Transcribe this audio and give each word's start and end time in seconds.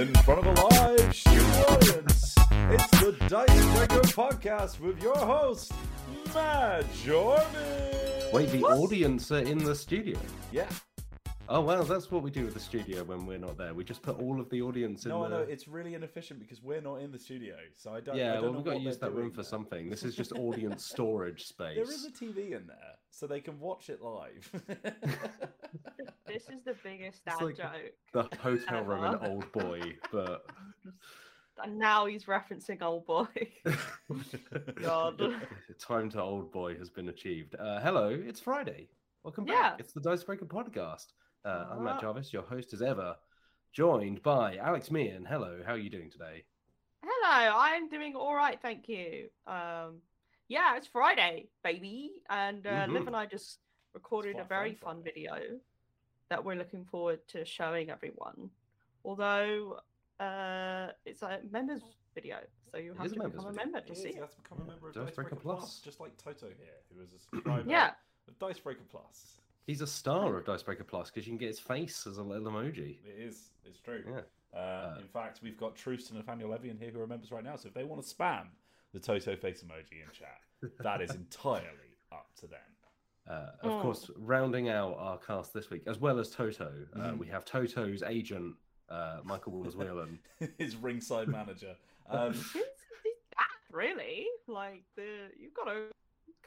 in 0.00 0.14
front 0.22 0.46
of 0.46 0.46
a 0.46 0.66
live 0.66 1.14
studio 1.14 1.42
audience. 1.68 2.34
It's 2.70 2.90
the 3.00 3.12
Dicebreaker 3.28 4.00
podcast 4.16 4.80
with 4.80 5.02
your 5.02 5.16
host, 5.16 5.72
Matt 6.34 6.86
Jarvis. 7.04 8.32
Wait, 8.32 8.48
the 8.48 8.62
audience 8.64 9.30
are 9.30 9.40
in 9.40 9.58
the 9.58 9.74
studio. 9.74 10.18
Yeah. 10.52 10.68
Oh 11.52 11.60
well, 11.60 11.82
that's 11.82 12.12
what 12.12 12.22
we 12.22 12.30
do 12.30 12.44
with 12.44 12.54
the 12.54 12.60
studio 12.60 13.02
when 13.02 13.26
we're 13.26 13.36
not 13.36 13.58
there. 13.58 13.74
We 13.74 13.82
just 13.82 14.02
put 14.02 14.20
all 14.20 14.40
of 14.40 14.48
the 14.50 14.62
audience 14.62 15.04
in. 15.04 15.08
No, 15.08 15.24
I 15.24 15.28
the... 15.28 15.34
know 15.36 15.42
it's 15.42 15.66
really 15.66 15.94
inefficient 15.94 16.38
because 16.38 16.62
we're 16.62 16.80
not 16.80 17.00
in 17.00 17.10
the 17.10 17.18
studio, 17.18 17.56
so 17.74 17.92
I 17.92 18.00
don't. 18.00 18.14
I 18.14 18.18
Yeah, 18.18 18.32
don't 18.34 18.42
well, 18.42 18.52
know 18.52 18.56
we've 18.58 18.64
got 18.66 18.70
to 18.70 18.76
what 18.76 18.84
use 18.84 18.98
that 18.98 19.10
room 19.10 19.16
doing 19.22 19.30
for 19.32 19.36
there. 19.38 19.44
something. 19.44 19.90
This 19.90 20.04
is 20.04 20.14
just 20.14 20.30
audience 20.32 20.84
storage 20.94 21.46
space. 21.46 21.74
There 21.74 21.82
is 21.92 22.04
a 22.06 22.12
TV 22.12 22.52
in 22.56 22.68
there, 22.68 22.94
so 23.10 23.26
they 23.26 23.40
can 23.40 23.58
watch 23.58 23.90
it 23.90 24.00
live. 24.00 24.50
This 26.26 26.44
is 26.44 26.62
the 26.64 26.76
biggest 26.84 27.24
dad 27.24 27.42
like- 27.42 27.56
joke. 27.56 27.92
the 28.12 28.22
hotel 28.38 28.84
room 28.84 29.02
in 29.02 29.14
Old 29.28 29.50
Boy, 29.50 29.80
but 30.12 30.46
And 31.64 31.76
now 31.76 32.06
he's 32.06 32.26
referencing 32.26 32.80
old 32.82 33.04
boy. 33.06 33.26
God. 34.80 35.20
time 35.80 36.08
to 36.10 36.22
Old 36.22 36.52
Boy 36.52 36.76
has 36.76 36.88
been 36.88 37.08
achieved. 37.08 37.56
Uh, 37.56 37.80
hello, 37.80 38.08
it's 38.10 38.38
Friday. 38.38 38.86
Welcome 39.24 39.44
back. 39.44 39.54
Yeah. 39.56 39.70
back. 39.70 39.80
It's 39.80 39.92
the 39.92 40.00
Dicebreaker 40.00 40.46
podcast. 40.46 41.06
Uh, 41.44 41.66
I'm 41.72 41.84
Matt. 41.84 42.00
Jarvis, 42.00 42.32
your 42.32 42.42
host 42.42 42.72
as 42.74 42.82
ever, 42.82 43.16
joined 43.72 44.22
by 44.22 44.56
Alex 44.56 44.90
Meehan. 44.90 45.24
Hello, 45.24 45.60
how 45.64 45.72
are 45.72 45.78
you 45.78 45.90
doing 45.90 46.10
today? 46.10 46.44
Hello, 47.02 47.56
I'm 47.58 47.88
doing 47.88 48.14
all 48.14 48.34
right, 48.34 48.58
thank 48.60 48.88
you. 48.88 49.28
Um, 49.46 50.02
yeah, 50.48 50.76
it's 50.76 50.86
Friday, 50.86 51.48
baby, 51.64 52.12
and 52.28 52.66
uh, 52.66 52.86
Liv 52.90 53.04
Mhm. 53.04 53.06
and 53.08 53.16
I 53.16 53.26
just 53.26 53.58
recorded 53.94 54.38
a 54.38 54.44
very 54.44 54.74
fun 54.74 54.96
fun 54.96 55.02
video 55.02 55.58
that 56.28 56.44
we're 56.44 56.56
looking 56.56 56.84
forward 56.84 57.26
to 57.28 57.44
showing 57.44 57.90
everyone. 57.90 58.50
Although 59.04 59.80
uh, 60.20 60.88
it's 61.06 61.22
a 61.22 61.40
members 61.50 61.80
video, 62.14 62.36
so 62.70 62.76
you 62.76 62.92
It 62.92 62.96
have 62.98 63.06
is 63.06 63.12
a 63.12 63.14
to 63.14 63.20
members 63.22 63.40
become 63.40 63.52
a 63.52 63.56
member 63.56 63.80
to 63.80 63.92
It 63.92 63.96
see 63.96 64.08
is. 64.10 64.14
You 64.16 64.20
have 64.20 64.30
to 64.34 64.42
become 64.42 64.60
a 64.60 64.64
member 64.64 64.88
of 64.88 64.94
Dice 64.94 65.06
Dicebreaker 65.06 65.30
Breaker 65.30 65.42
Plus, 65.42 65.58
Plus. 65.58 65.80
just 65.80 66.00
like 66.00 66.16
Toto 66.18 66.46
here, 66.48 66.76
who 66.94 67.02
is 67.02 67.12
a 67.14 67.18
subscriber 67.30 67.70
Yeah, 67.70 67.92
of 68.28 68.38
Dice 68.38 68.58
Breaker 68.58 68.84
Plus. 68.90 69.39
He's 69.66 69.80
a 69.80 69.86
star 69.86 70.36
of 70.36 70.44
Dicebreaker 70.44 70.84
Plus 70.84 71.10
because 71.10 71.26
you 71.26 71.32
can 71.32 71.38
get 71.38 71.48
his 71.48 71.60
face 71.60 72.06
as 72.06 72.18
a 72.18 72.22
little 72.22 72.50
emoji. 72.50 72.96
It 73.04 73.18
is. 73.20 73.50
It's 73.64 73.78
true. 73.80 74.02
Yeah. 74.06 74.20
Uh, 74.52 74.56
Uh, 74.56 74.96
in 75.00 75.06
fact, 75.06 75.40
we've 75.42 75.56
got 75.58 75.76
Truce 75.76 76.08
and 76.10 76.18
Nathaniel 76.18 76.50
Levy 76.50 76.70
in 76.70 76.78
here 76.78 76.90
who 76.90 77.00
are 77.00 77.06
members 77.06 77.30
right 77.30 77.44
now. 77.44 77.54
So 77.56 77.68
if 77.68 77.74
they 77.74 77.84
want 77.84 78.02
to 78.04 78.14
spam 78.14 78.46
the 78.92 78.98
Toto 78.98 79.36
face 79.36 79.62
emoji 79.62 80.02
in 80.02 80.10
chat, 80.12 80.40
that 80.80 81.00
is 81.00 81.14
entirely 81.14 81.96
up 82.10 82.26
to 82.40 82.46
them. 82.48 82.58
Uh, 83.28 83.50
of 83.62 83.70
Oh. 83.72 83.82
course, 83.82 84.10
rounding 84.16 84.68
out 84.68 84.96
our 84.98 85.18
cast 85.18 85.52
this 85.54 85.70
week, 85.70 85.82
as 85.86 85.98
well 86.00 86.18
as 86.18 86.30
Toto, 86.30 86.86
uh, 86.94 86.98
Mhm. 86.98 87.18
we 87.18 87.28
have 87.28 87.44
Toto's 87.44 88.02
agent, 88.02 88.56
uh, 88.88 89.20
Michael 89.22 89.52
Waters 89.52 89.76
Whelan. 89.76 90.18
His 90.58 90.74
ringside 90.74 91.28
manager. 91.28 91.76
Um, 92.08 92.32
Who's 92.32 92.52
who's 92.52 93.14
that 93.36 93.46
really? 93.70 94.26
Like 94.48 94.82
the 94.96 95.30
you've 95.38 95.54
got 95.54 95.68
a 95.68 95.92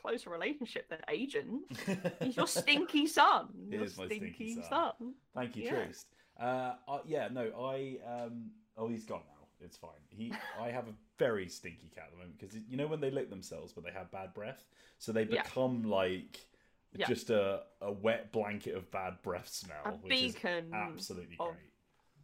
closer 0.01 0.29
relationship 0.29 0.89
than 0.89 0.99
agent. 1.09 1.61
He's 2.21 2.35
your 2.37 2.47
stinky 2.47 3.07
son. 3.07 3.49
He 3.69 3.75
Your 3.75 3.85
is 3.85 3.97
my 3.97 4.05
stinky 4.05 4.25
stinky 4.33 4.53
son. 4.55 4.63
son. 4.99 5.13
Thank 5.35 5.55
you, 5.55 5.63
Yeah. 5.63 5.85
Truce. 5.85 6.05
Uh, 6.39 6.73
uh, 6.87 6.99
yeah, 7.05 7.27
no, 7.31 7.51
I. 7.59 7.97
Um, 8.07 8.51
oh, 8.77 8.87
he's 8.87 9.05
gone 9.05 9.21
now. 9.27 9.47
It's 9.63 9.77
fine. 9.77 9.91
He, 10.09 10.33
I 10.59 10.69
have 10.71 10.87
a 10.87 10.93
very 11.17 11.47
stinky 11.47 11.89
cat 11.93 12.05
at 12.07 12.11
the 12.11 12.17
moment 12.17 12.37
because 12.39 12.55
you 12.67 12.75
know 12.75 12.87
when 12.87 12.99
they 12.99 13.11
lick 13.11 13.29
themselves, 13.29 13.71
but 13.71 13.83
they 13.83 13.91
have 13.91 14.11
bad 14.11 14.33
breath, 14.33 14.65
so 14.99 15.11
they 15.11 15.23
Yeah. 15.23 15.43
become 15.43 15.83
like 15.83 16.39
Yeah. 16.95 17.07
just 17.07 17.29
a, 17.29 17.61
a 17.81 17.91
wet 17.91 18.31
blanket 18.31 18.75
of 18.75 18.89
bad 18.91 19.21
breath 19.23 19.47
smell, 19.49 19.81
A 19.85 19.91
which 19.91 20.21
is 20.21 20.33
beacon 20.33 20.71
absolutely 20.73 21.37
of 21.39 21.47
great. 21.55 21.71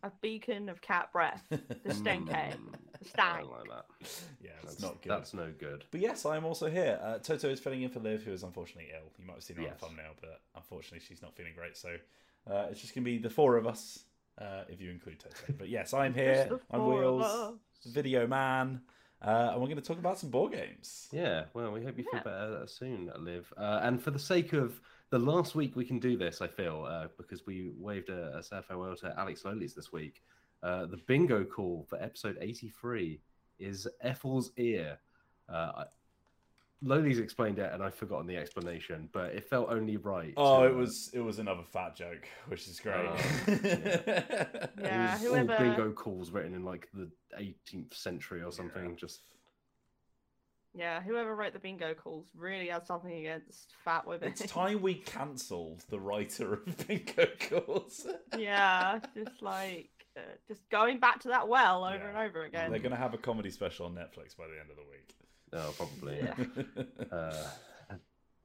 A 0.03 0.11
beacon 0.21 0.69
of 0.69 0.81
cat 0.81 1.11
breath. 1.13 1.43
The 1.49 1.93
stank 1.93 2.29
head. 3.15 3.19
I 3.19 3.41
like 3.41 3.63
that. 3.69 3.85
yeah, 4.41 4.49
it's 4.61 4.71
That's 4.75 4.81
not 4.81 5.01
good. 5.01 5.09
That's 5.11 5.33
no 5.33 5.51
good. 5.59 5.85
But 5.91 6.01
yes, 6.01 6.25
I 6.25 6.37
am 6.37 6.45
also 6.45 6.69
here. 6.69 6.99
Uh, 7.03 7.17
Toto 7.19 7.49
is 7.49 7.59
filling 7.59 7.81
in 7.83 7.89
for 7.89 7.99
Liv, 7.99 8.23
who 8.23 8.31
is 8.31 8.43
unfortunately 8.43 8.91
ill. 8.93 9.11
You 9.17 9.25
might 9.25 9.35
have 9.35 9.43
seen 9.43 9.57
her 9.57 9.63
Yes. 9.63 9.71
on 9.71 9.77
the 9.79 9.85
thumbnail, 10.01 10.13
but 10.21 10.41
unfortunately 10.55 10.99
she's 11.07 11.21
not 11.21 11.35
feeling 11.35 11.53
great. 11.55 11.77
So 11.77 11.89
uh, 12.49 12.67
it's 12.69 12.81
just 12.81 12.93
going 12.95 13.03
to 13.03 13.11
be 13.11 13.17
the 13.17 13.29
four 13.29 13.57
of 13.57 13.67
us, 13.67 14.03
uh, 14.39 14.63
if 14.69 14.81
you 14.81 14.89
include 14.91 15.19
Toto. 15.19 15.53
But 15.57 15.69
yes, 15.69 15.93
I'm 15.93 16.13
here. 16.23 16.59
I'm 16.71 16.85
Wheels. 16.85 17.55
Video 17.85 18.27
Man, 18.27 18.81
uh, 19.25 19.51
and 19.53 19.61
we're 19.61 19.67
going 19.67 19.77
to 19.77 19.81
talk 19.81 19.99
about 19.99 20.19
some 20.19 20.29
board 20.29 20.51
games. 20.51 21.07
Yeah, 21.13 21.45
well, 21.53 21.71
we 21.71 21.81
hope 21.83 21.97
you 21.97 22.03
feel 22.11 22.21
better 22.21 22.63
soon, 22.67 23.09
Liv. 23.19 23.51
Uh, 23.55 23.79
and 23.83 24.01
for 24.03 24.11
the 24.11 24.19
sake 24.19 24.51
of 24.51 24.81
the 25.11 25.19
last 25.19 25.55
week, 25.55 25.77
we 25.77 25.85
can 25.85 25.97
do 25.97 26.17
this, 26.17 26.41
I 26.41 26.47
feel, 26.47 26.85
uh, 26.85 27.07
because 27.17 27.45
we 27.45 27.71
waved 27.77 28.09
a, 28.09 28.37
a 28.37 28.43
sad 28.43 28.65
farewell 28.65 28.97
to 28.97 29.13
Alex 29.17 29.43
Lowleys 29.45 29.73
this 29.73 29.93
week. 29.93 30.21
Uh, 30.61 30.85
the 30.85 30.97
bingo 30.97 31.43
call 31.43 31.85
for 31.89 32.01
episode 32.01 32.37
83 32.41 33.19
is 33.59 33.87
Ethel's 34.01 34.51
Ear. 34.57 34.97
Uh, 35.47 35.71
I- 35.77 35.85
Lowleys 36.81 37.19
explained 37.19 37.59
it, 37.59 37.73
and 37.73 37.83
I've 37.83 37.93
forgotten 37.95 38.25
the 38.25 38.37
explanation, 38.37 39.09
but 39.11 39.31
it 39.35 39.43
felt 39.49 39.67
only 39.69 39.97
right. 39.97 40.33
Oh, 40.37 40.61
to, 40.61 40.67
it 40.69 40.71
uh, 40.71 40.75
was 40.77 41.11
it 41.13 41.19
was 41.19 41.37
another 41.39 41.63
fat 41.63 41.93
joke, 41.93 42.25
which 42.47 42.67
is 42.69 42.79
great. 42.79 42.95
Oh, 42.95 43.15
Yeah, 44.81 45.15
it 45.15 45.19
was 45.19 45.21
whoever- 45.21 45.53
all 45.53 45.59
bingo 45.59 45.91
calls 45.91 46.31
written 46.31 46.53
in 46.53 46.63
like 46.63 46.87
the 46.93 47.09
18th 47.37 47.93
century 47.93 48.41
or 48.43 48.53
something. 48.53 48.91
Yeah. 48.91 48.95
Just 48.95 49.23
Yeah, 50.73 51.01
whoever 51.01 51.35
wrote 51.35 51.51
the 51.51 51.59
bingo 51.59 51.93
calls 51.93 52.27
really 52.33 52.69
had 52.69 52.85
something 52.87 53.11
against 53.13 53.73
fat 53.83 54.07
women. 54.07 54.29
it's 54.29 54.45
time 54.49 54.81
we 54.81 54.93
cancelled 54.95 55.83
the 55.89 55.99
writer 55.99 56.53
of 56.53 56.87
bingo 56.87 57.25
calls. 57.49 58.07
yeah, 58.37 58.99
just 59.13 59.41
like 59.41 59.89
uh, 60.17 60.21
just 60.47 60.67
going 60.69 60.99
back 60.99 61.19
to 61.21 61.27
that 61.29 61.47
well 61.47 61.85
over 61.85 61.95
Yeah. 61.97 62.07
and 62.09 62.17
over 62.17 62.43
again. 62.45 62.71
They're 62.71 62.79
going 62.79 62.91
to 62.91 62.97
have 62.97 63.13
a 63.13 63.17
comedy 63.17 63.49
special 63.51 63.85
on 63.85 63.93
Netflix 63.95 64.35
by 64.37 64.45
the 64.47 64.59
end 64.59 64.69
of 64.69 64.75
the 64.75 64.83
week. 64.89 65.15
oh, 65.53 65.73
probably. 65.77 66.17
Yeah. 66.23 67.05
uh, 67.17 67.47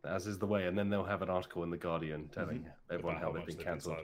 as 0.06 0.26
is 0.26 0.38
the 0.38 0.46
way, 0.46 0.66
and 0.66 0.76
then 0.78 0.90
they'll 0.90 1.04
have 1.04 1.22
an 1.22 1.30
article 1.30 1.62
in 1.62 1.70
the 1.70 1.76
Guardian 1.78 2.28
telling 2.28 2.58
Mhm. 2.60 2.70
everyone 2.90 3.16
About 3.16 3.24
how 3.26 3.32
they've 3.32 3.46
been 3.46 3.56
cancelled. 3.64 3.96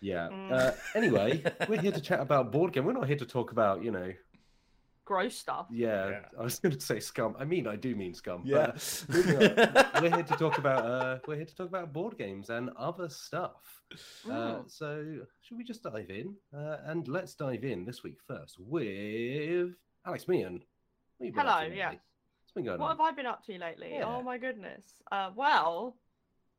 Yeah. 0.00 0.28
Mm. 0.28 0.50
Uh, 0.52 0.72
anyway, 0.94 1.44
we're 1.68 1.80
here 1.80 1.92
to 1.92 2.00
chat 2.00 2.20
about 2.20 2.50
board 2.50 2.72
game. 2.72 2.84
We're 2.84 2.92
not 2.94 3.06
here 3.06 3.16
to 3.18 3.26
talk 3.26 3.52
about, 3.52 3.84
you 3.84 3.90
know, 3.92 4.12
Gross 5.10 5.34
stuff. 5.36 5.66
yeah. 5.72 6.08
Yeah. 6.10 6.20
I 6.38 6.42
was 6.44 6.60
going 6.60 6.72
to 6.72 6.80
say 6.80 7.00
scum. 7.00 7.34
I 7.36 7.44
mean, 7.44 7.66
I 7.66 7.74
do 7.74 7.96
mean 7.96 8.14
scum. 8.14 8.42
Yeah. 8.44 8.66
But 8.66 9.04
moving 9.08 9.38
we're 10.02 10.14
here 10.16 10.22
to 10.22 10.36
talk 10.36 10.58
about. 10.58 10.84
Uh, 10.86 11.18
we're 11.26 11.34
here 11.34 11.44
to 11.46 11.56
talk 11.56 11.66
about 11.66 11.92
board 11.92 12.16
games 12.16 12.48
and 12.48 12.70
other 12.78 13.08
stuff. 13.08 13.82
Uh, 14.24 14.30
Mm. 14.30 14.70
so, 14.70 14.88
should 15.42 15.58
we 15.58 15.64
just 15.64 15.82
dive 15.82 16.10
in? 16.10 16.36
Uh, 16.56 16.76
and 16.84 17.08
let's 17.08 17.34
dive 17.34 17.64
in 17.64 17.84
this 17.84 18.04
week 18.04 18.18
first 18.28 18.54
with 18.60 19.70
Alex 20.06 20.28
Meehan. 20.28 20.62
What 21.18 21.26
have 21.26 21.26
you 21.26 21.32
been 21.32 21.40
up 21.46 21.58
Hello, 21.58 21.74
yeah. 21.74 21.84
lately? 21.90 22.00
What's 22.42 22.52
been 22.54 22.64
going 22.66 22.80
What 22.80 22.90
on? 22.92 22.96
have 22.98 23.00
I 23.00 23.10
been 23.10 23.26
up 23.26 23.44
to 23.46 23.58
lately? 23.58 23.90
Yeah. 23.94 24.04
Oh 24.06 24.22
my 24.22 24.38
goodness. 24.38 24.84
Uh, 25.10 25.30
well, 25.34 25.96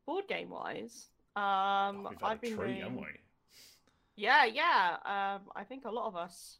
board 0.05 0.25
game 0.27 0.49
wise, 0.49 1.07
um, 1.37 2.03
We've 2.09 2.19
had 2.19 2.31
I've 2.31 2.37
a 2.37 2.41
been 2.41 2.55
treat, 2.57 2.67
doing. 2.67 2.81
haven't 2.81 2.97
we? 2.99 3.07
Yeah, 4.17 4.43
yeah. 4.43 4.97
Um, 5.05 5.43
I 5.55 5.63
think 5.63 5.85
a 5.85 5.89
lot 5.89 6.07
of 6.07 6.17
us 6.17 6.57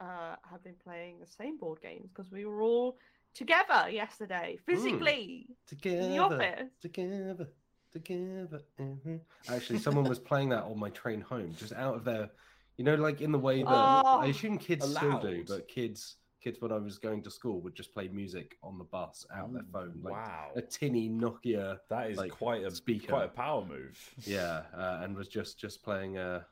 uh, 0.00 0.36
have 0.50 0.62
been 0.64 0.74
playing 0.82 1.18
the 1.20 1.26
same 1.26 1.56
board 1.56 1.80
games 1.80 2.10
because 2.14 2.30
we 2.30 2.44
were 2.44 2.62
all 2.62 2.98
together 3.34 3.88
yesterday, 3.90 4.58
physically 4.66 5.46
in 5.48 5.56
Together. 5.66 6.08
the 6.08 6.18
office. 6.18 6.70
together, 6.80 7.48
together. 7.92 8.62
mhm. 8.80 9.20
Actually, 9.48 9.78
someone 9.78 10.04
was 10.04 10.18
playing 10.18 10.50
that 10.50 10.64
on 10.64 10.78
my 10.78 10.90
train 10.90 11.20
home, 11.20 11.54
just 11.58 11.72
out 11.72 11.94
of 11.96 12.04
their, 12.04 12.30
you 12.76 12.84
know, 12.84 12.94
like 12.94 13.20
in 13.20 13.32
the 13.32 13.38
way 13.38 13.62
that 13.62 13.68
Oh, 13.68 14.18
I 14.20 14.26
assume 14.26 14.58
kids 14.58 14.88
still 14.88 15.18
do, 15.20 15.44
but 15.46 15.66
kids, 15.68 16.16
kids 16.40 16.60
when 16.60 16.70
I 16.72 16.76
was 16.76 16.98
going 16.98 17.22
to 17.22 17.30
school 17.30 17.60
would 17.62 17.74
just 17.74 17.92
play 17.94 18.08
music 18.08 18.56
on 18.62 18.78
the 18.78 18.84
bus 18.84 19.24
out 19.34 19.52
their 19.52 19.64
phone, 19.72 19.98
like 20.02 20.12
wow, 20.12 20.50
a 20.54 20.62
tinny 20.62 21.08
Nokia, 21.08 21.78
that 21.88 22.10
is 22.10 22.18
like, 22.18 22.32
quite 22.32 22.62
a 22.64 22.70
speaker. 22.70 23.08
quite 23.08 23.24
a 23.24 23.28
power 23.28 23.64
move. 23.64 23.98
yeah, 24.26 24.62
uh, 24.76 25.00
and 25.02 25.16
was 25.16 25.28
just 25.28 25.58
just 25.58 25.82
playing. 25.82 26.18
Uh, 26.18 26.42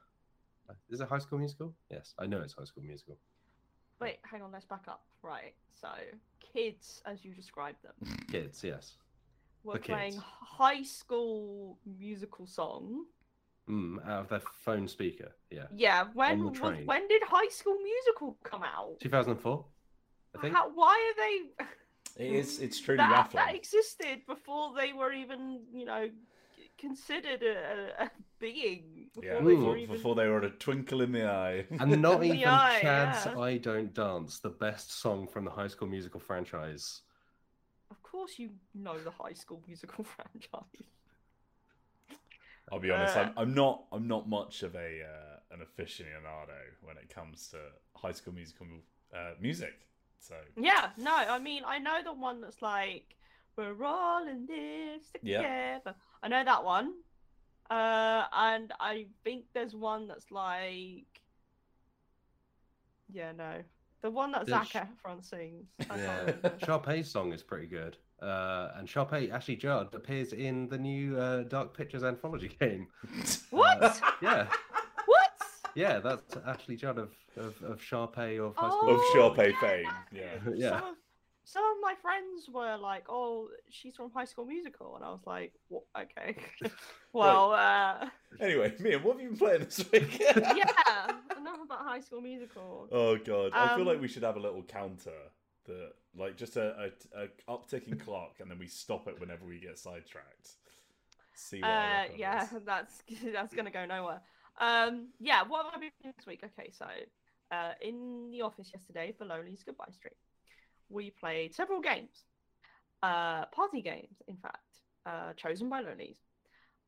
is 0.89 1.01
it 1.01 1.09
High 1.09 1.19
School 1.19 1.39
Musical? 1.39 1.75
Yes, 1.91 2.15
I 2.19 2.27
know 2.27 2.41
it's 2.41 2.55
High 2.55 2.65
School 2.65 2.83
Musical. 2.85 3.19
Wait, 4.03 4.19
hang 4.31 4.43
on, 4.43 4.53
let's 4.53 4.65
back 4.67 4.85
up. 4.89 5.03
Right, 5.23 5.55
so 5.81 5.89
kids, 6.53 7.01
as 7.07 7.25
you 7.25 7.33
described 7.35 7.79
them, 7.83 8.17
Kids, 8.31 8.63
yes. 8.65 8.93
were 9.65 9.75
The 9.75 9.81
playing 9.81 10.13
kids. 10.15 10.25
high 10.41 10.83
school 10.83 11.79
musical 11.99 12.47
song. 12.47 13.05
Mm, 13.71 14.05
out 14.09 14.23
of 14.23 14.29
their 14.29 14.43
phone 14.65 14.89
speaker. 14.89 15.31
Yeah, 15.51 15.67
Yeah, 15.75 16.07
when 16.15 16.45
was, 16.47 16.59
train. 16.59 16.85
when 16.85 17.07
did 17.07 17.23
High 17.23 17.49
School 17.49 17.77
Musical 17.79 18.37
come 18.43 18.65
out? 18.65 18.99
2004. 19.01 19.65
I 20.37 20.41
think. 20.41 20.55
How, 20.55 20.69
why 20.75 21.13
are 21.15 21.23
they? 21.23 21.65
It 22.27 22.33
is. 22.35 22.59
It's 22.59 22.79
truly 22.81 22.99
that, 22.99 23.31
that 23.33 23.35
raffling. 23.39 23.57
existed 23.57 24.21
before 24.27 24.75
they 24.77 24.93
were 24.93 25.13
even, 25.13 25.61
you 25.73 25.87
know, 25.87 26.11
considered 26.77 27.43
a, 27.43 28.03
a 28.05 28.11
being. 28.43 29.09
Before 29.15 29.25
Yeah, 29.25 29.41
they 29.41 29.53
Ooh. 29.53 29.57
were 29.57 29.57
before, 29.57 29.77
even... 29.79 29.97
before 29.97 30.15
they 30.17 30.29
were 30.29 30.43
a 30.43 30.51
twinkle 30.51 31.01
in 31.01 31.13
the 31.13 31.27
eye. 31.31 31.65
and 31.71 32.03
not 32.03 32.25
even 32.33 32.49
eye, 32.49 32.79
Chad's 32.83 33.25
yeah. 33.27 33.39
"I 33.41 33.57
Don't 33.57 33.95
Dance," 33.95 34.41
the 34.41 34.51
best 34.51 34.93
song 34.93 35.27
from 35.29 35.45
the 35.47 35.51
High 35.51 35.69
School 35.69 35.89
Musical 35.89 36.21
franchise. 36.21 37.03
Of 37.91 38.03
course, 38.03 38.39
you 38.39 38.51
know 38.75 38.99
the 38.99 39.11
High 39.11 39.33
School 39.35 39.63
Musical 39.67 40.05
franchise. 40.17 40.89
I'll 42.71 42.81
be 42.81 42.91
honest. 42.91 43.17
Uh, 43.17 43.21
I'm, 43.21 43.33
I'm 43.37 43.55
not. 43.55 43.85
I'm 43.93 44.07
not 44.09 44.29
much 44.29 44.63
of 44.63 44.75
a 44.75 45.03
uh, 45.03 45.55
an 45.55 45.61
aficionado 45.61 46.61
when 46.83 46.97
it 46.97 47.09
comes 47.09 47.49
to 47.49 47.59
High 47.97 48.13
School 48.13 48.35
Musical 48.35 48.67
uh, 49.15 49.33
music. 49.41 49.75
So 50.21 50.35
Yeah, 50.57 50.91
no, 50.97 51.15
I 51.15 51.39
mean 51.39 51.63
I 51.67 51.79
know 51.79 51.99
the 52.03 52.13
one 52.13 52.41
that's 52.41 52.63
like 52.63 53.17
we're 53.57 53.85
all 53.85 54.27
in 54.27 54.47
this 54.47 55.03
Yeah. 55.23 55.39
together. 55.43 55.95
I 56.23 56.29
know 56.29 56.45
that 56.45 56.65
one. 56.65 56.95
Uh 57.73 58.25
and 58.33 58.73
I 58.81 59.07
think 59.25 59.45
there's 59.55 59.75
one 59.75 60.07
that's 60.09 60.31
like 60.31 61.07
Yeah, 63.13 63.33
no. 63.33 63.63
The 64.03 64.11
one 64.11 64.33
that 64.33 64.47
There's- 64.47 64.73
Zac 64.73 64.89
Efron 64.89 65.25
sings. 65.25 65.69
I 65.89 65.97
Yeah. 65.97 66.33
Sharpay's 66.63 67.09
song 67.09 67.33
is 67.33 67.43
pretty 67.43 67.67
good. 67.69 67.97
Uh, 68.21 68.71
and 68.77 68.87
Sharpay, 68.89 69.31
Ashley 69.33 69.57
Judd, 69.57 69.95
appears 69.95 70.33
in 70.33 70.69
the 70.69 70.79
new 70.79 71.17
uh, 71.19 71.43
Dark 71.45 71.77
Pictures 71.77 72.05
anthology 72.05 72.49
game. 72.61 72.87
What? 73.51 73.83
Uh, 73.83 73.95
yeah, 74.21 74.47
what? 75.07 75.31
yeah, 75.75 75.99
that's 76.01 76.37
Ashley 76.47 76.77
Judd 76.77 76.99
of, 76.99 77.11
of, 77.37 77.61
of 77.63 77.81
Sharpay 77.81 78.39
of 78.45 78.55
High 78.57 78.67
of 78.69 78.73
School. 78.73 79.01
Oh, 79.01 79.13
Sharpay 79.15 79.51
yeah. 79.53 79.61
fame. 79.61 79.87
Yeah. 80.13 80.53
Yeah. 80.55 80.79
Some 80.81 80.89
of, 80.91 80.97
some 81.45 81.65
of 81.65 81.77
my 81.83 81.95
friends 82.01 82.49
were 82.53 82.77
like, 82.77 83.05
"Oh, 83.09 83.49
she's 83.71 83.97
from 83.97 84.11
High 84.11 84.25
School 84.25 84.45
Musical," 84.47 84.97
and 84.97 85.05
I 85.05 85.11
was 85.11 85.27
like, 85.27 85.53
"What? 85.69 85.85
Okay, 85.99 86.37
well, 87.13 87.53
uh, 87.53 88.09
Anyway, 88.41 88.75
Mia, 88.81 88.99
what 88.99 89.15
have 89.15 89.23
you 89.23 89.31
been 89.31 89.39
playing 89.39 89.61
this 89.65 89.85
week? 89.93 90.19
yeah, 90.21 91.13
enough 91.37 91.61
about 91.65 91.81
High 91.81 92.01
School 92.01 92.21
Musical." 92.21 92.89
Oh 92.91 93.17
god, 93.19 93.53
I 93.57 93.69
feel 93.69 93.85
like 93.85 93.97
Um, 93.97 94.01
we 94.01 94.09
should 94.09 94.23
have 94.23 94.37
a 94.37 94.41
little 94.41 94.63
counter 94.63 95.31
that, 95.67 95.93
like, 96.17 96.37
just 96.37 96.57
a, 96.57 96.91
a, 97.15 97.25
a 97.25 97.29
upticking 97.49 97.99
clock, 98.01 98.37
and 98.41 98.51
then 98.51 98.59
we 98.59 98.67
stop 98.67 99.07
it 99.09 99.19
whenever 99.21 99.45
we 99.45 99.61
get 99.61 99.79
sidetracked. 99.79 100.57
See 101.35 101.65
what 101.65 101.69
Uh, 101.69 102.05
yeah, 102.17 102.47
that's 102.65 103.03
that's 103.33 103.55
gonna 103.55 103.71
go 103.71 103.85
nowhere. 103.87 104.21
Um, 104.59 105.09
yeah, 105.21 105.43
what 105.43 105.65
have 105.65 105.75
I 105.75 105.79
been 105.81 105.91
doing 106.03 106.15
this 106.17 106.27
week? 106.27 106.43
Okay, 106.45 106.71
so 106.73 106.87
uh, 107.51 107.73
in 107.81 108.31
the 108.31 108.43
office 108.43 108.71
yesterday 108.75 109.15
for 109.17 109.25
Lonely's 109.25 109.63
goodbye 109.65 109.91
stream, 109.93 110.15
we 110.93 111.11
played 111.11 111.55
several 111.55 111.81
games, 111.81 112.25
uh, 113.03 113.47
party 113.47 113.81
games, 113.83 114.17
in 114.29 114.37
fact, 114.37 114.61
uh, 115.07 115.33
chosen 115.35 115.69
by 115.69 115.83
Lonely's. 115.83 116.19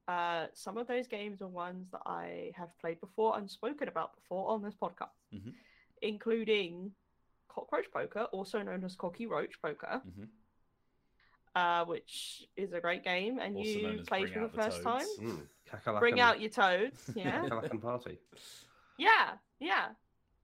Uh, 0.07 0.47
some 0.53 0.77
of 0.77 0.87
those 0.87 1.07
games 1.09 1.41
are 1.41 1.49
ones 1.49 1.91
that 1.91 2.03
I 2.05 2.53
have 2.57 2.69
played 2.79 3.01
before 3.01 3.39
and 3.39 3.51
spoken 3.51 3.89
about 3.89 4.15
before 4.15 4.51
on 4.51 4.63
this 4.63 4.75
podcast, 4.75 5.17
Mhm. 5.33 5.55
including 6.03 6.95
Cockroach 7.49 7.91
Poker, 7.91 8.25
also 8.25 8.61
known 8.63 8.85
as 8.85 8.95
Cocky 8.97 9.27
Roach 9.27 9.61
Poker, 9.63 10.03
Mhm. 10.05 10.29
uh, 11.55 11.85
which 11.87 12.45
is 12.57 12.73
a 12.75 12.81
great 12.81 13.03
game, 13.03 13.39
and 13.39 13.57
Also 13.57 13.69
you 13.71 14.01
as 14.01 14.07
played 14.07 14.29
for 14.31 14.41
the 14.41 14.49
the 14.49 14.57
first 14.57 14.83
time. 14.83 15.07
Toads. 15.07 15.19
Mm, 15.21 15.49
Bring 15.99 16.21
out 16.21 16.41
your 16.41 16.51
toads, 16.51 17.11
yeah, 17.17 17.43
Kakalaka 17.49 17.81
Party. 17.81 18.19
yeah, 18.99 19.39
yeah. 19.59 19.95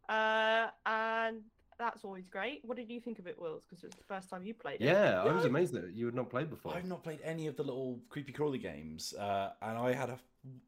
Uh, 0.08 0.70
and 0.86 1.42
that's 1.80 2.04
always 2.04 2.28
great. 2.28 2.60
What 2.64 2.76
did 2.76 2.88
you 2.88 3.00
think 3.00 3.18
of 3.18 3.26
it, 3.26 3.40
Wills? 3.40 3.64
Because 3.68 3.82
it 3.82 3.88
was 3.88 3.96
the 3.96 4.04
first 4.04 4.30
time 4.30 4.44
you 4.44 4.54
played 4.54 4.80
it. 4.80 4.84
Yeah, 4.84 5.22
I 5.22 5.32
was 5.32 5.44
I- 5.44 5.48
amazed 5.48 5.72
that 5.72 5.92
you 5.92 6.06
had 6.06 6.14
not 6.14 6.30
played 6.30 6.48
before. 6.50 6.76
I've 6.76 6.84
not 6.86 7.02
played 7.02 7.18
any 7.24 7.48
of 7.48 7.56
the 7.56 7.64
little 7.64 7.98
creepy 8.08 8.30
crawly 8.32 8.58
games, 8.58 9.12
uh, 9.14 9.50
and 9.62 9.76
I 9.76 9.92
had 9.92 10.10
a 10.10 10.18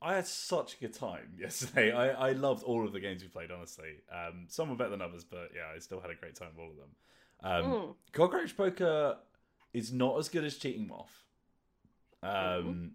I 0.02 0.14
had 0.14 0.26
such 0.26 0.74
a 0.74 0.78
good 0.78 0.92
time 0.94 1.34
yesterday. 1.38 1.92
I, 1.92 2.30
I 2.30 2.32
loved 2.32 2.62
all 2.64 2.84
of 2.84 2.92
the 2.92 3.00
games 3.00 3.22
we 3.22 3.28
played. 3.28 3.50
Honestly, 3.52 4.00
um, 4.12 4.46
some 4.48 4.68
were 4.70 4.76
better 4.76 4.90
than 4.90 5.00
others, 5.02 5.22
but 5.24 5.50
yeah, 5.54 5.62
I 5.74 5.78
still 5.78 6.00
had 6.00 6.10
a 6.10 6.14
great 6.16 6.34
time 6.34 6.48
with 6.56 6.64
all 6.64 6.70
of 6.70 6.76
them. 6.76 6.90
Um, 7.44 7.72
Mm. 7.72 7.94
Cockroach 8.12 8.56
Poker 8.56 9.16
is 9.72 9.92
not 9.92 10.18
as 10.18 10.28
good 10.28 10.44
as 10.44 10.56
Cheating 10.58 10.86
Moth, 10.88 11.24
um, 12.22 12.92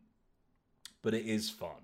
but 1.02 1.14
it 1.14 1.26
is 1.26 1.50
fun. 1.50 1.82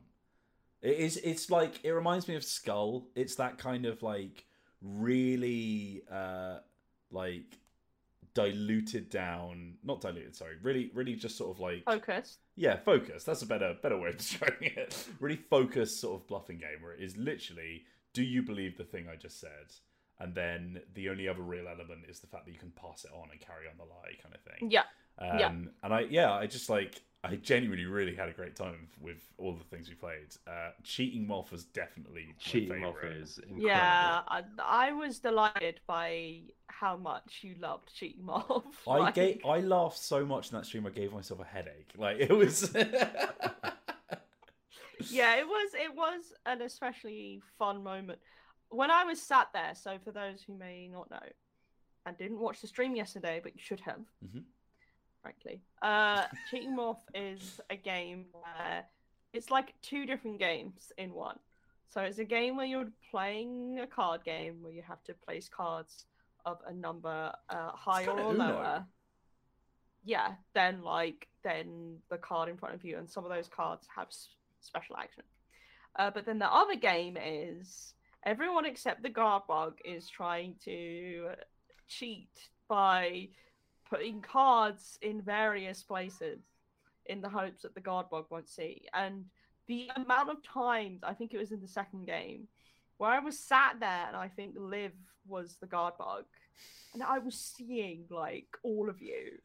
It 0.81 0.97
is. 0.97 1.17
It's 1.17 1.49
like 1.49 1.79
it 1.83 1.91
reminds 1.91 2.27
me 2.27 2.35
of 2.35 2.43
Skull. 2.43 3.07
It's 3.15 3.35
that 3.35 3.57
kind 3.57 3.85
of 3.85 4.01
like 4.03 4.45
really 4.83 6.03
uh, 6.11 6.57
like 7.11 7.57
diluted 8.33 9.09
down, 9.09 9.75
not 9.83 10.01
diluted. 10.01 10.35
Sorry, 10.35 10.55
really, 10.61 10.91
really 10.93 11.15
just 11.15 11.37
sort 11.37 11.55
of 11.55 11.59
like 11.59 11.83
Focus. 11.85 12.37
yeah, 12.55 12.77
focus. 12.77 13.23
That's 13.23 13.41
a 13.41 13.45
better 13.47 13.75
better 13.81 13.97
way 13.97 14.09
of 14.09 14.17
describing 14.25 14.71
it. 14.75 15.07
Really 15.19 15.39
focused 15.49 15.99
sort 15.99 16.21
of 16.21 16.27
bluffing 16.27 16.57
game 16.57 16.81
where 16.81 16.93
it 16.93 17.01
is 17.01 17.17
literally, 17.17 17.83
do 18.13 18.23
you 18.23 18.41
believe 18.43 18.77
the 18.77 18.83
thing 18.83 19.07
I 19.11 19.15
just 19.15 19.39
said? 19.39 19.73
And 20.19 20.35
then 20.35 20.79
the 20.93 21.09
only 21.09 21.27
other 21.27 21.41
real 21.41 21.67
element 21.67 22.01
is 22.07 22.19
the 22.19 22.27
fact 22.27 22.45
that 22.45 22.51
you 22.51 22.59
can 22.59 22.71
pass 22.71 23.03
it 23.03 23.11
on 23.13 23.29
and 23.31 23.39
carry 23.39 23.67
on 23.69 23.77
the 23.77 23.83
lie, 23.83 24.13
kind 24.21 24.35
of 24.35 24.41
thing. 24.41 24.69
Yeah. 24.71 24.83
Um, 25.19 25.39
Yeah. 25.39 25.51
And 25.83 25.93
I, 25.93 26.01
yeah, 26.01 26.31
I 26.31 26.45
just 26.45 26.69
like, 26.69 27.01
I 27.25 27.35
genuinely 27.37 27.85
really 27.85 28.13
had 28.15 28.27
a 28.27 28.33
great 28.33 28.55
time 28.55 28.89
with 28.99 29.21
all 29.37 29.53
the 29.53 29.63
things 29.63 29.87
we 29.87 29.95
played. 29.95 30.35
Uh, 30.45 30.71
Cheating 30.83 31.25
Moth 31.25 31.51
was 31.53 31.63
definitely 31.63 32.25
my 32.27 32.33
Cheating 32.37 32.81
Moth 32.81 32.95
favorite. 32.99 33.17
is 33.17 33.37
incredible. 33.37 33.65
Yeah, 33.65 34.21
I, 34.27 34.43
I 34.61 34.91
was 34.91 35.19
delighted 35.19 35.79
by 35.87 36.41
how 36.67 36.97
much 36.97 37.39
you 37.41 37.55
loved 37.61 37.93
Cheating 37.95 38.25
Moth. 38.25 38.65
I 38.87 38.97
Like, 38.99 39.13
gave, 39.15 39.39
I 39.45 39.61
laughed 39.61 39.97
so 39.99 40.25
much 40.25 40.51
in 40.51 40.57
that 40.57 40.65
stream. 40.65 40.85
I 40.85 40.89
gave 40.89 41.13
myself 41.13 41.39
a 41.39 41.45
headache. 41.45 41.91
Like 41.97 42.17
it 42.19 42.31
was. 42.31 42.73
yeah, 45.09 45.35
it 45.35 45.47
was 45.47 45.71
it 45.75 45.95
was 45.95 46.33
an 46.45 46.61
especially 46.61 47.41
fun 47.57 47.83
moment 47.83 48.19
when 48.69 48.91
I 48.91 49.05
was 49.05 49.21
sat 49.21 49.47
there. 49.53 49.73
So 49.75 49.97
for 50.03 50.11
those 50.11 50.41
who 50.41 50.53
may 50.57 50.89
not 50.89 51.09
know 51.09 51.19
and 52.05 52.17
didn't 52.17 52.39
watch 52.39 52.59
the 52.59 52.67
stream 52.67 52.95
yesterday, 52.97 53.39
but 53.41 53.53
you 53.55 53.61
should 53.61 53.79
have, 53.81 54.01
Mhm. 54.25 54.43
Frankly, 55.23 55.61
uh, 55.81 56.25
Cheating 56.51 56.75
Moth 56.75 57.03
is 57.15 57.59
a 57.71 57.75
game 57.75 58.25
where 58.33 58.85
it's 59.33 59.49
like 59.49 59.73
two 59.81 60.05
different 60.05 60.37
games 60.37 60.91
in 60.99 61.13
one. 61.13 61.39
So 61.89 62.01
it's 62.01 62.19
a 62.19 62.25
game 62.25 62.57
where 62.57 62.65
you're 62.65 62.91
playing 63.09 63.79
a 63.79 63.87
card 63.87 64.23
game 64.23 64.61
where 64.61 64.71
you 64.71 64.83
have 64.83 65.03
to 65.05 65.13
place 65.13 65.49
cards 65.49 66.05
of 66.45 66.57
a 66.67 66.73
number 66.73 67.31
uh, 67.49 67.71
higher 67.71 68.11
or 68.11 68.33
lower. 68.33 68.85
Yeah, 70.03 70.33
then 70.53 70.81
like 70.83 71.27
then 71.43 71.97
the 72.09 72.17
card 72.17 72.49
in 72.49 72.57
front 72.57 72.75
of 72.75 72.83
you, 72.83 72.97
and 72.97 73.09
some 73.09 73.23
of 73.23 73.31
those 73.31 73.47
cards 73.47 73.87
have 73.95 74.07
s- 74.07 74.29
special 74.59 74.97
action. 74.97 75.23
Uh, 75.97 76.11
but 76.11 76.25
then 76.25 76.39
the 76.39 76.51
other 76.51 76.75
game 76.75 77.17
is 77.17 77.93
everyone 78.25 78.65
except 78.65 79.01
the 79.03 79.09
guard 79.09 79.43
bug 79.47 79.77
is 79.85 80.09
trying 80.09 80.55
to 80.65 81.29
cheat 81.87 82.49
by 82.67 83.29
putting 83.93 84.21
cards 84.21 84.97
in 85.01 85.21
various 85.21 85.83
places 85.83 86.39
in 87.05 87.21
the 87.21 87.29
hopes 87.29 87.61
that 87.61 87.75
the 87.75 87.81
guard 87.81 88.09
bug 88.09 88.25
won't 88.31 88.49
see. 88.49 88.87
And 88.93 89.25
the 89.67 89.89
amount 89.95 90.29
of 90.29 90.41
times 90.43 91.01
I 91.03 91.13
think 91.13 91.33
it 91.33 91.37
was 91.37 91.51
in 91.51 91.61
the 91.61 91.67
second 91.67 92.05
game 92.07 92.47
where 92.97 93.11
I 93.11 93.19
was 93.19 93.37
sat 93.37 93.75
there 93.79 94.05
and 94.07 94.15
I 94.15 94.29
think 94.29 94.55
Liv 94.57 94.93
was 95.27 95.57
the 95.61 95.67
guard 95.67 95.93
bug. 95.99 96.23
And 96.93 97.03
I 97.03 97.19
was 97.19 97.35
seeing 97.35 98.05
like 98.09 98.47
all 98.63 98.89
of 98.89 98.99
you 99.01 99.37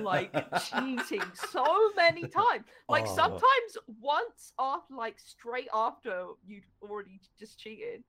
like 0.00 0.32
cheating 0.70 1.22
so 1.50 1.90
many 1.96 2.22
times. 2.22 2.64
Like 2.88 3.04
Oh. 3.06 3.14
sometimes 3.14 3.78
once 4.00 4.52
after, 4.58 4.94
like 4.94 5.18
straight 5.18 5.68
after 5.72 6.26
you'd 6.46 6.64
already 6.82 7.20
just 7.38 7.58
cheated. 7.58 8.02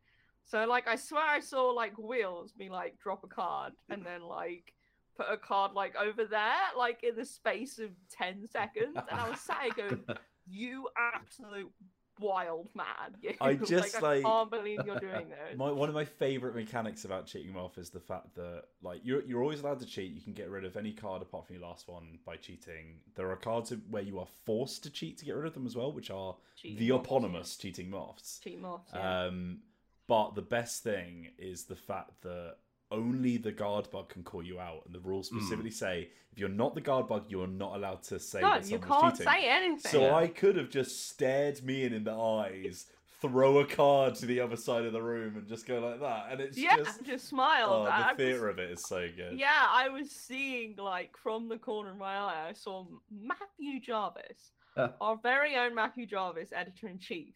So 0.45 0.65
like 0.65 0.87
I 0.87 0.95
swear 0.95 1.23
I 1.25 1.39
saw 1.39 1.69
like 1.69 1.97
Wheels 1.97 2.51
be 2.51 2.69
like 2.69 2.99
drop 2.99 3.23
a 3.23 3.27
card 3.27 3.73
and 3.89 4.03
then 4.05 4.21
like 4.23 4.73
put 5.17 5.27
a 5.31 5.37
card 5.37 5.73
like 5.73 5.95
over 5.95 6.25
there, 6.25 6.55
like 6.77 7.03
in 7.03 7.15
the 7.15 7.25
space 7.25 7.79
of 7.79 7.89
ten 8.09 8.47
seconds, 8.47 8.95
and 8.95 9.19
I 9.19 9.29
was 9.29 9.39
sat 9.41 9.75
going, 9.75 10.03
"You 10.47 10.87
absolute 10.97 11.71
wild 12.19 12.69
man!" 12.75 12.85
You. 13.21 13.33
I 13.41 13.55
just, 13.55 13.95
I 13.97 13.99
like- 13.99 14.23
can't 14.23 14.51
believe 14.51 14.79
you're 14.85 14.99
doing 14.99 15.29
this. 15.49 15.57
My, 15.57 15.71
one 15.71 15.89
of 15.89 15.95
my 15.95 16.05
favorite 16.05 16.55
mechanics 16.55 17.05
about 17.05 17.25
cheating 17.25 17.53
moth 17.53 17.77
is 17.77 17.89
the 17.89 17.99
fact 17.99 18.35
that 18.35 18.63
like 18.81 19.01
you're 19.03 19.23
you're 19.23 19.41
always 19.41 19.61
allowed 19.61 19.79
to 19.79 19.85
cheat. 19.85 20.11
You 20.13 20.21
can 20.21 20.33
get 20.33 20.49
rid 20.49 20.65
of 20.65 20.77
any 20.77 20.91
card 20.93 21.21
apart 21.21 21.47
from 21.47 21.55
your 21.55 21.65
last 21.65 21.87
one 21.87 22.19
by 22.25 22.35
cheating. 22.37 22.99
There 23.15 23.29
are 23.31 23.35
cards 23.35 23.73
where 23.89 24.03
you 24.03 24.19
are 24.19 24.27
forced 24.45 24.83
to 24.83 24.89
cheat 24.89 25.17
to 25.19 25.25
get 25.25 25.35
rid 25.35 25.45
of 25.47 25.53
them 25.53 25.65
as 25.65 25.75
well, 25.75 25.91
which 25.91 26.11
are 26.11 26.35
Cheating 26.55 26.77
the 26.79 26.89
moths, 26.91 26.99
yeah. 27.09 27.15
eponymous 27.15 27.57
cheating 27.57 27.89
moths. 27.89 28.39
cheat 28.43 28.61
moths. 28.61 28.91
Yeah. 28.93 29.23
Um, 29.25 29.59
but 30.05 30.35
the 30.35 30.41
best 30.41 30.83
thing 30.83 31.29
is 31.39 31.63
the 31.63 31.75
fact 31.77 32.21
that 32.23 32.55
only 32.93 33.37
the 33.37 33.51
guard 33.51 33.89
bug 33.91 34.09
can 34.09 34.23
call 34.23 34.43
you 34.43 34.59
out, 34.59 34.83
and 34.85 34.93
the 34.95 34.99
rules 34.99 35.29
Hmm. 35.29 35.39
specifically 35.39 35.71
say 35.71 36.09
if 36.31 36.39
you're 36.39 36.49
not 36.49 36.73
the 36.75 36.81
guard 36.81 37.07
bug, 37.07 37.25
you 37.29 37.41
are 37.43 37.47
not 37.47 37.75
allowed 37.75 38.01
to 38.03 38.19
say 38.19 38.41
no, 38.41 38.51
that 38.51 38.63
you 38.69 38.79
someone's 38.79 39.01
can't 39.01 39.17
cheating. 39.17 39.31
say 39.33 39.49
anything. 39.49 39.91
So 39.91 40.01
Yeah. 40.01 40.15
I 40.15 40.27
could 40.27 40.55
have 40.55 40.69
just 40.69 41.07
stared 41.09 41.61
me 41.63 41.83
in 41.83 41.93
in 41.93 42.03
the 42.05 42.13
eyes, 42.13 42.87
throw 43.21 43.59
a 43.59 43.65
card 43.65 44.15
to 44.15 44.25
the 44.25 44.39
other 44.39 44.55
side 44.57 44.83
of 44.85 44.93
the 44.93 45.01
room, 45.01 45.37
and 45.37 45.47
just 45.47 45.65
go 45.67 45.79
like 45.79 45.99
that. 45.99 46.31
And 46.31 46.41
it's 46.41 46.57
yeah, 46.57 46.75
just 46.77 47.03
just, 47.03 47.27
smiled. 47.27 47.71
oh, 47.71 47.89
I- 47.89 48.09
I 48.09 48.13
the 48.13 48.17
theatre 48.17 48.49
of 48.49 48.57
it 48.59 48.71
is 48.71 48.83
so 48.83 49.07
good. 49.15 49.37
Yeah, 49.37 49.65
I 49.69 49.89
was 49.89 50.09
seeing 50.11 50.75
like 50.77 51.15
from 51.17 51.47
the 51.49 51.57
corner 51.57 51.91
of 51.91 51.97
my 51.97 52.15
eye, 52.17 52.47
I 52.49 52.53
saw 52.53 52.85
Matthew 53.11 53.79
Jarvis, 53.79 54.51
Uh. 54.75 54.89
our 55.01 55.17
very 55.17 55.55
own 55.55 55.75
Matthew 55.75 56.05
Jarvis, 56.07 56.51
editor 56.51 56.87
in 56.87 56.97
chief, 56.99 57.35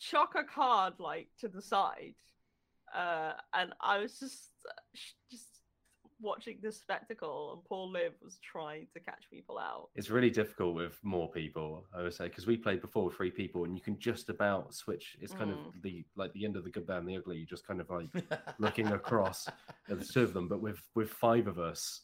chuck 0.00 0.34
a 0.34 0.42
card 0.44 0.94
like 0.98 1.28
to 1.38 1.48
the 1.48 1.62
side, 1.62 2.14
uh, 2.96 3.32
and 3.54 3.72
I 3.80 3.98
was 3.98 4.18
just, 4.18 4.50
uh, 4.68 4.72
just 5.30 5.48
watching 6.20 6.58
this 6.62 6.80
spectacle, 6.80 7.52
and 7.52 7.64
poor 7.64 7.86
Liv 7.88 8.12
was 8.22 8.38
trying 8.42 8.86
to 8.94 9.00
catch 9.00 9.24
people 9.30 9.58
out. 9.58 9.90
It's 9.94 10.08
really 10.08 10.30
difficult 10.30 10.74
with 10.74 10.98
more 11.02 11.30
people, 11.30 11.84
I 11.94 12.02
would 12.02 12.14
say, 12.14 12.28
because 12.28 12.46
we 12.46 12.56
played 12.56 12.80
before 12.80 13.04
with 13.04 13.16
three 13.16 13.30
people, 13.30 13.64
and 13.64 13.74
you 13.76 13.82
can 13.82 13.98
just 13.98 14.30
about 14.30 14.74
switch. 14.74 15.16
It's 15.20 15.34
kind 15.34 15.50
Mm. 15.50 15.66
of 15.76 15.82
the 15.82 16.04
like 16.16 16.32
the 16.32 16.44
end 16.46 16.56
of 16.56 16.64
the 16.64 16.70
good, 16.70 16.86
bad, 16.86 16.98
and 16.98 17.08
the 17.08 17.16
ugly. 17.16 17.36
You 17.36 17.46
just 17.46 17.66
kind 17.66 17.80
of 17.82 17.90
like 17.90 18.08
looking 18.58 18.86
across 18.88 19.46
at 19.90 19.98
the 19.98 20.04
two 20.04 20.22
of 20.22 20.32
them, 20.32 20.48
but 20.48 20.60
with 20.62 20.80
with 20.94 21.10
five 21.10 21.46
of 21.48 21.58
us. 21.58 22.00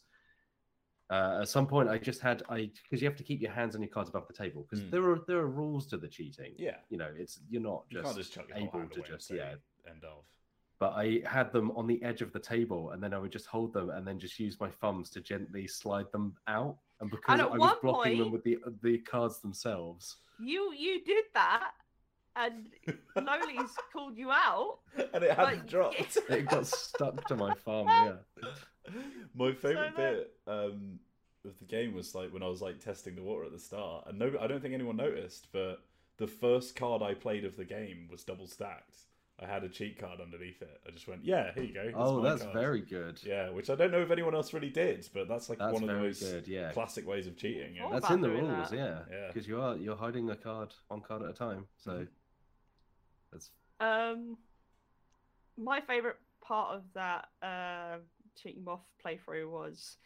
Uh, 1.09 1.39
at 1.41 1.49
some 1.49 1.67
point, 1.67 1.89
I 1.89 1.97
just 1.97 2.21
had 2.21 2.43
I 2.49 2.69
because 2.83 3.01
you 3.01 3.07
have 3.07 3.17
to 3.17 3.23
keep 3.23 3.41
your 3.41 3.51
hands 3.51 3.75
on 3.75 3.81
your 3.81 3.89
cards 3.89 4.09
above 4.09 4.25
the 4.27 4.33
table 4.33 4.61
because 4.63 4.83
Mm. 4.83 4.91
there 4.91 5.09
are 5.11 5.19
there 5.27 5.37
are 5.39 5.47
rules 5.49 5.85
to 5.87 5.97
the 5.97 6.07
cheating. 6.07 6.53
yeah. 6.57 6.77
You 6.89 6.97
know, 6.97 7.09
it's 7.15 7.39
you're 7.49 7.61
not 7.61 7.89
just, 7.89 8.03
can't 8.05 8.17
just 8.17 8.33
chuck 8.33 8.45
your 8.47 8.57
whole 8.69 8.81
able 8.81 8.89
to 8.95 9.01
just 9.01 9.29
yeah 9.31 9.55
end 9.89 10.03
of. 10.03 10.23
But 10.83 10.95
I 10.97 11.21
had 11.25 11.53
them 11.53 11.71
on 11.77 11.87
the 11.87 12.03
edge 12.03 12.21
of 12.21 12.33
the 12.33 12.39
table, 12.39 12.91
and 12.91 13.01
then 13.01 13.13
I 13.13 13.17
would 13.17 13.31
just 13.31 13.45
hold 13.45 13.71
them, 13.71 13.89
and 13.89 14.05
then 14.05 14.19
just 14.19 14.37
use 14.37 14.59
my 14.59 14.69
thumbs 14.69 15.09
to 15.11 15.21
gently 15.21 15.65
slide 15.65 16.11
them 16.11 16.35
out. 16.49 16.75
And 16.99 17.09
because 17.09 17.39
at 17.39 17.45
I 17.45 17.49
was 17.51 17.57
one 17.57 17.77
blocking 17.81 18.17
them 18.19 18.31
with 18.33 18.43
the 18.43 18.57
the 18.81 18.97
cards 18.97 19.39
themselves, 19.39 20.17
You 20.41 20.73
you 20.73 21.01
did 21.05 21.23
that, 21.35 21.71
and 22.35 22.67
Loli's 23.15 23.71
called 23.93 24.17
you 24.17 24.29
out. 24.29 24.79
and 25.13 25.23
it 25.23 25.31
hadn't 25.31 25.67
dropped. 25.67 26.17
it 26.29 26.49
got 26.49 26.67
stuck 26.67 27.25
to 27.29 27.37
my 27.37 27.53
thumb. 27.63 27.87
Yeah, 28.85 28.91
My 29.33 29.53
favorite 29.53 29.93
So 29.95 30.01
then- 30.01 30.13
bit 30.15 30.33
um, 30.47 30.99
of 31.45 31.57
the 31.59 31.65
game 31.65 31.93
was 31.93 32.13
like 32.13 32.33
when 32.33 32.43
I 32.43 32.47
was 32.47 32.61
like 32.61 32.81
testing 32.81 33.15
the 33.15 33.23
water 33.23 33.45
at 33.45 33.53
the 33.53 33.59
start, 33.59 34.07
and 34.07 34.19
no, 34.19 34.33
I 34.41 34.47
don't 34.47 34.61
think 34.61 34.73
anyone 34.73 34.97
noticed, 34.97 35.47
but 35.53 35.81
the 36.17 36.27
first 36.27 36.75
card 36.75 37.01
I 37.01 37.13
played 37.13 37.45
of 37.45 37.55
the 37.55 37.63
game 37.63 38.09
was 38.11 38.25
double 38.25 38.47
stacked. 38.47 38.97
I 39.41 39.47
had 39.47 39.63
a 39.63 39.69
cheat 39.69 39.97
card 39.99 40.21
underneath 40.21 40.61
it. 40.61 40.79
I 40.87 40.91
just 40.91 41.07
went, 41.07 41.25
yeah, 41.25 41.51
here 41.53 41.63
you 41.63 41.73
go. 41.73 41.91
oh, 41.95 42.21
that's 42.21 42.41
card." 42.43 42.53
very 42.53 42.81
good. 42.81 43.19
Yeah, 43.23 43.49
which 43.49 43.69
I 43.69 43.75
don't 43.75 43.91
know 43.91 44.01
if 44.01 44.11
anyone 44.11 44.35
else 44.35 44.53
really 44.53 44.69
did, 44.69 45.09
but 45.13 45.27
that's 45.27 45.49
like 45.49 45.57
That's 45.57 45.73
one 45.73 45.83
of 45.83 45.89
the 45.89 45.95
most 45.95 46.21
good. 46.21 46.47
Yeah, 46.47 46.71
classic 46.71 47.07
ways 47.07 47.25
of 47.25 47.35
cheating. 47.35 47.77
And 47.79 47.91
that's 47.93 48.09
in 48.11 48.21
the 48.21 48.29
rules. 48.29 48.69
that. 48.69 48.75
Yeah, 48.77 48.99
Yeah. 49.11 49.27
because 49.27 49.47
you 49.47 49.59
are 49.59 49.75
you're 49.75 49.95
hiding 49.95 50.29
a 50.29 50.35
card 50.35 50.73
one 50.87 51.01
card 51.01 51.23
at 51.23 51.29
a 51.29 51.33
time. 51.33 51.65
So 51.77 51.91
Mhm. 51.91 52.07
that's 53.31 53.51
Um, 53.79 54.37
my 55.57 55.81
favorite 55.81 56.17
part 56.41 56.75
of 56.75 56.83
that 56.93 57.29
uh, 57.41 57.97
cheating 58.35 58.63
moth 58.63 58.85
playthrough 59.03 59.49
was 59.49 59.97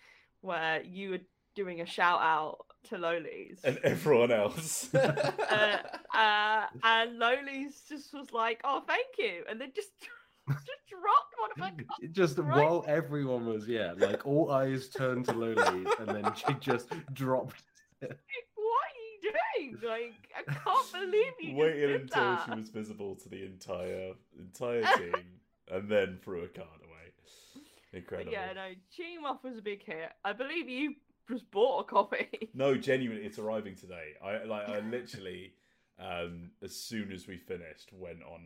where 0.41 0.81
you 0.83 1.09
were 1.11 1.19
doing 1.57 1.81
a 1.81 1.85
shout 1.85 2.21
out 2.21 2.59
to 2.89 2.95
Loli's. 2.97 3.59
and 3.63 3.77
everyone 3.83 4.31
else. 4.31 4.93
uh, 4.93 5.77
uh, 6.13 6.65
and 6.83 7.19
Loli's 7.19 7.81
just 7.89 8.13
was 8.13 8.31
like, 8.31 8.61
"Oh, 8.63 8.83
thank 8.87 9.07
you," 9.17 9.43
and 9.49 9.59
then 9.59 9.71
just 9.75 9.89
just 10.49 10.87
dropped 10.87 11.33
one 11.39 11.51
of 11.51 11.57
my 11.57 11.71
cards. 11.71 12.01
It 12.01 12.13
just 12.13 12.37
right? 12.37 12.63
while 12.63 12.85
everyone 12.87 13.47
was 13.47 13.67
yeah, 13.67 13.93
like 13.97 14.25
all 14.25 14.51
eyes 14.51 14.87
turned 14.89 15.25
to 15.25 15.33
Loli, 15.33 15.85
and 15.99 16.07
then 16.07 16.31
she 16.35 16.53
just 16.61 16.89
dropped. 17.13 17.63
What 17.99 18.11
are 18.11 18.95
you 19.01 19.31
doing? 19.31 19.89
Like, 19.89 20.13
I 20.37 20.53
can't 20.53 20.91
believe 20.93 21.33
you 21.39 21.49
just 21.49 21.57
Waited 21.57 21.87
did 21.87 22.01
until 22.01 22.23
that. 22.23 22.45
she 22.45 22.51
was 22.51 22.69
visible 22.69 23.15
to 23.15 23.29
the 23.29 23.43
entire 23.43 24.11
entire 24.39 24.83
team, 24.97 25.13
and 25.71 25.89
then 25.89 26.19
threw 26.23 26.43
a 26.43 26.47
card 26.47 26.67
away. 26.83 27.63
But 27.91 27.97
Incredible. 27.97 28.31
yeah, 28.31 28.53
no, 28.53 28.67
cheating 28.95 29.23
moth 29.23 29.43
was 29.43 29.57
a 29.57 29.61
big 29.61 29.83
hit. 29.83 30.11
I 30.23 30.33
believe 30.33 30.69
you 30.69 30.93
just 31.29 31.49
bought 31.51 31.81
a 31.81 31.83
copy. 31.83 32.27
No, 32.53 32.75
genuinely, 32.75 33.23
it's 33.23 33.37
arriving 33.37 33.75
today. 33.75 34.13
I 34.23 34.43
like. 34.45 34.67
I 34.67 34.79
literally, 34.79 35.53
um, 35.99 36.49
as 36.63 36.75
soon 36.75 37.11
as 37.11 37.27
we 37.27 37.37
finished, 37.37 37.91
went 37.93 38.23
on. 38.23 38.41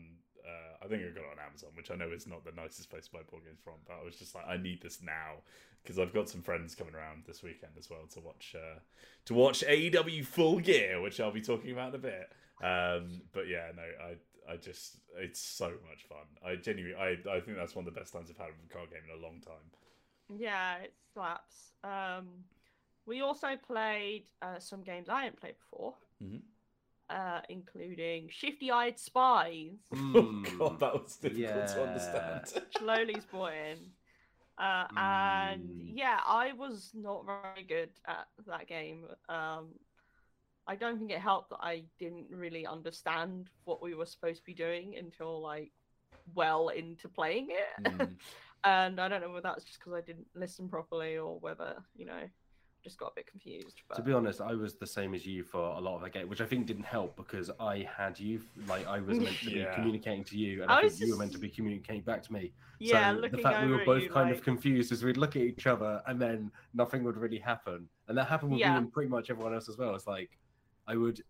Uh, 0.46 0.84
I 0.86 0.88
think 0.88 1.04
I 1.04 1.06
got 1.10 1.22
it 1.22 1.38
on 1.40 1.46
Amazon, 1.48 1.70
which 1.78 1.92
I 1.92 1.96
know 1.96 2.12
is 2.12 2.28
not 2.28 2.44
the 2.44 2.52
nicest 2.52 2.90
place 2.90 3.06
to 3.06 3.12
buy 3.12 3.20
board 3.30 3.46
games 3.46 3.60
from, 3.64 3.76
but 3.88 3.98
I 4.02 4.04
was 4.04 4.18
just 4.18 4.34
like, 4.36 4.46
I 4.48 4.58
need 4.58 4.82
this 4.82 5.02
now 5.02 5.36
because 5.84 6.00
I've 6.00 6.14
got 6.14 6.28
some 6.30 6.42
friends 6.42 6.76
coming 6.76 6.96
around 6.96 7.24
this 7.26 7.44
weekend 7.44 7.74
as 7.78 7.90
well 7.90 8.06
to 8.14 8.20
watch 8.20 8.56
uh, 8.58 8.80
to 9.26 9.34
watch 9.34 9.64
AEW 9.66 10.26
Full 10.26 10.60
Gear, 10.60 11.00
which 11.02 11.20
I'll 11.20 11.32
be 11.32 11.42
talking 11.42 11.72
about 11.72 11.90
in 11.90 11.96
a 11.96 12.00
bit. 12.00 12.32
Um, 12.62 13.22
but 13.32 13.48
yeah, 13.48 13.68
no, 13.76 13.84
I 14.06 14.54
I 14.54 14.58
just 14.58 14.98
it's 15.18 15.40
so 15.40 15.72
much 15.88 16.04
fun. 16.10 16.26
I 16.46 16.56
genuinely, 16.56 16.98
I 16.98 17.18
I 17.32 17.40
think 17.40 17.58
that's 17.58 17.76
one 17.76 17.88
of 17.88 17.94
the 17.94 18.00
best 18.00 18.12
times 18.12 18.30
I've 18.30 18.38
had 18.38 18.48
with 18.48 18.70
a 18.70 18.74
card 18.74 18.90
game 18.90 19.02
in 19.12 19.20
a 19.20 19.24
long 19.24 19.40
time. 19.40 20.38
Yeah, 20.38 20.78
it 20.78 20.94
slaps. 21.14 21.74
Um, 21.84 22.28
we 23.06 23.22
also 23.22 23.56
played 23.68 24.26
uh, 24.42 24.60
some 24.60 24.84
games 24.84 25.10
I 25.10 25.24
hadn't 25.24 25.40
played 25.40 25.56
before, 25.60 25.96
Mhm. 26.22 26.42
uh, 27.10 27.42
including 27.50 28.30
Shifty 28.30 28.72
Eyed 28.72 29.00
Spies, 29.00 29.80
Oh 29.92 29.98
Mm. 30.24 30.58
god, 30.60 30.80
that 30.80 30.94
was 30.94 31.18
difficult 31.18 31.68
to 31.68 31.82
understand. 31.84 32.46
Slowly's 32.78 33.26
brought 33.26 33.54
in. 33.54 33.78
Uh, 34.58 34.86
and 34.98 35.64
Mm. 35.70 35.98
yeah, 35.98 36.20
I 36.26 36.54
was 36.54 36.92
not 36.94 37.26
very 37.26 37.64
good 37.64 37.90
at 38.08 38.28
that 38.48 38.68
game. 38.68 39.08
Um, 39.30 39.80
I 40.68 40.76
don't 40.76 41.00
think 41.00 41.12
it 41.12 41.20
helped 41.20 41.50
that 41.50 41.60
I 41.62 41.86
didn't 41.98 42.28
really 42.30 42.66
understand 42.68 43.50
what 43.66 43.82
we 43.82 43.96
were 43.96 44.06
supposed 44.06 44.42
to 44.42 44.46
be 44.46 44.54
doing 44.54 44.96
until 44.98 45.42
like 45.42 45.72
well 46.36 46.70
into 46.70 47.10
playing 47.10 47.50
it. 47.50 47.84
Mm. 47.84 48.16
and 48.64 49.00
I 49.02 49.08
don't 49.08 49.22
know 49.22 49.30
whether 49.30 49.42
that's 49.42 49.64
just 49.66 49.80
because 49.80 49.94
I 49.94 50.02
didn't 50.02 50.28
listen 50.36 50.70
properly 50.70 51.18
or 51.18 51.40
whether 51.40 51.84
you 51.96 52.06
know 52.06 52.30
just 52.84 52.98
got 52.98 53.08
a 53.08 53.16
bit 53.16 53.28
confused. 53.28 53.82
But 53.88 53.96
To 53.96 54.02
be 54.02 54.12
honest, 54.14 54.42
I 54.42 54.54
was 54.54 54.76
the 54.76 54.88
same 54.88 55.14
as 55.14 55.26
you 55.26 55.44
for 55.44 55.60
a 55.60 55.80
lot 55.80 55.96
of 55.96 56.02
the 56.02 56.10
game, 56.10 56.28
which 56.28 56.42
I 56.42 56.46
think 56.46 56.66
didn't 56.66 56.84
help 56.86 57.16
because 57.16 57.52
I 57.60 57.88
had 57.96 58.20
you 58.20 58.42
like 58.68 58.88
I 58.88 59.00
was 59.00 59.20
meant 59.20 59.38
to 59.44 59.52
Yeah. 59.52 59.70
be 59.70 59.76
communicating 59.76 60.24
to 60.26 60.38
you, 60.38 60.64
and 60.64 60.72
I 60.72 60.80
I, 60.80 60.84
was 60.84 60.98
think 60.98 61.08
you 61.08 61.14
were 61.14 61.20
meant 61.20 61.32
to 61.34 61.38
be 61.38 61.50
communicating 61.50 62.02
back 62.02 62.24
to 62.24 62.34
me. 62.34 62.52
yeah, 62.80 63.10
so 63.12 63.16
the 63.16 63.22
looking 63.22 63.42
fact 63.44 63.66
we 63.66 63.72
were 63.72 63.86
both 63.86 64.04
you, 64.04 64.10
kind 64.10 64.30
like, 64.30 64.38
of 64.40 64.44
confused 64.44 64.92
is 64.92 65.04
we'd 65.04 65.18
look 65.18 65.36
at 65.36 65.42
each 65.44 65.68
other 65.68 66.02
and 66.08 66.20
then 66.20 66.52
nothing 66.74 67.04
would 67.04 67.18
really 67.18 67.40
happen, 67.40 67.88
and 68.08 68.18
that 68.18 68.28
happened 68.28 68.52
with 68.52 68.60
Yeah. 68.60 68.72
me 68.74 68.78
and 68.80 68.92
pretty 68.94 69.10
much 69.10 69.30
everyone 69.30 69.54
else 69.54 69.70
as 69.70 69.78
well. 69.78 69.96
It's 69.96 70.08
like 70.08 70.38
I 70.88 70.96
would, 70.96 71.22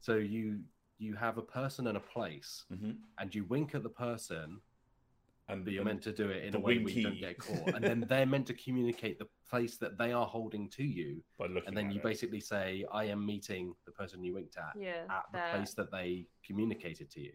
so 0.00 0.16
you 0.16 0.60
you 0.98 1.14
have 1.16 1.36
a 1.38 1.42
person 1.42 1.86
and 1.88 1.96
a 1.96 2.00
place, 2.00 2.64
Mhm. 2.72 2.96
and 3.18 3.34
you 3.34 3.44
wink 3.44 3.74
at 3.74 3.82
the 3.82 3.88
person, 3.88 4.60
And 5.48 5.64
but 5.64 5.72
you're 5.74 5.84
meant 5.84 6.02
to 6.02 6.12
do 6.12 6.30
it 6.30 6.44
in 6.44 6.54
a 6.54 6.58
way 6.60 6.78
where 6.78 6.92
you 6.92 7.02
don't 7.02 7.18
get 7.18 7.38
caught, 7.38 7.74
and 7.74 7.84
then 7.84 8.06
they're 8.08 8.26
meant 8.26 8.46
to 8.46 8.54
communicate 8.54 9.18
the 9.18 9.26
place 9.50 9.76
that 9.78 9.98
they 9.98 10.12
are 10.12 10.24
holding 10.24 10.68
to 10.70 10.84
you, 10.84 11.22
by 11.38 11.46
looking 11.46 11.64
and 11.66 11.76
then 11.76 11.86
at 11.86 11.92
you 11.94 11.98
it. 12.00 12.04
basically 12.04 12.40
say, 12.40 12.84
"I 12.92 13.04
am 13.06 13.26
meeting 13.26 13.74
the 13.84 13.92
person 13.92 14.22
you 14.24 14.34
winked 14.34 14.56
at." 14.56 14.80
yeah, 14.80 15.02
at 15.10 15.24
the 15.32 15.38
place 15.50 15.74
that 15.74 15.90
they 15.90 16.26
communicated 16.46 17.10
to 17.10 17.20
you. 17.20 17.32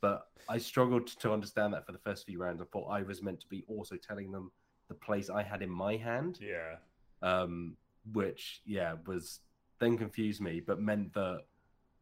But 0.00 0.28
I 0.48 0.56
struggled 0.56 1.06
to 1.08 1.32
understand 1.32 1.74
that 1.74 1.84
for 1.84 1.92
the 1.92 1.98
first 1.98 2.24
few 2.24 2.40
rounds. 2.40 2.62
I 2.62 2.64
thought 2.72 2.88
I 2.88 3.02
was 3.02 3.22
meant 3.22 3.40
to 3.40 3.46
be 3.48 3.64
also 3.68 3.96
telling 3.96 4.32
them 4.32 4.50
the 4.88 4.94
place 4.94 5.28
I 5.28 5.42
had 5.42 5.60
in 5.60 5.70
my 5.70 5.96
hand, 5.96 6.38
Yeah. 6.40 6.76
um, 7.22 7.76
which 8.12 8.62
yeah 8.64 8.94
was 9.06 9.40
then 9.78 9.98
confused 9.98 10.40
me, 10.40 10.60
but 10.60 10.80
meant 10.80 11.12
that 11.12 11.42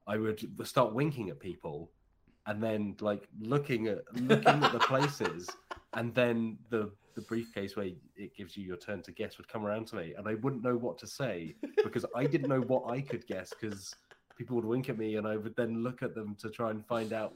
I 0.06 0.16
would 0.16 0.40
start 0.66 0.94
winking 0.94 1.28
at 1.30 1.40
people, 1.40 1.90
and 2.48 2.62
then 2.62 2.96
like 3.00 3.28
looking 3.40 3.86
at 3.86 3.98
looking 4.14 4.62
at 4.64 4.72
the 4.72 4.80
places, 4.80 5.48
and 5.94 6.14
then 6.14 6.58
the 6.70 6.90
the 7.14 7.20
briefcase 7.22 7.76
where 7.76 7.86
it 8.16 8.36
gives 8.36 8.56
you 8.56 8.64
your 8.64 8.76
turn 8.76 9.02
to 9.02 9.12
guess 9.12 9.38
would 9.38 9.48
come 9.48 9.64
around 9.66 9.86
to 9.88 9.96
me, 9.96 10.14
and 10.16 10.26
I 10.28 10.34
wouldn't 10.34 10.62
know 10.62 10.76
what 10.76 10.98
to 10.98 11.06
say 11.06 11.54
because 11.84 12.04
I 12.16 12.24
didn't 12.26 12.48
know 12.48 12.60
what 12.60 12.90
I 12.90 13.00
could 13.00 13.26
guess 13.26 13.52
because 13.58 13.94
people 14.36 14.56
would 14.56 14.64
wink 14.64 14.88
at 14.88 14.98
me, 14.98 15.16
and 15.16 15.26
I 15.26 15.36
would 15.36 15.54
then 15.56 15.82
look 15.82 16.02
at 16.02 16.14
them 16.14 16.36
to 16.42 16.48
try 16.50 16.70
and 16.70 16.84
find 16.86 17.12
out 17.12 17.34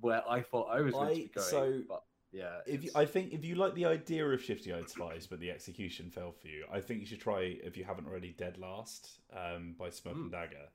where 0.00 0.22
I 0.28 0.40
thought 0.40 0.68
I 0.76 0.80
was 0.80 0.94
meant 0.94 1.08
to 1.10 1.14
be 1.14 1.30
going. 1.34 1.46
so, 1.46 1.82
but 1.88 2.02
yeah, 2.32 2.60
If 2.66 2.82
you, 2.82 2.90
I 2.94 3.04
think 3.04 3.32
if 3.32 3.44
you 3.44 3.54
like 3.56 3.74
the 3.74 3.84
idea 3.84 4.26
of 4.26 4.42
Shifty 4.42 4.72
Eyed 4.72 4.88
Spies, 4.88 5.26
but 5.26 5.38
the 5.38 5.50
execution 5.50 6.10
fell 6.10 6.32
for 6.32 6.48
you, 6.48 6.64
I 6.72 6.80
think 6.80 7.00
you 7.00 7.06
should 7.06 7.20
try 7.20 7.58
if 7.62 7.76
you 7.76 7.84
haven't 7.84 8.06
already 8.06 8.32
Dead 8.32 8.56
Last 8.58 9.20
um, 9.36 9.74
by 9.78 9.90
Smoke 9.90 10.14
and 10.14 10.24
Hmm. 10.24 10.30
Dagger. 10.30 10.68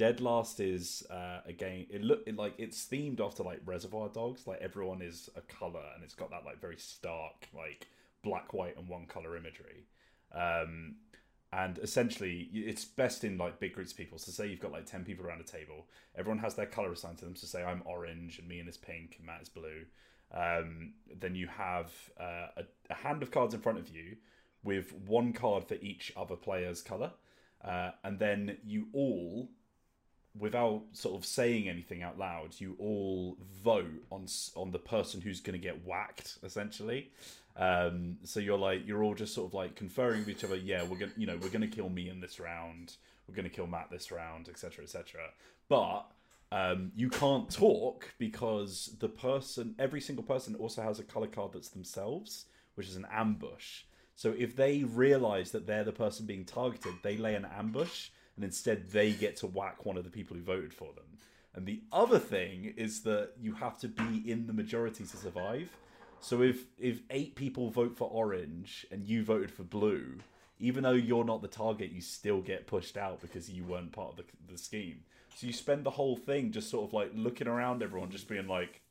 Dead 0.00 0.22
Last 0.22 0.60
is 0.60 1.06
uh, 1.10 1.40
a 1.44 1.52
game. 1.52 1.84
It 1.90 2.00
look 2.00 2.22
it, 2.26 2.34
like 2.34 2.54
it's 2.56 2.86
themed 2.86 3.20
after 3.20 3.42
like 3.42 3.60
Reservoir 3.66 4.08
Dogs. 4.08 4.46
Like 4.46 4.62
everyone 4.62 5.02
is 5.02 5.28
a 5.36 5.42
color, 5.42 5.82
and 5.94 6.02
it's 6.02 6.14
got 6.14 6.30
that 6.30 6.46
like 6.46 6.58
very 6.58 6.78
stark 6.78 7.46
like 7.54 7.86
black, 8.24 8.54
white, 8.54 8.78
and 8.78 8.88
one 8.88 9.04
color 9.04 9.36
imagery. 9.36 9.84
Um, 10.34 10.94
and 11.52 11.78
essentially, 11.80 12.48
it's 12.50 12.86
best 12.86 13.24
in 13.24 13.36
like 13.36 13.60
big 13.60 13.74
groups 13.74 13.90
of 13.90 13.98
people. 13.98 14.16
So 14.16 14.32
say 14.32 14.46
you've 14.46 14.58
got 14.60 14.72
like 14.72 14.86
ten 14.86 15.04
people 15.04 15.26
around 15.26 15.42
a 15.42 15.44
table. 15.44 15.86
Everyone 16.16 16.38
has 16.38 16.54
their 16.54 16.64
color 16.64 16.92
assigned 16.92 17.18
to 17.18 17.26
them. 17.26 17.36
So 17.36 17.46
say 17.46 17.62
I'm 17.62 17.82
orange, 17.84 18.38
and 18.38 18.48
Meehan 18.48 18.68
is 18.68 18.78
pink, 18.78 19.16
and 19.18 19.26
Matt 19.26 19.42
is 19.42 19.50
blue. 19.50 19.84
Um, 20.32 20.94
then 21.14 21.34
you 21.34 21.46
have 21.46 21.92
uh, 22.18 22.46
a, 22.56 22.62
a 22.88 22.94
hand 22.94 23.22
of 23.22 23.30
cards 23.30 23.52
in 23.52 23.60
front 23.60 23.78
of 23.78 23.90
you 23.90 24.16
with 24.64 24.94
one 24.94 25.34
card 25.34 25.68
for 25.68 25.74
each 25.74 26.10
other 26.16 26.36
player's 26.36 26.80
color, 26.80 27.10
uh, 27.62 27.90
and 28.02 28.18
then 28.18 28.56
you 28.64 28.86
all 28.94 29.50
without 30.38 30.82
sort 30.92 31.18
of 31.18 31.26
saying 31.26 31.68
anything 31.68 32.02
out 32.02 32.18
loud, 32.18 32.54
you 32.58 32.76
all 32.78 33.36
vote 33.62 34.04
on 34.10 34.26
on 34.54 34.70
the 34.70 34.78
person 34.78 35.20
who's 35.20 35.40
going 35.40 35.58
to 35.58 35.62
get 35.62 35.84
whacked, 35.86 36.38
essentially. 36.42 37.10
Um, 37.56 38.16
so 38.24 38.40
you're 38.40 38.58
like 38.58 38.86
you're 38.86 39.02
all 39.02 39.14
just 39.14 39.34
sort 39.34 39.48
of 39.48 39.54
like 39.54 39.74
conferring 39.74 40.20
with 40.20 40.30
each 40.30 40.44
other. 40.44 40.56
Yeah, 40.56 40.82
we're 40.84 40.98
gonna 40.98 41.12
you 41.16 41.26
know 41.26 41.38
we're 41.40 41.50
gonna 41.50 41.66
kill 41.68 41.88
me 41.88 42.08
in 42.08 42.20
this 42.20 42.40
round. 42.40 42.96
We're 43.28 43.34
gonna 43.34 43.48
kill 43.48 43.66
Matt 43.66 43.90
this 43.90 44.10
round, 44.10 44.48
etc. 44.48 44.84
etc. 44.84 45.20
But 45.68 46.06
um, 46.52 46.92
you 46.96 47.08
can't 47.08 47.50
talk 47.50 48.12
because 48.18 48.96
the 48.98 49.08
person, 49.08 49.74
every 49.78 50.00
single 50.00 50.24
person, 50.24 50.54
also 50.56 50.82
has 50.82 50.98
a 50.98 51.04
color 51.04 51.28
card 51.28 51.52
that's 51.52 51.68
themselves, 51.68 52.46
which 52.74 52.88
is 52.88 52.96
an 52.96 53.06
ambush. 53.12 53.82
So 54.16 54.34
if 54.36 54.56
they 54.56 54.82
realize 54.82 55.52
that 55.52 55.66
they're 55.66 55.84
the 55.84 55.92
person 55.92 56.26
being 56.26 56.44
targeted, 56.44 56.94
they 57.02 57.16
lay 57.16 57.34
an 57.34 57.46
ambush, 57.56 58.08
and 58.36 58.44
instead 58.44 58.90
they 58.90 59.12
get 59.12 59.36
to 59.36 59.46
whack 59.46 59.84
one 59.84 59.96
of 59.96 60.04
the 60.04 60.10
people 60.10 60.36
who 60.36 60.42
voted 60.42 60.72
for 60.72 60.92
them. 60.94 61.04
And 61.54 61.66
the 61.66 61.82
other 61.92 62.18
thing 62.18 62.74
is 62.76 63.02
that 63.02 63.32
you 63.40 63.54
have 63.54 63.78
to 63.78 63.88
be 63.88 64.30
in 64.30 64.46
the 64.46 64.52
majority 64.52 65.04
to 65.04 65.16
survive. 65.16 65.68
So 66.20 66.42
if 66.42 66.64
if 66.78 67.00
eight 67.10 67.34
people 67.34 67.70
vote 67.70 67.96
for 67.96 68.08
orange 68.08 68.86
and 68.90 69.06
you 69.06 69.24
voted 69.24 69.50
for 69.50 69.64
blue, 69.64 70.18
even 70.58 70.84
though 70.84 70.92
you're 70.92 71.24
not 71.24 71.42
the 71.42 71.48
target, 71.48 71.90
you 71.90 72.00
still 72.00 72.40
get 72.40 72.66
pushed 72.66 72.96
out 72.96 73.20
because 73.20 73.50
you 73.50 73.64
weren't 73.64 73.92
part 73.92 74.10
of 74.10 74.16
the, 74.18 74.24
the 74.52 74.58
scheme. 74.58 75.00
So 75.34 75.46
you 75.46 75.52
spend 75.52 75.84
the 75.84 75.90
whole 75.90 76.16
thing 76.16 76.52
just 76.52 76.70
sort 76.70 76.88
of 76.88 76.92
like 76.92 77.12
looking 77.14 77.48
around 77.48 77.82
everyone, 77.82 78.10
just 78.10 78.28
being 78.28 78.46
like. 78.46 78.82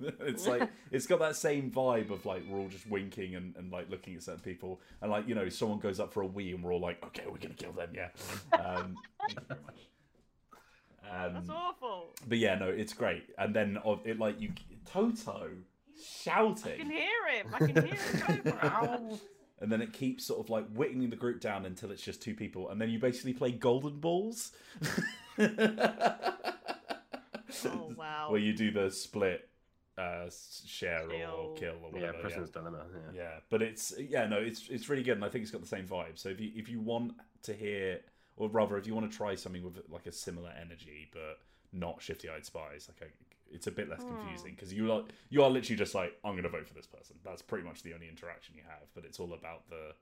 it's 0.20 0.46
like 0.46 0.68
it's 0.90 1.06
got 1.06 1.18
that 1.20 1.36
same 1.36 1.70
vibe 1.70 2.10
of 2.10 2.24
like 2.26 2.42
we're 2.48 2.58
all 2.58 2.68
just 2.68 2.88
winking 2.88 3.34
and, 3.34 3.54
and 3.56 3.70
like 3.72 3.90
looking 3.90 4.14
at 4.14 4.22
certain 4.22 4.40
people 4.40 4.80
and 5.02 5.10
like 5.10 5.28
you 5.28 5.34
know 5.34 5.48
someone 5.48 5.78
goes 5.78 6.00
up 6.00 6.12
for 6.12 6.22
a 6.22 6.26
wee 6.26 6.52
and 6.52 6.62
we're 6.62 6.72
all 6.72 6.80
like 6.80 7.02
okay 7.04 7.24
we're 7.30 7.38
gonna 7.38 7.54
kill 7.54 7.72
them 7.72 7.90
yeah 7.94 8.08
um, 8.58 8.96
thank 9.20 9.32
you 9.32 9.36
very 9.48 9.60
much. 9.66 9.76
Um, 11.12 11.34
That's 11.34 11.50
awful. 11.50 12.14
but 12.28 12.38
yeah, 12.38 12.54
no, 12.54 12.68
it's 12.68 12.92
great. 12.92 13.24
And 13.36 13.52
then 13.54 13.78
of 13.84 14.00
it 14.06 14.18
like 14.20 14.40
you 14.40 14.52
Toto 14.86 15.48
shouting 16.00 16.72
I 16.72 16.76
can 16.76 16.90
hear 16.90 17.28
him. 17.32 17.46
I 17.52 17.58
can 17.58 17.86
hear 17.86 17.94
him. 18.86 19.18
And 19.60 19.70
then 19.70 19.82
it 19.82 19.92
keeps 19.92 20.24
sort 20.24 20.40
of 20.40 20.48
like 20.48 20.66
whittling 20.72 21.10
the 21.10 21.16
group 21.16 21.40
down 21.40 21.66
until 21.66 21.90
it's 21.90 22.00
just 22.02 22.22
two 22.22 22.34
people, 22.34 22.70
and 22.70 22.80
then 22.80 22.88
you 22.88 22.98
basically 22.98 23.34
play 23.34 23.50
golden 23.52 23.98
balls, 23.98 24.52
Oh 27.66 27.92
wow. 27.96 28.28
where 28.30 28.40
you 28.40 28.54
do 28.54 28.70
the 28.70 28.90
split 28.90 29.49
uh, 30.00 30.24
s- 30.26 30.62
share 30.66 31.04
or 31.04 31.10
Kill. 31.10 31.56
kill 31.58 31.74
or 31.82 31.90
Yeah, 31.92 31.92
whatever. 31.92 32.16
Yeah, 32.16 32.22
Prisoner's 32.22 32.50
Dilemma. 32.50 32.86
Yeah. 32.94 33.22
yeah, 33.22 33.34
but 33.50 33.62
it's 33.62 33.92
yeah, 33.98 34.26
no, 34.26 34.38
it's 34.38 34.68
it's 34.68 34.88
really 34.88 35.02
good, 35.02 35.16
and 35.16 35.24
I 35.24 35.28
think 35.28 35.42
it's 35.42 35.50
got 35.50 35.60
the 35.60 35.66
same 35.76 35.86
vibe. 35.86 36.16
So 36.18 36.28
if 36.28 36.40
you 36.40 36.50
if 36.54 36.68
you 36.68 36.80
want 36.80 37.12
to 37.42 37.52
hear, 37.54 38.00
or 38.36 38.48
rather, 38.48 38.76
if 38.78 38.86
you 38.86 38.94
want 38.94 39.10
to 39.10 39.16
try 39.16 39.34
something 39.34 39.62
with 39.62 39.78
like 39.88 40.06
a 40.06 40.12
similar 40.12 40.52
energy 40.60 41.08
but 41.12 41.38
not 41.72 42.00
shifty-eyed 42.02 42.44
spies, 42.44 42.88
like 42.90 43.08
a, 43.08 43.12
it's 43.54 43.66
a 43.66 43.70
bit 43.70 43.88
less 43.88 44.02
Hmm. 44.02 44.16
confusing 44.16 44.54
because 44.54 44.72
you 44.72 44.90
are 44.92 45.04
you 45.28 45.42
are 45.42 45.50
literally 45.50 45.76
just 45.76 45.94
like 45.94 46.12
I'm 46.24 46.32
going 46.32 46.44
to 46.44 46.48
vote 46.48 46.66
for 46.68 46.74
this 46.74 46.86
person. 46.86 47.16
That's 47.24 47.42
pretty 47.42 47.64
much 47.66 47.82
the 47.82 47.94
only 47.94 48.08
interaction 48.08 48.54
you 48.56 48.62
have, 48.68 48.86
but 48.94 49.04
it's 49.04 49.20
all 49.20 49.32
about 49.34 49.68
the 49.68 49.94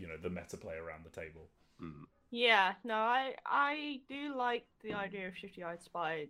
you 0.00 0.06
know 0.08 0.16
the 0.20 0.30
meta 0.30 0.56
play 0.56 0.74
around 0.76 1.04
the 1.04 1.10
table. 1.20 1.48
Mm. 1.82 2.04
Yeah, 2.30 2.74
no, 2.84 2.94
I 2.94 3.34
I 3.46 4.00
do 4.08 4.34
like 4.36 4.66
the 4.82 4.92
idea 4.94 5.28
of 5.28 5.36
shifty-eyed 5.36 5.82
spies. 5.82 6.28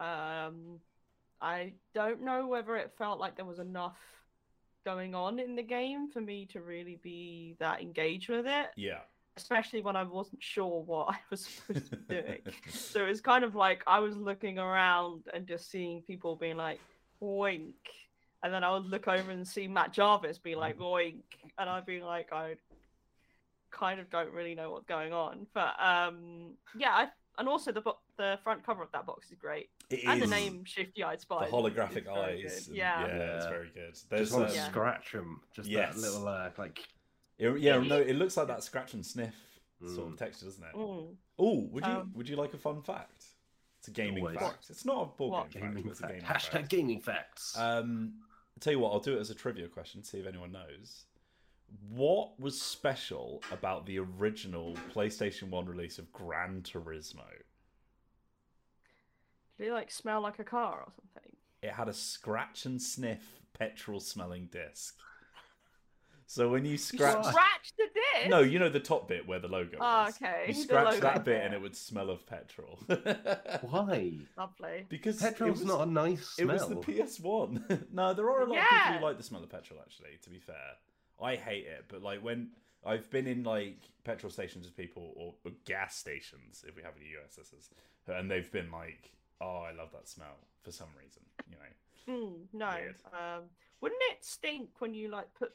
Um, 0.00 0.80
I 1.42 1.72
don't 1.94 2.22
know 2.22 2.46
whether 2.46 2.76
it 2.76 2.92
felt 2.96 3.18
like 3.18 3.36
there 3.36 3.44
was 3.44 3.58
enough 3.58 3.98
going 4.84 5.14
on 5.14 5.38
in 5.38 5.56
the 5.56 5.62
game 5.62 6.10
for 6.10 6.20
me 6.20 6.46
to 6.46 6.60
really 6.60 6.98
be 7.02 7.56
that 7.58 7.80
engaged 7.82 8.28
with 8.28 8.46
it, 8.46 8.68
Yeah, 8.76 9.00
especially 9.36 9.80
when 9.80 9.96
I 9.96 10.04
wasn't 10.04 10.42
sure 10.42 10.82
what 10.82 11.08
I 11.10 11.18
was 11.30 11.44
supposed 11.46 11.90
to 11.90 11.96
be 11.96 12.14
doing. 12.14 12.38
so 12.70 13.04
it's 13.04 13.20
kind 13.20 13.44
of 13.44 13.54
like 13.54 13.82
I 13.86 13.98
was 13.98 14.16
looking 14.16 14.58
around 14.58 15.22
and 15.34 15.46
just 15.46 15.70
seeing 15.70 16.02
people 16.02 16.36
being 16.36 16.56
like, 16.56 16.80
"Oink," 17.22 17.74
and 18.42 18.52
then 18.54 18.64
I 18.64 18.72
would 18.72 18.86
look 18.86 19.08
over 19.08 19.30
and 19.30 19.46
see 19.46 19.68
Matt 19.68 19.92
Jarvis 19.92 20.38
be 20.38 20.54
like, 20.54 20.78
"Oink," 20.78 21.22
and 21.58 21.68
I'd 21.68 21.86
be 21.86 22.00
like, 22.02 22.32
"I 22.32 22.54
kind 23.70 24.00
of 24.00 24.10
don't 24.10 24.32
really 24.32 24.54
know 24.54 24.70
what's 24.70 24.86
going 24.86 25.12
on." 25.12 25.46
But 25.54 25.74
um, 25.80 26.54
yeah, 26.76 26.90
I, 26.90 27.08
and 27.38 27.48
also 27.48 27.72
the 27.72 27.80
bo- 27.80 27.98
the 28.16 28.38
front 28.42 28.64
cover 28.64 28.82
of 28.82 28.90
that 28.92 29.06
box 29.06 29.30
is 29.30 29.36
great, 29.38 29.70
it 29.90 30.04
and 30.04 30.20
the 30.20 30.24
is 30.24 30.30
name 30.30 30.64
Shifty 30.64 31.02
Eyed 31.02 31.20
the 31.20 31.26
holographic 31.26 32.06
eyes. 32.08 32.68
and- 32.68 32.76
Yeah. 32.76 33.06
yeah, 33.06 33.36
it's 33.36 33.46
very 33.46 33.70
good. 33.70 33.96
There's 34.08 34.28
Just 34.28 34.32
want 34.38 34.48
to 34.50 34.54
Yeah. 34.54 34.68
scratch 34.68 35.12
them. 35.12 35.40
Just 35.54 35.68
Yes. 35.68 35.94
that 35.94 36.00
little 36.00 36.28
uh, 36.28 36.50
like. 36.58 36.86
It, 37.38 37.58
yeah, 37.60 37.78
no, 37.78 37.98
it 37.98 38.14
looks 38.16 38.36
like 38.36 38.46
that 38.48 38.62
scratch 38.62 38.94
and 38.94 39.04
sniff 39.04 39.34
sort 39.80 40.08
of 40.08 40.14
Mm. 40.14 40.18
texture, 40.18 40.44
doesn't 40.46 40.62
it? 40.64 40.74
Mm. 40.74 41.16
Oh, 41.38 41.60
would 41.72 41.84
you 41.84 41.92
Um, 41.92 42.12
would 42.14 42.28
you 42.28 42.36
like 42.36 42.54
a 42.54 42.58
fun 42.58 42.82
fact? 42.82 43.24
It's 43.78 43.88
a 43.88 43.90
gaming 43.90 44.22
Always. 44.22 44.38
fact. 44.38 44.70
It's 44.70 44.84
not 44.84 45.02
a 45.02 45.06
board 45.06 45.32
What? 45.32 45.50
game 45.50 45.62
fact, 45.62 45.74
Gaming 45.74 45.90
it's 45.90 45.98
a 45.98 46.02
fact. 46.02 46.12
gaming 46.14 46.26
Hashtag 46.26 46.50
fact. 46.52 46.68
gaming 46.68 47.00
facts. 47.00 47.58
Um, 47.58 48.22
I'll 48.54 48.60
tell 48.60 48.72
you 48.74 48.78
what, 48.78 48.92
I'll 48.92 49.00
do 49.00 49.16
it 49.16 49.20
as 49.20 49.30
a 49.30 49.34
trivia 49.34 49.66
question, 49.68 50.04
see 50.04 50.20
if 50.20 50.26
anyone 50.26 50.52
knows. 50.52 51.06
What 51.90 52.38
was 52.40 52.60
special 52.60 53.42
about 53.50 53.86
the 53.86 53.98
original 53.98 54.76
PlayStation 54.94 55.50
1 55.50 55.66
release 55.66 55.98
of 55.98 56.12
Gran 56.12 56.62
Turismo? 56.62 57.24
Did 59.58 59.68
it 59.68 59.72
like 59.72 59.90
smell 59.90 60.20
like 60.20 60.38
a 60.38 60.44
car 60.44 60.80
or 60.86 60.92
something? 60.96 61.32
It 61.62 61.70
had 61.72 61.88
a 61.88 61.92
scratch 61.94 62.66
and 62.66 62.80
sniff 62.80 63.22
petrol 63.52 64.00
smelling 64.00 64.48
disc. 64.50 64.96
So 66.26 66.48
when 66.48 66.64
you 66.64 66.72
You 66.72 66.78
scratch. 66.78 67.24
scratch 67.26 67.72
the 67.76 67.84
disc. 68.18 68.30
No, 68.30 68.40
you 68.40 68.58
know 68.58 68.70
the 68.70 68.80
top 68.80 69.06
bit 69.06 69.28
where 69.28 69.38
the 69.38 69.48
logo 69.48 69.76
Oh, 69.80 70.06
is. 70.06 70.14
okay. 70.16 70.44
You 70.48 70.54
scratch 70.54 70.98
that 71.00 71.16
bit 71.16 71.24
bit. 71.26 71.44
and 71.44 71.52
it 71.52 71.60
would 71.60 71.76
smell 71.76 72.08
of 72.08 72.26
petrol. 72.26 72.78
Why? 73.60 74.12
Lovely. 74.38 74.86
because 74.88 75.20
Petrol's 75.20 75.58
was, 75.58 75.68
not 75.68 75.86
a 75.86 75.90
nice 75.90 76.26
smell. 76.28 76.48
It 76.48 76.52
was 76.52 76.68
the 76.68 76.76
PS1. 76.76 77.86
no, 77.92 78.14
there 78.14 78.30
are 78.30 78.42
a 78.42 78.46
lot 78.46 78.58
of 78.58 78.64
people 78.68 78.94
who 78.98 79.04
like 79.04 79.18
the 79.18 79.22
smell 79.22 79.42
of 79.42 79.50
petrol. 79.50 79.80
Actually, 79.80 80.18
to 80.22 80.30
be 80.30 80.38
fair, 80.38 80.54
I 81.20 81.36
hate 81.36 81.66
it. 81.66 81.84
But 81.88 82.02
like 82.02 82.22
when 82.22 82.50
I've 82.84 83.10
been 83.10 83.26
in 83.26 83.44
like 83.44 83.78
petrol 84.04 84.30
stations 84.30 84.66
with 84.66 84.76
people 84.76 85.12
or, 85.16 85.34
or 85.44 85.52
gas 85.64 85.96
stations, 85.96 86.64
if 86.66 86.76
we 86.76 86.82
have 86.82 86.94
any 86.96 87.06
USSs, 87.06 87.68
and 88.08 88.30
they've 88.30 88.50
been 88.50 88.70
like, 88.70 89.12
"Oh, 89.40 89.64
I 89.68 89.72
love 89.72 89.92
that 89.92 90.08
smell" 90.08 90.38
for 90.62 90.72
some 90.72 90.88
reason. 91.00 91.22
You 91.48 91.56
know, 91.56 91.72
Mm, 92.08 92.46
no. 92.52 92.76
Um, 93.12 93.44
wouldn't 93.80 94.00
it 94.10 94.24
stink 94.24 94.70
when 94.80 94.92
you 94.94 95.08
like 95.08 95.32
put 95.34 95.52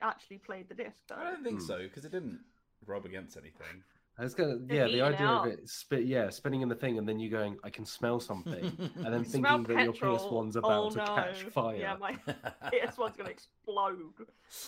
actually 0.00 0.38
played 0.38 0.68
the 0.68 0.74
disc 0.74 1.00
though? 1.08 1.16
I 1.16 1.24
don't 1.24 1.42
think 1.42 1.60
Hmm. 1.60 1.66
so 1.66 1.78
because 1.78 2.04
it 2.04 2.12
didn't 2.12 2.40
rub 2.86 3.04
against 3.04 3.36
anything. 3.36 3.82
I 4.18 4.22
was 4.24 4.34
gonna, 4.34 4.56
yeah, 4.68 4.86
the 4.88 5.00
idea 5.02 5.26
out. 5.26 5.46
of 5.46 5.52
it, 5.52 5.68
spit, 5.68 6.04
yeah, 6.04 6.28
spinning 6.30 6.62
in 6.62 6.68
the 6.68 6.74
thing, 6.74 6.98
and 6.98 7.08
then 7.08 7.20
you 7.20 7.30
going, 7.30 7.56
I 7.62 7.70
can 7.70 7.84
smell 7.86 8.18
something, 8.18 8.64
and 8.96 9.14
then 9.14 9.22
thinking 9.24 9.42
that 9.64 9.84
your. 9.84 9.92
PS1's 9.92 10.56
Oh, 10.56 10.58
about 10.58 10.90
to 10.92 10.96
no. 10.98 11.04
catch 11.04 11.42
fire. 11.44 11.76
Yeah, 11.76 11.96
my 12.00 12.12
PS1's 12.64 13.16
gonna 13.16 13.30
explode. 13.30 13.98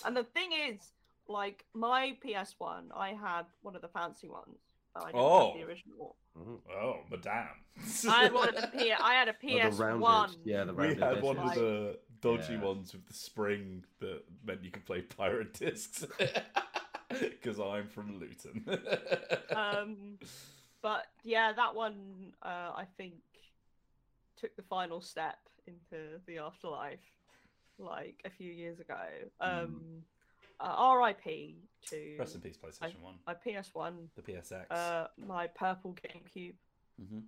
And 0.05 0.15
the 0.15 0.23
thing 0.23 0.51
is, 0.69 0.79
like 1.27 1.65
my 1.73 2.15
PS1, 2.25 2.83
I 2.95 3.09
had 3.09 3.43
one 3.61 3.75
of 3.75 3.81
the 3.81 3.89
fancy 3.89 4.29
ones. 4.29 4.57
I 4.95 4.99
didn't 5.07 5.15
Oh. 5.15 5.51
have 5.51 5.59
the 5.59 5.65
original. 5.67 6.15
Mhm. 6.37 6.59
oh, 6.73 6.95
madame! 7.09 7.47
I 8.09 8.23
had 8.23 8.33
one 8.33 8.47
of 8.49 8.55
the 8.55 8.67
P- 8.77 8.93
I 8.93 9.13
had 9.15 9.27
a 9.27 9.31
Oh, 9.31 9.69
the 9.69 9.83
rounded- 9.83 10.01
PS1. 10.01 10.35
yeah, 10.45 10.63
the 10.63 10.73
we 10.73 10.95
had 10.95 11.21
one 11.21 11.37
of 11.37 11.53
the 11.55 11.99
dodgy 12.21 12.53
Yeah. 12.53 12.61
ones 12.63 12.93
with 12.93 13.05
the 13.05 13.13
spring 13.13 13.83
that 13.99 14.21
meant 14.45 14.63
you 14.63 14.71
could 14.71 14.85
play 14.85 15.01
pirate 15.01 15.53
discs. 15.53 16.05
Because 17.19 17.59
I'm 17.59 17.87
from 17.87 18.19
Luton. 18.19 18.65
um, 19.55 20.17
but 20.81 21.07
yeah, 21.23 21.53
that 21.53 21.75
one 21.75 22.33
uh, 22.41 22.71
I 22.75 22.85
think 22.97 23.15
took 24.37 24.55
the 24.55 24.63
final 24.63 25.01
step 25.01 25.37
into 25.67 26.19
the 26.27 26.39
afterlife, 26.39 26.99
like 27.77 28.21
a 28.25 28.29
few 28.29 28.51
years 28.51 28.79
ago. 28.79 29.01
Um, 29.39 30.03
uh, 30.59 30.73
R.I.P. 30.77 31.57
to 31.89 32.15
Rest 32.19 32.35
in 32.35 32.41
peace, 32.41 32.57
PlayStation 32.57 33.01
One, 33.01 33.15
my 33.25 33.33
PS1, 33.33 33.93
the 34.15 34.21
PSX. 34.21 34.65
uh, 34.71 35.07
my 35.27 35.47
purple 35.47 35.95
GameCube, 35.95 36.53
hmm 36.99 37.19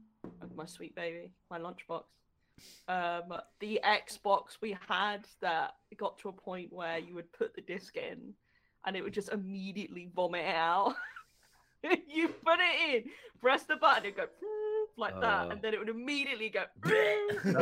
my 0.56 0.66
sweet 0.66 0.96
baby, 0.96 1.32
my 1.50 1.60
lunchbox. 1.60 2.04
Um, 2.88 3.34
the 3.60 3.80
Xbox 3.84 4.58
we 4.62 4.78
had 4.88 5.26
that 5.42 5.76
got 5.98 6.20
to 6.20 6.30
a 6.30 6.34
point 6.34 6.72
where 6.72 6.98
you 6.98 7.16
would 7.16 7.32
put 7.32 7.56
the 7.56 7.62
disc 7.62 7.96
in, 7.98 8.34
and 8.86 8.96
it 8.96 9.04
would 9.04 9.14
just 9.14 9.30
immediately 9.32 10.10
vomit 10.16 10.46
it 10.46 10.56
out. 10.56 10.96
you 12.08 12.28
put 12.30 12.60
it 12.60 12.96
in, 13.06 13.12
press 13.42 13.64
the 13.64 13.76
button, 13.76 14.06
it 14.06 14.16
go 14.18 14.26
like 14.98 15.20
that, 15.22 15.48
Uh. 15.48 15.50
and 15.50 15.62
then 15.62 15.74
it 15.74 15.80
would 15.80 15.90
immediately 15.90 16.50
go 16.50 16.64
That's- 17.44 17.54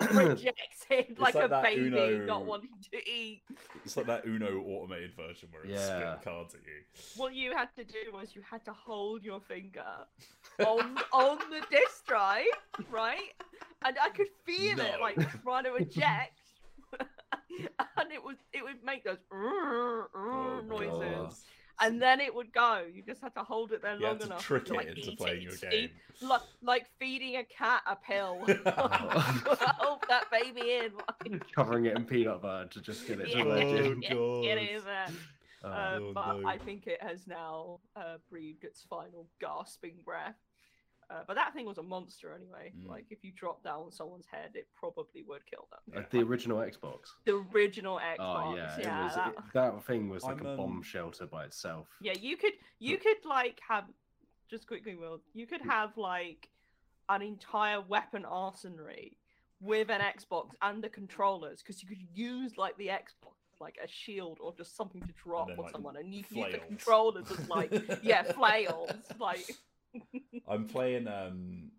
like 0.00 0.14
rejected 0.14 1.18
like, 1.18 1.34
like 1.34 1.44
a 1.44 1.60
baby 1.62 1.86
Uno- 1.88 2.26
not 2.26 2.46
wanting 2.46 2.70
to 2.92 2.96
eat. 3.10 3.42
it's 3.84 3.96
like 3.96 4.06
that 4.06 4.24
Uno 4.26 4.60
automated 4.62 5.14
version 5.16 5.48
where 5.52 5.62
it's 5.64 5.72
Yeah. 5.72 5.86
spitting 6.16 6.24
cards 6.32 6.54
at 6.54 6.60
you. 6.60 6.82
What 7.16 7.34
you 7.34 7.54
had 7.56 7.68
to 7.76 7.84
do 7.84 8.12
was 8.12 8.34
you 8.34 8.42
had 8.48 8.64
to 8.66 8.72
hold 8.72 9.24
your 9.24 9.40
finger 9.40 9.84
on 10.66 10.98
on 11.12 11.38
the 11.50 11.60
disc 11.70 12.06
drive, 12.06 12.44
right? 12.90 13.32
And 13.84 13.96
I 14.00 14.10
could 14.10 14.28
feel 14.44 14.78
it 14.80 15.00
like 15.00 15.16
trying 15.42 15.64
to 15.64 15.74
eject. 15.74 16.39
and 17.98 18.12
it 18.12 18.22
was 18.22 18.36
it 18.52 18.62
would 18.62 18.82
make 18.84 19.04
those 19.04 19.18
Oh, 19.32 20.60
noises. 20.66 20.90
God. 20.90 21.34
And 21.82 22.00
then 22.02 22.20
it 22.20 22.34
would 22.34 22.52
go. 22.52 22.84
You 22.92 23.02
just 23.02 23.22
had 23.22 23.34
to 23.36 23.42
hold 23.42 23.72
it 23.72 23.80
there 23.80 23.94
You 23.96 24.02
long 24.02 24.12
had 24.16 24.20
to 24.20 24.26
enough 24.26 24.42
trick 24.42 24.66
to, 24.66 24.74
like, 24.74 24.86
it 24.88 24.98
into 24.98 25.12
eat 25.12 25.18
playing 25.18 25.36
it, 25.38 25.42
your 25.44 25.52
eat- 25.54 25.90
game. 26.20 26.28
Like, 26.28 26.40
like 26.62 26.86
feeding 26.98 27.36
a 27.36 27.44
cat 27.44 27.80
a 27.86 27.96
pill. 27.96 28.40
hold 28.66 30.04
that 30.08 30.26
baby 30.30 30.72
in. 30.72 31.40
Covering 31.54 31.86
it 31.86 31.96
in 31.96 32.04
peanut 32.04 32.42
butter 32.42 32.68
to 32.68 32.80
just 32.82 33.06
get 33.06 33.20
it 33.20 33.30
to 33.32 33.38
Yeah, 33.38 33.44
the 33.44 33.50
Oh, 33.50 33.94
God. 33.94 34.42
get 34.44 34.58
it 34.58 34.70
in 34.76 34.84
there. 34.84 35.06
Uh, 35.64 35.98
Oh, 36.00 36.12
but 36.14 36.40
no. 36.40 36.48
I 36.48 36.58
think 36.58 36.86
it 36.86 37.02
has 37.02 37.26
now 37.26 37.80
uh, 37.96 38.16
breathed 38.28 38.64
its 38.64 38.82
final 38.88 39.26
gasping 39.40 39.94
breath. 40.04 40.36
Uh, 41.10 41.22
but 41.26 41.34
that 41.34 41.52
thing 41.52 41.66
was 41.66 41.78
a 41.78 41.82
monster 41.82 42.32
anyway. 42.34 42.72
Mm. 42.78 42.88
Like 42.88 43.06
if 43.10 43.24
you 43.24 43.32
drop 43.34 43.64
down 43.64 43.90
someone's 43.90 44.26
head, 44.30 44.50
it 44.54 44.68
probably 44.78 45.22
would 45.26 45.44
kill 45.46 45.66
them. 45.70 45.96
Like 45.96 46.10
the 46.10 46.20
original 46.20 46.58
Xbox. 46.58 47.10
The 47.24 47.42
original 47.52 47.98
Xbox. 47.98 48.16
Oh 48.18 48.54
yeah, 48.56 48.76
yeah, 48.78 49.04
was. 49.04 49.14
that... 49.16 49.28
It, 49.28 49.44
that 49.54 49.84
thing 49.84 50.08
was 50.08 50.22
like 50.22 50.40
I'm, 50.40 50.46
a 50.46 50.50
um, 50.50 50.56
bomb 50.56 50.82
shelter 50.82 51.26
by 51.26 51.44
itself. 51.44 51.88
yeah. 52.00 52.14
You 52.20 52.36
could 52.36 52.52
you 52.78 52.96
could 52.96 53.16
like 53.28 53.58
have 53.68 53.84
just 54.48 54.66
quickly, 54.66 54.94
Will. 54.94 55.20
You 55.34 55.46
could 55.46 55.62
have 55.62 55.96
like 55.96 56.48
an 57.08 57.22
entire 57.22 57.80
weapon 57.80 58.24
arsenal 58.24 58.86
with 59.60 59.90
an 59.90 60.00
Xbox 60.00 60.50
and 60.62 60.82
the 60.82 60.88
controllers 60.88 61.60
because 61.60 61.82
you 61.82 61.88
could 61.88 62.02
use 62.14 62.56
like 62.56 62.76
the 62.78 62.86
Xbox 62.86 63.34
like 63.60 63.76
a 63.84 63.88
shield 63.88 64.38
or 64.40 64.54
just 64.56 64.76
something 64.76 65.02
to 65.02 65.12
drop 65.22 65.48
then, 65.48 65.58
on 65.58 65.64
like, 65.64 65.72
someone, 65.72 65.96
and 65.96 66.14
you 66.14 66.22
can 66.24 66.38
use 66.38 66.52
the 66.52 66.58
controllers 66.58 67.30
as 67.30 67.48
like 67.48 67.72
yeah 68.02 68.22
flails 68.22 68.90
like. 69.18 69.56
I'm 70.48 70.66
playing 70.66 71.08
um, 71.08 71.70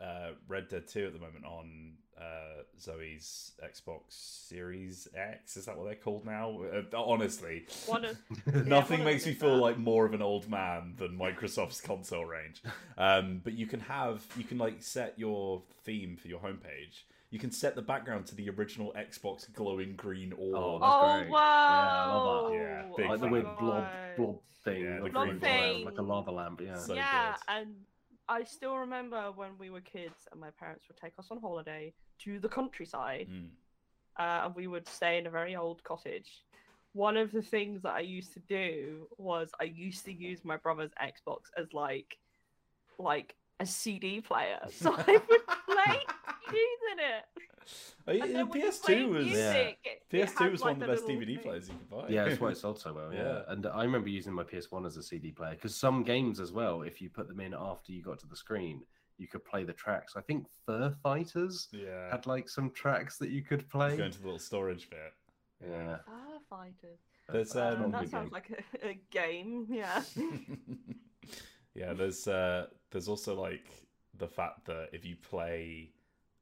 uh, 0.00 0.30
Red 0.48 0.68
Dead 0.68 0.86
2 0.88 1.06
at 1.06 1.12
the 1.12 1.18
moment 1.18 1.44
on 1.44 1.92
uh, 2.20 2.62
Zoe's 2.80 3.52
Xbox 3.62 4.00
Series 4.08 5.06
X. 5.14 5.56
Is 5.56 5.66
that 5.66 5.76
what 5.76 5.84
they're 5.84 5.94
called 5.94 6.24
now? 6.24 6.60
Uh, 6.62 6.82
honestly, 6.96 7.66
One 7.86 8.04
of 8.04 8.16
nothing 8.66 9.00
one 9.00 9.04
makes 9.04 9.26
me 9.26 9.34
feel 9.34 9.56
that. 9.56 9.62
like 9.62 9.78
more 9.78 10.06
of 10.06 10.14
an 10.14 10.22
old 10.22 10.48
man 10.48 10.94
than 10.98 11.18
Microsoft's 11.18 11.80
console 11.80 12.24
range. 12.24 12.62
Um, 12.96 13.40
but 13.44 13.52
you 13.52 13.66
can 13.66 13.80
have 13.80 14.24
you 14.36 14.44
can 14.44 14.58
like 14.58 14.82
set 14.82 15.14
your 15.18 15.62
theme 15.84 16.16
for 16.16 16.28
your 16.28 16.40
homepage. 16.40 17.02
You 17.30 17.38
can 17.38 17.50
set 17.50 17.74
the 17.74 17.82
background 17.82 18.26
to 18.26 18.34
the 18.34 18.48
original 18.50 18.92
Xbox 18.96 19.52
glowing 19.52 19.94
green 19.96 20.32
orb. 20.32 20.54
Oh, 20.54 20.78
Oh 20.82 21.18
great. 21.20 21.30
wow! 21.30 21.38
Yeah, 21.70 22.12
I 22.12 22.14
love 22.14 22.52
that. 22.96 23.02
Yeah, 23.02 23.08
like 23.10 23.20
the 23.20 23.28
weird 23.28 23.44
blob 23.58 23.84
blob 24.16 24.38
thing, 24.64 24.82
Yeah, 24.82 24.96
the 24.98 25.02
like, 25.02 25.12
Blob 25.12 25.26
green 25.28 25.40
thing. 25.40 25.84
fire, 25.84 25.84
like 25.92 25.98
a 25.98 26.02
lava 26.02 26.30
lamp. 26.30 26.60
Yeah. 26.64 26.76
So 26.78 26.94
yeah, 26.94 27.32
good. 27.32 27.54
and 27.56 27.74
I 28.28 28.44
still 28.44 28.76
remember 28.76 29.32
when 29.34 29.50
we 29.58 29.70
were 29.70 29.80
kids 29.80 30.28
and 30.32 30.40
my 30.40 30.50
parents 30.50 30.84
would 30.88 30.96
take 30.96 31.12
us 31.18 31.26
on 31.30 31.40
holiday 31.40 31.92
to 32.20 32.38
the 32.38 32.48
countryside, 32.48 33.28
Mm. 33.28 33.48
uh, 34.18 34.46
and 34.46 34.54
we 34.54 34.66
would 34.68 34.88
stay 34.88 35.18
in 35.18 35.26
a 35.26 35.30
very 35.30 35.56
old 35.56 35.82
cottage. 35.84 36.44
One 36.92 37.16
of 37.16 37.30
the 37.32 37.42
things 37.42 37.82
that 37.82 37.92
I 37.94 38.00
used 38.00 38.32
to 38.34 38.40
do 38.40 39.06
was 39.18 39.50
I 39.60 39.64
used 39.64 40.04
to 40.06 40.12
use 40.12 40.44
my 40.44 40.56
brother's 40.56 40.92
Xbox 41.02 41.40
as 41.58 41.72
like, 41.74 42.16
like 42.98 43.34
a 43.60 43.66
CD 43.66 44.20
player, 44.20 44.60
so 44.70 44.94
I 44.96 45.20
would 45.28 45.46
play 45.66 46.00
CDs 46.48 46.92
in 46.92 46.98
it. 46.98 47.24
Oh, 48.08 48.12
yeah, 48.12 48.22
And 48.22 48.30
the 48.30 48.36
then 48.38 48.48
when 48.48 48.60
you 48.60 48.66
PS2 48.70 49.08
was 49.08 49.26
music, 49.26 49.78
it- 49.84 50.02
it 50.10 50.12
PS2 50.12 50.38
had, 50.38 50.52
was 50.52 50.60
like, 50.60 50.74
one 50.78 50.82
of 50.82 50.88
the 50.88 50.94
best 50.94 51.06
DVD 51.06 51.26
thing. 51.34 51.38
players 51.42 51.68
you 51.68 51.74
could 51.74 51.90
buy. 51.90 52.08
Yeah, 52.08 52.24
that's 52.24 52.40
why 52.40 52.50
it 52.50 52.56
sold 52.64 52.78
so 52.78 52.92
well. 52.92 53.12
Yeah. 53.12 53.22
Yeah. 53.22 53.42
and 53.48 53.66
I 53.66 53.82
remember 53.82 54.08
using 54.08 54.32
my 54.32 54.44
PS1 54.44 54.86
as 54.86 54.96
a 54.96 55.02
CD 55.02 55.32
player 55.32 55.54
because 55.54 55.74
some 55.74 56.04
games 56.04 56.38
as 56.38 56.52
well, 56.52 56.82
if 56.82 57.02
you 57.02 57.10
put 57.10 57.26
them 57.28 57.40
in 57.40 57.54
after 57.54 57.90
you 57.92 58.02
got 58.02 58.18
to 58.20 58.26
the 58.28 58.36
screen, 58.36 58.82
you 59.18 59.26
could 59.26 59.44
play 59.44 59.64
the 59.64 59.72
tracks. 59.72 60.14
I 60.16 60.20
think 60.20 60.46
Fur 60.66 60.94
Fighters 61.02 61.68
yeah. 61.72 62.10
had 62.10 62.26
like 62.26 62.48
some 62.48 62.70
tracks 62.70 63.16
that 63.18 63.30
you 63.30 63.42
could 63.42 63.68
play. 63.68 63.96
Go 63.96 64.04
into 64.04 64.18
the 64.20 64.24
little 64.26 64.38
storage 64.38 64.88
bit. 64.90 65.12
Yeah, 65.68 65.96
Firefighters. 66.52 66.98
There's 67.32 67.56
Uh, 67.56 67.78
um, 67.82 67.90
that 67.92 68.08
sounds 68.08 68.24
game. 68.26 68.30
like 68.30 68.64
a, 68.82 68.88
a 68.90 69.00
game. 69.10 69.66
Yeah. 69.70 70.02
yeah, 71.74 71.92
there's 71.92 72.28
uh, 72.28 72.66
there's 72.90 73.08
also 73.08 73.34
like 73.40 73.64
the 74.18 74.28
fact 74.28 74.64
that 74.66 74.90
if 74.92 75.04
you 75.04 75.16
play 75.16 75.90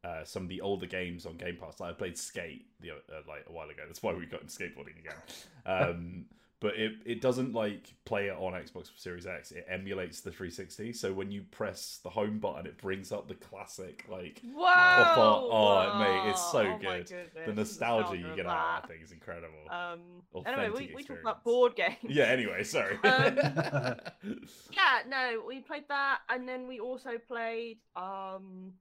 uh, 0.05 0.25
some 0.25 0.43
of 0.43 0.49
the 0.49 0.61
older 0.61 0.87
games 0.87 1.25
on 1.27 1.37
Game 1.37 1.57
Pass, 1.61 1.81
like 1.81 1.90
I 1.90 1.95
played 1.95 2.19
Skate 2.19 2.67
the 2.81 2.90
uh, 2.90 2.95
like 3.27 3.45
a 3.49 3.53
while 3.53 3.69
ago. 3.71 3.83
That's 3.87 4.03
why 4.03 4.12
we 4.12 4.27
got 4.27 4.43
into 4.43 4.53
skateboarding 4.55 4.99
again. 4.99 5.17
Um, 5.67 6.27
but 6.61 6.77
it 6.77 6.93
it 7.07 7.21
doesn't 7.23 7.53
like 7.55 7.93
play 8.05 8.29
it 8.29 8.37
on 8.38 8.53
Xbox 8.53 8.88
Series 8.97 9.27
X. 9.27 9.51
It 9.53 9.67
emulates 9.69 10.21
the 10.21 10.31
360. 10.31 10.93
So 10.93 11.12
when 11.12 11.31
you 11.31 11.43
press 11.51 12.01
the 12.03 12.09
home 12.11 12.38
button, 12.38 12.67
it 12.67 12.79
brings 12.79 13.12
up 13.12 13.29
the 13.29 13.35
classic 13.35 14.05
like 14.11 14.40
Whoa! 14.55 14.64
Pop-up. 14.73 15.43
Oh, 15.51 15.99
mate, 15.99 16.31
it's 16.31 16.53
so 16.53 16.61
Oh 16.61 16.64
my 16.71 16.79
good. 16.99 17.09
goodness, 17.09 17.47
the 17.47 17.53
nostalgia 17.55 18.17
you 18.17 18.25
get 18.37 18.47
out 18.47 18.57
of 18.57 18.83
that. 18.83 18.83
that 18.83 18.88
thing 18.88 19.01
is 19.03 19.12
incredible. 19.12 19.59
Um, 19.71 20.01
anyway, 20.47 20.71
we, 20.71 20.93
we 20.95 21.03
talked 21.03 21.21
about 21.23 21.45
board 21.45 21.77
games. 21.77 21.97
yeah. 22.09 22.25
Anyway, 22.25 22.62
sorry. 22.64 22.97
Um, 23.05 23.38
Yeah, 24.73 25.01
no, 25.09 25.43
we 25.47 25.61
played 25.61 25.88
that, 25.88 26.19
and 26.29 26.49
then 26.49 26.67
we 26.67 26.81
also 26.81 27.12
played 27.29 27.79
um, 27.97 28.73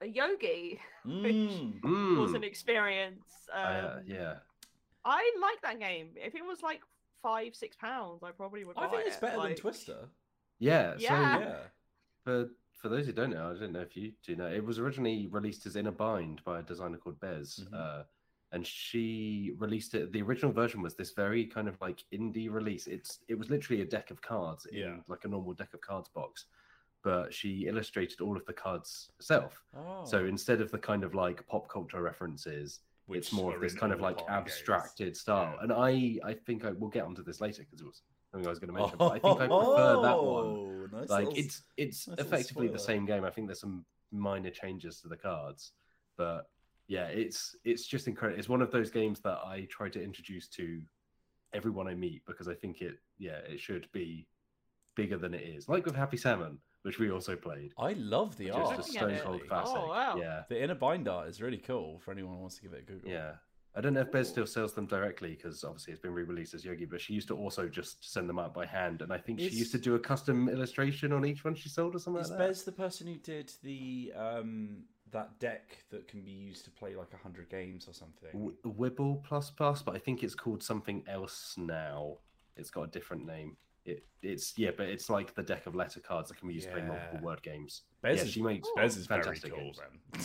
a 0.00 0.06
Yogi. 0.06 0.80
Mm. 1.06 1.82
Was 2.18 2.32
Mm. 2.32 2.36
an 2.36 2.44
experience. 2.44 3.24
Um, 3.52 3.62
uh, 3.64 3.96
yeah. 4.04 4.34
I 5.04 5.32
like 5.40 5.62
that 5.62 5.80
game. 5.80 6.10
If 6.14 6.34
it 6.34 6.44
was 6.44 6.62
like 6.62 6.82
five, 7.22 7.54
six 7.54 7.74
pounds, 7.74 8.22
I 8.22 8.32
probably 8.32 8.64
would. 8.66 8.76
Buy 8.76 8.84
it. 8.84 8.86
I 8.86 8.90
think 8.90 9.06
it's 9.06 9.16
it, 9.16 9.20
better 9.22 9.40
than 9.40 9.54
Twister. 9.54 10.08
yeah, 10.58 10.94
Yeah. 10.98 11.34
So 11.38 11.40
Yeah. 11.42 11.58
for 12.22 12.50
for 12.72 12.88
those 12.90 13.06
who 13.06 13.12
don't 13.12 13.30
know, 13.30 13.50
I 13.50 13.58
don't 13.58 13.72
know 13.72 13.80
if 13.80 13.96
you 13.96 14.12
do 14.22 14.36
know, 14.36 14.46
it 14.46 14.62
was 14.64 14.78
originally 14.78 15.26
released 15.28 15.64
as 15.66 15.76
In 15.76 15.86
a 15.86 15.92
Bind 15.92 16.42
by 16.44 16.60
a 16.60 16.62
designer 16.62 16.98
called 16.98 17.18
Bez. 17.20 17.60
Mhm. 17.70 17.74
Uh, 17.74 18.04
and 18.52 18.66
she 18.66 19.54
released 19.58 19.94
it. 19.94 20.12
The 20.12 20.20
original 20.22 20.52
version 20.52 20.82
was 20.82 20.94
this 20.96 21.12
very 21.12 21.46
kind 21.46 21.66
of 21.68 21.80
like 21.80 22.04
indie 22.12 22.50
release. 22.50 22.86
It's 22.86 23.20
it 23.28 23.36
was 23.36 23.48
literally 23.48 23.80
a 23.82 23.86
deck 23.86 24.10
of 24.10 24.20
cards 24.20 24.66
in 24.66 24.78
Yeah. 24.78 24.96
like 25.08 25.24
a 25.24 25.28
normal 25.28 25.54
deck 25.54 25.72
of 25.72 25.80
cards 25.80 26.08
box, 26.10 26.44
but 27.02 27.32
she 27.32 27.66
illustrated 27.66 28.20
all 28.20 28.36
of 28.36 28.44
the 28.46 28.52
cards 28.52 29.10
herself. 29.16 29.62
Oh. 29.76 30.04
So 30.04 30.24
instead 30.26 30.60
of 30.60 30.70
the 30.70 30.78
kind 30.78 31.04
of 31.04 31.14
like 31.14 31.46
pop 31.46 31.68
culture 31.68 32.02
references, 32.02 32.80
it's 33.08 33.32
more 33.32 33.54
of 33.54 33.60
this 33.60 33.74
kind 33.74 33.92
of 33.92 34.00
like 34.00 34.18
party 34.18 34.32
games. 34.32 34.52
abstracted 34.52 35.16
style. 35.16 35.54
Yeah. 35.56 35.62
And 35.64 35.72
I 35.72 36.18
I 36.24 36.34
think 36.34 36.64
I 36.64 36.72
will 36.72 36.88
get 36.88 37.04
onto 37.04 37.22
this 37.24 37.40
later 37.40 37.62
because 37.62 37.80
it 37.80 37.86
was 37.86 38.02
something 38.30 38.46
I 38.46 38.50
was 38.50 38.58
going 38.58 38.72
to 38.72 38.80
mention. 38.80 38.98
But 38.98 39.12
I 39.12 39.18
think 39.18 39.40
I 39.40 39.46
prefer 39.46 40.02
that 40.02 40.22
one. 40.22 40.90
nice 40.92 41.08
like 41.08 41.26
little- 41.26 41.38
it's 41.38 41.62
it's 41.76 42.08
nice 42.08 42.18
effectively 42.18 42.68
the 42.68 42.78
same 42.78 43.06
game. 43.06 43.24
I 43.24 43.30
think 43.30 43.48
there's 43.48 43.60
some 43.60 43.84
minor 44.12 44.50
changes 44.50 45.00
to 45.00 45.08
the 45.08 45.16
cards, 45.16 45.72
but 46.16 46.48
yeah, 46.86 47.06
it's 47.06 47.56
it's 47.64 47.86
just 47.86 48.08
incredible. 48.08 48.38
It's 48.38 48.48
one 48.48 48.62
of 48.62 48.70
those 48.70 48.90
games 48.90 49.20
that 49.20 49.38
I 49.44 49.66
try 49.70 49.88
to 49.88 50.02
introduce 50.02 50.48
to 50.48 50.80
everyone 51.52 51.88
I 51.88 51.94
meet 51.94 52.22
because 52.26 52.48
I 52.48 52.54
think 52.54 52.80
it 52.80 52.94
yeah 53.18 53.38
it 53.48 53.60
should 53.60 53.88
be 53.92 54.26
bigger 54.96 55.16
than 55.16 55.34
it 55.34 55.42
is. 55.42 55.68
Like 55.68 55.86
with 55.86 55.94
Happy 55.96 56.16
Salmon, 56.16 56.58
which 56.82 56.98
we 56.98 57.10
also 57.10 57.36
played, 57.36 57.72
I 57.78 57.92
love 57.94 58.36
the 58.36 58.50
art. 58.50 58.78
is 58.78 58.86
a 58.86 58.90
stone 58.92 59.10
it. 59.10 59.22
cold 59.22 59.40
Oh, 59.44 59.48
classic. 59.48 59.74
wow. 59.76 60.16
Yeah, 60.18 60.42
The 60.48 60.62
In 60.62 60.70
a 60.70 60.74
Bind 60.74 61.08
art 61.08 61.28
is 61.28 61.40
really 61.42 61.58
cool 61.58 61.98
for 61.98 62.10
anyone 62.12 62.34
who 62.34 62.40
wants 62.40 62.56
to 62.56 62.62
give 62.62 62.72
it 62.72 62.80
a 62.88 62.92
Google. 62.92 63.10
yeah. 63.10 63.32
I 63.76 63.80
don't 63.80 63.94
know 63.94 64.00
if 64.00 64.10
Bez 64.10 64.28
still 64.28 64.46
sells 64.46 64.72
them 64.74 64.86
directly 64.86 65.30
because 65.36 65.62
obviously 65.62 65.92
it's 65.92 66.02
been 66.02 66.12
re-released 66.12 66.54
as 66.54 66.64
Yogi, 66.64 66.86
but 66.86 67.00
she 67.00 67.14
used 67.14 67.28
to 67.28 67.36
also 67.36 67.68
just 67.68 68.12
send 68.12 68.28
them 68.28 68.36
out 68.36 68.52
by 68.52 68.66
hand, 68.66 69.00
and 69.00 69.12
I 69.12 69.18
think 69.18 69.38
she 69.38 69.50
used 69.50 69.70
to 69.70 69.78
do 69.78 69.94
a 69.94 69.98
custom 70.00 70.48
illustration 70.48 71.12
on 71.12 71.24
each 71.24 71.44
one 71.44 71.54
she 71.54 71.68
sold 71.68 71.94
or 71.94 72.00
something 72.00 72.20
Is 72.20 72.30
like 72.30 72.38
that. 72.40 72.48
Bez 72.48 72.64
the 72.64 72.72
person 72.72 73.06
who 73.06 73.14
did 73.18 73.52
the 73.62 74.12
um 74.16 74.82
that 75.12 75.38
deck 75.38 75.84
that 75.90 76.08
can 76.08 76.22
be 76.22 76.32
used 76.32 76.64
to 76.64 76.70
play 76.72 76.96
like 76.96 77.12
hundred 77.22 77.48
games 77.48 77.86
or 77.86 77.92
something? 77.94 78.30
W- 78.32 78.56
Wibble 78.64 79.22
plus 79.22 79.50
plus, 79.52 79.82
but 79.82 79.94
I 79.94 79.98
think 79.98 80.24
it's 80.24 80.34
called 80.34 80.64
something 80.64 81.04
else 81.06 81.54
now. 81.56 82.16
It's 82.56 82.70
got 82.70 82.82
a 82.82 82.88
different 82.88 83.24
name. 83.24 83.56
It 83.90 84.04
it's 84.22 84.58
yeah, 84.58 84.70
but 84.76 84.86
it's 84.88 85.08
like 85.08 85.34
the 85.34 85.42
deck 85.42 85.66
of 85.66 85.74
letter 85.74 86.00
cards 86.00 86.28
that 86.28 86.38
can 86.38 86.48
be 86.48 86.54
used 86.54 86.66
to 86.68 86.72
play 86.74 86.82
multiple 86.82 87.20
word 87.22 87.42
games. 87.42 87.82
Bez 88.02 88.18
yeah, 88.18 88.24
is 88.24 88.30
she 88.30 88.42
makes 88.42 88.68
Bez 88.76 88.96
is 88.96 89.06
very 89.06 89.22
fantastic 89.22 89.52
cool, 89.52 89.60
games. 89.62 89.78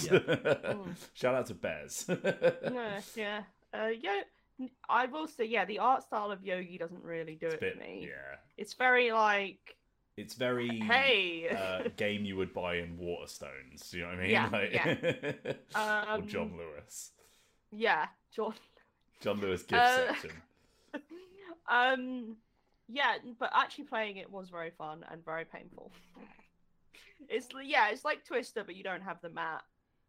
man. 0.09 0.21
Mm. 0.25 0.95
Shout 1.13 1.35
out 1.35 1.45
to 1.47 1.53
Bez. 1.53 2.05
No, 2.09 2.97
yeah. 3.15 3.43
Uh, 3.73 3.87
yeah. 3.99 4.21
I 4.89 5.05
will 5.07 5.27
say, 5.27 5.45
yeah, 5.45 5.65
the 5.65 5.79
art 5.79 6.03
style 6.03 6.31
of 6.31 6.43
Yogi 6.43 6.77
doesn't 6.77 7.03
really 7.03 7.35
do 7.35 7.47
It's 7.47 7.55
it 7.55 7.59
bit, 7.61 7.73
for 7.73 7.79
me. 7.81 8.07
yeah. 8.09 8.37
It's 8.57 8.73
very 8.73 9.11
like, 9.11 9.75
It's 10.15 10.33
very 10.35 10.79
hey, 10.79 11.49
uh, 11.49 11.89
game 11.97 12.23
you 12.23 12.37
would 12.37 12.53
buy 12.53 12.75
in 12.77 12.97
Waterstones. 12.97 13.91
You 13.93 14.01
know 14.01 14.07
what 14.07 14.17
I 14.19 14.21
mean? 14.21 14.31
Yeah, 14.31 14.49
like, 14.51 15.65
or 15.75 16.09
um, 16.13 16.27
John 16.27 16.53
Lewis. 16.57 17.11
yeah, 17.71 18.07
John. 18.33 18.53
John 19.21 19.41
Lewis 19.41 19.63
gift 19.63 19.73
Uh, 19.81 20.07
section. 20.13 20.31
um, 21.69 22.37
yeah, 22.87 23.15
but 23.39 23.51
actually 23.53 23.85
playing 23.85 24.17
it 24.17 24.31
was 24.31 24.49
very 24.49 24.71
fun 24.71 25.03
and 25.11 25.23
very 25.23 25.45
painful. 25.45 25.91
It's 27.29 27.47
yeah, 27.63 27.89
it's 27.89 28.05
like 28.05 28.25
Twister, 28.25 28.63
but 28.63 28.75
you 28.75 28.83
don't 28.83 29.01
have 29.01 29.21
the 29.21 29.29
mat. 29.29 29.63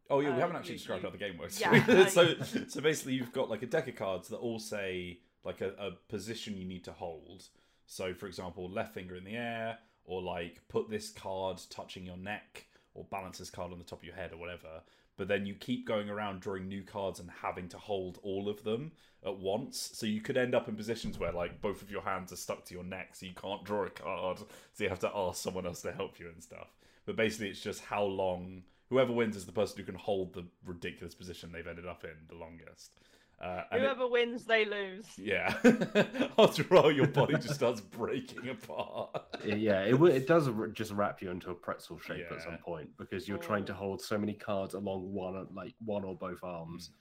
Oh 0.09 0.19
yeah, 0.19 0.33
we 0.33 0.39
haven't 0.39 0.55
um, 0.55 0.59
actually 0.61 0.73
you- 0.73 0.77
described 0.79 1.03
you- 1.03 1.09
how 1.09 1.11
the 1.11 1.17
game 1.17 1.37
works. 1.37 1.59
yeah, 1.59 2.05
so 2.07 2.35
so 2.67 2.81
basically, 2.81 3.13
you've 3.13 3.33
got 3.33 3.49
like 3.49 3.63
a 3.63 3.65
deck 3.65 3.87
of 3.87 3.95
cards 3.95 4.29
that 4.29 4.37
all 4.37 4.59
say 4.59 5.19
like 5.43 5.61
a, 5.61 5.69
a 5.79 5.91
position 6.09 6.57
you 6.57 6.65
need 6.65 6.83
to 6.85 6.91
hold. 6.91 7.43
So 7.85 8.13
for 8.13 8.27
example, 8.27 8.69
left 8.69 8.93
finger 8.93 9.15
in 9.15 9.23
the 9.23 9.35
air, 9.35 9.77
or 10.05 10.21
like 10.21 10.61
put 10.67 10.89
this 10.89 11.09
card 11.09 11.61
touching 11.69 12.05
your 12.05 12.17
neck, 12.17 12.67
or 12.93 13.05
balance 13.05 13.37
this 13.37 13.49
card 13.49 13.71
on 13.71 13.79
the 13.79 13.85
top 13.85 13.99
of 13.99 14.05
your 14.05 14.15
head, 14.15 14.31
or 14.33 14.37
whatever. 14.37 14.81
But 15.17 15.27
then 15.27 15.45
you 15.45 15.55
keep 15.55 15.87
going 15.87 16.09
around 16.09 16.41
drawing 16.41 16.67
new 16.67 16.83
cards 16.83 17.19
and 17.19 17.29
having 17.41 17.67
to 17.69 17.77
hold 17.77 18.19
all 18.21 18.47
of 18.47 18.63
them 18.63 18.91
at 19.25 19.37
once. 19.37 19.91
So 19.93 20.05
you 20.05 20.21
could 20.21 20.37
end 20.37 20.53
up 20.53 20.67
in 20.67 20.75
positions 20.75 21.17
where 21.17 21.31
like 21.31 21.59
both 21.59 21.81
of 21.81 21.89
your 21.89 22.03
hands 22.03 22.31
are 22.31 22.37
stuck 22.37 22.65
to 22.65 22.73
your 22.73 22.83
neck, 22.83 23.15
so 23.15 23.25
you 23.25 23.33
can't 23.33 23.63
draw 23.63 23.85
a 23.85 23.89
card. 23.89 24.39
So 24.73 24.83
you 24.83 24.89
have 24.89 24.99
to 24.99 25.11
ask 25.13 25.41
someone 25.41 25.65
else 25.65 25.81
to 25.81 25.91
help 25.91 26.19
you 26.19 26.27
and 26.29 26.41
stuff. 26.41 26.67
But 27.05 27.15
basically, 27.15 27.49
it's 27.49 27.61
just 27.61 27.83
how 27.83 28.03
long 28.03 28.63
whoever 28.89 29.11
wins 29.11 29.35
is 29.35 29.45
the 29.45 29.51
person 29.51 29.77
who 29.77 29.83
can 29.83 29.95
hold 29.95 30.33
the 30.33 30.45
ridiculous 30.65 31.15
position 31.15 31.51
they've 31.51 31.67
ended 31.67 31.87
up 31.87 32.03
in 32.03 32.11
the 32.29 32.35
longest. 32.35 32.91
Uh, 33.39 33.63
and 33.71 33.79
it- 33.81 33.85
Whoever 33.85 34.07
wins, 34.07 34.45
they 34.45 34.65
lose. 34.65 35.05
yeah. 35.17 35.53
After 36.39 36.63
a 36.63 36.65
while, 36.65 36.91
your 36.91 37.07
body 37.07 37.35
just 37.35 37.53
starts 37.55 37.81
breaking 37.81 38.49
apart. 38.49 39.09
yeah, 39.45 39.83
it 39.83 40.01
it 40.01 40.25
does 40.27 40.49
just 40.73 40.91
wrap 40.91 41.21
you 41.21 41.29
into 41.29 41.51
a 41.51 41.55
pretzel 41.55 41.99
shape 41.99 42.25
at 42.31 42.41
some 42.41 42.57
point 42.57 42.89
because 42.97 43.27
you're 43.27 43.37
trying 43.37 43.65
to 43.65 43.73
Mm. 43.73 43.77
hold 43.77 44.01
so 44.01 44.17
many 44.17 44.33
cards 44.33 44.73
along 44.73 45.13
one 45.13 45.47
like 45.53 45.75
one 45.85 46.03
or 46.03 46.15
both 46.15 46.43
arms. 46.43 46.91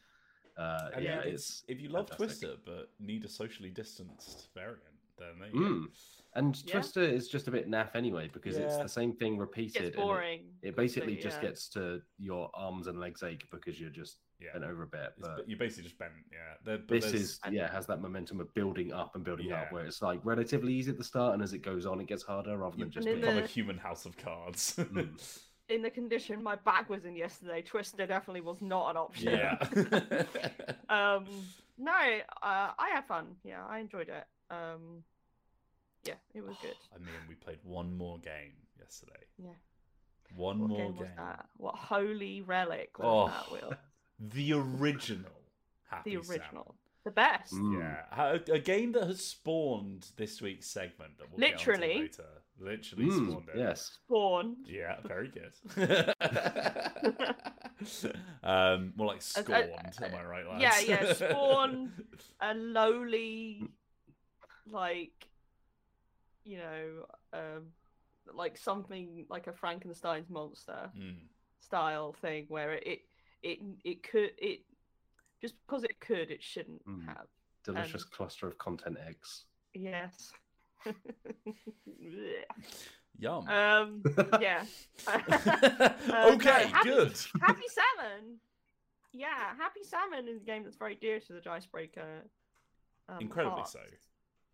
Uh, 0.58 0.90
And 0.94 1.04
yeah, 1.04 1.16
yeah, 1.24 1.30
it's 1.32 1.64
if 1.68 1.80
you 1.80 1.88
love 1.88 2.08
fantastic. 2.08 2.40
Twister 2.48 2.56
but 2.66 2.90
need 3.00 3.24
a 3.24 3.28
socially 3.28 3.70
distanced 3.70 4.48
variant, 4.54 4.82
then 5.18 5.38
there 5.40 5.48
you 5.48 5.60
Mm. 5.60 5.86
and 6.34 6.62
Yeah. 6.66 6.72
Twister 6.72 7.00
is 7.00 7.28
just 7.28 7.48
a 7.48 7.50
bit 7.50 7.66
naff 7.70 7.94
anyway 7.94 8.28
because 8.32 8.56
it's 8.58 8.76
the 8.76 8.88
same 8.88 9.12
thing 9.14 9.38
repeated. 9.38 9.72
gets 9.72 9.84
and 9.86 9.94
it- 9.94 9.96
boring. 9.96 10.40
It, 10.62 10.76
basically 10.76 11.14
quickly, 11.14 11.22
just 11.30 11.40
gets 11.40 11.68
to 11.70 12.02
your 12.18 12.50
arms 12.54 12.86
and 12.88 13.00
legs 13.00 13.22
ache 13.22 13.46
because 13.50 13.80
you're 13.80 13.90
just 13.90 14.16
go. 14.18 14.25
Yeah. 14.40 14.52
bent 14.52 14.64
over 14.64 14.82
a 14.82 14.86
bit. 14.86 15.14
It's- 15.18 15.36
But 15.36 15.48
you 15.48 15.56
basically 15.56 15.84
just 15.84 15.98
bent. 15.98 16.12
Yeah. 16.30 16.38
There- 16.64 16.78
but 16.78 16.88
this 16.88 17.04
there's- 17.04 17.20
is 17.22 17.40
yeah 17.50 17.70
has 17.70 17.86
that 17.86 18.00
momentum 18.00 18.38
of 18.40 18.52
building 18.54 18.92
up 18.92 19.14
and 19.14 19.24
building 19.24 19.46
Yeah. 19.48 19.62
up 19.62 19.72
where 19.72 19.86
it's 19.86 20.02
like 20.02 20.20
relatively 20.24 20.72
easy 20.74 20.90
at 20.90 20.98
the 20.98 21.04
start 21.04 21.34
and 21.34 21.42
as 21.42 21.52
it 21.54 21.58
goes 21.60 21.86
on 21.86 22.00
it 22.00 22.06
gets 22.06 22.22
harder 22.22 22.56
rather 22.58 22.76
you 22.76 22.84
than 22.84 22.90
just 22.92 23.06
And 23.06 23.16
in 23.16 23.22
being 23.22 23.34
become 23.34 23.44
a 23.44 23.46
human 23.48 23.78
house 23.78 24.04
of 24.04 24.16
cards. 24.16 24.76
Mm. 24.76 25.42
In 25.68 25.82
the 25.82 25.90
condition 25.90 26.42
my 26.44 26.54
back 26.54 26.88
was 26.88 27.04
in 27.06 27.16
yesterday, 27.16 27.60
Twister 27.60 28.06
definitely 28.06 28.40
was 28.40 28.62
not 28.62 28.90
an 28.90 28.96
option. 28.96 29.32
yeah. 29.32 29.56
um, 30.88 31.26
no, 31.76 31.92
uh, 32.40 32.70
I 32.78 32.88
had 32.94 33.04
fun. 33.08 33.34
Yeah, 33.42 33.66
I 33.66 33.80
enjoyed 33.80 34.08
it. 34.08 34.24
Um, 34.48 35.02
yeah, 36.04 36.14
it 36.34 36.44
was 36.44 36.54
good. 36.62 36.76
I 36.94 36.98
mean, 36.98 37.08
we 37.28 37.34
played 37.34 37.58
one 37.64 37.96
more 37.96 38.20
game 38.20 38.52
yesterday. 38.78 39.24
Yeah. 39.38 39.50
One 40.36 40.60
What 40.60 40.68
more 40.68 40.78
game 40.78 40.86
game. 40.92 40.98
was 40.98 41.08
that? 41.16 41.46
What 41.56 41.74
holy 41.74 42.42
relic 42.42 42.96
was 43.00 43.06
Oh, 43.08 43.26
that? 43.28 43.50
Will 43.50 43.76
The 44.18 44.52
original. 44.54 45.32
Happy 45.90 46.16
the 46.16 46.22
Salmon. 46.22 46.40
original, 46.40 46.74
the 47.04 47.10
best. 47.10 47.52
Mm. 47.54 47.78
Yeah, 47.78 48.02
a, 48.48 48.52
a 48.54 48.58
game 48.58 48.92
that 48.92 49.04
has 49.06 49.24
spawned 49.24 50.08
this 50.16 50.40
week's 50.42 50.66
segment 50.66 51.18
that 51.18 51.30
we'll 51.30 51.38
get 51.38 51.58
Literally. 51.58 51.98
later. 52.00 52.24
Literally 52.58 53.06
Mm, 53.06 53.28
spawned 53.28 53.48
it. 53.50 53.58
yes 53.58 53.98
Spawn. 54.06 54.56
Yeah, 54.64 54.96
very 55.06 55.28
good. 55.28 55.52
um, 58.42 58.92
more 58.96 59.06
like 59.08 59.18
uh, 59.18 59.20
scorned. 59.20 59.98
am 60.02 60.14
I 60.14 60.24
right, 60.24 60.46
lads? 60.48 60.62
Yeah, 60.62 61.02
yeah. 61.02 61.12
Spawn, 61.12 61.92
a 62.40 62.54
lowly, 62.54 63.62
like, 64.70 65.28
you 66.44 66.58
know, 66.58 66.88
um, 67.32 67.66
like 68.32 68.56
something 68.56 69.26
like 69.28 69.46
a 69.46 69.52
Frankenstein's 69.52 70.30
monster 70.30 70.90
Mm. 70.98 71.16
style 71.60 72.12
thing 72.20 72.46
where 72.48 72.72
it 72.72 72.86
it 72.86 73.00
it, 73.42 73.58
it 73.84 74.02
could 74.02 74.30
it 74.38 74.60
just 75.40 75.54
because 75.66 75.84
it 75.84 75.98
could 76.00 76.30
it 76.30 76.42
shouldn't 76.42 76.84
Mm. 76.86 77.06
have. 77.06 77.26
delicious 77.64 78.02
Um, 78.04 78.08
cluster 78.12 78.46
of 78.48 78.56
content 78.58 78.96
eggs 79.06 79.44
Yes. 79.74 80.32
Yum. 83.18 83.48
um. 83.48 84.02
Yeah. 84.40 84.64
Uh, 85.08 86.30
okay, 86.34 86.66
happy- 86.68 86.88
good. 86.90 87.16
Happy 87.40 87.64
Salmon. 87.68 88.36
Yeah, 89.12 89.54
Happy 89.58 89.80
Salmon 89.82 90.28
is 90.28 90.40
a 90.42 90.44
game 90.44 90.62
that's 90.64 90.76
very 90.76 90.94
dear 90.94 91.18
to 91.20 91.32
the 91.32 91.40
Dicebreaker. 91.40 92.22
Um, 93.08 93.18
Incredibly 93.20 93.56
heart 93.60 93.68
so. 93.68 93.80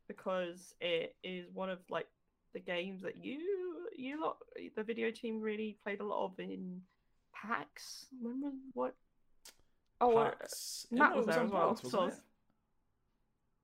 because 0.08 0.74
it 0.80 1.16
is 1.24 1.46
one 1.52 1.70
of 1.70 1.78
like 1.90 2.06
the 2.54 2.60
games 2.60 3.02
that 3.02 3.24
you 3.24 3.88
you 3.96 4.20
lot 4.20 4.36
the 4.76 4.82
video 4.82 5.10
team 5.10 5.40
really 5.40 5.76
played 5.82 6.00
a 6.00 6.04
lot 6.04 6.24
of 6.26 6.38
in 6.38 6.80
PAX. 7.42 8.06
When 8.20 8.40
was 8.40 8.54
what? 8.74 8.94
Oh, 10.00 10.16
uh, 10.16 10.30
PAX. 10.30 10.86
Matt 10.90 11.10
no, 11.10 11.16
was 11.16 11.26
there 11.26 11.40
as 11.40 11.50
well, 11.50 11.68
Unplugged, 11.70 11.90
so- 11.90 11.98
wasn't 11.98 12.14
it? 12.18 12.24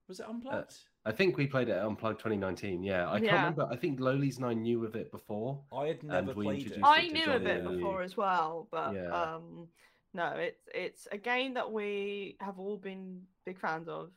Was 0.09 0.21
it 0.21 0.27
unplugged? 0.29 0.75
i 1.05 1.13
think 1.13 1.37
we 1.37 1.47
played 1.47 1.69
it 1.69 1.73
at 1.73 1.85
unplugged 1.85 2.19
2019 2.19 2.83
yeah 2.83 3.09
i 3.11 3.21
can't 3.21 3.33
remember 3.33 3.69
i 3.71 3.77
think 3.77 4.01
lolies 4.01 4.39
and 4.39 4.47
i 4.47 4.53
knew 4.55 4.85
of 4.85 4.97
it 4.97 5.11
before 5.13 5.61
I 5.73 5.87
had 5.87 6.03
never 6.03 6.33
played 6.35 6.61
it. 6.61 6.73
introduced 6.73 6.85
I 6.85 7.01
it 7.01 7.09
to 7.09 7.13
knew 7.15 7.33
of 7.33 7.47
it 7.47 7.63
before 7.65 8.03
as 8.03 8.17
well, 8.17 8.69
but 8.71 8.95
Yeah. 8.95 9.07
um, 9.35 9.69
no, 10.15 10.29
it's 10.33 10.67
it's 10.75 11.09
a 11.13 11.19
game 11.19 11.55
that 11.55 11.71
we 11.71 12.37
have 12.41 12.59
all 12.59 12.79
been 12.79 13.23
big 13.45 13.61
fans 13.61 13.87
of, 13.89 14.11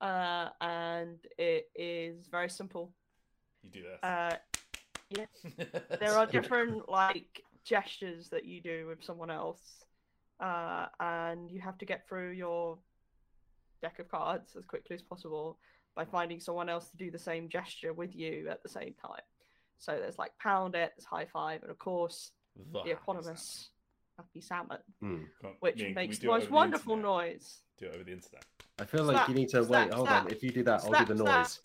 uh, 0.00 0.50
and 0.60 1.18
it 1.38 1.70
is 1.74 2.28
very 2.28 2.50
simple. 2.50 2.92
You 3.62 3.70
do 3.70 3.82
this. 3.82 4.02
Uh, 4.02 4.36
yes. 5.10 5.28
there 5.98 6.12
are 6.12 6.26
different 6.26 6.88
like 6.88 7.42
gestures 7.68 8.28
that 8.30 8.44
you 8.44 8.60
do 8.60 8.86
with 8.88 9.04
someone 9.04 9.30
else, 9.30 9.84
uh, 10.40 10.86
and 11.00 11.50
you 11.50 11.60
have 11.60 11.76
to 11.78 11.84
get 11.84 12.08
through 12.08 12.30
your 12.30 12.78
deck 13.82 13.98
of 13.98 14.08
cards 14.08 14.56
as 14.56 14.64
quickly 14.64 14.94
as 14.94 15.02
possible 15.02 15.58
by 15.94 16.04
finding 16.04 16.40
someone 16.40 16.68
else 16.68 16.88
to 16.90 16.96
do 16.96 17.10
the 17.10 17.18
same 17.18 17.48
gesture 17.48 17.92
with 17.92 18.14
you 18.14 18.48
at 18.50 18.62
the 18.62 18.68
same 18.68 18.94
time. 19.04 19.22
So 19.78 19.92
there's 20.00 20.18
like 20.18 20.32
pound 20.38 20.74
it, 20.74 20.92
there's 20.96 21.04
high 21.04 21.26
five, 21.32 21.62
and 21.62 21.70
of 21.70 21.78
course 21.78 22.32
The 22.56 22.64
the 22.72 22.78
Happy 22.78 22.90
eponymous 22.92 23.70
happy 24.16 24.40
salmon. 24.40 24.78
Can't- 25.00 25.26
which 25.60 25.80
Ian, 25.80 25.94
makes 25.94 26.18
the 26.18 26.26
most 26.26 26.50
wonderful 26.50 26.94
internet? 26.94 27.12
noise. 27.36 27.60
Do 27.78 27.86
it 27.86 27.94
over 27.94 28.02
the 28.04 28.12
internet. 28.12 28.44
i 28.80 28.84
feel 28.84 29.04
like 29.04 29.28
you 29.28 29.34
need 29.34 29.48
to 29.50 29.64
slap, 29.64 29.84
wait 29.86 29.94
hold 29.94 30.08
slap. 30.08 30.24
on 30.24 30.30
if 30.32 30.42
you 30.42 30.50
do 30.50 30.64
that 30.64 30.80
i'll 30.84 30.90
do 31.04 31.04
the 31.14 31.16
slap. 31.16 31.38
noise 31.44 31.60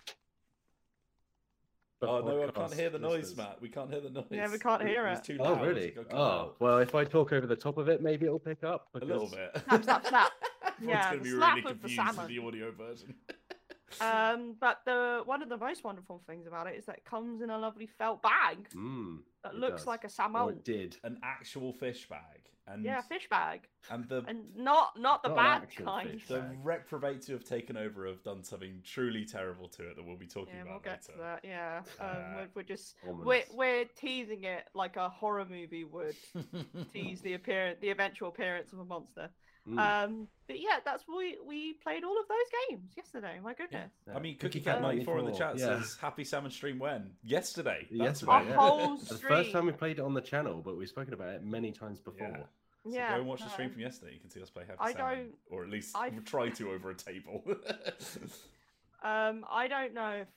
Oh 2.07 2.21
no, 2.21 2.43
I 2.43 2.51
can't 2.51 2.73
hear 2.73 2.89
the 2.89 2.99
noise, 2.99 3.11
listeners. 3.29 3.37
Matt. 3.37 3.61
We 3.61 3.69
can't 3.69 3.89
hear 3.91 4.01
the 4.01 4.09
noise. 4.09 4.25
Yeah, 4.29 4.51
we 4.51 4.59
can't 4.59 4.81
hear 4.81 5.07
It's 5.07 5.27
it. 5.27 5.33
too 5.33 5.37
oh 5.41 5.53
loud. 5.53 5.61
really 5.67 5.85
It's 5.87 5.97
got 5.97 6.09
cut 6.09 6.17
oh 6.17 6.21
out. 6.23 6.55
well 6.59 6.77
if 6.79 6.93
i 6.95 7.03
talk 7.03 7.31
over 7.33 7.47
the 7.47 7.55
top 7.55 7.77
of 7.77 7.87
it 7.89 8.01
maybe 8.01 8.25
it'll 8.25 8.39
pick 8.39 8.63
up 8.63 8.87
a 9.01 9.05
little 9.05 9.27
bit. 9.29 9.61
Slap, 9.67 9.83
slap, 9.83 10.07
slap. 10.07 10.31
Everyone's 10.77 10.89
Yeah, 10.89 11.03
gonna 11.11 11.17
the 11.17 11.23
be 11.23 11.29
slap 11.31 11.55
really 11.55 11.71
of 11.71 11.81
the 11.81 11.87
confused 11.87 12.07
with 12.07 12.15
salmon. 12.15 12.27
the 12.35 12.47
audio 12.47 12.71
version. 12.71 13.13
Um, 14.01 14.55
but 14.59 14.79
the 14.85 15.21
one 15.25 15.43
of 15.43 15.49
the 15.49 15.57
most 15.57 15.83
wonderful 15.83 16.19
things 16.25 16.47
about 16.47 16.65
it 16.65 16.75
is 16.75 16.85
that 16.87 16.95
it 16.97 17.05
comes 17.05 17.41
in 17.43 17.51
a 17.51 17.57
lovely 17.59 17.85
felt 17.85 18.23
bag 18.23 18.67
Mm, 18.75 19.19
that 19.43 19.53
looks 19.53 19.81
does. 19.81 19.87
like 19.87 20.03
a 20.03 20.07
or 20.07 20.09
salmon. 20.09 20.49
it 20.49 20.65
did 20.65 20.97
An 21.03 21.19
actual 21.23 21.71
fish 21.73 22.09
bag, 22.09 22.49
and 22.67 22.83
Yeah, 22.83 23.01
fish 23.01 23.27
bag, 23.29 23.67
and 23.89 24.07
the 24.07 24.23
and 24.27 24.55
not 24.55 24.97
not 24.99 25.21
the 25.23 25.29
Not 25.29 25.35
bad 25.35 25.75
kind. 25.75 26.11
fish 26.11 26.27
the 26.27 26.39
bag. 26.39 26.57
reprobates 26.63 27.27
who 27.27 27.33
have 27.33 27.43
taken 27.43 27.75
over 27.77 28.07
have 28.07 28.23
done 28.23 28.43
something 28.43 28.81
truly 28.83 29.25
terrible 29.25 29.67
to 29.69 29.89
it 29.89 29.95
that 29.95 30.03
we'll 30.05 30.15
be 30.17 30.27
talking 30.27 30.55
Yeah, 30.55 30.63
we'll 30.63 30.71
about 30.77 30.83
get 30.83 31.01
to 31.03 31.11
that. 31.19 31.39
Yeah, 31.43 31.81
um, 31.99 32.07
Uh, 32.07 32.23
we're, 32.35 32.47
we're 32.55 32.63
just 32.63 32.95
Ominous. 33.03 33.25
we're 33.25 33.57
we're 33.57 33.85
teasing 33.85 34.43
it 34.45 34.63
like 34.73 34.95
a 34.95 35.09
horror 35.09 35.45
movie 35.45 35.83
would 35.83 36.15
tease 36.93 37.21
the 37.21 37.33
appearance, 37.33 37.79
the 37.81 37.89
eventual 37.89 38.29
appearance 38.29 38.71
of 38.73 38.79
a 38.79 38.85
monster. 38.85 39.29
Mm, 39.69 39.79
Um, 39.79 40.27
but 40.47 40.59
yeah, 40.59 40.79
that's 40.83 41.03
why 41.07 41.35
we 41.45 41.73
played 41.73 42.03
all 42.03 42.19
of 42.19 42.27
those 42.27 42.49
games 42.69 42.91
yesterday. 42.97 43.39
My 43.41 43.53
goodness, 43.53 43.91
I 44.13 44.19
mean, 44.19 44.33
Cookie 44.37 44.59
Cookie 44.59 44.61
Cat 44.65 44.75
Cat 44.75 44.81
ninety 44.81 45.03
four 45.05 45.19
in 45.19 45.25
the 45.25 45.31
94, 45.31 45.47
chat 45.53 45.57
yeah. 45.59 45.81
says 45.81 45.97
happy 46.01 46.23
salmon 46.25 46.51
stream 46.51 46.79
when 46.79 47.11
yesterday. 47.23 47.87
That's 47.89 48.21
Yesterday, 48.21 48.31
right. 48.31 48.47
yeah. 48.49 48.55
whole 48.55 48.97
the 48.97 49.17
first 49.17 49.51
time 49.51 49.65
we 49.65 49.71
played 49.71 49.99
it 49.99 50.01
on 50.01 50.13
the 50.13 50.21
channel 50.21 50.61
but 50.63 50.75
we've 50.77 50.89
spoken 50.89 51.13
about 51.13 51.29
it 51.29 51.43
many 51.45 51.71
times 51.71 51.99
before 52.01 52.27
Yeah. 52.27 52.43
So 52.85 52.89
yeah, 52.91 53.09
go 53.11 53.19
and 53.19 53.27
watch 53.27 53.41
the 53.41 53.49
stream 53.49 53.69
from 53.69 53.79
yesterday. 53.79 54.13
You 54.15 54.19
can 54.19 54.29
see 54.29 54.41
us 54.41 54.49
play 54.49 54.63
happy 54.65 54.79
I 54.81 54.91
salmon, 54.91 55.17
don't- 55.17 55.33
or 55.49 55.63
at 55.63 55.69
least 55.69 55.95
I- 55.95 56.09
try 56.25 56.49
to 56.49 56.71
over 56.71 56.89
a 56.89 56.95
table. 56.95 57.41
Um, 59.03 59.45
I 59.51 59.67
don't 59.67 59.93
know 59.93 60.11
if 60.21 60.27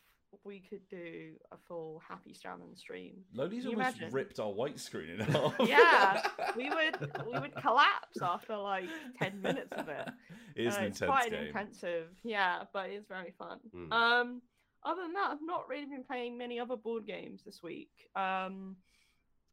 we 0.45 0.61
could 0.61 0.87
do 0.89 1.33
a 1.53 1.57
full 1.69 2.03
Happy 2.07 2.35
Salmon 2.35 2.77
stream. 2.77 3.15
Loli's 3.35 3.65
Can 3.65 3.75
almost 3.75 3.97
imagine? 3.99 4.13
ripped 4.15 4.39
our 4.39 4.51
white 4.53 4.79
screen 4.79 5.11
in 5.11 5.21
half. 5.21 5.55
Yeah, 5.67 6.23
We 6.57 6.69
would 6.77 6.97
we 7.27 7.39
would 7.39 7.55
collapse 7.57 8.21
after 8.23 8.57
like 8.57 8.89
ten 9.19 9.41
minutes 9.41 9.73
of 9.73 9.89
it. 9.89 10.09
it 10.55 10.67
is 10.67 10.75
Uh, 10.77 10.81
it's 10.83 11.01
quite 11.01 11.31
game. 11.31 11.47
intensive, 11.47 12.09
yeah, 12.23 12.65
but 12.73 12.91
it's 12.91 13.07
very 13.09 13.33
fun. 13.39 13.59
Mm. 13.75 13.93
Um, 13.93 14.43
other 14.85 15.03
than 15.03 15.15
that, 15.15 15.31
I've 15.33 15.43
not 15.43 15.69
really 15.69 15.87
been 15.87 16.05
playing 16.05 16.39
many 16.39 16.61
other 16.61 16.77
board 16.77 17.07
games 17.07 17.43
this 17.45 17.63
week. 17.63 17.91
Um, 18.15 18.77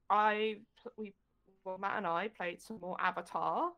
I 0.09 0.57
we 0.97 1.13
well 1.65 1.77
Matt 1.77 1.97
and 1.97 2.05
I 2.07 2.27
played 2.27 2.61
some 2.61 2.79
more 2.81 2.97
Avatar, 2.99 3.71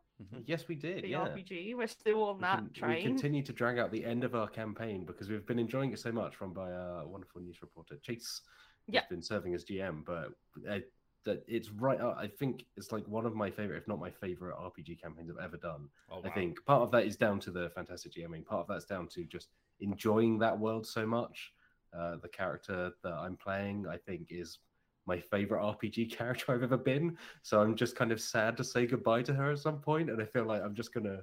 yes 0.45 0.67
we 0.67 0.75
did 0.75 1.03
the 1.03 1.09
yeah 1.09 1.27
RPG. 1.27 1.75
We're 1.75 1.87
still 1.87 2.23
on 2.23 2.37
we, 2.37 2.41
that 2.43 2.55
con- 2.57 2.69
we 2.73 2.79
train. 2.79 3.03
continue 3.03 3.43
to 3.43 3.53
drag 3.53 3.77
out 3.79 3.91
the 3.91 4.05
end 4.05 4.23
of 4.23 4.35
our 4.35 4.47
campaign 4.47 5.05
because 5.05 5.29
we've 5.29 5.45
been 5.45 5.59
enjoying 5.59 5.91
it 5.91 5.99
so 5.99 6.11
much 6.11 6.39
run 6.39 6.51
by 6.53 6.71
our 6.71 7.05
wonderful 7.07 7.41
news 7.41 7.61
reporter 7.61 7.97
chase 8.01 8.41
who's 8.85 8.93
Yeah. 8.95 9.01
been 9.09 9.21
serving 9.21 9.53
as 9.55 9.65
gm 9.65 10.05
but 10.05 10.29
uh, 10.69 10.79
that 11.25 11.43
it's 11.47 11.71
right 11.71 11.99
out 11.99 12.15
i 12.17 12.27
think 12.27 12.65
it's 12.77 12.91
like 12.91 13.05
one 13.07 13.25
of 13.25 13.35
my 13.35 13.49
favorite 13.49 13.77
if 13.77 13.87
not 13.87 13.99
my 13.99 14.11
favorite 14.11 14.55
rpg 14.55 15.01
campaigns 15.01 15.29
i've 15.31 15.43
ever 15.43 15.57
done 15.57 15.89
Oh, 16.11 16.21
i 16.23 16.29
think 16.29 16.63
part 16.65 16.81
of 16.83 16.91
that 16.91 17.05
is 17.05 17.17
down 17.17 17.39
to 17.41 17.51
the 17.51 17.69
fantastic 17.71 18.13
gming 18.13 18.45
part 18.45 18.61
of 18.61 18.67
that's 18.67 18.85
down 18.85 19.07
to 19.09 19.23
just 19.25 19.49
enjoying 19.79 20.37
that 20.39 20.57
world 20.57 20.85
so 20.85 21.05
much 21.05 21.51
uh, 21.97 22.17
the 22.21 22.29
character 22.29 22.91
that 23.03 23.13
i'm 23.13 23.35
playing 23.37 23.85
i 23.89 23.97
think 23.97 24.27
is 24.29 24.59
my 25.05 25.19
favorite 25.19 25.61
RPG 25.61 26.11
character 26.17 26.53
I've 26.53 26.63
ever 26.63 26.77
been. 26.77 27.17
So 27.43 27.61
I'm 27.61 27.75
just 27.75 27.95
kind 27.95 28.11
of 28.11 28.19
sad 28.21 28.57
to 28.57 28.63
say 28.63 28.85
goodbye 28.85 29.23
to 29.23 29.33
her 29.33 29.51
at 29.51 29.59
some 29.59 29.79
point, 29.79 30.09
and 30.09 30.21
I 30.21 30.25
feel 30.25 30.45
like 30.45 30.61
I'm 30.63 30.75
just 30.75 30.93
gonna 30.93 31.19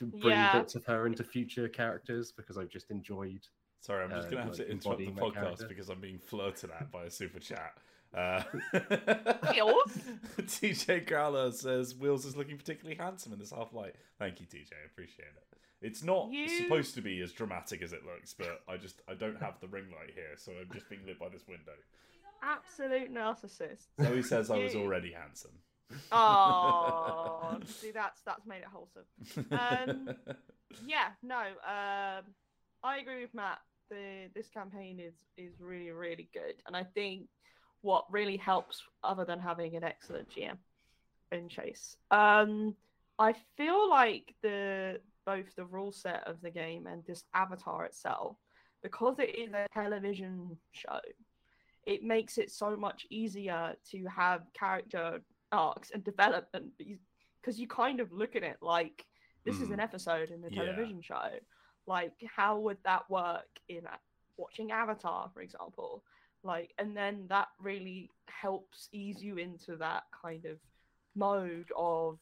bring 0.00 0.32
Yeah. 0.32 0.58
bits 0.58 0.74
of 0.74 0.84
her 0.86 1.06
into 1.06 1.22
future 1.22 1.68
characters 1.68 2.32
because 2.32 2.58
I've 2.58 2.68
just 2.70 2.90
enjoyed. 2.90 3.46
Sorry, 3.80 4.04
I'm 4.04 4.10
just 4.10 4.28
uh, 4.28 4.30
going 4.30 4.36
to 4.36 4.48
have 4.50 4.58
like 4.58 4.66
to 4.66 4.70
interrupt 4.70 4.98
the 5.00 5.06
podcast 5.08 5.34
character. 5.34 5.66
because 5.68 5.88
I'm 5.88 6.00
being 6.00 6.18
flirted 6.18 6.70
at 6.70 6.90
by 6.92 7.04
a 7.04 7.10
super 7.10 7.40
chat. 7.40 7.74
Uh, 8.14 8.42
Wheels? 9.52 9.98
TJ 10.38 11.06
Growler 11.06 11.50
says 11.52 11.94
Wheels 11.94 12.24
is 12.24 12.36
looking 12.36 12.56
particularly 12.58 12.96
handsome 12.96 13.32
in 13.32 13.38
this 13.38 13.50
half 13.52 13.72
light. 13.72 13.94
Thank 14.18 14.40
you, 14.40 14.46
TJ. 14.46 14.70
I 14.72 14.86
appreciate 14.86 15.26
it. 15.36 15.58
It's 15.80 16.02
not 16.04 16.30
You- 16.30 16.48
supposed 16.48 16.94
to 16.94 17.00
be 17.00 17.20
as 17.22 17.32
dramatic 17.32 17.82
as 17.82 17.92
it 17.92 18.04
looks, 18.04 18.34
but 18.34 18.62
I 18.68 18.76
just 18.76 19.02
I 19.08 19.14
don't 19.14 19.40
have 19.40 19.58
the 19.60 19.68
ring 19.68 19.86
light 19.90 20.12
here, 20.14 20.36
so 20.36 20.52
I'm 20.52 20.68
just 20.72 20.88
being 20.88 21.04
lit 21.06 21.18
by 21.18 21.28
this 21.28 21.46
window. 21.48 21.72
Absolute 22.42 23.12
narcissist. 23.12 23.86
Zoe 24.00 24.22
says 24.22 24.50
I 24.50 24.58
was 24.58 24.74
already 24.74 25.12
handsome. 25.12 25.52
Oh, 26.10 27.58
see, 27.66 27.90
that's 27.90 28.22
that's 28.22 28.46
made 28.46 28.62
it 28.62 28.68
wholesome. 28.72 29.04
Um, 29.50 30.16
Yeah, 30.86 31.08
no, 31.22 31.38
um, 31.38 32.24
I 32.82 32.98
agree 33.00 33.20
with 33.22 33.34
Matt. 33.34 33.58
The 33.90 34.28
this 34.34 34.48
campaign 34.48 34.98
is 35.00 35.14
is 35.36 35.60
really 35.60 35.90
really 35.90 36.28
good, 36.32 36.54
and 36.66 36.76
I 36.76 36.84
think 36.84 37.28
what 37.82 38.10
really 38.10 38.36
helps, 38.36 38.82
other 39.02 39.24
than 39.24 39.40
having 39.40 39.76
an 39.76 39.84
excellent 39.84 40.30
GM 40.30 40.56
in 41.30 41.48
Chase, 41.48 41.96
um, 42.10 42.74
I 43.18 43.34
feel 43.56 43.88
like 43.90 44.34
the 44.42 45.00
both 45.26 45.54
the 45.56 45.64
rule 45.66 45.92
set 45.92 46.26
of 46.26 46.40
the 46.40 46.50
game 46.50 46.86
and 46.86 47.04
this 47.04 47.24
avatar 47.34 47.84
itself, 47.84 48.36
because 48.82 49.18
it 49.18 49.36
is 49.38 49.52
a 49.52 49.66
television 49.74 50.56
show, 50.72 51.00
it 51.86 52.02
makes 52.02 52.38
it 52.38 52.50
so 52.50 52.76
much 52.76 53.06
easier 53.10 53.74
to 53.90 54.04
have 54.06 54.42
character 54.54 55.20
arcs 55.50 55.90
and 55.92 56.04
development 56.04 56.70
because 57.40 57.58
you 57.58 57.66
kind 57.66 58.00
of 58.00 58.12
look 58.12 58.36
at 58.36 58.42
it 58.42 58.56
like 58.62 59.04
this 59.44 59.60
is 59.60 59.68
Mm. 59.68 59.74
an 59.74 59.80
episode 59.80 60.30
in 60.30 60.44
a 60.44 60.48
Yeah. 60.48 60.62
television 60.62 61.02
show. 61.02 61.40
Like, 61.86 62.22
how 62.24 62.58
would 62.60 62.80
that 62.84 63.08
work 63.10 63.48
in 63.68 63.84
a- 63.86 64.00
watching 64.36 64.70
Avatar, 64.70 65.28
for 65.30 65.40
example? 65.42 66.04
Like, 66.44 66.72
and 66.78 66.96
then 66.96 67.26
that 67.28 67.48
really 67.58 68.10
helps 68.26 68.88
ease 68.92 69.22
you 69.22 69.38
into 69.38 69.76
that 69.76 70.04
kind 70.12 70.44
of 70.44 70.60
mode 71.14 71.70
of, 71.76 72.20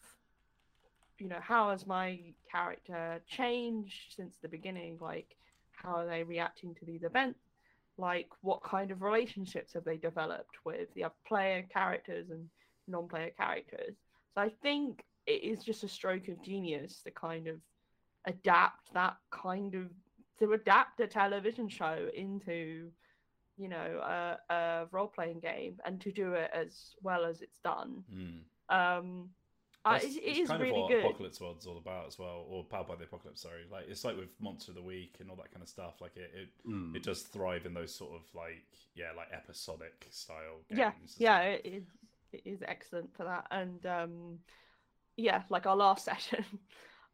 you 1.18 1.28
know, 1.28 1.40
how 1.40 1.70
has 1.70 1.86
my 1.86 2.34
character 2.50 3.22
changed 3.26 4.14
since 4.14 4.38
the 4.38 4.48
beginning? 4.48 4.98
Like, 4.98 5.36
how 5.72 5.96
are 5.96 6.06
they 6.06 6.22
reacting 6.24 6.74
to 6.76 6.84
these 6.86 7.02
events? 7.02 7.49
Like, 8.00 8.28
what 8.40 8.62
kind 8.62 8.90
of 8.90 9.02
relationships 9.02 9.74
have 9.74 9.84
they 9.84 9.96
developed 9.98 10.56
with 10.64 10.92
the 10.94 11.04
other 11.04 11.14
player 11.26 11.66
characters 11.72 12.30
and 12.30 12.48
non-player 12.88 13.30
characters? 13.36 13.96
So 14.34 14.40
I 14.40 14.50
think 14.62 15.04
it 15.26 15.44
is 15.44 15.62
just 15.62 15.84
a 15.84 15.88
stroke 15.88 16.28
of 16.28 16.42
genius 16.42 17.02
to 17.02 17.10
kind 17.10 17.46
of 17.46 17.56
adapt 18.26 18.92
that 18.94 19.16
kind 19.30 19.74
of 19.74 19.90
to 20.38 20.52
adapt 20.52 21.00
a 21.00 21.06
television 21.06 21.68
show 21.68 22.08
into 22.14 22.90
you 23.56 23.68
know 23.68 24.00
a, 24.02 24.38
a 24.54 24.86
role-playing 24.90 25.40
game 25.40 25.76
and 25.84 26.00
to 26.00 26.12
do 26.12 26.32
it 26.34 26.50
as 26.54 26.94
well 27.02 27.24
as 27.24 27.40
it's 27.42 27.58
done 27.60 28.04
Mm. 28.12 28.40
um 28.68 29.30
uh, 29.84 29.98
it, 30.02 30.06
it 30.06 30.20
it's 30.22 30.48
kind 30.50 30.60
really 30.62 30.74
of 30.74 30.80
what 30.82 30.90
good 30.90 31.04
Apocalypse 31.04 31.40
World's 31.40 31.66
all 31.66 31.78
about 31.78 32.06
as 32.06 32.18
well, 32.18 32.44
or 32.48 32.64
Powered 32.64 32.88
by 32.88 32.96
the 32.96 33.04
Apocalypse. 33.04 33.40
Sorry, 33.40 33.62
like 33.70 33.86
it's 33.88 34.04
like 34.04 34.16
with 34.16 34.34
Monster 34.40 34.72
of 34.72 34.76
the 34.76 34.82
Week 34.82 35.16
and 35.20 35.30
all 35.30 35.36
that 35.36 35.50
kind 35.52 35.62
of 35.62 35.68
stuff. 35.68 36.00
Like 36.00 36.16
it, 36.16 36.30
it, 36.34 36.48
Mm. 36.68 36.94
it 36.94 37.02
does 37.02 37.22
thrive 37.22 37.64
in 37.66 37.72
those 37.74 37.94
sort 37.94 38.12
of 38.14 38.22
like 38.34 38.64
yeah, 38.94 39.12
like 39.16 39.28
episodic 39.32 40.06
style 40.10 40.60
games. 40.68 40.78
yeah 40.78 40.92
yeah 41.18 41.40
well. 41.48 41.58
it 41.64 41.66
is 41.66 41.84
it 42.32 42.42
is 42.44 42.62
excellent 42.66 43.14
for 43.16 43.24
that 43.24 43.46
and 43.50 43.84
um 43.86 44.38
yeah 45.16 45.42
like 45.48 45.66
our 45.66 45.74
last 45.76 46.04
session 46.10 46.44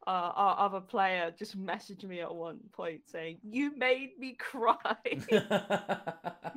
uh, 0.06 0.30
our 0.34 0.58
other 0.66 0.80
player 0.80 1.32
just 1.38 1.58
messaged 1.58 2.04
me 2.04 2.20
at 2.20 2.34
one 2.34 2.58
point 2.72 3.00
saying 3.06 3.38
you 3.42 3.74
made 3.76 4.10
me 4.18 4.34
cry 4.38 4.76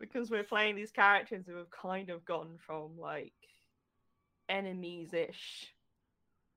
because 0.00 0.30
we're 0.30 0.44
playing 0.44 0.76
these 0.76 0.90
characters 0.90 1.44
who 1.46 1.56
have 1.56 1.70
kind 1.70 2.10
of 2.10 2.24
gone 2.24 2.56
from 2.58 2.90
like 2.98 3.32
enemies 4.48 5.12
ish 5.12 5.72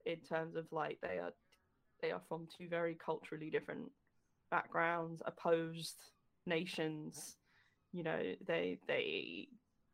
in 0.05 0.17
terms 0.21 0.55
of 0.55 0.65
like 0.71 0.99
they 1.01 1.19
are 1.19 1.33
they 2.01 2.11
are 2.11 2.21
from 2.27 2.47
two 2.57 2.67
very 2.67 2.95
culturally 2.95 3.49
different 3.49 3.91
backgrounds, 4.51 5.21
opposed 5.25 5.97
nations. 6.45 7.37
You 7.91 8.03
know, 8.03 8.21
they 8.45 8.79
they 8.87 9.47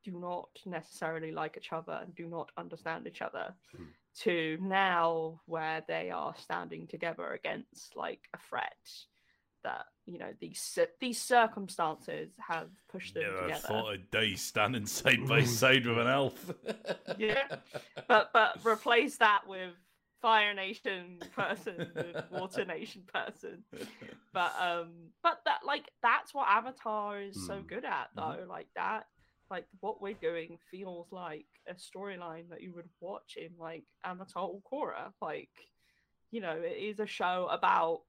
do 0.04 0.20
not 0.20 0.50
necessarily 0.66 1.32
like 1.32 1.56
each 1.58 1.72
other 1.72 2.00
and 2.02 2.14
do 2.14 2.28
not 2.28 2.52
understand 2.58 3.08
each 3.08 3.22
other. 3.22 3.54
Hmm. 3.76 3.84
To 4.22 4.58
now 4.62 5.42
where 5.48 5.84
they 5.88 6.12
are 6.12 6.36
standing 6.38 6.86
together 6.86 7.32
against 7.32 7.96
like 7.96 8.22
a 8.36 8.38
threat 8.48 8.78
that 9.64 9.86
you 10.06 10.18
know 10.18 10.32
these 10.42 10.78
these 11.00 11.22
circumstances 11.22 12.32
have 12.48 12.68
pushed 12.90 13.14
them 13.14 13.24
Never 13.24 13.42
together. 13.44 13.62
thought 13.68 13.94
a 13.94 13.98
day 13.98 14.36
standing 14.36 14.86
side 14.86 15.26
by 15.28 15.44
side 15.44 15.86
with 15.86 15.98
an 15.98 16.08
elf. 16.08 16.52
Yeah. 17.18 17.44
but 18.08 18.32
but 18.34 18.66
replace 18.66 19.18
that 19.18 19.42
with 19.48 19.72
Fire 20.22 20.54
Nation 20.54 21.20
person 21.36 21.92
with 21.96 22.24
Water 22.32 22.66
Nation 22.66 23.04
person. 23.14 23.64
But 24.34 24.54
um 24.60 25.10
but 25.22 25.40
that 25.46 25.60
like 25.66 25.90
that's 26.02 26.34
what 26.34 26.48
Avatar 26.50 27.22
is 27.22 27.46
so 27.48 27.56
Mm. 27.60 27.68
good 27.68 27.86
at 27.86 28.08
Mhm. 28.16 28.38
though. 28.38 28.46
Like 28.50 28.68
that 28.76 29.06
like 29.50 29.68
what 29.82 30.02
we're 30.02 30.14
doing 30.16 30.58
feels 30.72 31.08
like 31.12 31.46
a 31.68 31.76
storyline 31.76 32.50
that 32.50 32.62
you 32.62 32.74
would 32.74 32.90
watch 33.00 33.38
in 33.38 33.52
like 33.60 33.84
Avatar 34.04 34.48
or 34.48 34.62
Korra. 34.62 35.14
Like, 35.22 35.52
you 36.32 36.42
know, 36.42 36.58
it 36.58 36.78
is 36.78 37.00
a 37.00 37.06
show 37.06 37.48
about 37.52 38.02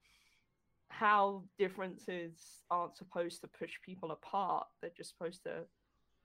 how 0.98 1.42
differences 1.58 2.62
aren't 2.70 2.96
supposed 2.96 3.40
to 3.40 3.48
push 3.48 3.72
people 3.84 4.12
apart. 4.12 4.66
They're 4.80 4.90
just 4.96 5.10
supposed 5.10 5.42
to, 5.44 5.64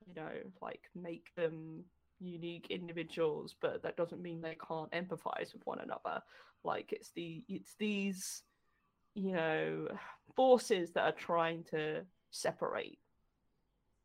you 0.05 0.13
know, 0.13 0.31
like 0.61 0.81
make 0.95 1.27
them 1.35 1.83
unique 2.19 2.67
individuals, 2.69 3.55
but 3.61 3.81
that 3.83 3.97
doesn't 3.97 4.21
mean 4.21 4.41
they 4.41 4.57
can't 4.67 4.91
empathize 4.91 5.53
with 5.53 5.65
one 5.65 5.79
another. 5.79 6.21
Like 6.63 6.91
it's 6.91 7.11
the 7.15 7.43
it's 7.47 7.75
these, 7.79 8.43
you 9.15 9.31
know, 9.31 9.87
forces 10.35 10.91
that 10.91 11.03
are 11.03 11.13
trying 11.13 11.63
to 11.71 12.01
separate 12.31 12.99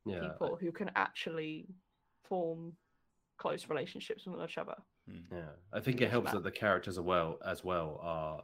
yeah, 0.07 0.21
people 0.21 0.57
who 0.61 0.73
can 0.73 0.91
actually 0.97 1.67
form 2.25 2.73
close 3.37 3.69
relationships 3.69 4.25
with 4.27 4.41
each 4.49 4.59
other. 4.59 4.77
Hmm. 5.11 5.35
Yeah, 5.35 5.51
I 5.73 5.81
think 5.81 6.01
it 6.01 6.11
helps 6.11 6.33
that 6.33 6.43
the 6.43 6.51
characters 6.51 6.97
as 6.97 7.05
well 7.05 7.39
as 7.45 7.65
well 7.65 8.01
are 8.03 8.43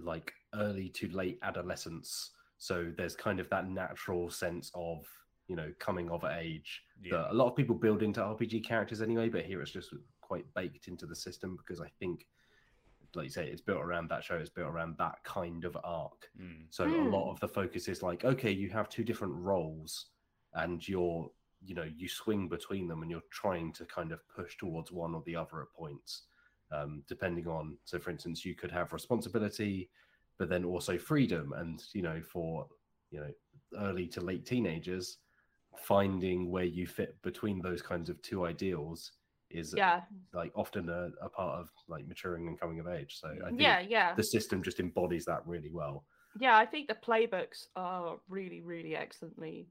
like 0.00 0.32
early 0.54 0.88
to 0.90 1.08
late 1.08 1.38
adolescence, 1.42 2.30
so 2.58 2.92
there's 2.96 3.16
kind 3.16 3.40
of 3.40 3.48
that 3.50 3.68
natural 3.68 4.30
sense 4.30 4.70
of 4.74 5.06
you 5.48 5.56
know 5.56 5.72
coming 5.78 6.10
of 6.10 6.24
age 6.24 6.82
Yeah. 7.00 7.10
that 7.10 7.30
a 7.30 7.34
lot 7.34 7.48
of 7.50 7.56
people 7.56 7.74
build 7.74 8.02
into 8.02 8.20
RPG 8.22 8.60
characters 8.60 9.02
anyway, 9.02 9.28
but 9.28 9.44
here 9.44 9.60
it's 9.60 9.72
just 9.72 9.94
quite 10.20 10.52
baked 10.54 10.88
into 10.88 11.06
the 11.06 11.16
system 11.16 11.56
because 11.56 11.80
I 11.80 11.88
think, 11.98 12.26
like 13.14 13.24
you 13.24 13.30
say, 13.30 13.48
it's 13.48 13.60
built 13.60 13.82
around 13.82 14.08
that 14.10 14.24
show, 14.24 14.36
it's 14.36 14.50
built 14.50 14.68
around 14.70 14.96
that 14.98 15.22
kind 15.24 15.64
of 15.64 15.76
arc. 15.84 16.30
Mm. 16.38 16.66
So 16.70 16.84
a 16.84 16.88
Hmm. 16.88 17.08
lot 17.08 17.30
of 17.30 17.38
the 17.40 17.48
focus 17.48 17.88
is 17.88 18.02
like, 18.02 18.24
okay, 18.24 18.50
you 18.50 18.70
have 18.70 18.88
two 18.88 19.04
different 19.04 19.34
roles, 19.34 20.06
and 20.54 20.86
you're, 20.86 21.30
you 21.62 21.74
know, 21.74 21.84
you 21.96 22.08
swing 22.08 22.48
between 22.48 22.88
them, 22.88 23.02
and 23.02 23.10
you're 23.10 23.22
trying 23.30 23.72
to 23.74 23.86
kind 23.86 24.10
of 24.12 24.26
push 24.28 24.56
towards 24.56 24.90
one 24.90 25.14
or 25.14 25.22
the 25.26 25.36
other 25.36 25.62
at 25.62 25.72
points, 25.72 26.26
um, 26.72 27.04
depending 27.06 27.46
on. 27.46 27.78
So, 27.84 27.98
for 28.00 28.10
instance, 28.10 28.44
you 28.44 28.54
could 28.56 28.72
have 28.72 28.92
responsibility, 28.92 29.90
but 30.38 30.48
then 30.48 30.64
also 30.64 30.98
freedom, 30.98 31.52
and 31.56 31.82
you 31.92 32.02
know, 32.02 32.20
for 32.20 32.66
you 33.10 33.20
know, 33.20 33.30
early 33.78 34.06
to 34.08 34.20
late 34.20 34.44
teenagers, 34.44 35.18
finding 35.78 36.50
where 36.50 36.64
you 36.64 36.86
fit 36.86 37.20
between 37.22 37.60
those 37.60 37.82
kinds 37.82 38.10
of 38.10 38.20
two 38.22 38.46
ideals 38.46 39.12
is 39.50 39.74
Yeah, 39.76 40.00
like 40.32 40.52
often 40.56 40.88
a, 40.88 41.10
a 41.22 41.28
part 41.28 41.60
of 41.60 41.70
like 41.88 42.06
maturing 42.08 42.48
and 42.48 42.58
coming 42.58 42.80
of 42.80 42.88
age. 42.88 43.18
So 43.20 43.28
I 43.44 43.48
think 43.48 43.60
yeah, 43.60 43.80
yeah. 43.80 44.14
the 44.14 44.24
system 44.24 44.62
just 44.62 44.80
embodies 44.80 45.24
that 45.26 45.46
really 45.46 45.70
well. 45.70 46.04
Yeah, 46.40 46.56
I 46.56 46.66
think 46.66 46.88
the 46.88 46.94
playbooks 46.94 47.66
are 47.76 48.16
really, 48.28 48.60
really 48.60 48.96
excellently 48.96 49.68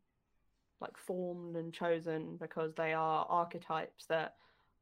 like 0.80 0.98
formed 0.98 1.56
and 1.56 1.74
chosen 1.74 2.38
because 2.40 2.74
they 2.76 2.94
are 2.94 3.26
archetypes 3.30 4.06
that 4.10 4.36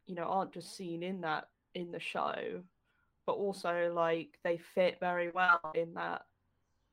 you 0.08 0.16
know 0.16 0.24
aren't 0.24 0.54
just 0.54 0.76
seen 0.76 1.04
in 1.04 1.22
that 1.22 1.46
in 1.76 1.92
the 1.92 2.00
show, 2.00 2.62
but 3.32 3.38
also 3.38 3.90
like 3.96 4.38
they 4.44 4.58
fit 4.58 4.98
very 5.00 5.32
well 5.34 5.62
in 5.74 5.94
that 5.94 6.24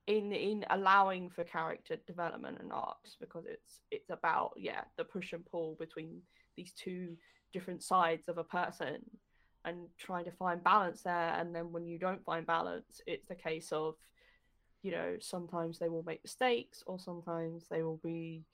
in 0.07 0.33
in 0.33 0.65
allowing 0.71 1.29
for 1.29 1.43
character 1.43 1.97
development 2.07 2.59
and 2.61 2.73
arcs 2.73 3.17
because 3.19 3.45
it's 3.45 3.81
it's 3.91 4.11
about 4.11 4.53
yeah 4.57 4.83
the 4.97 5.03
push 5.03 5.33
and 5.33 5.45
pull 5.47 5.77
between 5.81 6.21
these 6.57 6.73
two 6.75 7.17
different 7.53 7.83
sides 7.83 8.29
of 8.29 8.39
a 8.39 8.45
person 8.45 8.99
and 9.65 9.89
trying 9.99 10.25
to 10.25 10.31
find 10.31 10.63
balance 10.63 11.03
there. 11.03 11.35
And 11.37 11.53
then 11.53 11.73
when 11.73 11.89
you 11.89 11.99
don't 11.99 12.25
find 12.25 12.47
balance 12.47 13.01
it's 13.09 13.31
a 13.33 13.35
case 13.35 13.73
of 13.73 13.97
you 14.83 14.93
know 14.93 15.17
sometimes 15.19 15.81
they 15.81 15.89
will 15.89 16.05
make 16.05 16.23
mistakes 16.23 16.85
or 16.87 17.01
sometimes 17.01 17.65
they 17.69 17.83
will 17.83 18.01
be 18.05 18.45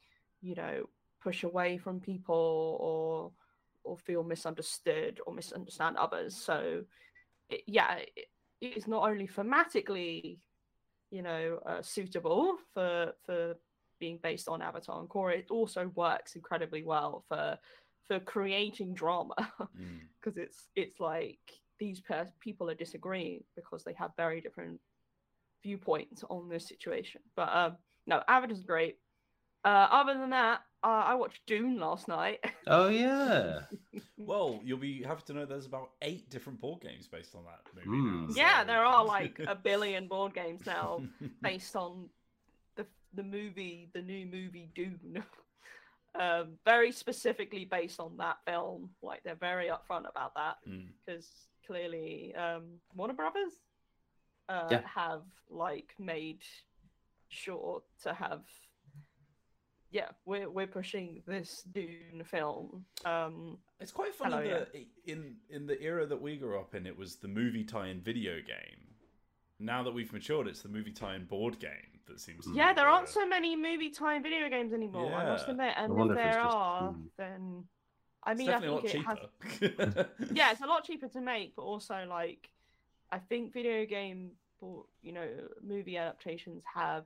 you 0.40 0.54
know 0.54 0.88
push 1.22 1.44
away 1.44 1.76
from 1.76 2.00
people 2.00 2.78
or 2.80 3.30
or 3.84 3.98
feel 3.98 4.22
misunderstood 4.24 5.20
or 5.26 5.34
misunderstand 5.34 5.98
others. 5.98 6.34
So 6.34 6.84
it, 7.50 7.62
yeah 7.66 7.96
it, 7.96 8.26
it 8.60 8.76
is 8.76 8.86
not 8.86 9.08
only 9.08 9.26
thematically 9.28 10.38
you 11.10 11.22
know 11.22 11.58
uh, 11.66 11.82
suitable 11.82 12.56
for 12.72 13.12
for 13.24 13.54
being 14.00 14.18
based 14.22 14.48
on 14.48 14.60
Avatar 14.60 15.00
and 15.00 15.08
Korra, 15.08 15.38
it 15.38 15.46
also 15.50 15.90
works 15.94 16.34
incredibly 16.34 16.82
well 16.82 17.24
for 17.28 17.58
for 18.06 18.20
creating 18.20 18.94
drama 18.94 19.34
Mm. 19.80 20.00
because 20.20 20.36
it's 20.36 20.68
it's 20.74 21.00
like 21.00 21.38
these 21.78 22.00
per- 22.00 22.32
people 22.40 22.70
are 22.70 22.74
disagreeing 22.74 23.44
because 23.56 23.84
they 23.84 23.94
have 23.94 24.10
very 24.16 24.40
different 24.40 24.80
viewpoints 25.62 26.24
on 26.28 26.48
this 26.48 26.68
situation. 26.68 27.20
But 27.34 27.54
um, 27.54 27.76
no, 28.06 28.22
Avatar's 28.28 28.62
great. 28.62 28.98
Uh, 29.64 29.88
other 29.90 30.14
than 30.14 30.30
that, 30.30 30.60
uh, 30.84 31.04
I 31.06 31.14
watched 31.14 31.40
Dune 31.46 31.78
last 31.78 32.06
night. 32.08 32.44
Oh 32.66 32.88
yeah. 33.04 33.60
Well, 34.18 34.60
you'll 34.64 34.78
be 34.78 35.02
happy 35.02 35.22
to 35.26 35.32
know 35.32 35.44
there's 35.46 35.66
about 35.66 35.90
eight 36.02 36.28
different 36.30 36.60
board 36.60 36.80
games 36.82 37.08
based 37.08 37.34
on 37.34 37.42
that 37.44 37.60
movie. 37.74 37.98
Mm. 37.98 38.28
now, 38.28 38.34
yeah, 38.36 38.64
there 38.64 38.84
are 38.84 39.04
like 39.04 39.40
a 39.46 39.54
billion 39.70 40.06
board 40.08 40.34
games 40.34 40.62
now 40.66 41.02
based 41.42 41.74
on 41.76 42.08
the 42.76 42.86
the 43.14 43.22
movie, 43.22 43.88
the 43.94 44.02
new 44.02 44.26
movie 44.26 44.70
Dune. 44.74 45.22
um, 46.18 46.58
very 46.64 46.92
specifically 46.92 47.64
based 47.64 47.98
on 47.98 48.16
that 48.18 48.36
film. 48.46 48.90
Like 49.02 49.22
they're 49.24 49.34
very 49.34 49.68
upfront 49.68 50.08
about 50.08 50.34
that 50.34 50.56
Mm. 50.68 50.88
because 51.06 51.28
clearly 51.66 52.34
um, 52.36 52.64
Warner 52.94 53.14
Brothers 53.14 53.52
uh, 54.48 54.68
Yeah. 54.70 54.82
have 54.86 55.22
like 55.50 55.94
made 55.98 56.42
sure 57.28 57.82
to 58.02 58.12
have. 58.14 58.42
Yeah, 59.94 60.08
we're 60.26 60.50
we're 60.50 60.66
pushing 60.66 61.22
this 61.24 61.62
Dune 61.72 62.24
film. 62.24 62.84
Um, 63.04 63.58
It's 63.78 63.92
quite 63.92 64.12
funny 64.12 64.48
Hello, 64.48 64.58
that 64.58 64.70
i- 64.74 64.86
in 65.06 65.36
in 65.48 65.66
the 65.68 65.80
era 65.80 66.04
that 66.04 66.20
we 66.20 66.36
grew 66.36 66.58
up 66.58 66.74
in, 66.74 66.84
it 66.84 66.98
was 66.98 67.14
the 67.16 67.28
movie 67.28 67.62
tie-in 67.62 68.00
video 68.00 68.34
game. 68.42 68.88
Now 69.60 69.84
that 69.84 69.92
we've 69.94 70.12
matured, 70.12 70.48
it's 70.48 70.62
the 70.62 70.68
movie 70.68 70.90
tie-in 70.92 71.26
board 71.26 71.60
game 71.60 72.00
that 72.08 72.18
seems. 72.18 72.44
yeah, 72.52 72.72
there 72.72 72.88
aren't 72.88 73.08
so 73.08 73.24
many 73.24 73.54
movie 73.54 73.90
time 73.90 74.20
video 74.24 74.48
games 74.48 74.72
anymore. 74.72 75.14
I 75.14 75.26
must 75.26 75.46
admit, 75.48 75.74
and 75.76 75.94
wonder 75.94 76.14
if 76.14 76.18
if 76.18 76.24
there 76.24 76.42
just- 76.42 76.56
are, 76.56 76.90
hmm. 76.90 77.06
then 77.16 77.64
I 78.24 78.32
It's 78.32 78.38
mean, 78.40 78.50
I 78.50 78.60
think 78.60 78.82
a 78.84 78.96
it 78.96 79.04
has 79.04 79.18
yeah, 80.32 80.50
it's 80.50 80.60
a 80.60 80.66
lot 80.66 80.82
cheaper 80.88 81.06
to 81.06 81.20
make, 81.20 81.54
but 81.54 81.62
also 81.62 82.04
like 82.08 82.50
I 83.12 83.20
think 83.20 83.52
video 83.52 83.86
game, 83.86 84.32
or 84.60 84.86
you 85.02 85.12
know, 85.12 85.28
movie 85.62 85.96
adaptations 85.98 86.64
have 86.74 87.04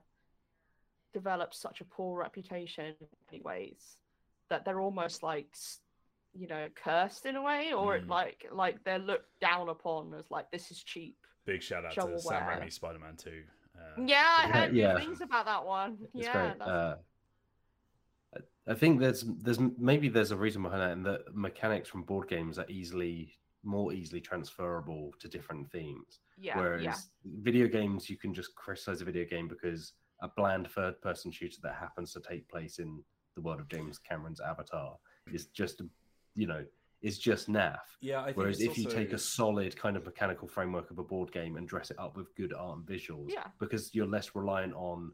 developed 1.13 1.55
such 1.55 1.81
a 1.81 1.85
poor 1.85 2.19
reputation 2.19 2.85
in 2.99 3.07
many 3.31 3.41
ways 3.43 3.97
that 4.49 4.65
they're 4.65 4.81
almost 4.81 5.23
like 5.23 5.55
you 6.33 6.47
know 6.47 6.67
cursed 6.75 7.25
in 7.25 7.35
a 7.35 7.41
way, 7.41 7.73
or 7.73 7.95
it 7.95 8.05
Mm. 8.05 8.09
like 8.09 8.45
like 8.51 8.83
they're 8.83 8.99
looked 8.99 9.29
down 9.41 9.69
upon 9.69 10.13
as 10.13 10.29
like 10.31 10.49
this 10.51 10.71
is 10.71 10.83
cheap. 10.83 11.17
Big 11.45 11.61
shout 11.63 11.85
out 11.85 11.93
to 11.93 12.19
Sam 12.19 12.43
Raimi 12.43 12.71
Spider-Man 12.71 13.15
2. 13.17 13.43
Uh, 13.75 13.81
Yeah, 14.05 14.23
I 14.27 14.47
Yeah, 14.47 14.53
heard 14.53 14.73
good 14.73 14.97
things 15.07 15.21
about 15.21 15.45
that 15.45 15.65
one. 15.65 15.97
It's 16.13 16.27
yeah, 16.27 16.53
great. 16.53 16.61
Uh, 16.61 16.95
I- 18.35 18.71
I 18.71 18.75
think 18.75 18.99
there's 18.99 19.21
there's 19.23 19.59
maybe 19.59 20.09
there's 20.09 20.31
a 20.31 20.37
reason 20.37 20.61
behind 20.61 20.81
that, 20.81 20.91
and 20.91 21.05
that 21.05 21.35
mechanics 21.35 21.89
from 21.89 22.03
board 22.03 22.27
games 22.27 22.59
are 22.59 22.69
easily 22.69 23.35
more 23.63 23.91
easily 23.91 24.21
transferable 24.21 25.11
to 25.19 25.27
different 25.27 25.69
themes. 25.71 26.19
yeah, 26.37 26.57
Whereas 26.57 26.83
yeah, 26.83 26.95
video 27.41 27.67
games, 27.67 28.09
you 28.09 28.17
can 28.17 28.33
just 28.33 28.55
criticize 28.55 29.01
a 29.01 29.05
video 29.05 29.25
game 29.25 29.47
because 29.49 29.93
a 30.21 30.27
bland 30.27 30.69
third 30.69 30.99
person 31.01 31.31
shooter 31.31 31.57
that 31.63 31.75
happens 31.75 32.13
to 32.13 32.19
take 32.19 32.47
place 32.49 32.79
in 32.79 33.01
the 33.35 33.41
world 33.41 33.59
of 33.59 33.67
James 33.69 33.97
Cameron's 33.97 34.39
Avatar 34.41 34.97
is 35.31 35.45
just, 35.47 35.81
you 36.35 36.47
know, 36.47 36.63
is 37.01 37.17
just 37.17 37.49
naff. 37.49 37.77
yeah, 38.01 38.21
I 38.21 38.25
think 38.25 38.37
Whereas 38.37 38.59
it's 38.59 38.71
if 38.71 38.77
you 38.77 38.89
take 38.89 39.13
a 39.13 39.17
solid 39.17 39.75
kind 39.77 39.95
of 39.95 40.03
mechanical 40.05 40.47
framework 40.49 40.91
of 40.91 40.99
a 40.99 41.03
board 41.03 41.31
game 41.31 41.55
and 41.55 41.65
dress 41.67 41.91
it 41.91 41.97
up 41.99 42.17
with 42.17 42.35
good 42.35 42.53
art 42.53 42.77
and 42.79 42.85
visuals, 42.85 43.29
Yeah. 43.31 43.47
because 43.59 43.95
you're 43.95 44.05
less 44.07 44.35
reliant 44.35 44.73
on 44.73 45.13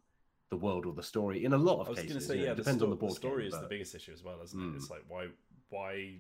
the 0.50 0.58
world 0.58 0.86
or 0.88 0.94
the 0.94 1.04
story 1.04 1.46
in 1.46 1.54
a 1.54 1.58
lot 1.58 1.82
of 1.82 1.88
I 1.88 1.90
was 1.92 2.00
cases. 2.00 2.12
going 2.12 2.20
to 2.22 2.26
say, 2.26 2.34
you 2.36 2.40
know, 2.42 2.46
yeah, 2.48 2.52
it 2.54 2.56
depends 2.58 2.80
sto- 2.80 2.86
on 2.86 2.90
the 2.90 2.96
board 2.96 3.12
The 3.12 3.16
story 3.16 3.44
game, 3.44 3.54
is 3.54 3.60
the 3.62 3.68
biggest 3.68 3.94
issue 3.96 4.14
as 4.14 4.24
well, 4.24 4.42
isn't 4.44 4.60
it? 4.60 4.64
Mm. 4.64 4.76
It's 4.76 4.90
like 4.90 5.04
why 5.08 5.28
why 5.70 6.16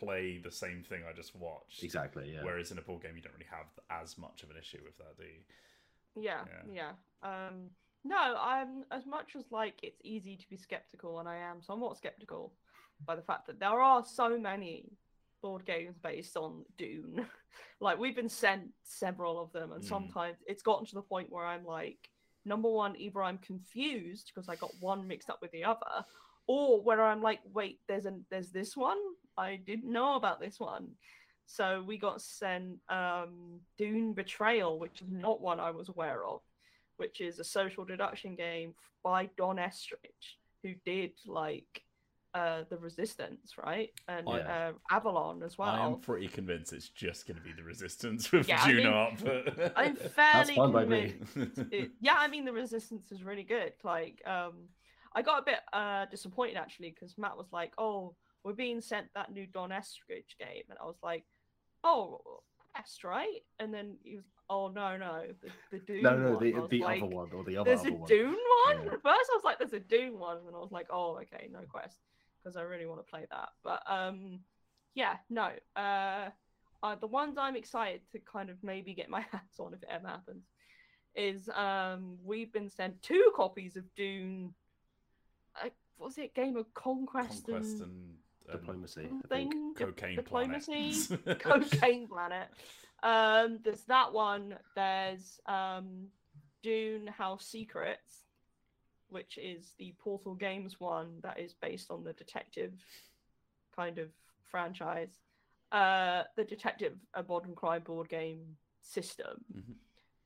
play 0.00 0.40
the 0.42 0.50
same 0.50 0.82
thing 0.82 1.02
I 1.08 1.12
just 1.12 1.36
watched? 1.36 1.82
Exactly, 1.84 2.32
yeah. 2.32 2.42
Whereas 2.42 2.70
in 2.72 2.78
a 2.78 2.82
board 2.82 3.02
game, 3.02 3.14
you 3.16 3.22
don't 3.22 3.34
really 3.34 3.46
have 3.50 3.66
as 3.90 4.16
much 4.18 4.42
of 4.42 4.50
an 4.50 4.56
issue 4.56 4.78
with 4.84 4.96
that, 4.98 5.16
do 5.16 5.24
you? 5.24 6.22
yeah, 6.24 6.44
Yeah. 6.72 6.92
yeah. 7.22 7.46
Um, 7.48 7.70
no, 8.04 8.36
I'm 8.38 8.84
as 8.90 9.06
much 9.06 9.34
as 9.36 9.44
like 9.50 9.74
it's 9.82 10.00
easy 10.04 10.36
to 10.36 10.48
be 10.48 10.56
skeptical, 10.56 11.20
and 11.20 11.28
I 11.28 11.36
am 11.36 11.62
somewhat 11.62 11.96
skeptical 11.96 12.52
by 13.06 13.16
the 13.16 13.22
fact 13.22 13.46
that 13.46 13.58
there 13.60 13.80
are 13.80 14.04
so 14.04 14.38
many 14.38 14.86
board 15.42 15.64
games 15.66 15.96
based 16.02 16.36
on 16.36 16.64
Dune. 16.78 17.26
like 17.80 17.98
we've 17.98 18.16
been 18.16 18.28
sent 18.28 18.68
several 18.82 19.40
of 19.40 19.52
them, 19.52 19.72
and 19.72 19.82
Mm. 19.82 19.88
sometimes 19.88 20.38
it's 20.46 20.62
gotten 20.62 20.86
to 20.86 20.94
the 20.94 21.02
point 21.02 21.30
where 21.30 21.46
I'm 21.46 21.64
like, 21.64 22.10
number 22.44 22.70
one, 22.70 22.94
either 22.96 23.22
I'm 23.22 23.38
confused 23.38 24.30
because 24.34 24.48
I 24.48 24.56
got 24.56 24.70
one 24.80 25.06
mixed 25.06 25.30
up 25.30 25.40
with 25.42 25.50
the 25.52 25.64
other, 25.64 26.04
or 26.46 26.82
where 26.82 27.02
I'm 27.02 27.22
like, 27.22 27.40
wait, 27.52 27.80
there's 27.88 28.06
an 28.06 28.24
there's 28.30 28.50
this 28.50 28.76
one 28.76 28.98
I 29.36 29.56
didn't 29.56 29.90
know 29.90 30.14
about 30.16 30.40
this 30.40 30.60
one. 30.60 30.88
So 31.46 31.82
we 31.86 31.98
got 31.98 32.22
sent 32.22 32.78
um, 32.88 33.60
Dune 33.76 34.14
Betrayal, 34.14 34.78
which 34.78 35.02
is 35.02 35.10
not 35.10 35.40
one 35.42 35.60
I 35.60 35.70
was 35.72 35.88
aware 35.90 36.24
of, 36.24 36.40
which 36.96 37.20
is 37.20 37.38
a 37.38 37.44
social 37.44 37.84
deduction 37.84 38.34
game 38.34 38.74
by 39.02 39.28
Don 39.36 39.56
Eskridge, 39.56 40.36
who 40.62 40.74
did 40.84 41.12
like 41.26 41.82
uh, 42.34 42.64
the 42.68 42.76
Resistance, 42.78 43.54
right, 43.64 43.90
and 44.08 44.26
Yeah. 44.26 44.34
uh, 44.34 44.72
Avalon 44.90 45.42
as 45.44 45.56
well. 45.56 45.68
I 45.68 45.86
am 45.86 46.00
pretty 46.00 46.26
convinced 46.26 46.72
it's 46.72 46.88
just 46.88 47.28
going 47.28 47.36
to 47.36 47.42
be 47.44 47.52
the 47.52 47.62
Resistance 47.62 48.32
with 48.32 48.48
Yeah, 48.48 48.60
I 48.62 48.66
Juno 48.72 48.82
mean, 48.82 48.92
up. 48.92 49.12
But... 49.56 49.72
I'm 49.76 49.94
fairly 50.16 50.56
fine 50.56 50.72
by 50.72 50.84
me. 50.84 51.14
convinced. 51.32 51.72
it- 51.72 51.92
yeah, 52.00 52.16
I 52.18 52.26
mean 52.28 52.44
the 52.44 52.52
resistance 52.52 53.12
is 53.12 53.22
really 53.22 53.44
good. 53.44 53.72
Like, 53.84 54.20
um, 54.26 54.54
I 55.14 55.22
got 55.22 55.42
a 55.42 55.44
bit 55.44 55.60
uh 55.72 56.06
disappointed 56.06 56.56
actually 56.56 56.90
because 56.90 57.16
Matt 57.16 57.36
was 57.36 57.52
like, 57.52 57.72
"Oh, 57.78 58.16
we're 58.42 58.52
being 58.52 58.80
sent 58.80 59.06
that 59.14 59.32
new 59.32 59.46
Don 59.46 59.70
Eskridge 59.70 60.36
game," 60.40 60.64
and 60.70 60.78
I 60.82 60.86
was 60.86 60.98
like, 61.04 61.24
"Oh, 61.84 62.20
Est, 62.78 63.04
right?" 63.04 63.42
And 63.58 63.72
then 63.72 63.96
he 64.02 64.16
was, 64.16 64.24
"Oh 64.48 64.68
no, 64.68 64.96
no, 64.96 65.22
the, 65.42 65.50
the 65.70 65.78
Dune 65.84 66.02
no, 66.02 66.16
no, 66.16 66.34
one." 66.34 66.44
the, 66.44 66.68
the 66.68 66.82
like, 66.82 67.02
other 67.02 67.14
one 67.14 67.30
or 67.32 67.44
the 67.44 67.56
other, 67.56 67.70
There's 67.70 67.80
other 67.80 67.90
a 67.90 67.94
one. 67.94 68.08
Dune 68.08 68.36
one. 68.66 68.86
Yeah. 68.86 68.92
At 68.92 69.02
first, 69.02 69.30
I 69.32 69.34
was 69.34 69.44
like, 69.44 69.58
"There's 69.58 69.72
a 69.72 69.80
Dune 69.80 70.18
one," 70.18 70.38
and 70.46 70.54
I 70.54 70.58
was 70.58 70.72
like, 70.72 70.86
"Oh, 70.90 71.18
okay, 71.22 71.48
no 71.52 71.60
quest," 71.68 71.98
because 72.42 72.56
I 72.56 72.62
really 72.62 72.86
want 72.86 73.00
to 73.00 73.10
play 73.10 73.26
that. 73.30 73.50
But 73.62 73.82
um, 73.86 74.40
yeah, 74.94 75.16
no. 75.30 75.50
Uh, 75.76 76.30
uh, 76.82 76.94
the 76.96 77.06
ones 77.06 77.38
I'm 77.38 77.56
excited 77.56 78.02
to 78.12 78.18
kind 78.18 78.50
of 78.50 78.56
maybe 78.62 78.92
get 78.92 79.08
my 79.08 79.20
hands 79.32 79.58
on 79.58 79.74
if 79.74 79.82
it 79.82 79.88
ever 79.90 80.06
happens 80.08 80.44
is 81.16 81.48
um 81.50 82.18
we've 82.24 82.52
been 82.52 82.68
sent 82.68 83.00
two 83.02 83.32
copies 83.36 83.76
of 83.76 83.84
Dune. 83.94 84.52
Uh, 85.62 85.68
was 85.98 86.18
it 86.18 86.34
Game 86.34 86.56
of 86.56 86.72
Conquest, 86.74 87.46
Conquest 87.46 87.72
and 87.74 87.82
and, 87.82 88.16
and 88.50 88.60
Diplomacy, 88.60 89.02
I 89.06 89.08
something? 89.08 89.28
think. 89.50 89.78
Cocaine 89.78 90.16
diplomacy, 90.16 90.92
planet. 91.16 91.40
cocaine 91.40 92.08
planet. 92.08 92.48
Um, 93.02 93.58
there's 93.64 93.84
that 93.84 94.12
one. 94.12 94.56
There's 94.74 95.40
um, 95.46 96.06
Dune 96.62 97.06
House 97.06 97.46
Secrets, 97.46 98.24
which 99.08 99.38
is 99.42 99.74
the 99.78 99.94
Portal 99.98 100.34
Games 100.34 100.80
one 100.80 101.18
that 101.22 101.38
is 101.38 101.54
based 101.54 101.90
on 101.90 102.04
the 102.04 102.12
detective 102.14 102.72
kind 103.74 103.98
of 103.98 104.08
franchise. 104.50 105.18
Uh, 105.72 106.22
the 106.36 106.44
detective 106.44 106.94
a 107.14 107.22
modern 107.22 107.54
crime 107.54 107.82
board 107.82 108.08
game 108.08 108.56
system, 108.80 109.44
Mhm. 109.54 109.74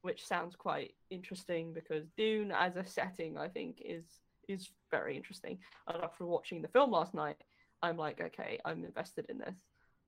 which 0.02 0.26
sounds 0.26 0.54
quite 0.56 0.94
interesting 1.10 1.72
because 1.72 2.06
Dune 2.16 2.52
as 2.52 2.76
a 2.76 2.84
setting, 2.84 3.38
I 3.38 3.48
think, 3.48 3.80
is 3.84 4.04
is 4.48 4.70
very 4.90 5.14
interesting. 5.16 5.58
And 5.86 6.02
after 6.02 6.24
watching 6.24 6.62
the 6.62 6.68
film 6.68 6.90
last 6.90 7.12
night, 7.14 7.36
I'm 7.82 7.96
like, 7.96 8.20
okay, 8.20 8.58
I'm 8.64 8.84
invested 8.84 9.26
in 9.28 9.38
this. 9.38 9.56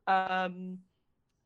Um, 0.06 0.78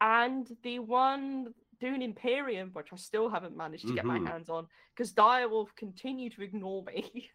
and 0.00 0.50
the 0.62 0.78
one 0.80 1.54
Dune 1.80 2.02
Imperium, 2.02 2.70
which 2.72 2.88
I 2.92 2.96
still 2.96 3.28
haven't 3.28 3.56
managed 3.56 3.86
to 3.88 3.94
get 3.94 4.04
Mhm. 4.04 4.22
my 4.22 4.30
hands 4.30 4.48
on, 4.48 4.66
because 4.94 5.12
Dyer 5.12 5.48
will 5.48 5.66
continue 5.76 6.30
to 6.30 6.42
ignore 6.42 6.82
me. 6.84 7.30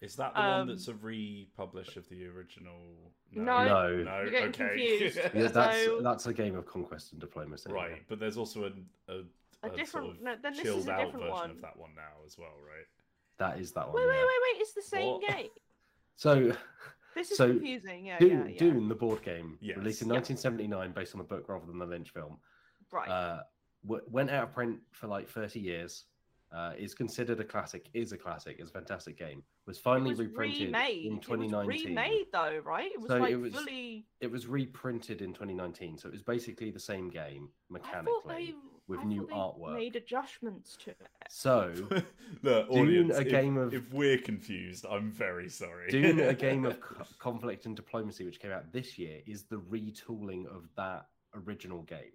Is 0.00 0.16
that 0.16 0.34
the 0.34 0.40
Um, 0.42 0.58
one 0.60 0.68
that's 0.68 0.88
a 0.88 0.94
republish 0.94 1.96
of 1.96 2.06
the 2.08 2.26
original? 2.26 2.78
No. 3.32 3.64
No. 3.64 4.02
no. 4.02 4.20
You're 4.22 4.30
getting 4.30 4.48
okay. 4.50 4.68
confused. 4.98 5.16
Yeah, 5.34 5.46
that's 5.48 5.84
So- 5.84 6.02
that's 6.02 6.26
a 6.26 6.34
game 6.34 6.56
of 6.56 6.66
conquest 6.66 7.12
and 7.12 7.20
diplomacy. 7.20 7.70
yeah. 7.70 7.74
right, 7.74 8.02
but 8.08 8.18
there's 8.18 8.36
also 8.36 8.64
a 8.64 8.72
a, 9.12 9.16
A 9.62 9.68
a 9.68 9.70
different- 9.70 9.88
sort 9.88 10.04
of 10.16 10.20
no, 10.22 10.36
then 10.36 10.52
this 10.52 10.58
is 10.58 10.62
chilled 10.64 10.88
a 10.88 10.92
out 10.92 11.04
different 11.06 11.22
version 11.24 11.30
one. 11.32 11.50
of 11.50 11.60
that 11.62 11.76
one 11.78 11.94
now 11.94 12.12
as 12.26 12.36
well, 12.36 12.54
right? 12.60 12.86
That 13.38 13.58
is 13.58 13.72
that 13.72 13.86
one. 13.86 13.94
Wait, 13.96 14.06
wait, 14.06 14.16
wait, 14.18 14.40
wait! 14.42 14.60
It's 14.60 14.74
the 14.74 14.82
same 14.82 15.12
What? 15.14 15.28
game. 15.28 15.50
So 16.16 16.54
This 17.14 17.30
is 17.30 17.36
So, 17.38 17.48
confusing. 17.48 18.06
Yeah, 18.06 18.18
Dune, 18.18 18.30
yeah, 18.40 18.46
yeah. 18.52 18.58
Dune, 18.58 18.88
the 18.88 18.94
board 18.94 19.22
game, 19.22 19.58
Yes. 19.60 19.76
released 19.76 20.02
in 20.02 20.08
Yeah. 20.08 20.14
1979 20.14 20.92
based 20.92 21.14
on 21.14 21.20
a 21.20 21.24
book 21.24 21.48
rather 21.48 21.66
than 21.66 21.78
the 21.78 21.86
Lynch 21.86 22.10
film, 22.10 22.38
Right. 22.90 23.08
uh, 23.08 23.42
w- 23.86 24.04
went 24.08 24.30
out 24.30 24.44
of 24.48 24.52
print 24.54 24.80
for 24.92 25.06
like 25.06 25.28
30 25.28 25.60
years. 25.60 26.06
Uh, 26.52 26.72
is 26.78 26.94
considered 26.94 27.40
a 27.40 27.44
classic. 27.44 27.88
Is 27.94 28.12
a 28.12 28.18
classic. 28.18 28.60
Is 28.60 28.68
a 28.68 28.72
fantastic 28.72 29.16
game. 29.18 29.42
Was 29.66 29.78
it 29.78 29.82
finally 29.82 30.10
was 30.10 30.20
reprinted 30.20 30.66
remade. 30.66 31.06
in 31.06 31.14
It 31.14 31.16
was 31.16 31.26
2019. 31.26 31.86
remade 31.88 32.26
though, 32.32 32.58
right? 32.58 32.92
It 32.92 33.00
was 33.00 33.08
So 33.08 33.18
like 33.18 33.32
it 33.32 33.36
was- 33.36 33.54
fully. 33.54 34.06
It 34.20 34.30
was 34.30 34.46
reprinted 34.46 35.20
in 35.20 35.32
2019, 35.34 35.98
so 35.98 36.08
it 36.08 36.12
was 36.12 36.22
basically 36.22 36.70
the 36.70 36.78
same 36.78 37.08
game 37.10 37.50
I 37.74 37.78
thought 37.78 37.86
mechanically. 38.24 38.52
they 38.52 38.54
with 38.86 39.00
I 39.00 39.04
new 39.04 39.26
artwork. 39.32 39.74
Made 39.74 39.96
adjustments 39.96 40.76
to 40.84 40.90
it. 40.90 40.96
So 41.28 41.72
Look, 42.42 42.70
Dune, 42.70 42.80
audience, 42.82 43.16
a 43.16 43.20
if- 43.22 43.28
game 43.28 43.56
of- 43.56 43.72
If 43.74 43.92
we're 43.92 44.18
confused, 44.18 44.84
I'm 44.88 45.10
very 45.10 45.48
sorry. 45.48 45.90
Dune, 45.90 46.20
a 46.20 46.34
game 46.34 46.64
of 46.64 46.80
co- 46.82 47.04
conflict 47.18 47.66
and 47.66 47.74
diplomacy, 47.74 48.24
which 48.24 48.40
came 48.40 48.50
out 48.50 48.72
this 48.72 48.98
year, 48.98 49.20
is 49.26 49.44
the 49.44 49.56
retooling 49.56 50.46
of 50.46 50.68
that 50.76 51.06
original 51.46 51.82
game. 51.82 52.12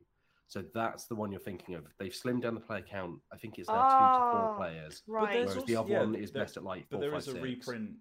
So 0.48 0.64
that's 0.74 1.06
the 1.06 1.14
one 1.16 1.32
you're 1.32 1.40
thinking 1.40 1.76
of. 1.76 1.86
They've 2.00 2.12
slimmed 2.12 2.42
down 2.42 2.56
the 2.56 2.60
player 2.60 2.82
count. 2.82 3.20
I 3.32 3.38
think 3.38 3.60
it's 3.60 3.68
now 3.70 3.76
two 3.76 3.82
to 3.82 4.32
four 4.32 4.50
Ah, 4.54 4.58
players, 4.58 5.04
Right. 5.08 5.34
there's 5.34 5.50
whereas 5.50 5.64
the 5.66 5.76
other 5.76 5.90
yeah, 5.90 6.00
one 6.00 6.16
is 6.16 6.32
there- 6.32 6.44
best 6.44 6.58
at 6.58 6.64
like 6.64 6.86
but 6.90 6.96
four, 6.98 7.02
there 7.02 7.12
five, 7.12 7.22
is 7.22 7.28
a 7.28 7.32
six. 7.34 7.44
reprint. 7.44 7.92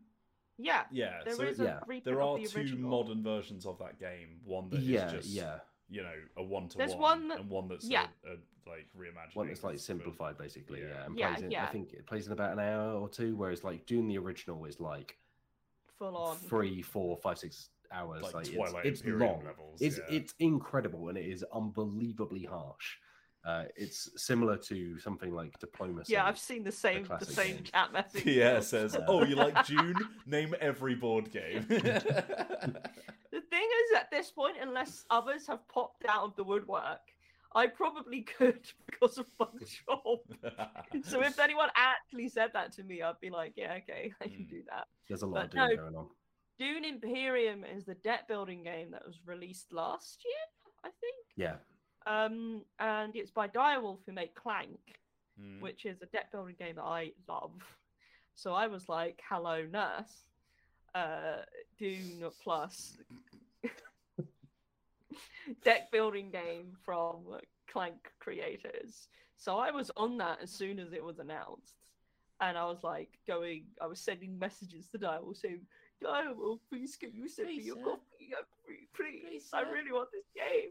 Yeah, 0.61 0.85
Yeah, 0.91 1.21
there 1.25 1.47
is 1.47 1.57
so 1.59 1.63
a 1.63 1.67
yeah. 1.67 1.75
reprint 1.81 2.05
there 2.05 2.21
of 2.23 2.29
are 2.29 2.39
the 2.39 2.47
two 2.49 2.59
original. 2.59 2.91
modern 2.91 3.23
versions 3.23 3.65
of 3.67 3.79
that 3.79 3.99
game. 4.01 4.41
One 4.45 4.69
that 4.71 4.81
Yeah, 4.81 5.09
just 5.09 5.29
yeah. 5.29 5.59
You 5.91 6.03
know 6.03 6.13
a 6.37 6.43
one 6.43 6.69
to 6.69 6.79
one 6.79 6.99
one 6.99 7.29
that- 7.29 7.41
and 7.41 7.49
one 7.51 7.69
that's 7.69 7.87
yeah. 7.89 8.07
a, 8.27 8.33
a, 8.33 8.37
like 8.71 8.87
reimagining. 8.97 9.35
One 9.37 9.49
that's 9.49 9.65
like 9.65 9.77
for- 9.77 9.81
simplified, 9.81 10.37
basically. 10.39 10.81
yeah. 10.81 10.89
Yeah, 10.89 11.05
and 11.07 11.19
Yeah, 11.19 11.35
plays 11.35 11.43
in, 11.53 11.57
I 11.57 11.67
think 11.67 11.93
it 11.95 12.07
plays 12.07 12.27
in 12.27 12.33
about 12.33 12.53
an 12.53 12.59
hour 12.61 12.93
or 12.95 13.09
two, 13.09 13.35
whereas 13.37 13.65
like 13.65 13.87
doing 13.87 14.07
the 14.09 14.19
original 14.19 14.65
is 14.67 14.79
like 14.81 15.17
full 15.99 16.17
on. 16.17 16.37
three, 16.37 16.83
four, 16.83 17.17
five, 17.17 17.39
six 17.39 17.71
hours. 17.91 18.23
Like 18.23 18.35
Like, 18.35 18.53
Twilight 18.53 18.85
it's, 18.87 19.01
it's 19.01 19.01
Imperium 19.01 19.37
long. 19.37 19.45
levels, 19.47 19.81
It's 19.81 19.99
yeah. 19.99 20.15
it's 20.17 20.35
incredible 20.39 21.09
and 21.09 21.17
it 21.17 21.25
is 21.27 21.45
unbelievably 21.53 22.45
harsh. 22.45 22.97
Uh, 23.49 23.65
it's 23.77 24.11
similar 24.23 24.59
to 24.59 24.99
something 24.99 25.33
like 25.33 25.59
Diplomacy. 25.59 26.13
Yeah, 26.13 26.27
I've 26.27 26.39
seen 26.39 26.65
the 26.65 26.73
same 26.73 27.03
the, 27.05 27.09
classic 27.09 27.31
same 27.31 27.55
game. 27.57 27.65
chat 27.65 27.93
message. 27.95 28.27
Yeah, 28.43 28.61
says, 28.61 28.95
Yeah. 28.99 29.05
"Oh, 29.09 29.25
you 29.25 29.37
like 29.37 29.65
Dune? 29.67 29.97
Name 30.27 30.55
every 30.61 30.95
board 30.95 31.31
game." 31.33 31.65
The 33.31 33.43
thing 33.43 33.69
is, 33.85 33.97
at 33.97 34.11
this 34.11 34.31
point, 34.31 34.57
unless 34.61 35.05
others 35.11 35.47
have 35.47 35.67
popped 35.69 36.05
out 36.09 36.25
of 36.25 36.35
the 36.37 36.43
woodwork, 36.45 37.01
I 37.55 37.67
probably 37.67 38.23
could 38.23 38.61
because 38.87 39.17
of 39.19 39.27
Photoshop. 39.39 40.19
so 41.05 41.23
if 41.23 41.39
anyone 41.39 41.69
actually 41.77 42.29
said 42.29 42.51
that 42.55 42.73
to 42.73 42.83
me, 42.83 43.01
I'd 43.03 43.21
be 43.21 43.31
like, 43.31 43.53
yeah, 43.57 43.75
okay, 43.83 44.13
I 44.21 44.25
can 44.29 44.45
Mm. 44.45 44.51
do 44.51 44.63
that. 44.71 44.89
There's 45.09 45.23
a 45.23 45.27
lot 45.27 45.45
of 45.45 45.51
but 45.51 45.57
Dune 45.57 45.69
no. 45.69 45.77
going 45.77 45.95
on. 45.97 46.07
Dune 46.59 46.85
Imperium 46.85 47.65
is 47.65 47.85
the 47.85 47.95
deck 47.97 48.27
building 48.29 48.63
game 48.65 48.91
that 48.91 49.07
was 49.07 49.21
released 49.25 49.73
last 49.73 50.25
year, 50.25 50.45
I 50.85 50.89
think. 51.01 51.17
Yeah, 51.37 51.57
Um, 52.09 52.63
and 52.81 53.15
it's 53.15 53.31
by 53.31 53.47
Direwolf 53.49 53.99
who 54.07 54.13
make 54.13 54.35
Clank, 54.35 54.79
Hmm. 55.39 55.61
which 55.61 55.85
is 55.87 56.03
a 56.03 56.07
deck 56.07 56.33
building 56.33 56.57
game 56.59 56.75
that 56.77 56.83
I 56.83 57.13
love. 57.29 57.53
So 58.35 58.55
I 58.55 58.67
was 58.67 58.89
like, 58.89 59.21
hello, 59.29 59.65
nurse. 59.71 60.25
Uh, 60.95 61.43
Dune 61.79 62.25
plus 62.43 62.97
deck 65.65 65.91
building 65.93 66.31
game 66.31 66.77
from 66.85 67.19
Clank 67.71 68.11
creators. 68.19 69.09
So 69.37 69.59
I 69.59 69.71
was 69.71 69.91
on 69.97 70.17
that 70.19 70.39
as 70.43 70.51
soon 70.51 70.79
as 70.79 70.93
it 70.93 71.05
was 71.05 71.19
announced. 71.19 71.75
And 72.41 72.57
I 72.57 72.65
was 72.67 72.83
like 72.85 73.19
going, 73.27 73.65
I 73.81 73.87
was 73.87 74.01
sending 74.01 74.39
messages 74.39 74.89
to 74.89 74.99
Direwolf 74.99 75.37
saying, 75.37 75.61
Direwolf, 76.03 76.59
please 76.69 76.97
can 76.97 77.13
you 77.13 77.29
send 77.29 77.49
me 77.49 77.57
Please, 77.57 77.67
your 77.67 77.77
sir. 77.77 77.83
copy? 77.85 78.01
Please, 78.65 78.87
please, 78.95 79.21
Please, 79.29 79.51
I 79.53 79.63
really 79.63 79.93
want 79.93 80.09
this 80.13 80.27
game. 80.35 80.71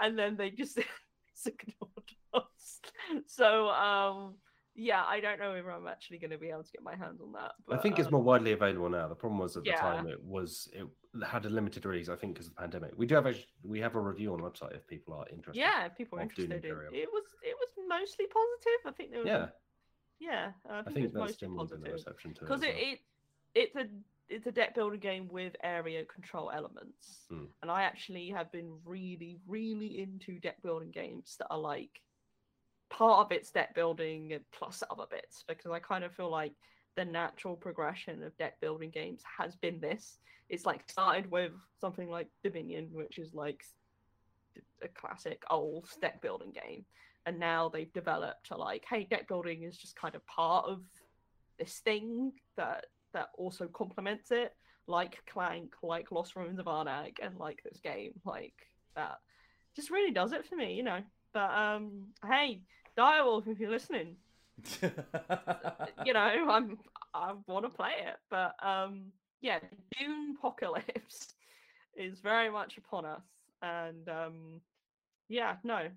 And 0.00 0.18
then 0.18 0.36
they 0.36 0.50
just 0.50 0.78
ignored 1.46 2.12
us. 2.34 2.80
So, 3.26 3.68
um, 3.68 4.34
yeah, 4.74 5.02
I 5.06 5.20
don't 5.20 5.40
know 5.40 5.54
if 5.54 5.64
I'm 5.66 5.88
actually 5.88 6.18
going 6.18 6.30
to 6.30 6.38
be 6.38 6.50
able 6.50 6.62
to 6.62 6.70
get 6.70 6.82
my 6.82 6.94
hands 6.94 7.20
on 7.20 7.32
that. 7.32 7.52
But, 7.66 7.78
I 7.78 7.82
think 7.82 7.98
it's 7.98 8.06
um, 8.06 8.12
more 8.12 8.22
widely 8.22 8.52
available 8.52 8.88
now. 8.88 9.08
The 9.08 9.14
problem 9.14 9.40
was 9.40 9.56
at 9.56 9.64
the 9.64 9.70
Yeah. 9.70 9.80
time 9.80 10.06
it 10.06 10.22
was 10.22 10.68
it 10.72 10.86
had 11.26 11.46
a 11.46 11.48
limited 11.48 11.84
release. 11.84 12.08
I 12.08 12.16
think 12.16 12.34
because 12.34 12.46
of 12.46 12.54
the 12.54 12.60
pandemic. 12.60 12.92
We 12.96 13.06
do 13.06 13.14
have 13.16 13.26
a 13.26 13.34
we 13.64 13.80
have 13.80 13.96
a 13.96 14.00
review 14.00 14.32
on 14.34 14.40
the 14.40 14.48
website 14.48 14.76
if 14.76 14.86
people 14.86 15.14
are 15.14 15.26
interested. 15.32 15.58
Yeah, 15.60 15.86
if 15.86 15.96
people 15.96 16.18
are 16.18 16.22
interested. 16.22 16.52
In, 16.52 16.70
it 16.92 17.08
was 17.12 17.24
it 17.42 17.56
was 17.58 17.70
mostly 17.88 18.26
positive. 18.26 18.80
I 18.86 18.92
think 18.92 19.10
there 19.10 19.20
was. 19.20 19.26
yeah. 19.26 19.46
yeah, 20.20 20.52
I 20.70 20.78
I 20.78 20.82
think, 20.82 20.94
think 20.94 20.98
it 20.98 21.02
was 21.04 21.12
that's 21.12 21.42
mostly 21.42 21.48
the 21.48 21.54
positive 21.56 21.92
reception 21.92 22.34
to 22.34 22.40
it. 22.40 22.44
because 22.48 22.62
it, 22.62 22.74
well. 22.74 22.92
it 22.92 22.98
it's 23.54 23.76
a 23.76 23.86
it's 24.28 24.46
a 24.46 24.52
deck 24.52 24.74
building 24.74 25.00
game 25.00 25.28
with 25.28 25.56
area 25.62 26.04
control 26.04 26.50
elements, 26.50 27.24
Hmm. 27.28 27.46
and 27.62 27.70
I 27.70 27.82
actually 27.82 28.28
have 28.30 28.50
been 28.52 28.78
really 28.84 29.38
really 29.46 30.00
into 30.00 30.38
deck 30.38 30.62
building 30.62 30.90
games 30.90 31.36
that 31.38 31.48
are 31.50 31.58
like 31.58 32.00
part 32.90 33.26
of 33.26 33.32
it's 33.32 33.50
deck 33.50 33.74
building 33.74 34.32
and 34.32 34.44
plus 34.50 34.82
other 34.90 35.06
bits 35.10 35.44
because 35.46 35.70
I 35.70 35.78
kind 35.78 36.04
of 36.04 36.14
feel 36.14 36.30
like 36.30 36.52
the 36.96 37.04
natural 37.04 37.56
progression 37.56 38.22
of 38.22 38.36
deck 38.38 38.58
building 38.60 38.90
games 38.90 39.22
has 39.38 39.54
been 39.56 39.78
this. 39.80 40.18
It's 40.48 40.64
like 40.66 40.88
started 40.90 41.30
with 41.30 41.52
something 41.80 42.08
like 42.10 42.28
Dominion, 42.42 42.88
which 42.92 43.18
is 43.18 43.34
like 43.34 43.62
a 44.82 44.88
classic 44.88 45.42
old 45.50 45.88
deck 46.00 46.20
building 46.22 46.50
game, 46.50 46.84
and 47.26 47.38
now 47.38 47.68
they've 47.68 47.92
developed 47.92 48.46
to 48.46 48.56
like, 48.56 48.84
hey, 48.88 49.04
deck 49.04 49.28
building 49.28 49.62
is 49.62 49.76
just 49.76 49.94
kind 49.96 50.14
of 50.14 50.26
part 50.26 50.66
of 50.66 50.82
this 51.58 51.80
thing 51.80 52.32
that 52.56 52.86
that 53.12 53.28
also 53.36 53.66
complements 53.66 54.30
it, 54.30 54.54
like 54.86 55.18
Clank, 55.32 55.72
like 55.82 56.10
Lost 56.10 56.36
Ruins 56.36 56.58
of 56.58 56.66
Arnak, 56.66 57.16
and 57.22 57.36
like 57.38 57.62
this 57.64 57.80
game, 57.80 58.12
like 58.24 58.54
that. 58.96 59.18
Just 59.76 59.90
really 59.90 60.12
does 60.12 60.32
it 60.32 60.46
for 60.46 60.56
me, 60.56 60.74
you 60.74 60.82
know. 60.82 61.00
But 61.32 61.50
um, 61.50 62.08
hey, 62.26 62.62
Direwolf, 62.96 63.46
if 63.46 63.58
you're 63.60 63.70
listening, 63.70 64.16
you 66.04 66.12
know, 66.12 66.46
I'm 66.50 66.78
I 67.14 67.34
want 67.46 67.64
to 67.64 67.70
play 67.70 67.92
it, 68.06 68.16
but 68.30 68.54
um, 68.64 69.12
yeah, 69.40 69.58
Dune 69.98 70.36
Apocalypse 70.38 71.34
is 71.96 72.20
very 72.20 72.50
much 72.50 72.78
upon 72.78 73.04
us, 73.04 73.22
and 73.62 74.08
um, 74.08 74.60
yeah, 75.28 75.56
no, 75.62 75.88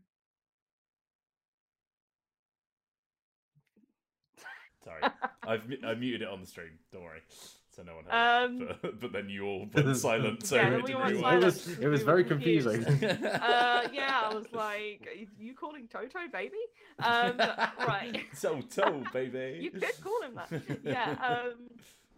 Sorry, 4.84 5.01
I've 5.47 5.61
I 5.86 5.93
muted 5.93 6.21
it 6.23 6.27
on 6.27 6.41
the 6.41 6.47
stream. 6.47 6.71
Don't 6.91 7.03
worry, 7.03 7.21
so 7.75 7.84
no 7.84 7.95
one 7.95 8.05
heard. 8.05 8.45
Um, 8.45 8.61
it. 8.61 8.77
But, 8.82 8.99
but 8.99 9.11
then 9.11 9.29
you 9.29 9.45
all 9.45 9.67
went 9.73 9.95
silent, 9.97 10.45
so 10.45 10.55
Yeah, 10.55 10.69
we 10.75 10.82
we 10.82 10.82
didn't 10.88 11.21
went 11.21 11.43
it 11.43 11.45
was 11.45 11.79
it 11.79 11.88
was 11.88 11.99
We 12.01 12.05
very 12.05 12.23
confusing. 12.23 12.84
uh, 12.86 13.88
yeah, 13.93 14.21
I 14.23 14.34
was 14.34 14.45
like, 14.53 15.07
"Are 15.07 15.43
you 15.43 15.53
calling 15.53 15.88
Toto 15.88 16.07
baby? 16.32 16.57
Um, 16.99 17.38
right. 17.88 18.19
So 18.34 18.61
toe, 18.61 19.03
baby. 19.13 19.59
You 19.61 19.71
could 19.71 20.01
call 20.03 20.21
him 20.23 20.36
that. 20.36 20.79
Yeah. 20.84 21.15
Um, 21.21 21.69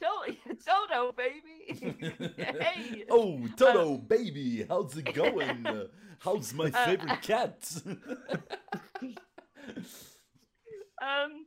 Toto, 0.02 0.34
Toto 0.66 1.12
baby. 1.14 1.96
hey. 2.38 3.04
Oh, 3.10 3.40
Toto, 3.58 3.98
baby, 3.98 4.66
how's 4.70 4.98
it 4.98 5.14
going? 5.14 5.66
How's 6.20 6.54
my 6.54 6.66
Uh, 6.74 6.86
favorite 6.86 7.22
cat? 7.22 7.58
Um. 11.02 11.46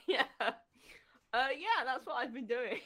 Yeah. 0.08 0.24
Uh. 0.40 1.48
Yeah. 1.52 1.84
That's 1.84 2.06
what 2.06 2.16
I've 2.16 2.34
been 2.34 2.46
doing. 2.46 2.80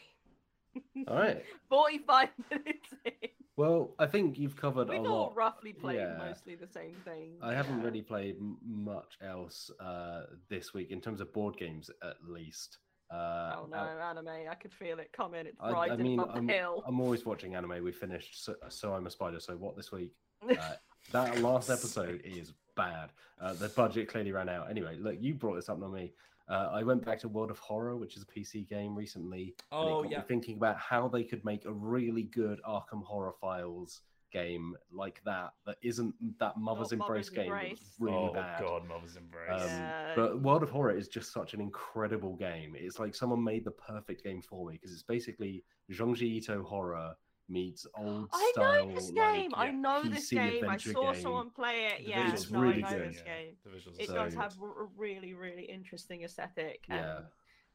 All 1.08 1.16
right. 1.16 1.42
Forty-five 1.68 2.28
minutes 2.50 2.94
in. 3.04 3.28
Well, 3.56 3.94
I 3.98 4.06
think 4.06 4.38
you've 4.38 4.54
covered 4.54 4.88
a 4.88 4.92
lot. 4.92 5.00
We've 5.00 5.10
a 5.10 5.12
all 5.12 5.20
lot. 5.20 5.36
roughly 5.36 5.72
played 5.72 5.96
yeah. 5.96 6.16
mostly 6.16 6.54
the 6.54 6.68
same 6.68 6.94
thing. 7.04 7.32
I 7.42 7.54
haven't 7.54 7.78
yeah. 7.80 7.84
really 7.86 8.02
played 8.02 8.36
m- 8.36 8.56
much 8.64 9.18
else 9.20 9.68
uh, 9.80 10.22
this 10.48 10.72
week 10.72 10.92
in 10.92 11.00
terms 11.00 11.20
of 11.20 11.32
board 11.32 11.56
games, 11.56 11.90
at 12.04 12.16
least. 12.26 12.78
Uh, 13.10 13.54
Oh 13.56 13.66
no, 13.68 13.78
uh, 13.78 14.10
anime! 14.10 14.28
I 14.48 14.54
could 14.54 14.72
feel 14.72 15.00
it 15.00 15.10
coming. 15.12 15.46
It's 15.46 15.56
I, 15.60 15.70
I 15.70 15.72
riding 15.72 16.06
mean, 16.06 16.20
up 16.20 16.32
the 16.34 16.38
I'm, 16.38 16.48
hill. 16.48 16.84
I'm 16.86 17.00
always 17.00 17.26
watching 17.26 17.56
anime. 17.56 17.82
We 17.82 17.90
finished 17.90 18.44
so, 18.44 18.54
so 18.68 18.94
I'm 18.94 19.06
a 19.06 19.10
Spider. 19.10 19.40
So 19.40 19.54
what 19.56 19.76
this 19.76 19.90
week? 19.92 20.12
Uh, 20.48 20.74
that 21.10 21.40
last 21.40 21.68
episode 21.68 22.20
is 22.24 22.52
bad. 22.78 23.10
Uh, 23.40 23.52
the 23.52 23.68
budget 23.68 24.08
clearly 24.08 24.32
ran 24.32 24.48
out. 24.48 24.70
Anyway, 24.70 24.96
look, 24.98 25.16
you 25.20 25.34
brought 25.34 25.56
this 25.56 25.68
up, 25.68 25.78
not 25.78 25.92
me. 25.92 26.12
Uh, 26.48 26.70
I 26.72 26.82
went 26.82 27.04
back 27.04 27.18
to 27.20 27.28
World 27.28 27.50
of 27.50 27.58
Horror, 27.58 27.96
which 27.98 28.16
is 28.16 28.22
a 28.22 28.26
PC 28.26 28.66
game 28.70 28.96
recently. 28.96 29.54
and 29.70 29.80
it 29.88 29.92
Oh, 29.92 30.02
got 30.02 30.04
me 30.04 30.16
yeah. 30.16 30.22
thinking 30.22 30.56
about 30.56 30.78
how 30.78 31.06
they 31.08 31.22
could 31.22 31.44
make 31.44 31.66
a 31.66 31.72
really 31.72 32.22
good 32.22 32.58
Arkham 32.66 33.04
Horror 33.04 33.34
Files 33.38 34.00
game 34.30 34.74
like 34.92 35.22
that 35.24 35.52
that 35.66 35.76
isn't 35.82 36.14
that 36.38 36.54
Mother's 36.58 36.92
Not 36.92 37.00
Embrace 37.08 37.30
Mother's 37.30 37.30
game 37.30 37.50
that 37.50 37.54
was 37.54 37.62
Embrace. 37.70 37.94
really 37.98 38.16
oh 38.16 38.32
bad. 38.34 38.60
God, 38.60 38.86
Mother's 38.88 39.16
Embrace. 39.16 39.62
Um, 39.62 39.68
Yeah. 39.68 40.12
But 40.16 40.40
World 40.42 40.62
of 40.62 40.70
Horror 40.70 40.92
is 40.96 41.08
just 41.08 41.32
such 41.32 41.54
an 41.54 41.60
incredible 41.60 42.34
game. 42.36 42.74
It's 42.78 42.98
like 42.98 43.14
someone 43.14 43.42
made 43.44 43.64
the 43.64 43.70
perfect 43.70 44.22
game 44.24 44.40
for 44.42 44.66
me 44.68 44.74
because 44.74 44.92
it's 44.92 45.02
basically 45.02 45.64
Junji 45.90 46.22
Ito 46.38 46.62
horror 46.62 47.14
meets 47.48 47.86
old 47.96 48.28
I 48.32 48.50
style. 48.54 48.86
know 48.86 48.94
this 48.94 49.10
like, 49.12 49.34
game. 49.34 49.50
I 49.54 49.66
yeah, 49.66 49.70
know 49.72 50.02
this 50.04 50.30
game. 50.30 50.68
I 50.68 50.76
saw 50.76 51.12
game. 51.12 51.22
someone 51.22 51.50
play 51.50 51.86
it. 51.92 52.04
The 52.04 52.10
Yeah, 52.10 52.30
visuals 52.32 52.50
no, 52.50 52.58
are 52.60 52.66
I 52.66 52.76
know 52.76 52.88
good, 52.90 53.08
this 53.10 53.22
yeah. 53.26 53.36
game. 53.42 53.56
It 53.98 54.06
So- 54.08 54.14
does 54.14 54.32
so 54.34 54.40
have 54.40 54.56
a 54.60 54.64
a 54.64 54.88
really, 54.96 55.34
really 55.34 55.64
interesting 55.64 56.22
aesthetic. 56.24 56.84
Yeah. 56.88 57.16
And 57.18 57.26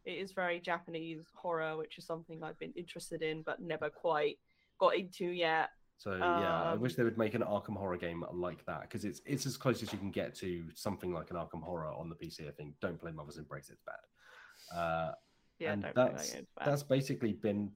it 0.06 0.12
is 0.18 0.32
very 0.34 0.60
Japanese 0.60 1.26
horror, 1.34 1.78
which 1.78 1.98
is 1.98 2.06
something 2.06 2.44
I've 2.44 2.60
been 2.60 2.74
interested 2.76 3.22
in 3.22 3.42
but 3.42 3.60
never 3.62 3.90
quite 3.90 4.38
got 4.80 4.96
into 4.96 5.26
yet. 5.28 5.70
So 5.98 6.16
yeah, 6.18 6.64
I 6.64 6.74
wish 6.76 6.94
Um, 6.94 6.96
they 6.98 7.04
would 7.04 7.18
make 7.18 7.34
an 7.34 7.42
Arkham 7.44 7.78
Horror 7.78 7.98
game 7.98 8.26
like 8.34 8.66
that 8.66 8.82
because 8.82 9.06
it's 9.06 9.22
it's 9.26 9.46
as 9.46 9.56
close 9.58 9.82
as 9.84 9.94
you 9.94 10.00
can 10.00 10.12
get 10.12 10.36
to 10.36 10.66
something 10.74 11.14
like 11.14 11.30
an 11.32 11.38
Arkham 11.38 11.64
Horror 11.64 11.94
on 11.94 12.10
the 12.10 12.16
PC. 12.16 12.48
I 12.48 12.52
think. 12.52 12.76
Don't 12.82 13.00
play 13.00 13.12
Mother's 13.12 13.38
Embrace; 13.38 13.70
it's 13.70 13.82
bad. 13.84 14.78
Uh, 14.78 15.14
Yeah, 15.60 15.74
and 15.74 15.84
don't 15.84 15.94
play 15.94 16.04
that 16.04 16.12
that's 16.16 16.32
game, 16.34 16.42
it's 16.42 16.52
bad. 16.58 16.68
that's 16.68 16.84
basically 16.84 17.34
been 17.34 17.72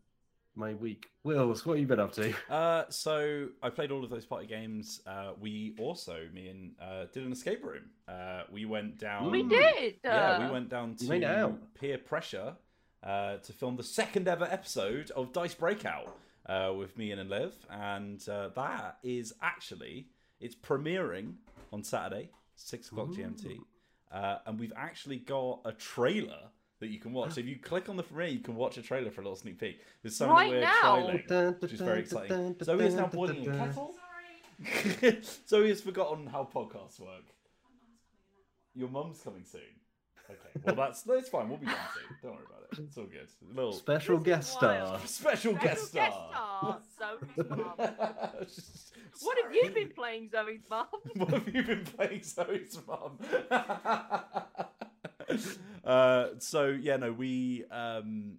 my 0.57 0.73
week. 0.73 1.07
Wills, 1.23 1.65
what 1.65 1.73
have 1.73 1.81
you 1.81 1.87
been 1.87 1.99
up 1.99 2.13
to? 2.13 2.33
Uh, 2.49 2.83
so 2.89 3.47
I 3.61 3.69
played 3.69 3.91
all 3.91 4.03
of 4.03 4.09
those 4.09 4.25
party 4.25 4.47
games. 4.47 5.01
Uh, 5.05 5.31
we 5.39 5.75
also, 5.79 6.27
me 6.33 6.47
and 6.47 6.71
uh, 6.81 7.05
did 7.13 7.23
an 7.25 7.31
escape 7.31 7.63
room. 7.63 7.83
Uh, 8.07 8.43
we 8.51 8.65
went 8.65 8.97
down. 8.97 9.29
We 9.31 9.43
did. 9.43 9.95
Yeah, 10.03 10.39
we 10.39 10.45
uh, 10.45 10.51
went 10.51 10.69
down 10.69 10.95
You 10.99 11.09
made 11.09 11.23
it 11.23 11.27
to 11.27 11.35
out. 11.37 11.73
peer 11.79 11.97
pressure 11.97 12.55
uh, 13.03 13.37
to 13.37 13.53
film 13.53 13.75
the 13.75 13.83
second 13.83 14.27
ever 14.27 14.45
episode 14.45 15.11
of 15.11 15.31
Dice 15.33 15.53
Breakout 15.53 16.15
uh, 16.47 16.73
with 16.77 16.97
me 16.97 17.11
and 17.11 17.29
Liv, 17.29 17.53
and 17.69 18.27
uh, 18.29 18.49
that 18.55 18.97
is 19.03 19.33
actually 19.41 20.07
it's 20.39 20.55
premiering 20.55 21.33
on 21.73 21.83
Saturday, 21.83 22.29
six 22.55 22.87
o'clock 22.89 23.09
GMT, 23.09 23.57
uh, 24.11 24.37
and 24.45 24.59
we've 24.59 24.73
actually 24.75 25.17
got 25.17 25.59
a 25.65 25.71
trailer 25.73 26.49
that 26.79 26.89
you 26.89 26.99
can 26.99 27.13
watch. 27.13 27.33
So 27.33 27.39
if 27.41 27.47
you 27.47 27.57
click 27.57 27.89
on 27.89 27.97
the 27.97 28.03
premiere, 28.03 28.27
you 28.27 28.39
can 28.39 28.55
watch 28.55 28.77
a 28.77 28.81
trailer 28.81 29.11
for 29.11 29.21
a 29.21 29.23
little 29.23 29.35
sneak 29.37 29.59
peek. 29.59 29.79
There's 30.01 30.15
some 30.15 30.29
Right 30.29 30.49
we're 30.51 30.61
now? 30.61 30.81
trialing, 30.83 31.61
which 31.61 31.73
is 31.73 31.81
very 31.81 31.99
exciting. 32.01 32.55
Zoe 32.63 32.85
is 32.85 32.93
now 32.95 33.07
boiling 33.07 33.47
a 33.49 33.57
kettle. 33.57 33.95
Zoe 35.47 35.69
has 35.69 35.81
forgotten 35.81 36.27
how 36.27 36.47
podcasts 36.51 36.99
work. 36.99 37.25
Your 38.73 38.89
mum's 38.89 39.21
coming 39.21 39.43
soon. 39.45 39.61
Okay, 40.29 40.49
well 40.65 40.75
that's 40.87 41.03
that's 41.03 41.29
fine. 41.29 41.47
We'll 41.47 41.57
be 41.57 41.67
done 41.67 41.75
soon. 41.93 42.17
Don't 42.21 42.31
worry 42.33 42.43
about 42.49 42.63
it. 42.71 42.79
It's 42.85 42.97
all 42.97 43.05
good. 43.05 43.27
little 43.55 43.71
Special 43.71 44.17
guest 44.19 44.51
star. 44.53 44.99
special 45.05 45.07
Special 45.07 45.53
guest 45.55 45.87
star. 45.87 46.11
star, 46.31 46.79
Zoe's 47.37 47.49
mum. 47.49 47.73
What 49.21 49.37
have 49.43 49.55
you 49.55 49.69
been 49.71 49.89
playing, 49.89 50.29
Zoe's 50.31 50.59
mum? 50.69 50.87
What 51.15 51.29
have 51.29 51.47
you 51.55 51.63
been 51.63 51.85
playing 51.85 52.21
Zoe's 52.23 52.77
mum? 52.87 53.17
Uh, 55.87 56.27
so 56.39 56.67
yeah, 56.67 56.97
no, 56.97 57.11
we 57.11 57.63
um, 57.71 58.37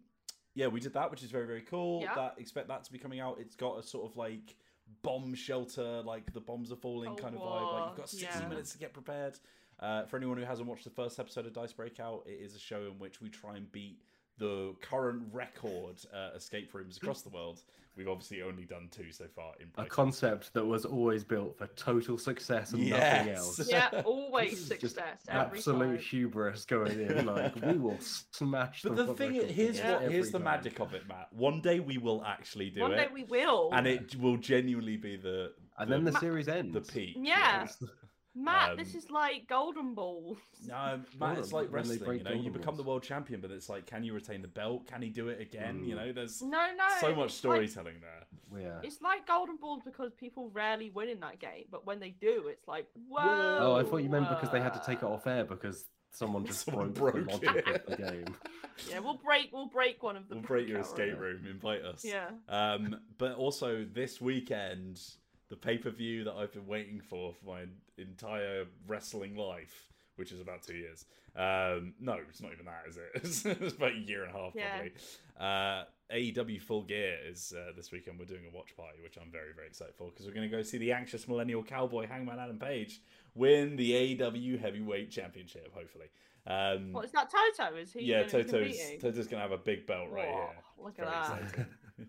yeah, 0.55 0.67
we 0.67 0.81
did 0.81 0.93
that, 0.95 1.11
which 1.11 1.23
is 1.23 1.31
very 1.31 1.47
very 1.47 1.63
cool. 1.63 2.03
Yeah. 2.03 2.15
That 2.15 2.35
expect 2.39 2.69
that 2.69 2.85
to 2.85 2.93
be 2.93 2.99
coming 2.99 3.21
out. 3.21 3.39
It's 3.41 3.57
got 3.57 3.79
a 3.79 3.83
sort 3.83 4.11
of 4.11 4.17
like 4.17 4.55
bomb 5.03 5.35
shelter, 5.35 6.03
like 6.03 6.33
the 6.33 6.41
bombs 6.41 6.71
are 6.73 6.77
falling 6.77 7.09
Cold 7.09 7.23
kind 7.23 7.35
of 7.35 7.41
vibe. 7.41 7.73
Like 7.73 7.89
you've 7.89 7.97
got 7.97 8.11
sixty 8.11 8.41
yeah. 8.41 8.49
minutes 8.49 8.73
to 8.73 8.79
get 8.79 8.93
prepared. 8.93 9.39
Uh, 9.81 10.05
for 10.07 10.17
anyone 10.17 10.37
who 10.37 10.45
hasn't 10.45 10.69
watched 10.69 10.85
the 10.85 10.91
first 10.91 11.21
episode 11.21 11.47
of 11.47 11.53
Dice 11.53 11.73
Breakout, 11.73 12.25
it 12.27 12.41
is 12.43 12.57
a 12.57 12.59
show 12.59 12.83
in 12.83 12.99
which 12.99 13.21
we 13.21 13.29
try 13.29 13.57
and 13.57 13.71
beat 13.71 14.01
the 14.37 14.75
current 14.81 15.23
record 15.33 16.01
uh, 16.13 16.31
escape 16.37 16.75
rooms 16.75 16.97
across 16.97 17.23
the 17.23 17.29
world. 17.29 17.63
We've 17.99 18.09
obviously 18.09 18.43
only 18.43 18.65
done 18.65 18.89
two 18.93 19.11
so 19.11 19.25
far 19.35 19.53
in 19.61 19.67
A 19.77 19.85
concept 19.85 20.55
that 20.55 20.65
was 20.65 20.85
always 20.85 21.25
built 21.25 21.59
for 21.59 21.67
total 21.75 22.17
success 22.17 22.73
and 22.73 22.89
nothing 22.89 23.31
else. 23.31 23.69
yeah, 23.71 24.03
always 24.05 24.65
success. 24.65 25.19
Every 25.29 25.59
Absolute 25.59 25.97
time. 25.97 25.99
hubris 25.99 26.65
going 26.65 27.01
in. 27.01 27.27
Like 27.27 27.57
we 27.57 27.77
will 27.77 27.99
smash. 27.99 28.83
But 28.83 28.95
the 28.95 29.05
world 29.07 29.19
thing 29.19 29.35
is, 29.35 29.51
here's 29.51 29.79
Yeah. 29.79 30.01
what 30.01 30.13
here's 30.13 30.31
the 30.31 30.39
time. 30.39 30.45
magic 30.45 30.79
of 30.81 30.95
it, 30.95 31.09
Matt. 31.09 31.27
One 31.33 31.61
day 31.61 31.81
we 31.81 31.99
will 31.99 32.23
actually 32.25 32.71
do 32.71 32.83
One 32.83 32.93
it, 32.93 32.97
One 32.97 33.05
day 33.09 33.13
we 33.13 33.25
will. 33.25 33.71
and 33.73 33.87
it 33.89 34.15
will 34.17 34.37
genuinely 34.37 34.97
be 34.97 35.17
the 35.17 35.53
And 35.77 35.91
then 35.91 36.05
the 36.05 36.13
Ma- 36.13 36.21
series 36.21 36.47
ends. 36.49 36.73
the 36.75 36.81
peak. 36.81 37.17
Yeah. 37.19 37.65
It's 37.65 37.77
the- 37.77 37.89
Matt, 38.39 38.71
um, 38.73 38.77
this 38.77 38.95
is 38.95 39.11
like 39.11 39.47
Golden 39.49 39.95
Balls. 39.95 40.39
No, 40.67 41.01
Matt, 41.19 41.39
it's 41.39 41.53
like 41.53 41.69
wrestling. 41.73 41.99
You 42.01 42.07
know, 42.25 42.31
you 42.31 42.37
Golden 42.37 42.53
become 42.53 42.77
the 42.77 42.83
world 42.83 43.03
champion, 43.03 43.41
but 43.41 43.51
it's 43.51 43.69
like, 43.69 43.87
can 43.87 44.05
you 44.05 44.15
retain 44.15 44.43
the 44.43 44.49
belt? 44.49 44.87
Can 44.87 45.03
he 45.03 45.09
do 45.09 45.29
it 45.29 45.41
again? 45.41 45.85
You 45.85 45.95
Mm. 45.95 45.99
know, 45.99 46.13
there's 46.13 46.43
No, 46.43 46.67
no. 46.77 46.85
so 47.01 47.15
much 47.15 47.27
it's 47.31 47.45
like- 47.45 47.69
storytelling 47.71 47.97
there. 48.01 48.61
yeah. 48.63 48.81
It's 48.83 49.01
like 49.03 49.27
Golden 49.27 49.57
Balls 49.57 49.83
because 49.85 50.13
people 50.15 50.51
rarely 50.51 50.91
win 50.91 51.09
in 51.09 51.21
that 51.21 51.39
game, 51.41 51.65
but 51.71 51.87
when 51.87 52.01
they 52.01 52.11
do, 52.11 52.49
it's 52.49 52.67
like 52.69 52.87
whoa. 53.09 53.59
Oh, 53.61 53.75
I 53.77 53.83
thought 53.85 53.99
you 53.99 54.09
meant 54.11 54.29
because 54.29 54.51
they 54.51 54.61
had 54.61 54.75
to 54.75 54.83
take 54.87 54.99
it 54.99 55.05
off 55.05 55.27
air 55.27 55.45
because 55.45 55.87
someone 56.11 56.45
just 56.47 56.65
Someone 56.65 56.93
broke, 56.93 57.15
the 57.15 57.21
logic 57.33 57.67
it. 57.67 57.69
of 57.69 57.87
the 57.87 57.97
game. 57.97 58.37
Yeah, 58.89 59.01
we'll 59.01 59.15
break. 59.17 59.51
We'll 59.53 59.67
break 59.67 60.05
one 60.05 60.17
of 60.17 60.29
the. 60.29 60.37
We'll 60.37 60.45
break 60.45 60.69
your 60.69 60.79
escape 60.79 61.19
rooms. 61.19 61.43
room. 61.43 61.51
Invite 61.51 61.83
us. 61.83 62.05
Yeah. 62.05 62.29
Um, 62.49 63.01
but 63.19 63.33
also 63.35 63.85
this 63.85 64.21
weekend, 64.21 65.01
the 65.49 65.57
pay 65.57 65.79
per 65.79 65.91
view 65.91 66.23
that 66.23 66.35
I've 66.35 66.53
been 66.53 66.67
waiting 66.69 67.01
for 67.01 67.35
for 67.35 67.45
my 67.45 67.65
entire 67.99 68.65
wrestling 68.87 69.37
life, 69.37 69.89
which 70.17 70.33
is 70.33 70.41
about 70.41 70.63
two 70.63 70.75
years. 70.77 71.05
Um, 71.37 71.95
no, 72.01 72.19
it's 72.29 72.41
not 72.43 72.53
even 72.53 72.65
that, 72.67 72.85
is 72.89 72.97
it? 72.97 73.11
It's, 73.63 73.75
about 73.75 73.93
a 73.93 73.99
year 73.99 74.25
and 74.25 74.35
a 74.35 74.39
half, 74.39 74.53
Yeah. 74.55 74.71
probably. 74.79 74.93
Uh, 75.39 75.85
AEW 76.13 76.61
Full 76.63 76.83
Gear 76.83 77.17
is 77.29 77.53
uh, 77.57 77.73
this 77.77 77.93
weekend. 77.93 78.19
We're 78.19 78.25
doing 78.25 78.45
a 78.51 78.57
watch 78.57 78.75
party, 78.77 78.99
which 79.03 79.17
I'm 79.21 79.31
very, 79.31 79.53
very 79.55 79.67
excited 79.69 79.95
for 79.95 80.09
because 80.09 80.27
we're 80.27 80.33
going 80.33 80.51
to 80.51 80.57
go 80.57 80.63
see 80.63 80.79
the 80.79 80.91
anxious 80.93 81.29
millennial 81.29 81.63
cowboy 81.63 82.09
Hangman 82.09 82.39
Adam 82.39 82.59
Page 82.59 83.01
win 83.35 83.77
the 83.77 84.17
AEW 84.17 84.59
Heavyweight 84.61 85.11
Championship, 85.11 85.73
hopefully. 85.75 86.07
Um, 86.47 86.93
What 86.95 87.05
is 87.05 87.13
that? 87.13 87.31
Toto? 87.31 87.77
Is 87.77 87.93
he? 87.93 88.05
yeah, 88.05 88.23
Toto's? 88.25 88.75
Toto's 89.01 89.27
going 89.29 89.37
to 89.41 89.49
have 89.49 89.53
a 89.53 89.59
big 89.59 89.87
belt 89.87 90.09
right 90.11 90.27
Whoa, 90.29 90.35
here. 90.35 90.85
Look 90.85 90.99
at 90.99 91.05
Very 91.05 91.67
that. 91.67 91.67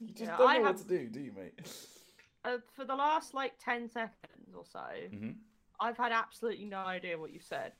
you 0.00 0.08
just 0.14 0.20
Yeah, 0.20 0.36
don't 0.36 0.48
I 0.48 0.58
know 0.58 0.64
have- 0.66 0.76
what 0.76 0.88
to 0.88 0.98
do, 0.98 1.08
do 1.08 1.20
you, 1.20 1.32
mate? 1.32 1.58
Uh, 2.44 2.58
for 2.76 2.84
the 2.84 2.94
last 2.94 3.34
like 3.34 3.52
ten 3.58 3.88
seconds 3.90 4.54
or 4.56 4.64
so, 4.70 4.80
hmm 5.10 5.30
I've 5.80 5.96
had 5.96 6.12
absolutely 6.12 6.66
no 6.66 6.78
idea 6.78 7.18
what 7.18 7.32
you 7.32 7.40
said, 7.40 7.72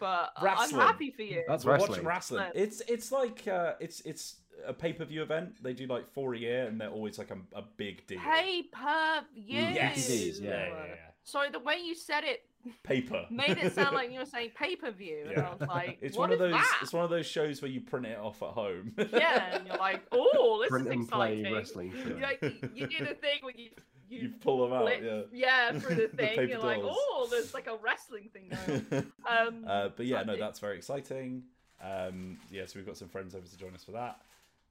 but 0.00 0.32
Wrestling. 0.40 0.80
I'm 0.80 0.86
happy 0.86 1.10
for 1.10 1.22
you. 1.22 1.44
That's 1.46 1.64
We're 1.66 1.72
wrestling. 1.72 1.90
watching 1.90 2.06
wrestling. 2.06 2.50
It's 2.54 2.80
it's 2.88 3.12
like 3.12 3.46
uh, 3.46 3.74
it's 3.78 4.00
it's 4.00 4.36
a 4.66 4.72
pay 4.72 4.94
per 4.94 5.04
view 5.04 5.22
event. 5.22 5.62
They 5.62 5.74
do 5.74 5.86
like 5.86 6.10
four 6.12 6.34
a 6.34 6.38
year, 6.38 6.66
and 6.66 6.80
they're 6.80 6.88
always 6.88 7.18
like 7.18 7.30
a, 7.30 7.38
a 7.54 7.62
big 7.76 8.06
deal. 8.06 8.20
Pay 8.20 8.62
per 8.72 9.22
view. 9.34 9.60
yes, 9.60 9.98
DVDs, 10.08 10.40
yeah, 10.40 10.50
yeah. 10.50 10.56
yeah, 10.68 10.84
yeah. 10.88 10.94
Sorry, 11.24 11.50
the 11.50 11.58
way 11.58 11.76
you 11.84 11.94
said 11.94 12.24
it 12.24 12.45
Paper 12.82 13.26
made 13.30 13.58
it 13.58 13.72
sound 13.74 13.94
like 13.94 14.10
you 14.12 14.18
were 14.18 14.24
saying 14.26 14.50
pay 14.56 14.76
per 14.76 14.90
view, 14.90 15.28
and 15.34 15.44
I 15.44 15.50
was 15.54 15.68
like, 15.68 15.98
It's 16.00 16.16
what 16.16 16.30
one 16.30 16.32
of 16.34 16.38
those. 16.38 16.52
that? 16.52 16.78
It's 16.82 16.92
one 16.92 17.04
of 17.04 17.10
those 17.10 17.26
shows 17.26 17.62
where 17.62 17.70
you 17.70 17.80
print 17.80 18.06
it 18.06 18.18
off 18.18 18.42
at 18.42 18.50
home. 18.50 18.92
Yeah, 19.12 19.56
and 19.56 19.66
you're 19.66 19.76
like, 19.76 20.02
oh, 20.12 20.58
this 20.62 20.70
Print 20.70 20.86
is 20.88 20.92
and 20.94 21.08
play 21.10 21.38
exciting. 21.40 21.54
wrestling 21.54 21.92
show. 21.92 22.08
You, 22.10 22.20
like, 22.20 22.42
you, 22.42 22.70
you 22.74 22.86
do 22.86 22.98
the 23.04 23.14
thing 23.14 23.38
where 23.42 23.54
you 23.56 23.70
you, 24.08 24.20
you 24.20 24.28
pull 24.40 24.62
them 24.68 24.72
out. 24.76 24.82
flip, 24.84 25.02
Yeah. 25.32 25.72
yeah, 25.72 25.78
through 25.80 25.96
the 25.96 26.02
The 26.02 26.08
thing. 26.16 26.28
paper 26.28 26.42
you're 26.44 26.58
like, 26.60 26.78
oh, 26.82 27.26
there's 27.30 27.52
like 27.54 27.66
a 27.66 27.76
wrestling 27.82 28.30
thing 28.32 28.50
going 28.66 28.86
on. 29.26 29.46
Um, 29.48 29.64
uh, 29.66 29.88
but 29.96 30.06
yeah, 30.06 30.22
no, 30.22 30.36
that's 30.36 30.60
very 30.60 30.76
exciting. 30.76 31.42
Um, 31.82 32.38
yeah, 32.50 32.66
so 32.66 32.74
we've 32.78 32.86
got 32.86 32.96
some 32.96 33.08
friends 33.08 33.34
over 33.34 33.46
to 33.46 33.56
join 33.58 33.74
us 33.74 33.82
for 33.84 33.92
that. 33.92 34.20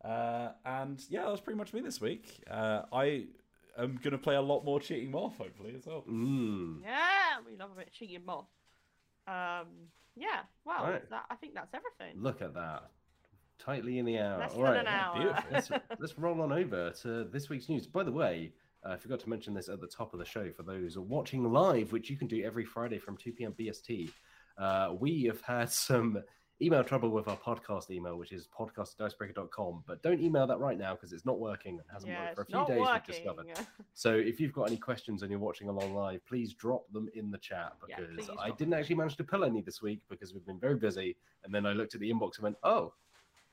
Uh, 0.08 0.52
and 0.66 1.04
yeah, 1.10 1.24
that 1.24 1.32
was 1.32 1.42
pretty 1.42 1.58
much 1.58 1.74
me 1.74 1.82
this 1.82 2.00
week. 2.00 2.44
Uh, 2.50 2.84
I 2.94 3.26
am 3.78 3.96
going 4.02 4.12
to 4.12 4.18
play 4.18 4.36
a 4.36 4.42
lot 4.42 4.64
more 4.64 4.80
cheating 4.80 5.12
Moth, 5.12 5.38
hopefully, 5.38 5.74
as 5.78 5.86
well. 5.86 6.04
Mm. 6.10 6.82
yeah, 6.84 7.38
we 7.50 7.56
love 7.58 7.72
a 7.74 7.76
bit 7.76 7.88
of 7.88 7.94
cheating 7.94 8.24
moth. 8.26 8.46
Um, 9.28 9.68
yeah, 10.16 10.42
well, 10.66 10.84
Right. 10.84 11.10
that, 11.10 11.26
I 11.30 11.36
think 11.36 11.54
that's 11.56 11.74
everything. 11.74 12.22
Look 12.22 12.42
at 12.42 12.54
that. 12.54 12.92
Tightly 13.60 14.00
in 14.00 14.06
the 14.06 14.20
hour. 14.20 14.40
Less 14.40 14.54
All 14.54 14.64
than 14.64 14.76
an 14.78 14.88
hour. 14.88 15.16
beautiful. 15.18 15.44
let's, 15.52 15.70
let's 16.00 16.20
roll 16.20 16.42
on 16.42 16.52
over 16.52 16.92
to 17.02 17.24
this 17.26 17.50
week's 17.50 17.70
news. 17.70 17.88
By 17.88 18.04
the 18.04 18.12
way, 18.12 18.52
uh, 18.86 18.90
I 18.94 18.98
forgot 18.98 19.20
to 19.22 19.30
mention 19.30 19.54
this 19.54 19.70
at 19.70 19.82
the 19.82 19.88
top 19.88 20.14
of 20.14 20.20
the 20.20 20.26
show 20.26 20.52
for 20.52 20.64
those 20.64 20.98
watching 20.98 21.44
live, 21.52 21.92
which 21.92 22.10
you 22.10 22.18
can 22.18 22.28
do 22.28 22.44
every 22.44 22.66
Friday 22.66 23.00
from 23.00 23.18
2 23.18 23.32
p.m. 23.34 23.54
BST. 23.58 24.10
Uh, 24.58 24.94
we 25.00 25.24
have 25.24 25.42
had 25.42 25.70
some 25.72 26.22
email 26.62 26.84
trouble 26.84 27.10
with 27.10 27.28
our 27.28 27.38
podcast 27.38 27.92
email, 27.92 28.18
which 28.18 28.32
is 28.32 28.48
podcast.dicebreaker.com. 28.58 29.84
But 29.86 30.02
don't 30.02 30.22
email 30.22 30.48
that 30.48 30.60
right 30.60 30.78
now 30.78 30.94
because 30.94 31.12
it's 31.12 31.26
not 31.26 31.40
working 31.40 31.74
and 31.74 31.84
hasn't 31.92 32.12
yeah, 32.12 32.26
worked 32.26 32.36
for 32.36 32.42
a 32.42 32.46
few 32.46 32.66
days. 32.66 32.80
working. 32.80 32.94
We've 32.94 33.06
discovered. 33.06 33.48
So 33.94 34.14
if 34.14 34.40
you've 34.40 34.54
got 34.54 34.64
any 34.64 34.78
questions 34.78 35.22
and 35.22 35.32
you're 35.32 35.40
watching 35.40 35.68
along 35.68 35.94
live, 35.94 36.26
please 36.26 36.54
drop 36.54 36.92
them 36.92 37.10
in 37.14 37.32
the 37.32 37.38
chat 37.38 37.74
because 37.86 38.28
please 38.28 38.30
I 38.40 38.52
didn't 38.52 38.74
actually 38.74 38.96
manage 38.96 39.18
to 39.18 39.24
pull 39.24 39.44
any 39.44 39.62
this 39.62 39.82
week 39.82 40.02
because 40.10 40.34
we've 40.34 40.46
been 40.46 40.60
very 40.60 40.76
busy. 40.76 41.18
And 41.44 41.54
then 41.54 41.66
I 41.66 41.74
looked 41.74 41.94
at 41.96 42.02
the 42.02 42.12
inbox 42.12 42.38
and 42.38 42.44
went, 42.44 42.58
oh, 42.64 42.94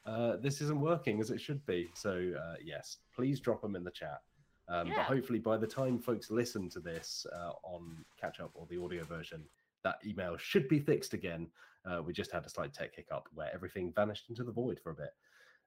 uh, 0.07 0.36
this 0.36 0.61
isn't 0.61 0.80
working 0.80 1.20
as 1.20 1.30
it 1.30 1.40
should 1.40 1.64
be. 1.66 1.90
So 1.94 2.32
uh, 2.38 2.55
yes, 2.62 2.98
please 3.14 3.40
drop 3.40 3.62
them 3.62 3.76
in 3.76 3.84
the 3.84 3.90
chat. 3.90 4.20
Um, 4.68 4.86
Yeah. 4.86 4.96
But 4.96 5.07
hopefully 5.07 5.38
by 5.38 5.57
the 5.57 5.66
time 5.66 5.98
folks 5.98 6.30
listen 6.30 6.68
to 6.70 6.80
this 6.80 7.26
uh, 7.34 7.53
on 7.64 8.05
catch 8.20 8.40
up 8.40 8.50
or 8.55 8.66
the 8.70 8.82
audio 8.82 9.05
version, 9.05 9.42
that 9.84 9.98
email 10.07 10.36
should 10.36 10.68
be 10.68 10.78
fixed 10.78 11.14
again. 11.14 11.48
Uh, 11.85 12.03
we 12.03 12.12
just 12.12 12.30
had 12.33 12.45
a 12.45 12.49
slight 12.49 12.72
tech 12.72 12.95
hiccup 12.95 13.28
where 13.35 13.51
everything 13.55 13.93
vanished 13.95 14.28
into 14.30 14.45
the 14.45 14.53
void 14.53 14.78
for 14.83 14.91
a 14.91 14.95
bit. 14.95 15.11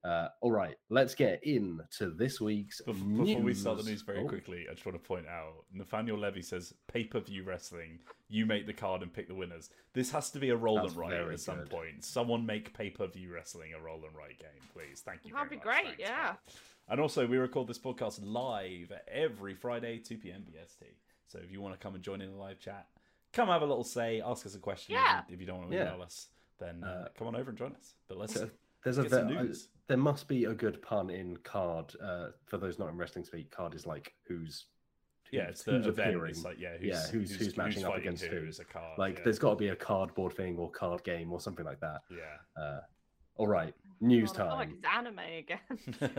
Uh, 0.03 0.27
all 0.41 0.51
right, 0.51 0.75
let's 0.91 1.15
get 1.15 1.43
into 1.43 2.11
this 2.15 2.39
week's 2.39 2.79
Bef- 2.87 3.17
Before 3.25 3.41
we 3.41 3.55
start 3.55 3.77
the 3.79 3.83
news 3.89 4.03
very 4.03 4.19
Oh. 4.19 4.27
quickly, 4.27 4.67
I 4.69 4.73
just 4.75 4.85
want 4.85 5.01
to 5.01 5.07
point 5.07 5.25
out 5.27 5.65
Nathaniel 5.73 6.17
Levy 6.19 6.43
says 6.43 6.75
pay 6.87 7.05
per 7.05 7.19
view 7.21 7.43
wrestling. 7.43 7.99
You 8.29 8.45
make 8.45 8.67
the 8.67 8.73
card 8.73 9.01
and 9.01 9.11
pick 9.11 9.27
the 9.27 9.33
winners. 9.33 9.71
This 9.93 10.11
has 10.11 10.29
to 10.31 10.39
be 10.39 10.49
a 10.51 10.55
roll 10.55 10.75
That's 10.75 10.89
and 10.89 10.97
write 10.97 11.09
very 11.09 11.33
at 11.33 11.39
some 11.39 11.57
good. 11.57 11.69
point. 11.71 12.03
Someone 12.05 12.45
make 12.45 12.71
pay 12.77 12.91
per 12.91 13.07
view 13.07 13.33
wrestling 13.33 13.73
a 13.73 13.79
roll 13.81 14.05
and 14.05 14.15
write 14.15 14.37
game, 14.37 14.49
please. 14.73 15.01
Thank 15.01 15.21
you. 15.25 15.33
That'd 15.33 15.49
very 15.49 15.59
be 15.59 15.65
much. 15.65 15.75
great, 15.75 15.85
Thanks, 15.85 15.99
yeah. 16.01 16.33
mate. 16.47 16.55
And 16.87 16.99
also, 17.01 17.25
we 17.25 17.37
record 17.37 17.67
this 17.67 17.79
podcast 17.79 18.19
live 18.23 18.91
every 19.11 19.55
Friday, 19.55 19.97
2 19.97 20.19
p.m. 20.19 20.43
BST. 20.47 20.85
So 21.25 21.39
if 21.43 21.51
you 21.51 21.61
want 21.61 21.73
to 21.73 21.79
come 21.83 21.95
and 21.95 22.03
join 22.03 22.21
in 22.21 22.29
the 22.29 22.37
live 22.37 22.59
chat, 22.59 22.85
come 23.35 23.49
have 23.49 23.61
a 23.61 23.65
little 23.65 23.83
say, 23.83 24.21
ask 24.25 24.45
us 24.45 24.55
a 24.55 24.59
question. 24.59 24.95
Yeah. 24.95 25.21
If 25.29 25.39
you 25.39 25.45
don't 25.45 25.59
want 25.59 25.71
to 25.71 25.77
Yeah. 25.77 25.89
email 25.93 26.01
us, 26.01 26.29
then 26.59 26.83
uh, 26.83 26.87
Uh, 26.87 27.07
come 27.17 27.27
on 27.27 27.35
over 27.35 27.49
and 27.49 27.57
join 27.57 27.73
us. 27.75 27.95
But 28.07 28.17
let's 28.17 28.33
So 28.33 28.49
there's 28.83 28.97
a 28.97 29.09
some 29.09 29.27
ve- 29.27 29.35
uh, 29.37 29.43
news. 29.43 29.69
there 29.87 29.97
must 29.97 30.27
be 30.27 30.45
a 30.45 30.53
good 30.53 30.81
pun 30.81 31.09
in 31.09 31.37
card. 31.37 31.93
Uh, 32.01 32.29
for 32.45 32.57
those 32.57 32.79
not 32.79 32.89
in 32.89 32.97
wrestling 32.97 33.25
speak, 33.25 33.51
card 33.51 33.75
is 33.75 33.85
like 33.85 34.13
who's, 34.27 34.65
yeah, 35.31 35.41
who's- 35.45 35.51
it's 35.51 35.63
the 35.63 35.71
who's 35.73 35.87
event. 35.87 36.09
appearing. 36.09 36.29
It's 36.31 36.43
like 36.45 36.57
yeah, 36.59 36.77
who's, 36.77 36.87
Yeah, 36.87 37.07
who's- 37.11 37.35
who's 37.35 37.57
matching 37.57 37.83
up 37.83 37.91
fighting 37.91 38.07
against 38.07 38.23
who. 38.25 38.37
is 38.47 38.59
a 38.59 38.65
card. 38.65 38.97
like 38.97 39.17
yeah. 39.17 39.23
there's 39.25 39.39
got 39.39 39.49
to 39.51 39.55
be 39.57 39.67
a 39.69 39.75
cardboard 39.75 40.33
thing 40.33 40.57
or 40.57 40.71
card 40.71 41.03
game 41.03 41.31
or 41.33 41.39
something 41.41 41.65
like 41.65 41.79
that. 41.81 42.01
yeah. 42.09 42.37
Uh, 42.61 42.81
all 43.37 43.47
right, 43.47 43.75
News 44.01 44.31
God, 44.31 44.47
I 44.47 44.53
like 44.55 44.69
time. 44.69 44.77
it's 44.77 44.87
anime 44.97 45.19
again. 45.37 45.59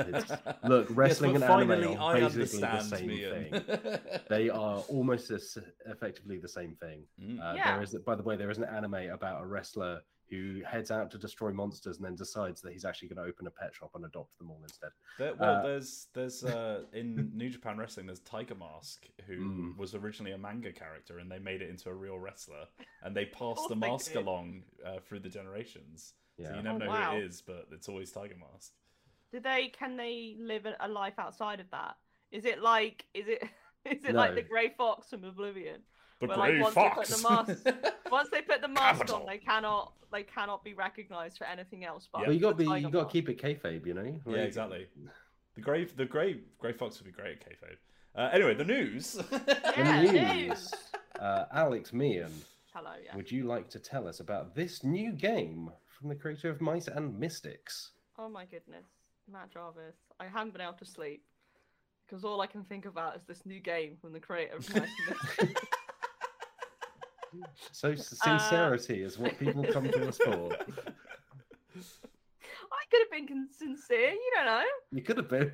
It's- 0.15 0.59
Look, 0.65 0.87
wrestling 0.91 1.33
yes, 1.35 1.43
and 1.43 1.69
but 1.69 1.79
anime 1.79 1.99
are 2.01 2.17
I 2.17 2.21
basically 2.21 2.61
the 2.61 2.81
same 2.81 3.11
Ian. 3.11 3.51
thing. 3.51 3.99
They 4.29 4.49
are 4.51 4.79
almost 4.89 5.31
as 5.31 5.59
effectively 5.87 6.39
the 6.39 6.49
same 6.49 6.75
thing. 6.81 7.03
Mm. 7.23 7.39
Uh, 7.41 7.55
Yeah. 7.55 7.75
There 7.75 7.83
is, 7.83 7.95
by 8.07 8.15
the 8.15 8.23
way, 8.23 8.37
there 8.37 8.51
is 8.51 8.59
an 8.59 8.65
anime 8.65 9.11
about 9.13 9.43
a 9.43 9.47
wrestler 9.47 10.01
who 10.29 10.61
heads 10.67 10.91
out 10.91 11.09
to 11.13 11.19
destroy 11.19 11.53
monsters 11.53 11.99
and 11.99 12.05
then 12.05 12.17
decides 12.17 12.61
that 12.61 12.73
he's 12.73 12.85
actually 12.85 13.07
going 13.07 13.23
to 13.25 13.29
open 13.31 13.47
a 13.47 13.51
pet 13.51 13.73
shop 13.73 13.91
and 13.95 14.05
adopt 14.05 14.37
them 14.39 14.51
all 14.51 14.59
instead. 14.65 14.91
There, 15.21 15.35
well, 15.37 15.57
Uh, 15.59 15.63
there's 15.63 16.09
there's 16.15 16.43
uh, 16.45 16.83
in 16.93 17.31
New 17.33 17.49
Japan 17.49 17.79
Wrestling, 17.79 18.07
there's 18.07 18.21
Tiger 18.21 18.57
Mask, 18.57 19.07
who 19.29 19.37
Mm. 19.37 19.77
was 19.77 19.95
originally 19.95 20.33
a 20.33 20.39
manga 20.39 20.73
character, 20.73 21.19
and 21.21 21.31
they 21.31 21.39
made 21.39 21.63
it 21.63 21.71
into 21.71 21.91
a 21.91 21.95
real 21.95 22.19
wrestler, 22.19 22.67
and 23.03 23.15
they 23.17 23.27
passed 23.27 23.69
the 23.69 23.77
mask 23.77 24.17
along 24.17 24.65
uh, 24.85 24.99
through 24.99 25.21
the 25.21 25.29
generations. 25.29 26.15
So 26.39 26.55
you 26.55 26.63
never 26.63 26.69
Oh, 26.77 26.79
know 26.79 26.89
wow. 26.89 27.11
who 27.13 27.19
it 27.19 27.25
is, 27.25 27.41
but 27.41 27.67
it's 27.73 27.89
always 27.89 28.11
Tiger 28.13 28.37
Mask. 28.39 28.73
Do 29.33 29.41
they? 29.41 29.69
Can 29.69 29.97
they 29.97 30.37
live 30.39 30.67
a 30.67 30.77
a 30.81 30.89
life 30.89 31.15
outside 31.19 31.61
of 31.61 31.71
that? 31.71 31.97
Is 32.31 32.45
it 32.45 32.61
like? 32.63 33.05
Is 33.15 33.27
it? 33.29 33.43
Is 33.85 34.05
it 34.05 34.13
No. 34.15 34.19
like 34.19 34.35
the 34.35 34.43
Grey 34.43 34.71
Fox 34.77 35.11
from 35.11 35.23
Oblivion? 35.25 35.81
The 36.21 36.27
Well, 36.27 36.39
like, 36.39 36.51
Grey 36.53 36.61
once 36.63 36.75
they 36.75 36.89
put 36.95 37.07
Fox. 37.07 37.63
the 37.63 37.93
Once 38.11 38.29
they 38.31 38.43
put 38.43 38.61
the 38.61 38.69
mask 38.69 38.99
Capital. 39.01 39.17
on, 39.21 39.27
they 39.27 39.39
cannot. 39.39 39.93
They 40.13 40.23
cannot 40.25 40.65
be 40.65 40.75
recognized 40.75 41.39
for 41.39 41.45
anything 41.45 41.85
else. 41.85 42.09
But 42.13 42.23
Well, 42.23 42.33
you 42.33 42.41
got 42.41 42.59
to 42.59 42.65
the 42.65 42.81
you 42.81 42.91
got 42.91 43.05
to 43.09 43.13
keep 43.13 43.29
it 43.29 43.41
kayfabe, 43.41 43.87
you 43.87 43.95
know. 43.95 44.21
yeah, 44.27 44.39
exactly. 44.43 44.87
The 45.55 45.61
grey, 45.61 45.85
the 45.85 46.05
grey, 46.05 46.41
grey 46.59 46.73
fox 46.73 46.99
would 46.99 47.07
be 47.07 47.13
great 47.13 47.39
at 47.39 47.41
kayfabe. 47.49 47.77
Uh, 48.15 48.31
anyway, 48.33 48.55
the 48.55 48.65
news. 48.65 49.19
Yeah, 49.77 50.03
The 50.03 50.13
news. 50.13 50.33
news. 50.49 50.75
Uh, 51.21 51.45
Alex 51.53 51.93
Meehan, 51.93 52.33
Hello. 52.75 52.91
Yeah. 53.05 53.15
would 53.17 53.31
you 53.31 53.45
like 53.45 53.69
to 53.71 53.79
tell 53.79 54.07
us 54.09 54.21
about 54.21 54.55
this 54.55 54.83
new 54.85 55.13
game 55.13 55.71
from 55.99 56.09
the 56.09 56.15
creator 56.15 56.51
of 56.51 56.61
Mice 56.61 56.89
and 56.89 57.19
Mystics? 57.19 57.93
Oh 58.19 58.29
my 58.29 58.45
goodness, 58.45 58.87
Matt 59.31 59.53
Jarvis. 59.53 59.97
I 60.21 60.27
haven't 60.27 60.53
been 60.53 60.63
able 60.63 60.75
to 60.75 60.85
sleep 60.85 61.23
because 62.07 62.25
all 62.25 62.41
I 62.41 62.47
can 62.47 62.65
think 62.65 62.87
about 62.87 63.17
is 63.17 63.23
this 63.27 63.45
new 63.47 63.61
game 63.61 63.97
from 64.01 64.13
the 64.13 64.21
creator 64.21 64.57
of 64.57 64.75
Mice 64.75 64.89
and 65.09 65.17
Mystics. 65.41 65.61
So 67.73 67.91
s- 67.91 68.19
sincerity 68.23 69.03
is 69.03 69.19
what 69.19 69.39
people 69.39 69.63
come 69.71 69.91
to 69.91 70.09
us 70.09 70.17
for. 70.17 70.53
I 70.55 70.59
could 72.91 73.01
have 73.03 73.11
been 73.11 73.47
sincere. 73.51 74.13
You 74.13 74.33
don't 74.37 74.47
know. 74.47 74.63
You 74.93 75.03
could 75.03 75.19
have 75.19 75.29
been. 75.29 75.53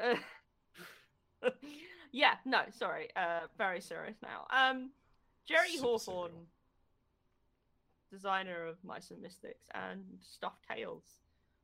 Uh, 0.00 0.14
yeah, 2.12 2.34
no, 2.44 2.60
sorry. 2.78 3.08
Uh, 3.16 3.40
very 3.58 3.80
serious 3.80 4.14
now. 4.22 4.46
Um, 4.56 4.90
Jerry 5.48 5.76
Hawthorne. 5.80 6.46
Designer 8.10 8.66
of 8.66 8.76
Mice 8.84 9.10
and 9.10 9.20
Mystics 9.20 9.68
and 9.74 10.02
Stuffed 10.20 10.64
Tales, 10.70 11.02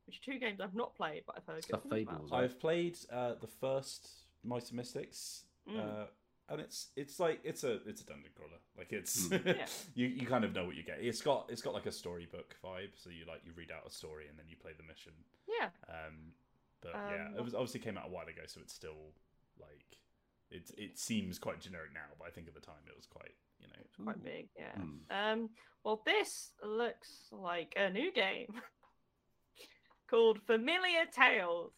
which 0.05 0.17
are 0.17 0.31
two 0.33 0.39
games 0.39 0.59
I've 0.61 0.75
not 0.75 0.95
played, 0.95 1.23
but 1.25 1.35
I've 1.37 1.45
heard 1.45 1.55
good 1.63 1.65
Stuffed 1.65 1.89
things 1.89 2.03
about. 2.03 2.15
Fables, 2.15 2.31
right? 2.31 2.43
I've 2.43 2.59
played 2.59 2.97
uh, 3.11 3.33
the 3.39 3.47
first 3.47 4.09
Mice 4.43 4.69
and 4.69 4.77
Mystics, 4.77 5.43
Mm. 5.69 5.79
uh, 5.79 6.05
and 6.49 6.59
it's 6.59 6.89
it's 6.97 7.21
like 7.21 7.39
it's 7.45 7.63
a 7.63 7.79
it's 7.87 8.01
a 8.01 8.05
dungeon 8.05 8.31
crawler. 8.35 8.59
Like 8.77 8.91
it's 8.91 9.27
Mm. 9.29 9.45
Yeah. 9.57 9.65
you 9.95 10.07
you 10.07 10.27
kind 10.27 10.43
of 10.43 10.53
know 10.53 10.65
what 10.65 10.75
you 10.75 10.83
get. 10.83 10.97
It's 10.99 11.21
got 11.21 11.45
it's 11.49 11.61
got 11.61 11.73
like 11.73 11.85
a 11.85 11.91
storybook 11.91 12.55
vibe, 12.61 12.89
so 12.95 13.09
you 13.09 13.23
like 13.25 13.41
you 13.45 13.53
read 13.55 13.71
out 13.71 13.87
a 13.87 13.89
story 13.89 14.27
and 14.27 14.37
then 14.37 14.45
you 14.49 14.57
play 14.57 14.71
the 14.75 14.83
mission. 14.83 15.13
Yeah, 15.47 15.69
Um, 15.87 16.33
but 16.81 16.91
yeah, 16.95 17.27
Um, 17.29 17.37
it 17.37 17.43
was 17.45 17.53
obviously 17.55 17.79
came 17.79 17.97
out 17.97 18.07
a 18.07 18.09
while 18.09 18.27
ago, 18.27 18.41
so 18.45 18.59
it's 18.59 18.73
still 18.73 19.13
like 19.57 19.97
it 20.51 20.69
it 20.77 20.99
seems 20.99 21.39
quite 21.39 21.61
generic 21.61 21.93
now, 21.93 22.11
but 22.19 22.27
I 22.27 22.31
think 22.31 22.49
at 22.49 22.53
the 22.53 22.59
time 22.59 22.83
it 22.87 22.95
was 22.97 23.05
quite 23.05 23.35
you 23.63 23.69
know 23.69 23.79
it's 23.83 23.95
quite 23.95 24.23
big. 24.23 24.47
Yeah. 24.57 24.75
Hmm. 24.75 25.41
Um, 25.41 25.49
well, 25.83 26.01
this 26.05 26.51
looks 26.63 27.27
like 27.31 27.73
a 27.75 27.89
new 27.89 28.11
game 28.11 28.47
called 30.09 30.39
Familiar 30.45 31.05
Tales. 31.13 31.73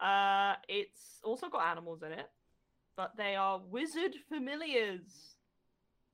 Uh, 0.00 0.54
it's 0.68 1.20
also 1.24 1.48
got 1.48 1.70
animals 1.70 2.02
in 2.02 2.12
it, 2.12 2.28
but 2.96 3.12
they 3.16 3.34
are 3.34 3.60
wizard 3.70 4.14
familiars. 4.28 5.36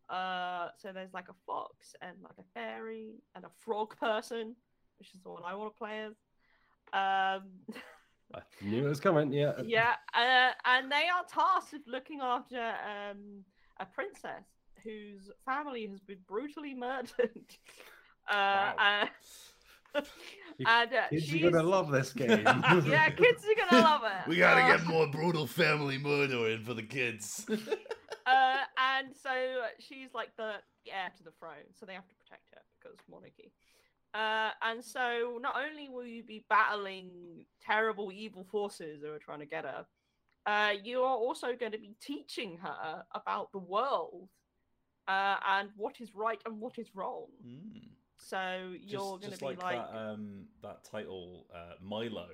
Uh, 0.08 0.68
so 0.78 0.92
there's 0.92 1.14
like 1.14 1.28
a 1.28 1.34
fox 1.46 1.94
and 2.00 2.16
like 2.22 2.38
a 2.38 2.44
fairy 2.54 3.14
and 3.34 3.44
a 3.44 3.50
frog 3.64 3.96
person, 3.98 4.54
which 4.98 5.14
is 5.14 5.20
the 5.22 5.30
one 5.30 5.42
I 5.44 5.54
want 5.54 5.74
to 5.74 5.78
play 5.78 6.04
as. 6.04 6.14
Um, 6.94 7.48
I 8.34 8.40
knew 8.62 8.86
it 8.86 8.88
was 8.88 9.00
coming. 9.00 9.32
Yeah. 9.32 9.52
yeah, 9.64 9.94
uh, 10.14 10.52
and 10.64 10.90
they 10.90 11.04
are 11.08 11.24
tasked 11.28 11.72
with 11.72 11.82
looking 11.86 12.20
after 12.20 12.58
um, 12.58 13.44
a 13.80 13.86
princess 13.86 14.44
whose 14.84 15.30
family 15.44 15.86
has 15.86 16.00
been 16.00 16.18
brutally 16.28 16.74
murdered. 16.74 17.10
Uh, 18.30 18.72
Wow. 18.78 19.08
uh, 19.94 20.00
and 20.64 20.92
uh, 20.94 21.08
Kids, 21.10 21.24
she's... 21.24 21.34
you're 21.34 21.50
gonna 21.50 21.68
love 21.68 21.90
this 21.90 22.12
game. 22.22 22.30
yeah, 22.30 23.10
kids 23.10 23.44
are 23.44 23.68
gonna 23.68 23.82
love 23.84 24.02
it. 24.04 24.26
We 24.28 24.36
gotta 24.36 24.62
Uh, 24.62 24.76
get 24.76 24.86
more 24.86 25.08
brutal 25.08 25.46
family 25.48 25.98
murder 25.98 26.48
in 26.50 26.62
for 26.64 26.72
the 26.72 26.84
kids. 26.84 27.44
uh, 27.50 28.58
and 28.78 29.08
so 29.20 29.30
she's 29.80 30.14
like 30.14 30.30
the 30.36 30.52
heir 30.86 31.10
to 31.16 31.24
the 31.24 31.32
throne, 31.32 31.66
so 31.78 31.84
they 31.84 31.94
have 31.94 32.06
to 32.06 32.14
protect 32.14 32.44
her 32.54 32.60
because 32.80 32.96
monarchy. 33.10 33.50
Uh, 34.14 34.50
and 34.62 34.84
so 34.84 35.38
not 35.42 35.56
only 35.56 35.88
will 35.88 36.06
you 36.06 36.22
be 36.22 36.44
battling 36.48 37.44
terrible 37.60 38.12
evil 38.12 38.44
forces 38.44 39.02
who 39.02 39.10
are 39.10 39.18
trying 39.18 39.40
to 39.40 39.46
get 39.46 39.64
her, 39.64 39.84
uh, 40.46 40.72
you 40.82 41.00
are 41.02 41.16
also 41.16 41.56
going 41.58 41.72
to 41.72 41.78
be 41.78 41.96
teaching 42.00 42.56
her 42.58 43.02
about 43.14 43.50
the 43.52 43.58
world 43.58 44.28
uh, 45.08 45.36
and 45.48 45.70
what 45.76 46.00
is 46.00 46.14
right 46.14 46.40
and 46.46 46.60
what 46.60 46.78
is 46.78 46.88
wrong. 46.94 47.26
Mm. 47.46 47.88
So 48.16 48.72
you're 48.80 49.18
going 49.18 49.32
to 49.32 49.38
be 49.38 49.44
like, 49.46 49.62
like, 49.62 49.76
that 49.76 49.96
um 49.96 50.44
that 50.62 50.84
title 50.84 51.46
uh, 51.54 51.74
Milo 51.82 52.28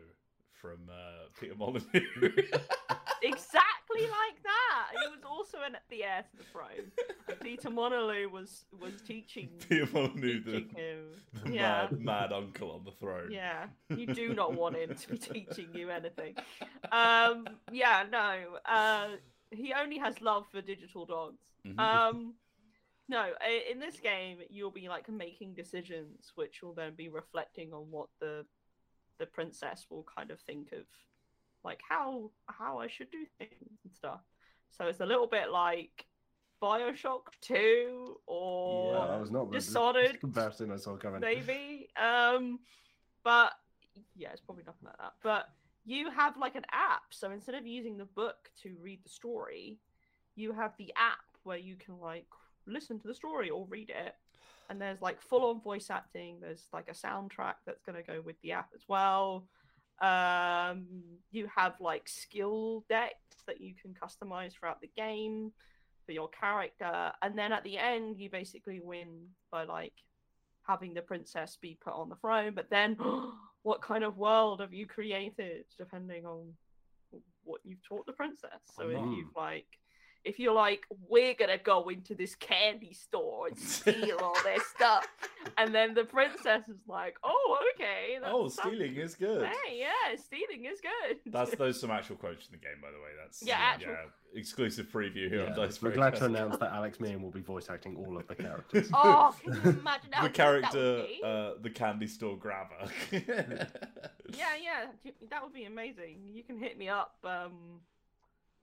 from 0.53 0.79
uh, 0.91 1.29
Peter 1.41 1.55
Molyneux. 1.55 1.83
exactly 3.23 4.03
like 4.03 4.43
that. 4.43 4.89
He 4.93 5.09
was 5.11 5.25
also 5.29 5.59
an, 5.65 5.77
the 5.89 6.05
heir 6.05 6.25
to 6.31 6.37
the 6.37 6.45
throne. 6.45 7.39
Peter 7.41 7.71
Monolou 7.71 8.31
was 8.31 8.65
was 8.79 9.01
teaching, 9.07 9.49
Peter 9.69 9.89
Molyneux, 9.93 10.43
the, 10.43 10.53
him. 10.77 11.05
the 11.45 11.53
yeah. 11.53 11.89
mad 11.91 12.01
mad 12.01 12.33
uncle 12.33 12.71
on 12.73 12.85
the 12.85 12.93
throne. 12.93 13.31
Yeah, 13.31 13.67
you 13.89 14.07
do 14.07 14.35
not 14.35 14.55
want 14.55 14.77
him 14.77 14.95
to 14.95 15.09
be 15.09 15.19
teaching 15.19 15.69
you 15.73 15.91
anything. 15.91 16.35
Um, 16.93 17.49
yeah, 17.73 18.05
no. 18.11 18.59
Uh, 18.65 19.09
he 19.51 19.73
only 19.73 19.99
has 19.99 20.21
love 20.21 20.47
for 20.53 20.61
digital 20.61 21.07
dogs. 21.07 21.41
Mhm. 21.67 21.79
Um, 21.79 22.35
no, 23.09 23.31
in 23.71 23.81
this 23.81 24.01
game, 24.01 24.39
you'll 24.51 24.71
be 24.71 24.89
like 24.89 25.09
making 25.09 25.55
decisions, 25.55 26.33
which 26.35 26.63
will 26.63 26.75
then 26.75 26.95
be 26.95 27.09
reflecting 27.09 27.73
on 27.73 27.91
what 27.91 28.09
the 28.21 28.45
the 29.19 29.27
princess 29.27 29.87
will 29.91 30.05
kind 30.17 30.31
of 30.31 30.41
think 30.41 30.73
of, 30.73 30.85
like 31.65 31.81
how 31.89 32.31
how 32.47 32.79
I 32.79 32.87
should 32.89 33.11
do 33.11 33.25
things 33.39 33.81
and 33.85 33.95
stuff. 33.95 34.21
So 34.71 34.87
it's 34.87 35.01
a 35.01 35.07
little 35.07 35.27
bit 35.27 35.51
like 35.51 36.07
Bioshock 36.63 37.23
Two 37.41 38.21
or 38.27 38.95
Yeah, 38.95 39.07
that 39.07 39.21
was 39.21 39.31
not 39.31 39.51
Dishonored, 39.51 40.21
comparison 40.21 40.71
I 40.71 40.77
saw 40.77 40.97
coming. 40.97 41.21
maybe. 41.21 41.89
Um, 41.97 42.61
but 43.25 43.53
yeah, 44.15 44.31
it's 44.33 44.41
probably 44.43 44.65
nothing 44.65 44.85
like 44.87 44.99
that. 44.99 45.15
But 45.23 45.49
you 45.87 46.11
have 46.11 46.37
like 46.37 46.57
an 46.57 46.67
app, 46.73 47.05
so 47.11 47.31
instead 47.31 47.55
of 47.55 47.67
using 47.67 47.97
the 47.97 48.05
book 48.05 48.51
to 48.63 48.77
read 48.83 49.01
the 49.03 49.09
story, 49.09 49.79
you 50.37 50.53
have 50.53 50.73
the 50.77 50.93
app 50.97 51.25
where 51.45 51.57
you 51.57 51.77
can 51.77 51.99
like 51.99 52.27
listen 52.69 52.99
to 53.01 53.09
the 53.09 53.15
story 53.15 53.51
or 53.51 53.67
read 53.67 53.91
it. 53.91 54.15
And 54.71 54.81
there's 54.81 55.01
like 55.01 55.21
full 55.23 55.49
on 55.49 55.61
voice 55.61 55.89
acting. 55.91 56.39
There's 56.41 56.69
like 56.73 56.89
a 56.89 56.93
soundtrack 56.93 57.55
that's 57.67 57.83
going 57.83 57.97
to 57.97 58.03
go 58.03 58.21
with 58.21 58.37
the 58.43 58.53
app 58.53 58.69
as 58.75 58.83
well. 58.87 59.49
Um, 60.01 60.87
you 61.31 61.49
have 61.55 61.75
like 61.81 62.09
skill 62.09 62.85
decks 62.89 63.43
that 63.47 63.61
you 63.61 63.75
can 63.81 63.95
customize 63.95 64.53
throughout 64.53 64.81
the 64.81 64.91
game 64.97 65.53
for 66.05 66.13
your 66.13 66.29
character. 66.29 67.13
And 67.23 67.37
then 67.37 67.53
at 67.53 67.65
the 67.65 67.79
end, 67.79 68.19
you 68.19 68.31
basically 68.31 68.81
win 68.81 69.29
by 69.51 69.65
like 69.65 69.95
having 70.67 70.93
the 70.93 71.03
princess 71.03 71.57
be 71.61 71.79
put 71.83 71.95
on 71.95 72.11
the 72.11 72.17
throne. 72.17 72.53
But 72.55 72.69
then, 72.71 72.97
what 73.63 73.83
kind 73.83 74.05
of 74.05 74.19
world 74.19 74.61
have 74.61 74.73
you 74.73 74.87
created 74.87 75.65
depending 75.79 76.27
on 76.27 76.53
what 77.43 77.61
you've 77.65 77.83
taught 77.83 78.07
the 78.07 78.13
princess? 78.13 78.61
So 78.77 78.91
if 78.91 78.99
Mhm. 78.99 79.17
you've 79.17 79.35
like, 79.35 79.67
if 80.25 80.39
you're 80.39 80.53
like, 80.55 80.87
we're 81.09 81.35
gonna 81.35 81.59
go 81.59 81.89
into 81.89 82.15
this 82.15 82.35
candy 82.35 82.93
store 82.93 83.49
and 83.49 83.59
steal 83.59 84.19
all 84.23 84.37
this 84.45 84.67
stuff, 84.77 85.07
and 85.57 85.75
then 85.75 85.95
the 85.95 86.05
princess 86.05 86.63
is 86.69 86.77
like, 86.87 87.17
oh, 87.25 87.59
okay, 87.75 88.19
Oh, 88.25 88.49
stealing 88.49 88.97
is 88.97 89.15
good. 89.15 89.47
Hey, 89.47 89.79
yeah, 89.81 90.17
stealing 90.17 90.65
is 90.67 90.81
good. 90.81 91.19
That's 91.27 91.55
those 91.57 91.81
some 91.81 91.91
actual 91.91 92.17
quotes 92.17 92.47
in 92.47 92.53
the 92.53 92.59
game, 92.59 92.81
by 92.83 92.89
the 92.91 92.99
way. 92.99 93.11
That's 93.23 93.43
Yeah, 93.43 93.57
actual- 93.59 93.97
exclusive 94.35 94.87
preview 94.89 95.31
here 95.31 95.41
on 95.43 95.49
Yeah, 95.49 95.55
Dice 95.55 95.81
we're 95.81 95.93
glad 95.93 96.15
to 96.17 96.25
announce 96.27 96.59
that 96.59 96.71
Alex 96.73 97.01
Meehan 97.01 97.23
will 97.23 97.31
be 97.31 97.41
voice 97.41 97.69
acting 97.71 97.97
all 97.97 98.19
of 98.19 98.27
the 98.29 98.35
characters. 98.35 98.91
oh, 98.93 99.35
can 99.43 99.55
you 99.55 99.61
imagine 99.81 100.13
how 100.13 100.23
the 100.23 100.29
good 100.29 100.35
that 100.35 100.35
character, 100.35 101.07
uh, 101.25 101.53
the 101.63 101.71
candy 101.71 102.07
store 102.07 102.37
grabber. 102.37 102.91
Yeah, 103.11 104.49
yeah, 104.63 105.13
that 105.31 105.43
would 105.43 105.55
be 105.55 105.65
amazing. 105.65 106.19
You 106.33 106.43
can 106.43 106.59
hit 106.59 106.77
me 106.77 106.89
up, 106.91 107.15
um, 107.25 107.81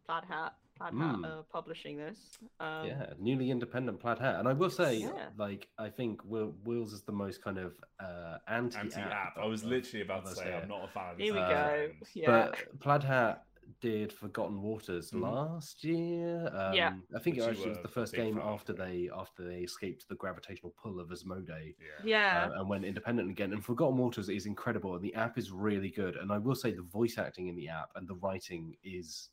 Plaid 0.06 0.26
Hat, 0.26 0.54
Plaid 0.78 0.94
Hat 0.94 1.16
Mm. 1.16 1.26
are 1.26 1.44
publishing 1.44 1.98
this. 1.98 2.38
Um, 2.60 2.86
yeah, 2.88 3.14
newly 3.18 3.50
independent 3.50 4.00
plaid 4.00 4.20
hat, 4.20 4.40
and 4.40 4.48
I 4.48 4.54
will 4.54 4.70
say, 4.70 4.96
Yeah. 4.98 5.30
like, 5.38 5.70
I 5.78 5.90
think 5.90 6.24
Will, 6.26 6.54
Wheels 6.66 6.92
is 6.92 7.04
the 7.04 7.14
most 7.14 7.42
kind 7.42 7.58
of 7.58 7.80
uh, 8.00 8.38
anti 8.48 8.80
Anti-app. 8.80 9.38
I 9.38 9.46
was 9.46 9.64
literally 9.64 10.04
about 10.04 10.26
to 10.26 10.36
say 10.36 10.54
I'm 10.54 10.68
not 10.68 10.84
a 10.84 10.88
fan 10.90 11.12
of 11.12 11.18
this. 11.18 11.26
Here 11.26 11.34
we 11.34 11.40
Uh, 11.40 11.48
go. 11.50 11.54
trend. 11.88 11.94
Yeah. 12.14 12.26
But 12.28 12.80
Plaid 12.82 13.04
Hat 13.04 13.46
did 13.82 14.14
Forgotten 14.14 14.62
Waters 14.62 15.12
Mhm. 15.12 15.22
last 15.22 15.84
year. 15.84 16.48
Um, 16.54 16.74
Yeah. 16.74 16.98
I 17.16 17.20
think 17.20 17.38
Which 17.38 17.46
it 17.46 17.50
actually 17.52 17.70
was 17.70 17.80
the 17.80 17.88
first 17.88 18.14
game 18.14 18.36
fan 18.36 18.44
after 18.46 18.74
yeah. 18.74 18.86
they 18.86 19.10
after 19.12 19.44
they 19.44 19.62
escaped 19.62 20.08
the 20.08 20.16
gravitational 20.16 20.72
pull 20.82 21.00
of 21.00 21.10
Asmodee. 21.10 21.76
Yeah. 21.80 21.86
yeah. 22.04 22.50
uh, 22.54 22.60
and 22.60 22.70
went 22.70 22.86
independent 22.86 23.30
again. 23.32 23.54
And 23.54 23.64
Forgotten 23.66 23.98
Waters 23.98 24.30
is 24.30 24.46
incredible, 24.46 24.94
and 24.96 25.04
the 25.04 25.16
app 25.16 25.38
is 25.38 25.52
really 25.52 25.90
good. 25.90 26.16
And 26.18 26.32
I 26.32 26.38
will 26.38 26.54
say 26.56 26.74
the 26.74 26.84
voice 26.84 27.18
acting 27.18 27.48
in 27.48 27.56
the 27.56 27.70
app 27.70 27.92
and 27.96 28.08
the 28.08 28.16
writing 28.16 28.76
is 28.84 29.30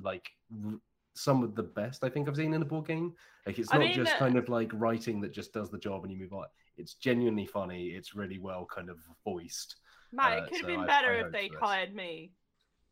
like 0.00 0.30
r- 0.66 0.78
some 1.16 1.42
of 1.44 1.54
the 1.54 1.62
best 1.62 2.02
I 2.02 2.08
think 2.08 2.28
I've 2.28 2.36
seen 2.36 2.54
in 2.54 2.62
a 2.62 2.64
board 2.64 2.86
game. 2.86 3.14
Like 3.46 3.58
it's 3.58 3.72
I 3.72 3.78
not 3.78 3.86
mean, 3.86 3.94
just 3.94 4.14
uh, 4.14 4.18
kind 4.18 4.36
of 4.36 4.48
like 4.48 4.70
writing 4.74 5.20
that 5.20 5.32
just 5.32 5.52
does 5.52 5.70
the 5.70 5.78
job 5.78 6.02
and 6.04 6.12
you 6.12 6.18
move 6.18 6.32
on. 6.32 6.46
It's 6.76 6.94
genuinely 6.94 7.46
funny. 7.46 7.88
It's 7.88 8.14
really 8.14 8.38
well 8.38 8.66
kind 8.66 8.90
of 8.90 8.98
voiced, 9.24 9.76
Matt, 10.12 10.32
uh, 10.32 10.42
it 10.42 10.48
could 10.48 10.58
have 10.58 10.66
been 10.66 10.80
I- 10.80 10.86
better 10.86 11.12
I 11.12 11.26
if 11.26 11.32
they'd 11.32 11.54
hired 11.60 11.94
me 11.94 12.32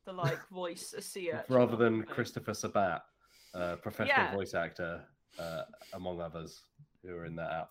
to 0.06 0.12
like 0.24 0.38
voice 0.50 0.94
a 0.96 1.02
sea 1.02 1.32
rather 1.48 1.76
than. 1.76 2.02
Christopher 2.04 2.54
Sabat, 2.54 3.02
uh, 3.54 3.76
professional 3.76 4.16
Yeah. 4.24 4.34
voice 4.34 4.54
actor, 4.54 5.02
uh, 5.38 5.62
among 5.94 6.20
others 6.20 6.60
who 7.02 7.14
are 7.16 7.24
in 7.26 7.34
that 7.36 7.50
app. 7.52 7.70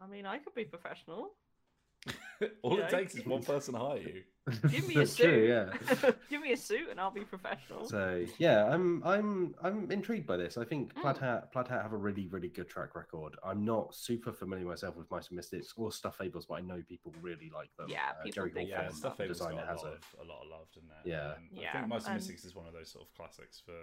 I 0.00 0.06
mean, 0.06 0.26
I 0.26 0.38
could 0.38 0.54
be 0.54 0.64
professional. 0.64 1.34
All 2.62 2.76
Yeah. 2.78 2.86
it 2.86 2.90
takes 2.90 3.14
is 3.14 3.24
one 3.24 3.42
person 3.42 3.74
to 3.74 3.80
hire 3.80 3.98
you. 3.98 4.22
Give 4.68 4.88
me 4.88 4.94
a 4.94 4.98
That's 4.98 5.12
suit. 5.12 5.24
true, 5.24 5.46
yeah. 5.46 6.10
Give 6.30 6.40
me 6.40 6.52
a 6.52 6.56
suit 6.56 6.88
and 6.90 6.98
I'll 7.00 7.12
be 7.12 7.20
professional. 7.24 7.84
So 7.88 8.24
yeah, 8.38 8.66
I'm 8.66 9.02
I'm 9.04 9.54
I'm 9.62 9.90
intrigued 9.92 10.26
by 10.26 10.36
this. 10.36 10.58
I 10.58 10.64
think 10.64 10.94
Plaid 10.96 11.16
Mm. 11.16 11.20
Hat 11.20 11.52
Plaid 11.52 11.68
Hat 11.68 11.82
have 11.82 11.92
a 11.92 11.96
really 11.96 12.26
really 12.26 12.48
good 12.48 12.68
track 12.68 12.94
record. 12.96 13.36
I'm 13.44 13.64
not 13.64 13.94
super 13.94 14.32
familiar 14.32 14.64
myself 14.66 14.96
with 14.96 15.10
Mice 15.10 15.28
and 15.28 15.36
Mystics 15.36 15.72
or 15.76 15.92
Stuffed 15.92 16.18
Fables, 16.18 16.46
but 16.46 16.54
I 16.54 16.60
know 16.60 16.82
people 16.88 17.12
really 17.22 17.50
like 17.54 17.70
them. 17.78 17.86
Yeah, 17.88 17.98
uh, 18.18 18.22
people 18.24 18.46
Jerry 18.46 18.50
dig 18.50 18.68
Yeah, 18.68 18.76
them. 18.76 18.84
Hawthorne, 18.86 18.98
Stuff 18.98 19.16
the 19.16 19.22
Fables 19.24 19.38
got 19.38 19.48
designer, 19.50 19.64
a 19.64 19.70
has 19.72 19.82
lot, 19.82 19.86
a 19.86 19.94
of, 19.94 20.02
a 20.20 20.24
lot 20.32 20.42
of 20.42 20.48
love, 20.50 20.66
didn't 20.74 20.90
it? 21.04 21.08
Yeah. 21.08 21.34
And 21.36 21.68
I 21.68 21.72
think 21.72 21.88
Mice 21.88 22.04
and 22.04 22.14
and- 22.14 22.16
Mystics 22.16 22.44
is 22.44 22.54
one 22.56 22.66
of 22.66 22.72
those 22.72 22.90
sort 22.90 23.04
of 23.06 23.14
classics 23.14 23.62
for 23.64 23.76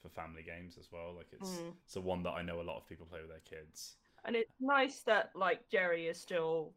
for 0.00 0.08
family 0.08 0.42
games 0.42 0.78
as 0.80 0.88
well. 0.90 1.14
Like 1.16 1.28
it's 1.32 1.48
Mm. 1.48 1.74
it's 1.86 1.94
a 1.94 2.00
one 2.00 2.24
that 2.24 2.30
I 2.32 2.42
know 2.42 2.60
a 2.60 2.66
lot 2.66 2.76
of 2.76 2.88
people 2.88 3.06
play 3.06 3.20
with 3.20 3.30
their 3.30 3.38
kids. 3.48 3.94
And 4.24 4.34
it's 4.34 4.52
nice 4.60 5.00
that 5.02 5.30
like 5.36 5.68
Jerry 5.70 6.06
is 6.08 6.18
still 6.20 6.72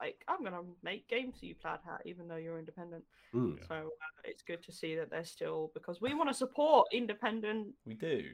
like, 0.00 0.24
I'm 0.28 0.42
gonna 0.44 0.62
make 0.82 1.08
games 1.08 1.38
for 1.40 1.46
you, 1.46 1.54
Plaid 1.54 1.80
Hat, 1.84 2.02
even 2.04 2.28
though 2.28 2.36
you're 2.36 2.58
independent. 2.58 3.04
Mm. 3.34 3.58
Yeah. 3.58 3.64
So 3.68 3.74
uh, 3.74 4.20
it's 4.24 4.42
good 4.42 4.62
to 4.64 4.72
see 4.72 4.94
that 4.96 5.10
they're 5.10 5.24
still 5.24 5.70
because 5.74 6.00
we 6.00 6.14
want 6.14 6.28
to 6.30 6.34
support 6.34 6.88
independent. 6.92 7.68
We 7.86 7.94
do. 7.94 8.24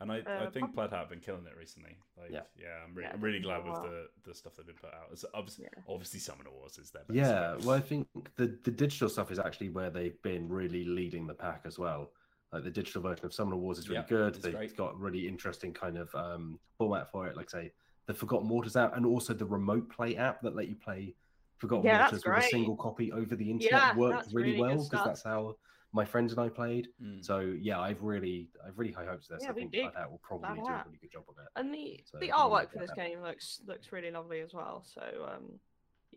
And 0.00 0.10
I, 0.10 0.16
I 0.26 0.46
Uh, 0.46 0.50
think 0.50 0.74
Plaid 0.74 0.90
Hat 0.90 0.98
have 1.00 1.08
been 1.08 1.20
killing 1.20 1.46
it 1.46 1.56
recently. 1.56 1.96
Like, 2.18 2.30
yeah, 2.30 2.40
Yeah. 2.60 2.82
I'm, 2.84 2.94
re- 2.94 3.04
Yeah, 3.04 3.12
I'm 3.12 3.20
really 3.20 3.38
glad 3.40 3.64
with 3.64 3.74
the, 3.82 4.08
the 4.24 4.34
stuff 4.34 4.54
they've 4.56 4.66
been 4.66 4.74
put 4.74 4.92
out. 4.92 5.06
It's 5.12 5.24
obviously, 5.34 5.66
Yeah. 5.72 5.82
obviously 5.88 6.18
Summoner 6.20 6.50
Wars 6.50 6.78
is 6.78 6.90
their 6.90 7.04
best. 7.04 7.14
Yeah, 7.16 7.54
but- 7.56 7.64
well, 7.64 7.76
I 7.76 7.80
think 7.80 8.08
the 8.36 8.58
the 8.64 8.70
digital 8.70 9.08
stuff 9.08 9.30
is 9.30 9.38
actually 9.38 9.68
where 9.70 9.90
they've 9.90 10.20
been 10.22 10.48
really 10.48 10.84
leading 10.84 11.26
the 11.26 11.34
pack 11.34 11.62
as 11.64 11.78
well. 11.78 12.12
Like 12.52 12.64
the 12.64 12.70
digital 12.70 13.02
version 13.02 13.24
of 13.26 13.32
Summoner 13.34 13.56
Wars 13.56 13.78
is 13.78 13.88
really 13.88 14.00
Yeah, 14.02 14.06
good. 14.08 14.34
it's 14.36 14.44
They've 14.44 14.54
great. 14.54 14.76
got 14.76 14.98
really 14.98 15.26
interesting 15.28 15.72
kind 15.72 15.96
of 15.98 16.12
um, 16.14 16.58
format 16.78 17.10
for 17.10 17.26
it, 17.26 17.36
like 17.36 17.50
say 17.50 17.72
the 18.06 18.14
Forgotten 18.14 18.48
Waters 18.48 18.76
app, 18.76 18.96
and 18.96 19.06
also 19.06 19.34
the 19.34 19.46
remote 19.46 19.90
play 19.90 20.16
app 20.16 20.42
that 20.42 20.54
let 20.54 20.68
you 20.68 20.76
play 20.76 21.14
Forgotten 21.58 21.86
Yeah, 21.86 22.04
Waters 22.04 22.24
with 22.24 22.36
a 22.36 22.42
single 22.48 22.76
copy 22.76 23.12
over 23.12 23.36
the 23.36 23.50
internet. 23.50 23.82
Yeah, 23.82 23.96
worked 23.96 24.28
really, 24.32 24.52
really 24.52 24.60
well 24.60 24.84
because 24.84 25.04
that's 25.04 25.22
how 25.22 25.56
my 25.92 26.04
friends 26.04 26.32
and 26.32 26.40
I 26.40 26.48
played. 26.48 26.88
Mm. 27.02 27.24
So 27.24 27.38
yeah, 27.40 27.80
I've 27.80 28.02
really, 28.02 28.48
I've 28.66 28.78
really 28.78 28.92
high 28.92 29.04
hopes 29.04 29.28
for 29.28 29.34
this. 29.34 29.44
Yeah, 29.44 29.50
I 29.50 29.54
think 29.54 29.72
dig 29.72 29.94
that 29.94 30.10
will 30.10 30.20
probably 30.22 30.48
Plaid 30.60 30.66
do 30.66 30.72
a 30.72 30.82
really 30.86 30.98
good 31.00 31.12
job 31.12 31.24
of 31.28 31.36
it. 31.38 31.48
And 31.56 31.72
the 31.72 32.00
So 32.04 32.18
the 32.18 32.30
artwork 32.30 32.72
for 32.72 32.80
this 32.80 32.90
that. 32.90 32.96
game 32.96 33.22
looks 33.22 33.60
looks 33.66 33.92
really 33.92 34.10
lovely 34.10 34.40
as 34.40 34.52
well. 34.52 34.84
So 34.84 35.00
um, 35.32 35.60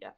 yeah, 0.02 0.12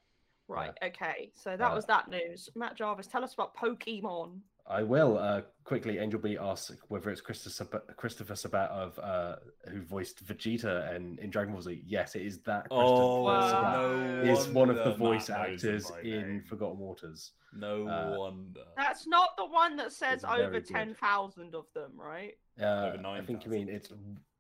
right, 0.48 0.72
okay. 0.82 1.32
So 1.36 1.58
that 1.58 1.72
Uh, 1.72 1.76
was 1.76 1.86
that 1.86 2.10
news. 2.10 2.50
Matt 2.56 2.76
Jarvis, 2.76 3.08
tell 3.08 3.24
us 3.24 3.34
about 3.34 3.56
Pokemon. 3.56 4.40
I 4.70 4.84
will 4.84 5.18
uh, 5.18 5.42
quickly. 5.64 5.98
Angel 5.98 6.20
B 6.20 6.38
asks 6.38 6.78
whether 6.90 7.10
it's 7.10 7.22
Christopher 7.22 7.50
Sabat, 7.50 7.98
Christopher 7.98 8.36
Sabat 8.36 8.70
of 8.70 9.00
uh, 9.00 9.36
who 9.70 9.82
voiced 9.82 10.24
Vegeta 10.26 10.94
and 10.96 11.18
in 11.20 11.32
Dragon 11.32 11.54
Ball 11.54 11.64
Z. 11.64 11.82
Yes, 11.88 12.16
it 12.16 12.22
is 12.22 12.40
that. 12.42 12.68
Oh, 12.70 12.78
Christopher 12.78 13.24
Wow. 13.24 13.50
Sabat 13.50 14.26
no 14.26 14.32
is 14.32 14.48
one 14.50 14.70
of 14.70 14.76
the 14.78 14.94
voice 14.94 15.30
Matt 15.30 15.50
knows 15.50 15.64
him 15.64 15.76
actors 15.76 15.92
in 16.04 16.12
name. 16.12 16.44
Forgotten 16.48 16.78
Waters. 16.78 17.32
No 17.56 17.88
uh, 17.88 18.16
wonder. 18.16 18.62
That's 18.78 19.08
not 19.08 19.36
the 19.38 19.46
one 19.46 19.76
that 19.78 19.92
says 19.92 20.24
over 20.24 20.52
good. 20.52 20.68
ten 20.68 20.94
thousand 20.94 21.56
of 21.56 21.66
them, 21.74 21.92
right? 21.96 22.34
Uh, 22.62 22.92
Over 22.94 23.08
I 23.08 23.22
think 23.22 23.46
you 23.46 23.52
mean 23.52 23.70
it's 23.70 23.92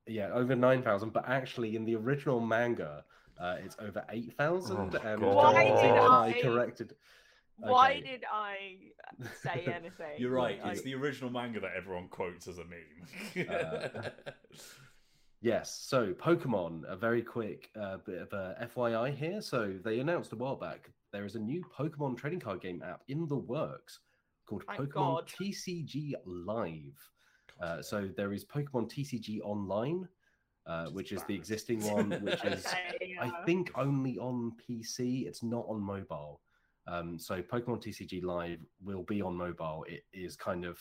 yeah 0.05 0.29
over 0.31 0.55
nine 0.55 0.83
thousand, 0.83 1.11
but 1.11 1.27
actually 1.27 1.75
in 1.75 1.85
the 1.85 1.95
original 1.95 2.39
manga, 2.39 3.03
uh, 3.39 3.55
it's 3.63 3.75
over 3.79 4.05
eight 4.11 4.33
thousand. 4.37 4.95
Oh, 4.95 5.07
and 5.07 5.21
God. 5.21 5.35
Why 5.35 5.63
did 5.63 5.75
I- 5.75 6.39
corrected? 6.43 6.93
Why 7.59 7.91
Okay. 7.91 8.01
did 8.01 8.23
I 8.31 8.77
say 9.43 9.65
anything? 9.73 10.17
You're 10.17 10.31
right. 10.31 10.61
Like, 10.63 10.73
It's 10.73 10.81
the 10.81 10.95
original 10.95 11.29
manga 11.29 11.59
that 11.59 11.71
everyone 11.75 12.07
quotes 12.07 12.47
as 12.47 12.57
a 12.57 12.65
meme. 12.65 13.47
Uh, 13.49 14.09
Yes, 15.41 15.73
so 15.87 16.11
Pokemon, 16.13 16.83
a 16.89 16.97
very 16.97 17.21
quick 17.21 17.69
uh, 17.79 17.97
bit 18.05 18.21
of 18.21 18.33
a 18.33 18.67
FYI 18.75 19.15
here. 19.15 19.41
So 19.41 19.73
they 19.85 19.99
announced 19.99 20.33
a 20.33 20.35
while 20.35 20.57
back 20.57 20.91
there 21.13 21.25
is 21.25 21.35
a 21.35 21.39
new 21.39 21.63
Pokemon 21.77 22.17
trading 22.17 22.41
card 22.41 22.61
game 22.61 22.83
app 22.85 23.03
in 23.07 23.25
the 23.25 23.37
works 23.37 23.99
called 24.45 24.63
Thank 24.67 24.81
Pokemon 24.81 24.91
God. 24.91 25.27
TCG 25.27 26.13
Live. 26.25 27.09
Uh, 27.61 27.81
so 27.81 28.09
there 28.17 28.33
is 28.33 28.43
Pokemon 28.43 28.91
TCG 28.91 29.39
Online, 29.41 30.07
uh, 30.65 30.87
which 30.87 31.13
is 31.13 31.23
the 31.23 31.35
existing 31.35 31.81
one, 31.83 32.09
which 32.21 32.43
is 32.43 32.65
okay, 32.65 33.15
I 33.19 33.27
uh, 33.27 33.45
think 33.45 33.71
only 33.75 34.17
on 34.17 34.53
PC. 34.69 35.25
It's 35.25 35.41
not 35.41 35.65
on 35.69 35.79
mobile. 35.81 36.41
Um, 36.89 37.19
so 37.19 37.41
Pokemon 37.41 37.83
TCG 37.83 38.23
Live 38.23 38.59
will 38.83 39.03
be 39.03 39.21
on 39.21 39.35
mobile. 39.35 39.85
It 39.87 40.03
is 40.11 40.35
kind 40.35 40.65
of, 40.65 40.79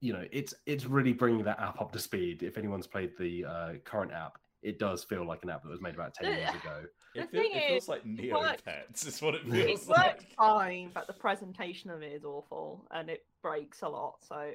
you 0.00 0.12
know, 0.12 0.24
it's 0.30 0.52
it's 0.66 0.84
really 0.84 1.12
bringing 1.12 1.44
that 1.44 1.58
app 1.58 1.80
up 1.80 1.92
to 1.92 1.98
speed. 1.98 2.42
If 2.42 2.58
anyone's 2.58 2.86
played 2.86 3.12
the 3.18 3.44
uh, 3.44 3.72
current 3.84 4.12
app, 4.12 4.38
it 4.62 4.78
does 4.78 5.04
feel 5.04 5.26
like 5.26 5.42
an 5.44 5.50
app 5.50 5.62
that 5.62 5.70
was 5.70 5.80
made 5.80 5.94
about 5.94 6.14
ten 6.14 6.30
The- 6.30 6.36
years 6.36 6.50
ago. 6.50 6.82
The 7.14 7.22
It, 7.22 7.30
feel, 7.30 7.40
thing 7.42 7.50
it 7.54 7.68
feels 7.68 7.82
is, 7.84 7.88
like 7.88 8.04
Neopets. 8.04 9.06
Is 9.06 9.22
what 9.22 9.34
it 9.34 9.40
it 9.46 9.50
feels 9.50 9.86
works 9.88 9.98
like. 9.98 10.26
fine, 10.36 10.90
but 10.92 11.06
the 11.06 11.14
presentation 11.14 11.88
of 11.90 12.02
it 12.02 12.12
is 12.12 12.24
awful 12.24 12.86
and 12.90 13.08
it 13.08 13.24
breaks 13.42 13.80
a 13.80 13.88
lot. 13.88 14.16
So, 14.28 14.50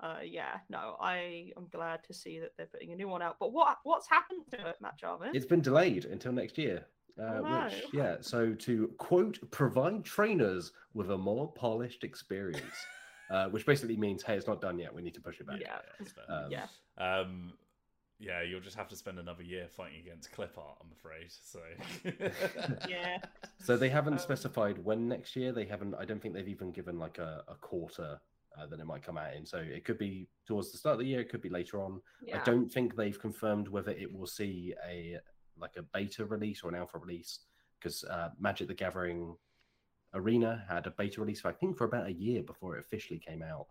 uh, 0.00 0.18
yeah, 0.24 0.58
no, 0.70 0.96
I 1.00 1.50
am 1.56 1.66
glad 1.72 2.04
to 2.04 2.14
see 2.14 2.38
that 2.38 2.50
they're 2.56 2.66
putting 2.66 2.92
a 2.92 2.96
new 2.96 3.08
one 3.08 3.22
out. 3.22 3.36
But 3.40 3.52
what 3.52 3.78
what's 3.82 4.08
happened 4.08 4.42
to 4.52 4.68
it, 4.68 4.76
Matt 4.80 4.98
Jarvis? 4.98 5.30
It's 5.34 5.44
been 5.46 5.60
delayed 5.62 6.04
until 6.04 6.32
next 6.32 6.56
year. 6.58 6.86
Uh, 7.20 7.22
Oh, 7.44 7.64
Which, 7.66 7.84
yeah, 7.92 8.16
so 8.20 8.52
to 8.54 8.88
quote, 8.98 9.38
provide 9.50 10.04
trainers 10.04 10.72
with 10.94 11.10
a 11.10 11.18
more 11.18 11.52
polished 11.52 12.02
experience, 12.04 12.74
uh, 13.30 13.48
which 13.48 13.64
basically 13.66 13.96
means, 13.96 14.22
hey, 14.22 14.34
it's 14.36 14.46
not 14.48 14.60
done 14.60 14.78
yet. 14.78 14.92
We 14.94 15.00
need 15.02 15.14
to 15.14 15.20
push 15.20 15.38
it 15.40 15.46
back. 15.46 15.60
Yeah. 15.60 15.78
it's. 16.00 16.12
Um, 16.28 16.50
yeah, 16.50 16.66
Um, 16.98 17.52
yeah, 18.18 18.42
you'll 18.42 18.60
just 18.60 18.76
have 18.76 18.88
to 18.88 18.96
spend 18.96 19.18
another 19.18 19.42
year 19.42 19.68
fighting 19.68 20.00
against 20.00 20.32
clip 20.32 20.56
art, 20.58 20.78
I'm 20.80 20.90
afraid. 20.92 21.30
So 21.30 21.60
yeah. 22.88 23.18
So 23.62 23.76
they 23.76 23.88
haven't 23.88 24.14
Um, 24.14 24.18
specified 24.18 24.78
when 24.84 25.08
next 25.08 25.36
year. 25.36 25.52
They 25.52 25.64
haven't. 25.64 25.94
I 25.94 26.04
don't 26.04 26.20
think 26.20 26.34
they've 26.34 26.48
even 26.48 26.70
given 26.72 26.98
like 26.98 27.18
a, 27.18 27.44
a 27.48 27.54
quarter 27.56 28.20
uh, 28.58 28.66
that 28.66 28.78
it 28.80 28.86
might 28.86 29.02
come 29.02 29.18
out 29.18 29.34
in. 29.34 29.44
So 29.44 29.58
it 29.58 29.84
could 29.84 29.98
be 29.98 30.28
towards 30.46 30.70
the 30.72 30.78
start 30.78 30.94
of 30.94 30.98
the 31.00 31.06
year. 31.06 31.20
It 31.20 31.28
could 31.28 31.42
be 31.42 31.48
later 31.48 31.80
on. 31.80 32.00
yeah. 32.24 32.40
I 32.40 32.44
don't 32.44 32.72
think 32.72 32.94
they've 32.96 33.18
confirmed 33.18 33.68
whether 33.68 33.90
it 33.92 34.12
will 34.12 34.26
see 34.28 34.74
a 34.88 35.18
like 35.58 35.76
a 35.76 35.82
beta 35.82 36.24
release 36.24 36.62
or 36.62 36.68
an 36.68 36.74
alpha 36.74 36.98
release 36.98 37.40
because 37.78 38.04
uh, 38.04 38.30
Magic 38.40 38.68
the 38.68 38.74
Gathering 38.74 39.36
Arena 40.14 40.64
had 40.68 40.86
a 40.86 40.90
beta 40.90 41.20
release, 41.20 41.44
I 41.44 41.52
think, 41.52 41.76
for 41.76 41.84
about 41.84 42.06
a 42.06 42.12
year 42.12 42.42
before 42.42 42.76
it 42.76 42.80
officially 42.80 43.18
came 43.18 43.42
out. 43.42 43.66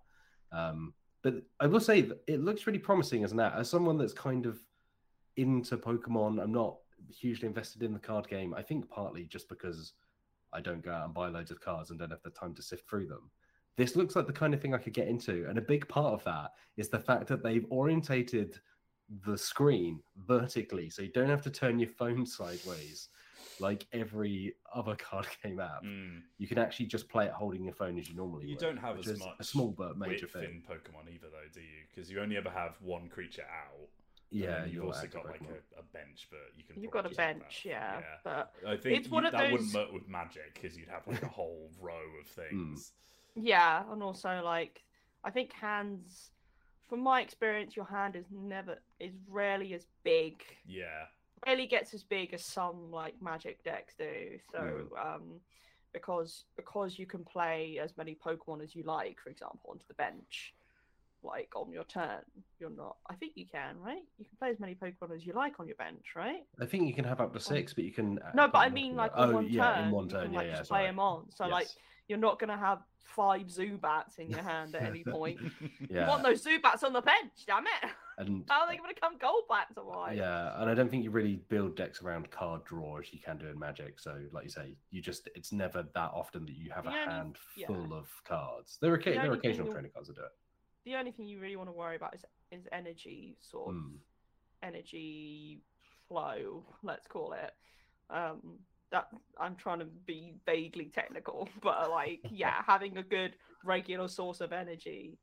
Um, 0.51 0.93
but 1.23 1.35
I 1.59 1.67
will 1.67 1.79
say 1.79 2.09
it 2.27 2.41
looks 2.41 2.67
really 2.67 2.79
promising 2.79 3.23
as 3.23 3.31
an 3.31 3.39
app. 3.39 3.55
As 3.55 3.69
someone 3.69 3.97
that's 3.97 4.13
kind 4.13 4.45
of 4.45 4.59
into 5.37 5.77
Pokemon, 5.77 6.41
I'm 6.41 6.51
not 6.51 6.77
hugely 7.09 7.47
invested 7.47 7.81
in 7.81 7.93
the 7.93 7.99
card 7.99 8.27
game. 8.27 8.53
I 8.53 8.61
think 8.61 8.89
partly 8.89 9.25
just 9.25 9.49
because 9.49 9.93
I 10.51 10.61
don't 10.61 10.83
go 10.83 10.91
out 10.91 11.05
and 11.05 11.13
buy 11.13 11.29
loads 11.29 11.49
of 11.49 11.61
cards 11.61 11.89
and 11.89 11.99
don't 11.99 12.11
have 12.11 12.21
the 12.23 12.29
time 12.29 12.53
to 12.55 12.61
sift 12.61 12.87
through 12.87 13.07
them. 13.07 13.31
This 13.75 13.95
looks 13.95 14.15
like 14.15 14.27
the 14.27 14.33
kind 14.33 14.53
of 14.53 14.61
thing 14.61 14.73
I 14.73 14.77
could 14.77 14.93
get 14.93 15.07
into. 15.07 15.47
And 15.49 15.57
a 15.57 15.61
big 15.61 15.87
part 15.87 16.13
of 16.13 16.23
that 16.25 16.51
is 16.77 16.89
the 16.89 16.99
fact 16.99 17.27
that 17.27 17.41
they've 17.41 17.65
orientated 17.69 18.59
the 19.25 19.37
screen 19.37 19.99
vertically 20.25 20.89
so 20.89 21.01
you 21.01 21.11
don't 21.11 21.29
have 21.29 21.41
to 21.41 21.49
turn 21.49 21.77
your 21.79 21.89
phone 21.89 22.25
sideways 22.25 23.09
like 23.59 23.85
every 23.93 24.55
other 24.73 24.95
card 25.09 25.27
game 25.43 25.59
app. 25.59 25.83
Mm, 25.83 26.21
You 26.39 26.47
can 26.47 26.57
actually 26.57 26.87
just 26.87 27.07
play 27.07 27.25
it 27.25 27.31
holding 27.31 27.63
your 27.63 27.73
phone 27.73 27.97
as 27.99 28.09
you 28.09 28.15
normally 28.15 28.45
you 28.45 28.55
would, 28.55 28.59
don't 28.59 28.77
have 28.77 28.97
as 28.99 29.19
much 29.19 29.35
a 29.39 29.43
small 29.43 29.73
but 29.77 29.97
major 29.97 30.25
width 30.25 30.33
thing. 30.33 30.43
in 30.43 30.61
Pokemon 30.61 31.13
either, 31.13 31.27
though, 31.31 31.47
do 31.53 31.59
you? 31.61 31.83
Because 31.93 32.09
you 32.09 32.19
only 32.19 32.35
ever 32.37 32.49
have 32.49 32.75
one 32.81 33.09
creature 33.09 33.43
out. 33.43 33.87
Yeah, 34.31 34.65
you've 34.65 34.83
also 34.83 35.01
active 35.01 35.13
got 35.13 35.25
like 35.27 35.41
a, 35.41 35.79
a 35.79 35.83
bench, 35.93 36.27
but 36.31 36.39
you 36.57 36.63
can. 36.63 36.81
You've 36.81 36.91
got 36.91 37.05
a 37.05 37.13
bench, 37.15 37.61
that. 37.63 37.69
yeah, 37.69 38.01
but 38.23 38.51
I 38.67 38.75
think 38.75 38.97
It's 38.99 39.09
one 39.09 39.27
of 39.27 39.31
that 39.33 39.51
wouldn't 39.51 39.71
work 39.73 39.93
with 39.93 40.07
Magic 40.07 40.55
because 40.55 40.75
you'd 40.75 40.89
have 40.89 41.05
like 41.07 41.21
a 41.21 41.27
whole 41.27 41.69
row 41.79 41.93
of 42.19 42.27
Hmm. 42.49 42.73
things. 42.73 42.93
Yeah, 43.35 43.83
and 43.91 44.01
also 44.01 44.41
like 44.43 44.81
I 45.23 45.29
think 45.29 45.53
hands 45.53 46.31
from 46.93 47.01
my 47.01 47.21
experience, 47.21 47.75
your 47.75 47.85
hand 47.85 48.15
is 48.15 48.25
never 48.31 48.77
is 48.99 49.13
rarely 49.27 49.73
as 49.73 49.87
big. 50.03 50.43
Yeah. 50.63 51.05
Rarely 51.43 51.65
gets 51.65 51.91
as 51.95 52.03
big 52.03 52.35
as 52.35 52.45
some 52.45 52.91
like 52.91 53.15
Magic 53.19 53.63
decks 53.63 53.95
do. 53.97 54.37
So 54.51 54.89
um, 55.03 55.39
because 55.91 56.45
because 56.55 56.99
you 56.99 57.07
can 57.07 57.23
play 57.23 57.79
as 57.81 57.97
many 57.97 58.15
Pokemon 58.23 58.61
as 58.61 58.75
you 58.75 58.83
like, 58.83 59.17
for 59.19 59.31
example, 59.31 59.71
onto 59.71 59.87
the 59.87 59.95
bench, 59.95 60.53
like 61.23 61.49
on 61.55 61.71
your 61.71 61.83
turn. 61.85 62.21
You're 62.59 62.69
not. 62.69 62.97
I 63.09 63.15
think 63.15 63.33
you 63.35 63.45
can, 63.45 63.79
right? 63.79 64.01
You 64.17 64.25
can 64.25 64.37
play 64.37 64.49
as 64.49 64.59
many 64.59 64.75
Pokemon 64.75 65.15
as 65.15 65.25
you 65.25 65.33
like 65.33 65.59
on 65.59 65.67
your 65.67 65.75
bench, 65.77 66.05
right? 66.15 66.43
I 66.61 66.65
think 66.65 66.87
you 66.87 66.93
can 66.93 67.05
have 67.05 67.19
up 67.21 67.33
to 67.33 67.39
six, 67.39 67.73
but 67.73 67.83
you 67.83 67.91
can. 67.91 68.19
uh, 68.19 68.31
No, 68.33 68.47
but 68.47 68.59
I 68.59 68.69
mean 68.69 68.95
like 68.95 69.11
oh 69.15 69.23
on 69.23 69.33
one 69.33 69.47
yeah, 69.49 69.75
turn. 69.75 69.85
in 69.85 69.91
one 69.91 70.09
turn, 70.09 70.23
can, 70.25 70.33
yeah, 70.33 70.39
like, 70.39 70.47
yeah. 70.47 70.57
just 70.57 70.69
play 70.69 70.85
them 70.85 70.99
on. 70.99 71.25
So 71.35 71.47
like 71.47 71.67
you're 72.07 72.17
not 72.19 72.39
gonna 72.39 72.57
have 72.57 72.79
five 73.15 73.43
Zubats 73.43 74.17
in 74.19 74.29
your 74.29 74.41
hand 74.51 74.75
at 74.75 74.83
any 74.83 75.03
point. 75.03 75.39
yeah. 75.89 76.01
You 76.03 76.07
want 76.07 76.23
those 76.23 76.43
Zubats 76.43 76.83
on 76.83 76.93
the 76.93 77.01
bench, 77.01 77.31
damn 77.47 77.65
it! 77.65 77.91
and 78.17 78.43
How 78.49 78.61
are 78.61 78.67
they 78.69 78.77
gonna 78.77 78.93
come 78.93 79.17
Golbats 79.17 79.77
or 79.77 79.85
why? 79.85 80.13
yeah, 80.13 80.59
and 80.61 80.69
I 80.69 80.73
don't 80.73 80.89
think 80.89 81.03
you 81.03 81.11
really 81.11 81.37
build 81.49 81.75
decks 81.75 82.01
around 82.01 82.29
card 82.31 82.63
draw 82.65 82.97
as 82.99 83.11
you 83.13 83.19
can 83.19 83.37
do 83.37 83.47
in 83.47 83.57
Magic. 83.57 83.99
So, 83.99 84.19
like 84.31 84.43
you 84.45 84.49
say, 84.49 84.75
you 84.91 85.01
just 85.01 85.29
it's 85.35 85.51
never 85.51 85.83
that 85.95 86.11
often 86.13 86.45
that 86.45 86.55
you 86.55 86.71
have 86.71 86.85
a 86.85 86.89
only- 86.89 86.99
hand 86.99 87.37
yeah. 87.55 87.67
full 87.67 87.93
of 87.93 88.07
cards. 88.25 88.77
There 88.81 88.93
are 88.93 88.97
The 88.97 89.03
there 89.11 89.31
are 89.31 89.33
occasional 89.35 89.65
you'll- 89.67 89.73
training 89.73 89.91
cards 89.93 90.07
that 90.09 90.15
do 90.15 90.23
it. 90.23 90.31
The 90.85 90.95
only 90.95 91.11
thing 91.11 91.25
you 91.27 91.39
really 91.39 91.55
want 91.55 91.69
to 91.69 91.73
worry 91.73 91.95
about 91.95 92.15
is 92.15 92.25
is 92.51 92.67
energy 92.71 93.35
sort 93.41 93.69
of 93.69 93.75
Mm. 93.75 93.97
energy 94.61 95.61
flow, 96.07 96.63
let's 96.83 97.07
call 97.07 97.33
it. 97.33 97.51
Um, 98.09 98.59
that 98.91 99.07
I'm 99.39 99.55
trying 99.55 99.79
to 99.79 99.85
be 99.85 100.35
vaguely 100.45 100.85
technical, 100.85 101.49
but 101.61 101.89
like, 101.89 102.19
yeah, 102.29 102.61
having 102.67 102.97
a 102.97 103.03
good 103.03 103.35
regular 103.63 104.07
source 104.07 104.39
of 104.41 104.53
energy 104.53 105.17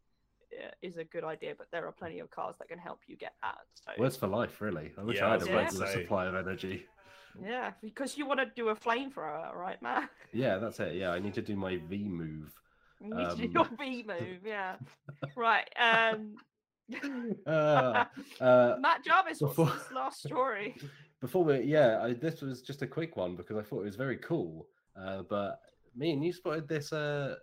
uh, 0.52 0.70
is 0.82 0.96
a 0.96 1.04
good 1.04 1.22
idea. 1.24 1.54
But 1.56 1.70
there 1.70 1.86
are 1.86 1.92
plenty 1.92 2.18
of 2.18 2.30
cars 2.30 2.56
that 2.58 2.68
can 2.68 2.78
help 2.78 3.00
you 3.06 3.16
get 3.16 3.34
that. 3.42 3.58
So 3.74 3.92
Words 3.98 4.16
for 4.16 4.26
life, 4.26 4.60
really. 4.60 4.92
I 4.98 5.02
wish 5.04 5.18
Yeah, 5.18 5.26
I 5.26 5.28
I 5.28 5.32
had 5.32 5.42
a 5.42 5.44
about 5.44 5.54
regular 5.54 5.86
say. 5.86 6.02
supply 6.02 6.26
of 6.26 6.34
energy. 6.34 6.86
yeah, 7.40 7.72
because 7.80 8.18
you 8.18 8.26
want 8.26 8.40
to 8.40 8.46
do 8.56 8.70
a 8.70 8.74
flamethrower, 8.76 9.54
right, 9.54 9.80
Matt? 9.80 10.10
Yeah, 10.32 10.58
that's 10.58 10.80
it. 10.80 10.96
Yeah, 10.96 11.10
I 11.12 11.20
need 11.20 11.34
to 11.34 11.42
do 11.42 11.54
my 11.54 11.76
V 11.88 12.08
move. 12.08 12.52
You 13.02 13.14
need 13.14 13.30
to 13.30 13.36
do 13.36 13.44
Um, 13.44 13.50
your 13.52 13.68
B 13.78 14.04
move, 14.06 14.40
yeah. 14.44 14.76
right. 15.36 15.68
Um, 15.80 16.34
Uh, 17.46 18.04
uh, 18.40 18.76
Matt 18.80 19.04
Jarvis, 19.04 19.40
what's 19.40 19.54
before- 19.56 19.66
his 19.72 19.92
last 19.92 20.22
story? 20.26 20.76
before 21.20 21.44
we, 21.44 21.60
yeah, 21.60 22.00
I, 22.02 22.12
this 22.14 22.40
was 22.40 22.62
just 22.62 22.82
a 22.82 22.86
quick 22.86 23.16
one 23.16 23.36
because 23.36 23.56
I 23.56 23.62
thought 23.62 23.80
it 23.82 23.84
was 23.86 23.96
very 23.96 24.16
cool. 24.18 24.68
Uh, 24.98 25.22
but 25.28 25.60
me 25.96 26.12
and 26.12 26.24
you 26.24 26.32
spotted 26.32 26.66
this 26.68 26.92
uh, 26.92 27.36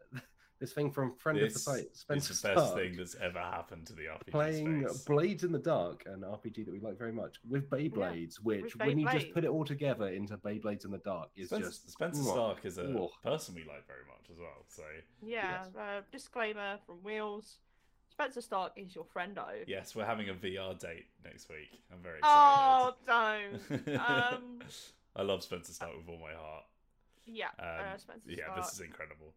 this 0.60 0.74
thing 0.74 0.90
from 0.92 1.16
friend 1.16 1.38
of 1.38 1.44
the 1.44 1.54
This 1.54 1.64
site, 1.64 1.80
It's 1.86 2.00
Spencer 2.02 2.34
the 2.34 2.54
best 2.56 2.68
Stark, 2.68 2.80
thing 2.82 2.98
that's 2.98 3.16
ever 3.16 3.40
happened 3.40 3.86
to 3.88 3.94
the 3.94 4.04
RPG 4.04 4.32
playing 4.32 4.88
space. 4.88 5.04
Blades 5.04 5.44
in 5.44 5.52
the 5.52 5.60
Dark, 5.60 6.04
an 6.08 6.22
RPG 6.22 6.66
that 6.66 6.72
we 6.72 6.80
like 6.80 6.98
very 6.98 7.12
much, 7.12 7.38
with 7.48 7.70
Beyblades, 7.70 8.36
which 8.38 8.76
with 8.76 8.88
when 8.88 8.98
you 9.00 9.08
just 9.12 9.34
put 9.34 9.44
it 9.44 9.50
all 9.50 9.66
together 9.66 10.08
into 10.08 10.36
Beyblades 10.38 10.86
in 10.86 10.92
the 10.92 10.98
Dark 11.00 11.30
is 11.36 11.50
Spencer, 11.50 11.68
just 11.70 11.90
Spencer 11.92 12.22
mwah. 12.24 12.32
Stark 12.34 12.66
is 12.66 12.78
a 12.80 12.84
Mwah. 12.86 13.10
person 13.24 13.54
we 13.56 13.62
like 13.66 13.86
very 13.88 14.06
much 14.08 14.30
as 14.32 14.38
well. 14.40 14.66
So 14.68 14.84
Yeah, 15.24 15.66
uh, 15.78 16.02
disclaimer 16.12 16.80
from 16.86 17.04
Wheels. 17.04 17.60
Spencer 18.10 18.42
Stark 18.42 18.72
is 18.78 18.96
your 18.96 19.06
friendo. 19.06 19.46
yes, 19.68 19.96
we're 19.96 20.06
having 20.06 20.30
a 20.30 20.34
VR 20.34 20.74
date 20.80 21.06
next 21.24 21.50
week. 21.50 21.80
I'm 21.94 22.02
very 22.02 22.18
excited. 22.18 22.96
Oh, 23.08 23.60
excited. 23.70 23.86
don't. 23.86 24.00
Um, 24.34 24.60
I 25.16 25.22
love 25.22 25.44
Spencer 25.44 25.72
Stark 25.74 25.92
with 25.98 26.10
all 26.10 26.18
my 26.20 26.34
heart. 26.34 26.64
yeah, 27.28 27.48
Um, 27.60 27.66
uh, 27.94 27.98
Spencer 27.98 28.30
yeah, 28.32 28.46
Stark, 28.46 28.56
this 28.64 28.74
is 28.74 28.80
incredible. 28.82 29.34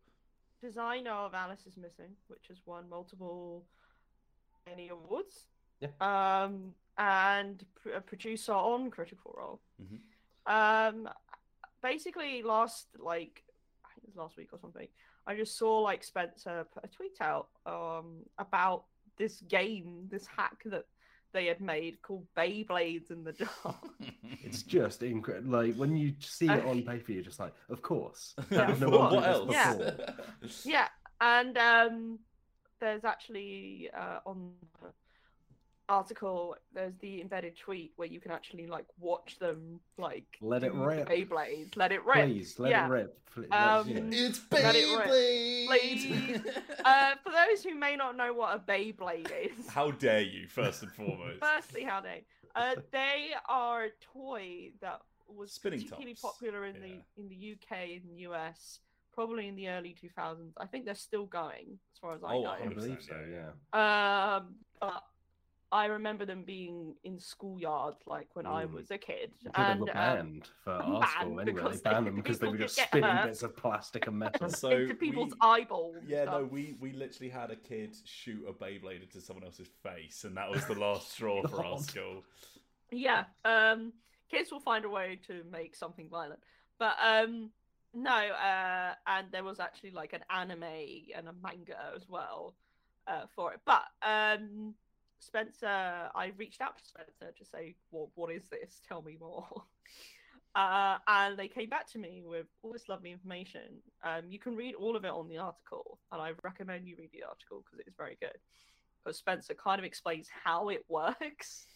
Designer 0.60 1.10
of 1.10 1.34
Alice 1.34 1.66
is 1.66 1.76
Missing, 1.76 2.10
which 2.28 2.48
has 2.48 2.58
won 2.66 2.88
multiple 2.88 3.64
ENnie 4.66 4.88
awards. 4.90 5.46
Yeah. 5.80 5.88
Um, 6.00 6.74
and 6.98 7.64
pr- 7.76 7.90
a 7.92 8.00
producer 8.00 8.52
on 8.52 8.90
Critical 8.90 9.34
Role. 9.36 9.60
Mhm. 9.80 10.00
Um, 10.46 11.08
basically, 11.82 12.42
last 12.42 12.88
like 12.98 13.42
I 13.84 13.88
think 13.94 14.04
it 14.04 14.08
was 14.08 14.16
last 14.16 14.36
week 14.36 14.52
or 14.52 14.58
something, 14.58 14.88
I 15.26 15.34
just 15.36 15.56
saw 15.56 15.78
like 15.78 16.04
Spencer 16.04 16.64
put 16.72 16.84
a 16.84 16.88
tweet 16.88 17.16
out 17.20 17.48
um 17.64 18.26
about 18.38 18.84
this 19.16 19.40
game, 19.42 20.08
this 20.10 20.26
hack 20.26 20.62
that 20.66 20.86
they 21.32 21.46
had 21.46 21.60
made 21.60 22.02
called 22.02 22.26
Beyblades 22.36 23.10
in 23.10 23.24
the 23.24 23.32
Dark. 23.32 23.76
It's 24.42 24.62
just 24.62 25.02
incredible. 25.02 25.52
Like 25.52 25.76
when 25.76 25.94
you 25.96 26.14
see 26.18 26.46
it 26.46 26.64
on 26.64 26.82
paper, 26.82 27.12
you're 27.12 27.22
just 27.22 27.38
like, 27.38 27.52
of 27.68 27.82
course. 27.82 28.34
Yeah, 28.50 28.74
no 28.80 28.88
what 28.90 29.24
else? 29.24 29.48
this 30.40 30.66
Yeah. 30.66 30.72
yeah, 30.72 30.88
and 31.20 31.56
um, 31.58 32.18
there's 32.80 33.04
actually 33.04 33.90
uh, 33.96 34.20
on 34.26 34.52
the 34.82 34.88
article 35.90 36.56
there's 36.72 36.94
the 37.00 37.20
embedded 37.20 37.56
tweet 37.56 37.92
where 37.96 38.06
you 38.08 38.20
can 38.20 38.30
actually 38.30 38.66
like 38.66 38.86
watch 38.98 39.38
them 39.40 39.80
like 39.98 40.24
Let 40.40 40.62
it 40.62 40.72
do 40.72 40.78
the 40.78 40.84
rip. 40.86 41.08
Beyblades, 41.08 41.76
let 41.76 41.90
it 41.92 42.04
rip. 42.04 42.26
Please 42.26 42.58
let 42.58 42.70
Yeah. 42.70 42.86
it 42.86 42.90
rip. 42.90 43.16
Pl- 43.32 43.44
let- 43.50 43.52
Um, 43.52 43.88
you 43.88 43.94
know. 44.00 44.08
It's 44.12 44.40
Let 44.52 44.74
it 44.76 44.86
Uh, 46.84 47.14
for 47.22 47.30
those 47.30 47.62
who 47.62 47.74
may 47.74 47.96
not 47.96 48.16
know 48.16 48.32
what 48.32 48.54
a 48.56 48.58
Beyblade 48.60 49.30
is, 49.58 49.68
How 49.68 49.90
dare 49.90 50.22
you, 50.22 50.48
first 50.48 50.82
and 50.82 50.92
foremost. 50.92 51.40
firstly, 51.42 51.82
how 51.84 52.00
they 52.00 52.24
uh, 52.54 52.74
they 52.90 53.30
are 53.48 53.84
a 53.84 53.90
toy 54.12 54.70
that 54.80 55.00
was 55.28 55.52
Spinning 55.52 55.78
particularly 55.80 56.14
tops, 56.14 56.22
popular 56.38 56.66
in 56.66 56.76
yeah. 56.76 56.80
the 57.16 57.20
in 57.22 57.28
the 57.28 57.52
UK 57.56 57.78
and 58.02 58.18
US, 58.20 58.80
probably 59.12 59.46
in 59.48 59.54
the 59.54 59.68
early 59.68 59.94
2000s. 60.02 60.52
I 60.56 60.66
think 60.66 60.84
they're 60.84 60.94
still 60.96 61.26
going, 61.26 61.78
as 61.94 61.98
far 62.00 62.14
as 62.14 62.24
I 62.24 62.34
Oh, 62.34 62.42
know. 62.42 62.50
I 62.50 62.60
100%, 62.62 62.74
believe 62.74 63.02
so. 63.02 63.14
yeah, 63.30 63.50
Yeah. 63.72 64.36
Um, 64.36 64.54
but 64.80 65.04
I 65.72 65.86
remember 65.86 66.24
them 66.26 66.42
being 66.42 66.94
in 67.04 67.18
schoolyard, 67.18 67.94
like 68.06 68.28
when 68.34 68.46
I 68.46 68.64
Mm. 68.66 68.72
was 68.74 68.90
a 68.90 68.98
kid, 68.98 69.32
I'm 69.46 69.52
sure 69.54 69.64
they 69.64 69.70
and 69.72 69.80
were 69.80 69.86
um, 69.86 69.92
banned 69.94 70.48
for 70.64 70.72
our 70.72 71.00
banned 71.00 71.08
school 71.10 71.40
anyway. 71.40 71.62
They 71.70 71.76
banned 71.90 72.06
them 72.06 72.14
because 72.16 72.38
they 72.38 72.46
people 72.46 72.52
were 72.58 72.64
just 72.64 72.76
get 72.76 72.88
spitting 72.88 73.08
hurt. 73.08 73.24
bits 73.26 73.42
of 73.42 73.56
plastic 73.56 74.06
and 74.08 74.18
metal. 74.18 74.48
So 74.50 74.70
into 74.70 74.94
people's 74.94 75.32
we- 75.32 75.38
eyeballs. 75.40 75.96
and 76.00 76.08
Yeah, 76.08 76.24
no, 76.24 76.44
we 76.44 76.74
we 76.80 76.92
literally 76.92 77.30
had 77.30 77.50
a 77.50 77.56
kid 77.56 77.96
shoot 78.04 78.44
a 78.48 78.52
Beyblade 78.52 79.02
into 79.02 79.20
someone 79.20 79.44
else's 79.44 79.68
face, 79.82 80.24
and 80.24 80.36
that 80.36 80.50
was 80.50 80.64
the 80.66 80.74
last 80.74 81.12
straw 81.12 81.46
for 81.46 81.64
our 81.64 81.78
school. 81.78 82.24
yeah 82.90 83.24
um 83.44 83.92
kids 84.28 84.50
will 84.50 84.58
find 84.60 84.84
a 84.84 84.88
way 84.88 85.16
to 85.28 85.44
make 85.50 85.76
something 85.76 86.08
violent 86.08 86.40
but 86.78 86.96
um 87.00 87.50
no 87.94 88.10
uh 88.10 88.94
and 89.06 89.28
there 89.30 89.44
was 89.44 89.60
actually 89.60 89.92
like 89.92 90.12
an 90.12 90.22
anime 90.30 90.64
and 91.16 91.28
a 91.28 91.32
manga 91.40 91.76
as 91.94 92.08
well 92.08 92.54
uh 93.06 93.26
for 93.34 93.52
it 93.52 93.60
but 93.64 93.84
um 94.02 94.74
spencer 95.20 95.66
i 96.14 96.32
reached 96.36 96.60
out 96.60 96.76
to 96.78 96.84
spencer 96.84 97.32
to 97.38 97.44
say 97.44 97.74
what 97.90 98.08
what 98.14 98.32
is 98.32 98.48
this? 98.50 98.80
Tell 98.86 99.02
me 99.02 99.16
more. 99.20 99.46
Uh 100.52 100.98
and 101.06 101.38
they 101.38 101.46
came 101.46 101.68
back 101.68 101.88
to 101.92 101.98
me 102.00 102.24
with 102.26 102.46
all 102.64 102.72
this 102.72 102.88
lovely 102.88 103.12
information. 103.12 103.80
Um 104.02 104.22
you 104.28 104.40
can 104.40 104.56
read 104.56 104.74
all 104.74 104.96
of 104.96 105.04
it 105.04 105.12
on 105.12 105.28
the 105.28 105.38
article 105.38 106.00
and 106.10 106.20
i 106.20 106.32
recommend 106.42 106.88
you 106.88 106.96
read 106.98 107.10
the 107.12 107.22
article 107.22 107.62
because 107.64 107.78
it 107.78 107.86
is 107.86 107.94
very 107.96 108.18
good. 108.20 108.36
Because 108.98 109.16
spencer 109.16 109.54
kind 109.54 109.78
of 109.78 109.84
explains 109.84 110.28
how 110.44 110.70
it 110.70 110.84
works 110.88 111.66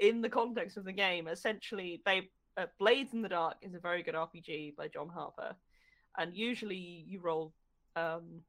in 0.00 0.22
the 0.22 0.28
context 0.28 0.76
of 0.76 0.84
the 0.84 0.92
game, 0.92 1.28
essentially, 1.28 2.00
they 2.04 2.30
uh, 2.56 2.66
Blades 2.78 3.12
in 3.12 3.22
the 3.22 3.28
Dark 3.28 3.56
is 3.62 3.74
a 3.74 3.78
very 3.78 4.02
good 4.02 4.14
RPG 4.14 4.74
by 4.74 4.88
John 4.88 5.08
Harper, 5.08 5.54
and 6.18 6.34
usually 6.34 7.04
you 7.06 7.20
roll 7.20 7.52
um, 7.96 8.40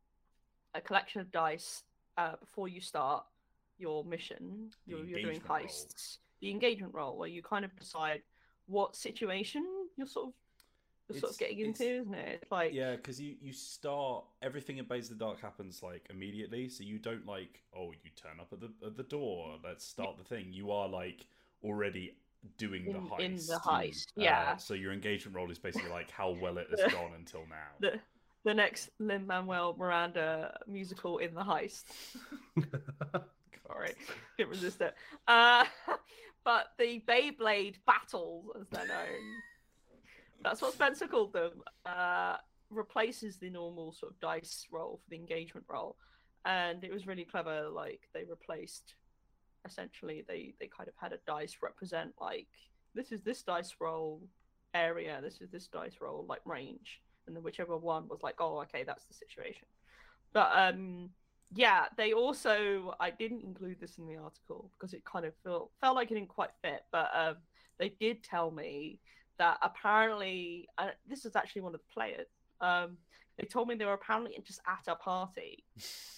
a 0.73 0.81
collection 0.81 1.21
of 1.21 1.31
dice 1.31 1.83
uh, 2.17 2.33
before 2.39 2.67
you 2.67 2.81
start 2.81 3.23
your 3.81 4.05
mission. 4.05 4.69
The 4.87 4.91
You're, 4.91 5.05
you're 5.05 5.21
doing 5.21 5.35
engagement 5.35 5.49
roll. 5.49 5.59
heists. 5.59 6.17
The 6.41 6.49
engagement 6.51 6.93
roll, 6.93 7.17
where 7.17 7.27
you 7.29 7.41
kind 7.43 7.65
of 7.65 7.75
decide 7.75 8.21
what 8.67 8.95
situation 8.95 9.65
you're 9.97 10.07
sort 10.07 10.27
of 10.27 10.33
you're 11.09 11.19
sort 11.19 11.33
of 11.33 11.37
getting 11.39 11.59
into, 11.59 11.83
isn't 11.83 12.13
it? 12.13 12.39
It's 12.41 12.51
like 12.51 12.73
Yeah, 12.73 12.95
because 12.95 13.19
you 13.19 13.35
you 13.41 13.51
start 13.51 14.23
everything 14.41 14.77
in 14.77 14.85
Blades 14.85 15.11
of 15.11 15.17
the 15.19 15.25
Dark 15.25 15.41
happens 15.41 15.83
like 15.83 16.05
immediately, 16.09 16.69
so 16.69 16.83
you 16.83 16.99
don't 16.99 17.25
like 17.25 17.61
oh 17.75 17.91
you 17.91 18.09
turn 18.15 18.39
up 18.39 18.53
at 18.53 18.61
the 18.61 18.71
at 18.85 18.95
the 18.95 19.03
door, 19.03 19.57
let's 19.63 19.85
start 19.85 20.17
the 20.17 20.23
thing. 20.23 20.53
You 20.53 20.71
are 20.71 20.87
like 20.87 21.25
already 21.63 22.15
doing 22.57 22.85
the 22.85 22.93
heist. 22.99 23.19
in 23.19 23.35
the 23.35 23.59
heist, 23.63 24.07
Uh, 24.17 24.21
yeah. 24.23 24.57
so 24.57 24.73
your 24.73 24.93
engagement 24.93 25.35
roll 25.35 25.51
is 25.51 25.59
basically 25.59 25.89
like 25.99 26.09
how 26.09 26.31
well 26.31 26.57
it 26.57 26.67
has 26.71 26.91
gone 26.93 27.11
until 27.15 27.41
now. 27.49 27.67
the 27.79 27.99
the 28.43 28.53
next 28.53 28.89
Lin 28.99 29.27
Manuel 29.27 29.75
Miranda 29.77 30.57
musical 30.67 31.17
in 31.19 31.33
the 31.35 31.43
heist. 31.43 31.83
Sorry, 33.81 33.95
couldn't 34.37 34.51
resist 34.51 34.81
it. 34.81 34.93
Uh, 35.27 35.65
but 36.45 36.67
the 36.77 37.01
Beyblade 37.07 37.75
battles, 37.85 38.45
as 38.59 38.67
they're 38.69 38.87
known, 38.87 39.41
that's 40.43 40.61
what 40.61 40.73
Spencer 40.73 41.07
called 41.07 41.33
them, 41.33 41.51
uh, 41.85 42.37
replaces 42.69 43.37
the 43.37 43.49
normal 43.49 43.93
sort 43.93 44.11
of 44.11 44.19
dice 44.19 44.65
roll 44.71 44.99
for 45.03 45.09
the 45.09 45.15
engagement 45.15 45.65
roll. 45.69 45.95
And 46.45 46.83
it 46.83 46.91
was 46.91 47.05
really 47.05 47.25
clever. 47.25 47.69
Like, 47.69 48.01
they 48.13 48.23
replaced 48.23 48.95
essentially, 49.65 50.23
they, 50.27 50.55
they 50.59 50.67
kind 50.67 50.89
of 50.89 50.95
had 50.97 51.13
a 51.13 51.19
dice 51.27 51.57
represent, 51.61 52.13
like, 52.19 52.47
this 52.95 53.11
is 53.11 53.21
this 53.21 53.43
dice 53.43 53.75
roll 53.79 54.21
area, 54.73 55.19
this 55.21 55.39
is 55.39 55.51
this 55.51 55.67
dice 55.67 55.97
roll, 56.01 56.25
like, 56.27 56.41
range. 56.45 56.99
And 57.27 57.35
then 57.35 57.43
whichever 57.43 57.77
one 57.77 58.07
was 58.07 58.23
like, 58.23 58.35
oh, 58.39 58.59
okay, 58.61 58.83
that's 58.83 59.05
the 59.05 59.13
situation. 59.13 59.67
But, 60.33 60.51
um, 60.55 61.11
yeah, 61.53 61.85
they 61.97 62.13
also 62.13 62.95
I 62.99 63.09
didn't 63.11 63.43
include 63.43 63.79
this 63.79 63.97
in 63.97 64.07
the 64.07 64.15
article 64.17 64.69
because 64.77 64.93
it 64.93 65.03
kind 65.05 65.25
of 65.25 65.33
felt 65.43 65.71
felt 65.81 65.95
like 65.95 66.11
it 66.11 66.15
didn't 66.15 66.29
quite 66.29 66.51
fit, 66.63 66.83
but 66.91 67.09
um, 67.15 67.35
they 67.79 67.89
did 67.99 68.23
tell 68.23 68.51
me 68.51 68.99
that 69.37 69.57
apparently 69.61 70.67
uh, 70.77 70.89
this 71.09 71.25
is 71.25 71.35
actually 71.35 71.61
one 71.63 71.73
of 71.73 71.79
the 71.81 71.93
players. 71.93 72.27
Um, 72.61 72.97
they 73.39 73.47
told 73.47 73.69
me 73.69 73.75
they 73.75 73.85
were 73.85 73.93
apparently 73.93 74.37
just 74.45 74.59
at 74.67 74.91
a 74.91 74.95
party, 74.95 75.63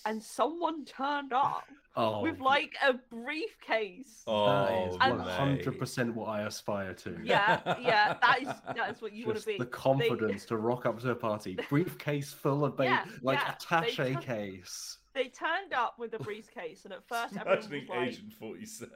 and 0.05 0.21
someone 0.39 0.83
turned 0.85 1.31
up 1.31 1.63
Oh, 1.95 2.21
with 2.21 2.39
like 2.39 2.73
a 2.85 2.93
briefcase. 3.15 4.23
that 4.25 4.31
Oh, 4.31 4.87
is 4.89 4.97
And- 4.99 5.19
one 5.19 5.27
hundred 5.27 5.77
percent 5.79 6.13
what 6.15 6.27
I 6.29 6.41
aspire 6.41 6.93
to. 6.95 7.17
Yeah, 7.23 7.59
yeah, 7.79 8.15
that 8.21 8.41
is 8.41 8.47
that 8.75 8.89
is 8.95 9.01
what 9.01 9.13
you 9.13 9.25
want 9.27 9.35
to 9.37 9.45
Just 9.45 9.47
be. 9.47 9.57
the 9.57 9.65
confidence 9.67 10.43
to 10.45 10.57
rock 10.57 10.85
up 10.85 10.99
to 11.01 11.11
a 11.11 11.15
party, 11.15 11.57
briefcase 11.69 12.33
full 12.33 12.65
of 12.65 12.75
baby, 12.75 12.89
Yeah, 12.89 13.05
like 13.21 13.39
yeah, 13.39 13.53
attache 13.53 14.15
they 14.15 14.21
case. 14.21 14.97
They 15.13 15.25
turned 15.25 15.73
up 15.75 15.99
with 15.99 16.13
a 16.13 16.19
briefcase, 16.19 16.85
and 16.85 16.93
at 16.93 17.03
first 17.07 17.35
everyone 17.37 17.57
was 17.57 17.65
Imagining 17.67 17.87
like, 17.89 18.07
Agent 18.09 18.33
47. 18.33 18.91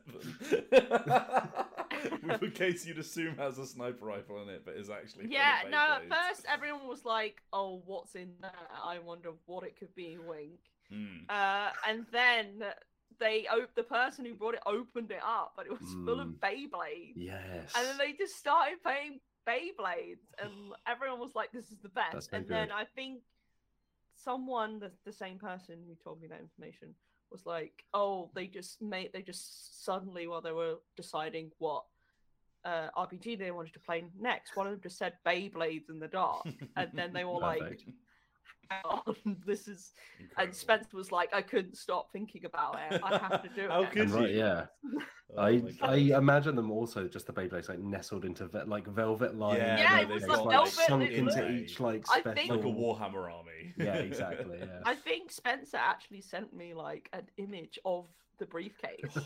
With 2.24 2.42
a 2.42 2.50
case 2.52 2.86
you'd 2.86 2.98
assume 3.00 3.36
has 3.38 3.58
a 3.58 3.66
sniper 3.66 4.06
rifle 4.06 4.42
in 4.44 4.50
it, 4.50 4.64
but 4.66 4.76
is 4.76 4.90
actually. 4.90 5.28
Yeah, 5.30 5.60
no, 5.70 5.78
at 5.78 6.10
first 6.10 6.46
everyone 6.52 6.88
was 6.88 7.06
like, 7.06 7.42
oh, 7.54 7.82
what's 7.86 8.16
in 8.16 8.34
there? 8.42 8.52
I 8.84 9.00
wonder 9.00 9.32
what 9.46 9.64
it 9.64 9.78
could 9.78 9.94
be, 9.96 10.18
wink. 10.28 10.60
Mm. 10.94 11.30
Uh, 11.30 11.70
and 11.88 12.06
then 12.12 12.64
they, 13.20 13.48
op- 13.48 13.74
the 13.76 13.84
person 13.84 14.26
who 14.26 14.34
brought 14.36 14.54
it 14.56 14.62
opened 14.66 15.12
it 15.12 15.22
up, 15.26 15.54
but 15.56 15.66
it 15.66 15.72
was 15.72 15.90
full 16.06 16.20
of 16.20 16.28
Mm. 16.28 16.40
Beyblades. 16.40 17.14
Yes. 17.16 17.72
And 17.76 17.88
then 17.88 17.98
they 17.98 18.14
just 18.14 18.36
started 18.38 18.82
playing 18.84 19.20
Beyblades, 19.48 20.26
and 20.42 20.52
everyone 20.88 21.20
was 21.20 21.36
like, 21.36 21.52
this 21.52 21.66
is 21.72 21.78
the 21.82 21.90
best. 21.90 22.14
That's 22.14 22.32
no 22.32 22.38
and 22.40 22.48
then. 22.48 22.72
I 22.72 22.86
think 22.96 23.22
someone, 24.28 24.78
the, 24.80 24.92
the 25.06 25.14
same 25.14 25.38
person 25.38 25.76
who 25.88 25.96
told 26.04 26.20
me 26.22 26.28
that 26.28 26.42
information, 26.42 26.94
was 27.32 27.46
like, 27.46 27.86
oh, 27.94 28.30
they 28.36 28.48
just 28.48 28.82
made, 28.82 29.12
they 29.14 29.22
just 29.22 29.86
suddenly, 29.86 30.28
while 30.28 30.42
they 30.42 30.52
were 30.52 30.76
deciding 30.98 31.50
what 31.60 31.84
uh, 32.66 32.88
RPG 32.98 33.40
they 33.40 33.52
wanted 33.52 33.74
to 33.74 33.80
play 33.80 34.04
next, 34.20 34.58
one 34.58 34.68
of 34.68 34.74
them 34.74 34.82
just 34.82 34.98
said 34.98 35.14
Beyblades 35.26 35.90
in 35.90 36.00
the 36.00 36.10
dark. 36.10 36.46
and 36.76 36.90
then 36.94 37.14
they 37.14 37.24
were 37.24 37.40
like, 37.40 37.86
Um, 38.70 39.38
this 39.46 39.68
is. 39.68 39.94
And 40.20 40.28
Incredible. 40.30 40.54
Spencer 40.56 40.98
was 40.98 41.12
like, 41.12 41.34
I 41.34 41.42
couldn't 41.42 41.78
stop 41.78 42.12
thinking 42.12 42.44
about 42.46 42.78
it. 42.92 43.02
I 43.04 43.18
have 43.18 43.42
to 43.44 43.50
do 43.50 43.62
it. 43.62 43.72
How 43.72 43.86
could 43.86 44.10
right, 44.12 44.30
you? 44.30 44.38
yeah. 44.40 44.66
Oh 45.36 45.42
I 45.44 45.62
I 45.82 45.96
imagine 46.18 46.56
them 46.56 46.72
also 46.72 47.06
just 47.06 47.28
the 47.28 47.34
Beyblades 47.34 47.68
like 47.68 47.80
nestled 47.80 48.24
into 48.24 48.48
ve- 48.48 48.64
like 48.66 48.88
velvet 48.88 49.38
line. 49.38 49.58
Yeah, 49.58 49.78
Yeah, 49.78 49.96
no, 49.98 50.02
it 50.04 50.08
was 50.10 50.22
they've 50.24 50.30
like 50.32 50.50
velvet, 50.50 50.72
sunk 50.72 51.12
into 51.12 51.36
looked- 51.36 51.52
each 51.52 51.80
like 51.82 52.06
I 52.10 52.22
special. 52.22 52.34
think- 52.34 52.50
like 52.52 52.60
a 52.64 52.64
Warhammer 52.64 53.30
army. 53.34 53.74
Yeah, 53.78 53.96
exactly. 53.96 54.60
Yeah. 54.60 54.80
I 54.86 54.96
think 54.96 55.32
Spencer 55.34 55.76
actually 55.76 56.22
sent 56.22 56.54
me 56.56 56.74
like 56.74 57.10
an 57.12 57.24
image 57.38 57.78
of 57.84 58.08
the 58.40 58.46
briefcase. 58.46 59.18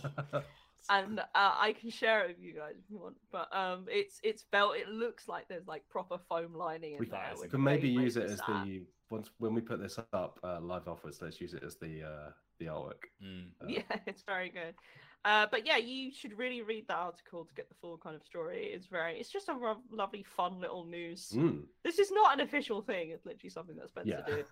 and 0.89 1.19
uh, 1.19 1.23
I 1.36 1.73
can 1.79 1.89
share 1.89 2.23
it 2.25 2.29
with 2.29 2.39
you 2.39 2.53
guys 2.53 2.73
if 2.77 2.89
you 2.89 2.97
want. 2.99 3.17
But 3.32 3.55
um, 3.55 3.86
it's 3.89 4.19
it's 4.23 4.43
felt. 4.51 4.75
It 4.75 4.88
looks 4.89 5.27
like 5.27 5.47
there's 5.47 5.67
like 5.67 5.88
proper 5.89 6.17
foam 6.29 6.53
lining 6.55 6.93
in 6.93 6.99
we 6.99 7.05
there. 7.07 7.19
That 7.19 7.34
is 7.36 7.41
with 7.41 7.51
can 7.51 7.63
maybe 7.63 7.89
use 7.89 8.17
it 8.17 8.25
as 8.25 8.38
that. 8.38 8.65
the 8.65 8.84
once 9.09 9.29
when 9.39 9.53
we 9.53 9.61
put 9.61 9.82
this 9.82 9.99
up 10.13 10.39
uh, 10.43 10.59
live 10.61 10.88
offers. 10.88 11.19
Let's 11.21 11.39
use 11.41 11.53
it 11.53 11.63
as 11.63 11.75
the 11.75 12.03
uh, 12.03 12.29
the 12.59 12.65
artwork. 12.67 13.03
Mm. 13.23 13.47
Uh, 13.61 13.65
Yeah, 13.67 13.97
it's 14.07 14.23
very 14.23 14.49
good. 14.49 14.75
Uh, 15.23 15.45
but 15.51 15.67
yeah, 15.67 15.77
you 15.77 16.11
should 16.11 16.36
really 16.38 16.63
read 16.63 16.88
that 16.88 16.97
article 16.97 17.45
to 17.45 17.53
get 17.53 17.69
the 17.69 17.75
full 17.79 17.97
kind 17.97 18.15
of 18.15 18.23
story. 18.23 18.71
It's 18.73 18.88
very, 18.88 19.19
it's 19.19 19.32
just 19.32 19.49
a 19.49 19.53
ro- 19.53 19.84
lovely, 19.91 20.23
fun 20.23 20.59
little 20.59 20.84
news. 20.84 21.32
Mm. 21.36 21.61
This 21.84 21.99
is 21.99 22.11
not 22.11 22.34
an 22.34 22.39
official 22.39 22.82
thing. 22.82 23.11
It's 23.11 23.23
literally 23.23 23.51
something 23.51 23.75
that 23.75 23.89
Spencer 23.89 24.23
Yeah. 24.27 24.36
did 24.36 24.45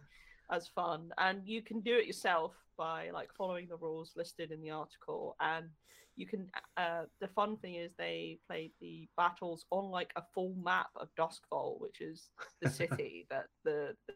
as 0.51 0.67
fun, 0.67 1.11
and 1.17 1.41
you 1.47 1.63
can 1.63 1.79
do 1.81 1.95
it 1.95 2.05
yourself 2.05 2.53
by 2.77 3.09
like 3.11 3.33
following 3.33 3.67
the 3.67 3.77
rules 3.77 4.13
listed 4.15 4.51
in 4.51 4.61
the 4.61 4.69
article. 4.69 5.35
And 5.39 5.69
you 6.19 6.27
can. 6.27 6.47
Uh, 6.75 7.03
the 7.21 7.29
fun 7.29 7.55
thing 7.57 7.75
is 7.75 7.91
they 7.97 8.37
played 8.47 8.71
the 8.81 9.07
battles 9.15 9.65
on 9.71 9.85
like 9.89 10.11
a 10.17 10.21
full 10.33 10.53
map 10.61 10.89
of 10.97 11.07
Doskvol, 11.17 11.79
which 11.79 12.01
is 12.01 12.29
the 12.61 12.69
city 12.81 13.25
that 13.29 13.45
the, 13.63 13.95
the 14.07 14.13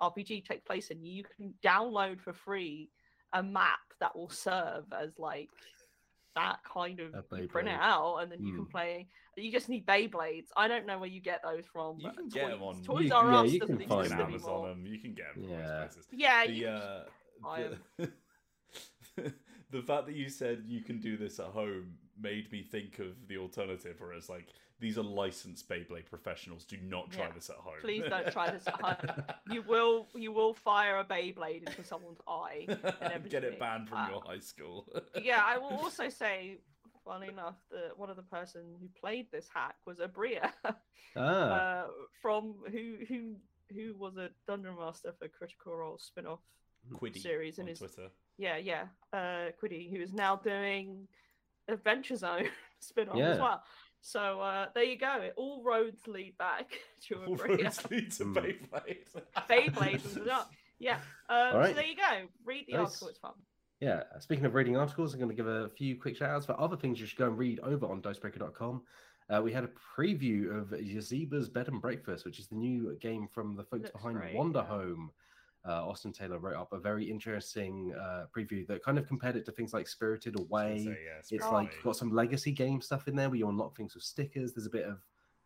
RPG 0.00 0.44
takes 0.46 0.62
place 0.64 0.88
in. 0.90 1.04
You 1.04 1.24
can 1.24 1.52
download 1.64 2.20
for 2.20 2.32
free 2.32 2.90
a 3.32 3.42
map 3.42 3.80
that 4.00 4.14
will 4.14 4.30
serve 4.30 4.84
as 4.96 5.18
like 5.18 5.48
that 6.36 6.58
kind 6.64 7.00
of 7.00 7.12
A 7.32 7.42
you 7.42 7.48
print 7.48 7.68
it 7.68 7.78
out 7.78 8.18
and 8.18 8.30
then 8.32 8.42
you 8.42 8.54
can 8.54 8.64
Hmm. 8.64 8.70
play 8.70 9.08
you 9.36 9.50
just 9.50 9.68
need 9.68 9.84
Beyblades. 9.86 10.46
I 10.56 10.68
don't 10.68 10.86
know 10.86 10.98
where 10.98 11.08
you 11.08 11.20
get 11.20 11.40
those 11.42 11.64
from. 11.72 11.98
You 11.98 12.08
but 12.08 12.16
can 12.18 12.28
get 12.28 12.44
'em 12.44 12.50
them 12.52 12.62
on- 12.62 12.82
Toys 12.82 13.06
You- 13.06 13.14
R 13.14 13.30
yeah, 13.32 13.40
Us 13.40 13.52
you 13.52 13.60
can 13.60 13.68
You 13.70 13.74
exist 13.74 13.88
find 13.90 14.12
Amazon 14.12 14.62
them. 14.68 14.86
You 14.86 14.98
can 15.00 15.14
get 15.14 15.34
them 15.34 15.44
from 15.44 15.52
Yeah. 15.52 15.78
places. 15.86 16.06
Yeah, 16.12 16.46
The, 16.46 16.52
you 16.52 16.64
can 16.66 16.74
uh, 16.74 17.04
buy 17.42 17.68
the, 17.96 18.12
the 19.72 19.82
fact 19.82 20.06
that 20.06 20.14
you 20.14 20.28
said 20.28 20.62
you 20.66 20.80
can 20.82 20.98
do 21.00 21.16
this 21.16 21.40
at 21.40 21.46
home 21.46 21.94
made 22.20 22.50
me 22.52 22.62
think 22.62 22.98
of 23.00 23.26
the 23.28 23.38
alternative, 23.38 23.96
whereas 23.98 24.28
like 24.28 24.46
these 24.78 24.98
are 24.98 25.02
licensed 25.02 25.68
Beyblade 25.68 26.06
professionals. 26.10 26.64
Do 26.64 26.76
not 26.84 27.10
try 27.10 27.26
Yeah. 27.26 27.32
this 27.32 27.50
at 27.50 27.56
home. 27.56 27.74
Please 27.80 28.04
don't 28.08 28.30
try 28.32 28.50
this 28.50 28.66
at 28.66 28.80
home. 28.80 29.24
you 29.50 29.62
will 29.62 30.08
you 30.14 30.30
will 30.32 30.54
fire 30.54 30.98
a 30.98 31.04
Beyblade 31.04 31.66
into 31.68 31.84
someone's 31.84 32.20
eye. 32.28 32.66
And 33.00 33.28
get 33.30 33.44
it 33.44 33.58
banned 33.58 33.88
from 33.88 33.98
Uh, 33.98 34.08
your 34.10 34.22
high 34.22 34.40
school. 34.40 34.86
yeah, 35.22 35.42
I 35.44 35.58
will 35.58 35.76
also 35.84 36.08
say, 36.08 36.58
funny 37.04 37.28
enough, 37.28 37.56
that 37.70 37.96
one 37.96 38.10
of 38.10 38.16
the 38.16 38.22
person 38.24 38.62
who 38.80 38.88
played 39.00 39.26
this 39.32 39.48
hack 39.52 39.76
was 39.86 39.98
Aabria, 39.98 40.52
Ah, 41.16 41.20
uh, 41.20 41.86
from 42.20 42.54
who 42.70 42.96
who 43.08 43.36
who 43.74 43.94
was 43.96 44.16
a 44.16 44.28
dungeon 44.46 44.76
master 44.78 45.12
for 45.18 45.28
Critical 45.28 45.74
Role 45.76 45.98
spin-off 45.98 46.40
Quiddy 46.92 47.20
series 47.20 47.58
on 47.58 47.62
and 47.66 47.72
is 47.72 47.78
Twitter. 47.78 48.08
yeah 48.38 48.56
yeah 48.56 48.84
uh 49.12 49.50
Quiddy 49.62 49.90
who 49.90 50.00
is 50.02 50.12
now 50.12 50.36
doing 50.36 51.06
Adventure 51.68 52.16
Zone 52.16 52.48
spin-off 52.80 53.16
Yeah. 53.16 53.30
as 53.30 53.38
well. 53.38 53.62
So 54.04 54.40
uh, 54.40 54.66
there 54.74 54.82
you 54.82 54.98
go. 54.98 55.20
It, 55.22 55.34
all 55.36 55.62
roads 55.62 56.08
lead 56.08 56.36
back 56.36 56.72
to 57.08 57.22
a 57.22 57.24
All 57.26 57.36
Bria. 57.36 57.64
roads 57.64 57.88
lead 57.90 58.10
to 58.12 58.24
Hmm. 58.24 58.36
Beyblade. 58.36 59.06
Beyblade 59.48 60.02
was 60.18 60.28
up. 60.28 60.50
Yeah. 60.80 60.96
Um, 61.28 61.36
Alright. 61.54 61.68
So 61.68 61.74
there 61.74 61.86
you 61.86 61.94
go. 61.96 62.26
Read 62.44 62.64
the 62.66 62.72
Nice. 62.78 62.86
article. 62.86 63.08
It's 63.08 63.18
fun. 63.20 63.32
Yeah, 63.80 64.02
speaking 64.18 64.44
of 64.44 64.54
reading 64.54 64.76
articles, 64.76 65.12
I'm 65.14 65.20
going 65.20 65.30
to 65.30 65.36
give 65.36 65.46
a 65.46 65.68
few 65.70 65.94
quick 66.00 66.16
shout 66.16 66.30
outs 66.30 66.46
for 66.46 66.60
other 66.60 66.76
things 66.76 66.98
you 67.00 67.06
should 67.06 67.18
go 67.18 67.26
and 67.28 67.38
read 67.38 67.60
over 67.60 67.86
on 67.86 68.00
dicebreaker.com. 68.02 68.82
Uh, 69.30 69.40
we 69.40 69.52
had 69.52 69.62
a 69.64 69.70
preview 69.96 70.56
of 70.60 70.68
Yaziba's 70.70 71.48
Bed 71.48 71.68
and 71.68 71.80
Breakfast, 71.80 72.24
which 72.24 72.38
is 72.40 72.48
the 72.48 72.56
new 72.56 72.96
game 73.00 73.28
from 73.32 73.54
the 73.56 73.62
folks 73.62 73.82
Looks 73.84 73.90
behind 73.92 74.16
great, 74.18 74.34
Wander 74.34 74.64
yeah. 74.68 74.74
Home. 75.64 75.72
Uh, 75.72 75.88
Austin 75.88 76.12
Taylor 76.12 76.38
wrote 76.38 76.56
up 76.56 76.72
a 76.72 76.78
very 76.78 77.04
interesting 77.08 77.94
uh, 78.00 78.24
preview 78.36 78.66
that 78.66 78.82
kind 78.84 78.98
of 78.98 79.06
compared 79.06 79.36
it 79.36 79.44
to 79.46 79.52
things 79.52 79.72
like 79.72 79.86
Spirited 79.88 80.38
Away. 80.38 80.82
So, 80.84 80.90
yeah, 80.90 80.96
It's 81.18 81.28
Spirit 81.28 81.52
like 81.52 81.68
Away. 81.68 81.76
got 81.84 81.96
some 81.96 82.10
legacy 82.12 82.52
game 82.52 82.80
stuff 82.80 83.06
in 83.08 83.14
there 83.16 83.28
where 83.28 83.38
you 83.38 83.48
unlock 83.48 83.76
things 83.76 83.94
with 83.94 84.02
stickers. 84.04 84.52
There's 84.52 84.66
a 84.66 84.70
bit 84.70 84.84
of 84.86 84.98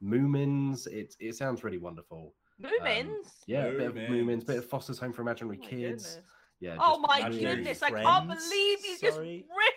Moomins. 0.02 0.86
It, 0.86 1.14
it 1.20 1.34
sounds 1.36 1.64
really 1.64 1.78
wonderful. 1.78 2.34
Moomins. 2.62 3.42
Yeah, 3.46 3.64
a 3.64 3.72
bit 3.72 3.86
of 3.88 3.94
Moomins, 3.94 4.46
bit 4.46 4.56
Moomins. 4.56 4.58
of 4.58 4.66
Foster's 4.66 4.98
Home 4.98 5.12
for 5.12 5.22
Imaginary 5.22 5.58
Oh 5.62 5.66
Kids. 5.66 5.80
goodness. 6.14 6.20
Yeah. 6.60 6.76
Oh 6.80 6.98
my 6.98 7.18
really- 7.18 7.28
Imaginary 7.40 7.56
goodness! 7.56 7.82
I 7.82 7.90
can't 7.90 8.28
believe 8.28 8.78
you 8.84 8.96
just 8.98 9.16
Sorry? 9.16 9.44
riff. 9.50 9.74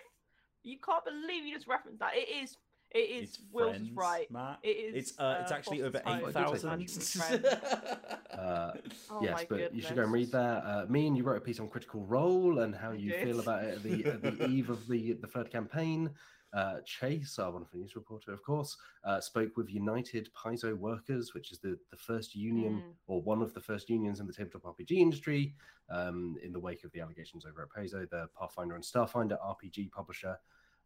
You 0.63 0.77
can't 0.79 1.03
believe 1.03 1.45
you 1.45 1.53
just 1.53 1.67
referenced 1.67 1.99
that. 1.99 2.11
It 2.15 2.29
is. 2.43 2.55
It 2.91 2.97
is. 2.99 3.29
It's 3.29 3.39
Will's 3.51 3.75
friends, 3.77 3.91
right. 3.95 4.31
Matt. 4.31 4.59
It 4.63 4.69
is. 4.69 4.95
It's 5.09 5.19
uh, 5.19 5.39
it's 5.41 5.51
actually 5.51 5.83
over 5.83 5.99
Foster's 5.99 6.63
Home 6.63 6.81
eight 6.81 6.89
for 6.89 6.99
thousand. 6.99 7.21
Imaginary 7.21 7.39
Friends. 7.41 7.45
Uh, 8.39 8.71
Oh 9.11 9.19
yes, 9.21 9.33
my 9.39 9.45
but 9.49 9.73
you 9.75 9.81
should 9.81 9.95
go 9.97 10.03
and 10.03 10.11
read 10.13 10.31
that. 10.31 10.63
Uh, 10.65 10.85
me 10.87 11.07
and 11.07 11.17
you 11.17 11.23
wrote 11.23 11.37
a 11.37 11.41
piece 11.41 11.59
on 11.59 11.67
Critical 11.67 12.05
Role 12.05 12.59
and 12.59 12.73
how 12.73 12.91
I 12.91 12.93
you 12.93 13.11
did. 13.11 13.23
feel 13.27 13.39
about 13.41 13.63
it 13.65 13.75
at 13.75 13.83
the, 13.83 14.05
at 14.05 14.21
the 14.21 14.45
eve 14.49 14.69
of 14.69 14.87
the, 14.87 15.13
the 15.13 15.27
third 15.27 15.51
campaign. 15.51 16.09
Uh, 16.53 16.79
Chase, 16.85 17.37
our 17.37 17.51
wonderful 17.51 17.79
news 17.79 17.95
reporter, 17.97 18.31
of 18.31 18.41
course, 18.43 18.77
uh, 19.03 19.19
spoke 19.19 19.57
with 19.57 19.69
United 19.69 20.29
Paizo 20.33 20.73
Workers, 20.77 21.33
which 21.33 21.51
is 21.51 21.59
the, 21.59 21.77
the 21.91 21.97
first 21.97 22.33
union 22.33 22.75
Mm. 22.77 22.93
or 23.07 23.21
one 23.21 23.41
of 23.41 23.53
the 23.53 23.59
first 23.61 23.89
unions 23.89 24.19
in 24.21 24.25
the 24.27 24.33
tabletop 24.33 24.63
RPG 24.77 24.91
industry 24.93 25.53
um, 25.91 26.37
in 26.41 26.53
the 26.53 26.59
wake 26.59 26.83
of 26.85 26.91
the 26.93 27.01
allegations 27.01 27.45
over 27.45 27.61
at 27.63 27.69
Paizo, 27.69 28.09
the 28.09 28.29
Pathfinder 28.39 28.75
and 28.75 28.83
Starfinder 28.83 29.37
RPG 29.41 29.91
publisher. 29.91 30.37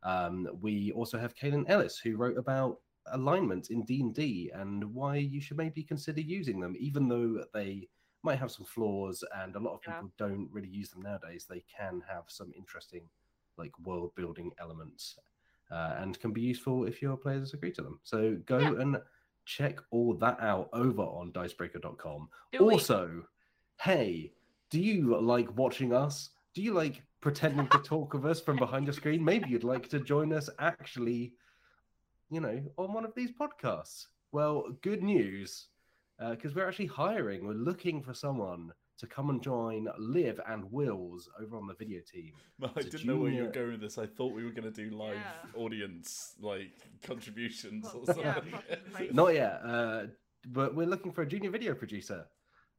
Um, 0.03 0.47
we 0.61 0.91
also 0.91 1.17
have 1.17 1.35
Kaylin 1.35 1.65
Ellis, 1.69 1.97
who 1.97 2.17
wrote 2.17 2.38
about 2.38 2.80
alignment 3.07 3.69
in 3.69 3.84
D&D 3.84 4.51
and 4.53 4.84
why 4.93 5.17
you 5.17 5.41
should 5.41 5.57
maybe 5.57 5.84
consider 5.84 6.21
using 6.21 6.59
them, 6.59 6.75
even 6.80 7.07
though 7.07 7.43
they 7.53 7.88
might 8.23 8.39
have 8.39 8.51
some 8.51 8.65
flaws 8.65 9.23
and 9.35 9.55
a 9.55 9.59
lot 9.59 9.73
of 9.73 9.81
Yeah. 9.85 9.93
people 9.95 10.11
don't 10.17 10.49
really 10.51 10.69
use 10.69 10.89
them 10.91 11.01
nowadays. 11.01 11.45
They 11.49 11.63
can 11.77 12.01
have 12.07 12.23
some 12.27 12.51
interesting 12.55 13.09
like 13.57 13.77
world 13.80 14.15
building 14.15 14.51
elements 14.59 15.17
uh, 15.69 15.95
and 15.97 16.19
can 16.19 16.31
be 16.31 16.41
useful 16.41 16.85
if 16.85 17.01
your 17.01 17.17
players 17.17 17.53
agree 17.53 17.71
to 17.73 17.81
them. 17.81 17.99
So 18.03 18.35
go 18.45 18.59
Yeah. 18.59 18.81
and 18.81 18.97
check 19.45 19.80
all 19.91 20.13
that 20.15 20.39
out 20.39 20.69
over 20.71 21.01
on 21.01 21.31
dicebreaker.com. 21.34 22.30
Do 22.53 22.65
we? 22.65 22.73
also, 22.73 23.25
hey, 23.81 24.34
do 24.69 24.80
you 24.80 25.19
like 25.19 25.53
watching 25.57 25.93
us? 25.93 26.30
Do 26.53 26.61
you 26.61 26.73
like 26.73 27.03
pretending 27.27 27.65
to 27.69 27.77
talk 27.79 28.13
with 28.13 28.25
us 28.25 28.41
from 28.41 28.57
behind 28.57 28.85
your 28.85 28.93
screen? 28.93 29.23
Maybe 29.23 29.49
you'd 29.49 29.63
like 29.63 29.87
to 29.89 29.99
join 30.01 30.33
us 30.33 30.49
actually, 30.59 31.31
you 32.29 32.41
know, 32.41 32.61
on 32.77 32.93
one 32.93 33.05
of 33.05 33.15
these 33.15 33.31
podcasts. 33.31 34.07
Well, 34.33 34.65
good 34.81 35.01
news, 35.01 35.67
because 36.19 36.53
we're 36.53 36.67
actually 36.67 36.87
hiring. 36.87 37.45
We're 37.47 37.53
looking 37.53 38.03
for 38.03 38.13
someone 38.13 38.73
to 38.97 39.07
come 39.07 39.29
and 39.29 39.41
join 39.41 39.87
Liv 39.97 40.39
and 40.49 40.69
Wills 40.69 41.29
over 41.41 41.55
on 41.55 41.65
the 41.65 41.73
video 41.75 42.01
team. 42.01 42.33
I 42.61 42.67
It's 42.75 42.89
didn't 42.89 43.05
know 43.05 43.15
where 43.15 43.31
you 43.31 43.43
were 43.43 43.49
going 43.51 43.71
with 43.71 43.81
this. 43.81 43.97
I 43.97 44.05
thought 44.05 44.33
we 44.33 44.43
were 44.43 44.51
going 44.51 44.71
to 44.71 44.89
do 44.89 44.89
live 44.95 45.15
Yeah. 45.15 45.49
audience 45.55 46.33
like 46.41 46.71
contributions 47.03 47.85
or 47.85 48.01
Well, 48.05 48.17
yeah, 48.19 48.33
something. 48.33 48.51
participation. 48.51 49.15
Not 49.15 49.33
yet, 49.33 49.61
uh, 49.63 50.07
but 50.47 50.75
we're 50.75 50.87
looking 50.87 51.13
for 51.13 51.21
a 51.21 51.25
junior 51.25 51.49
video 51.51 51.73
producer 51.73 52.25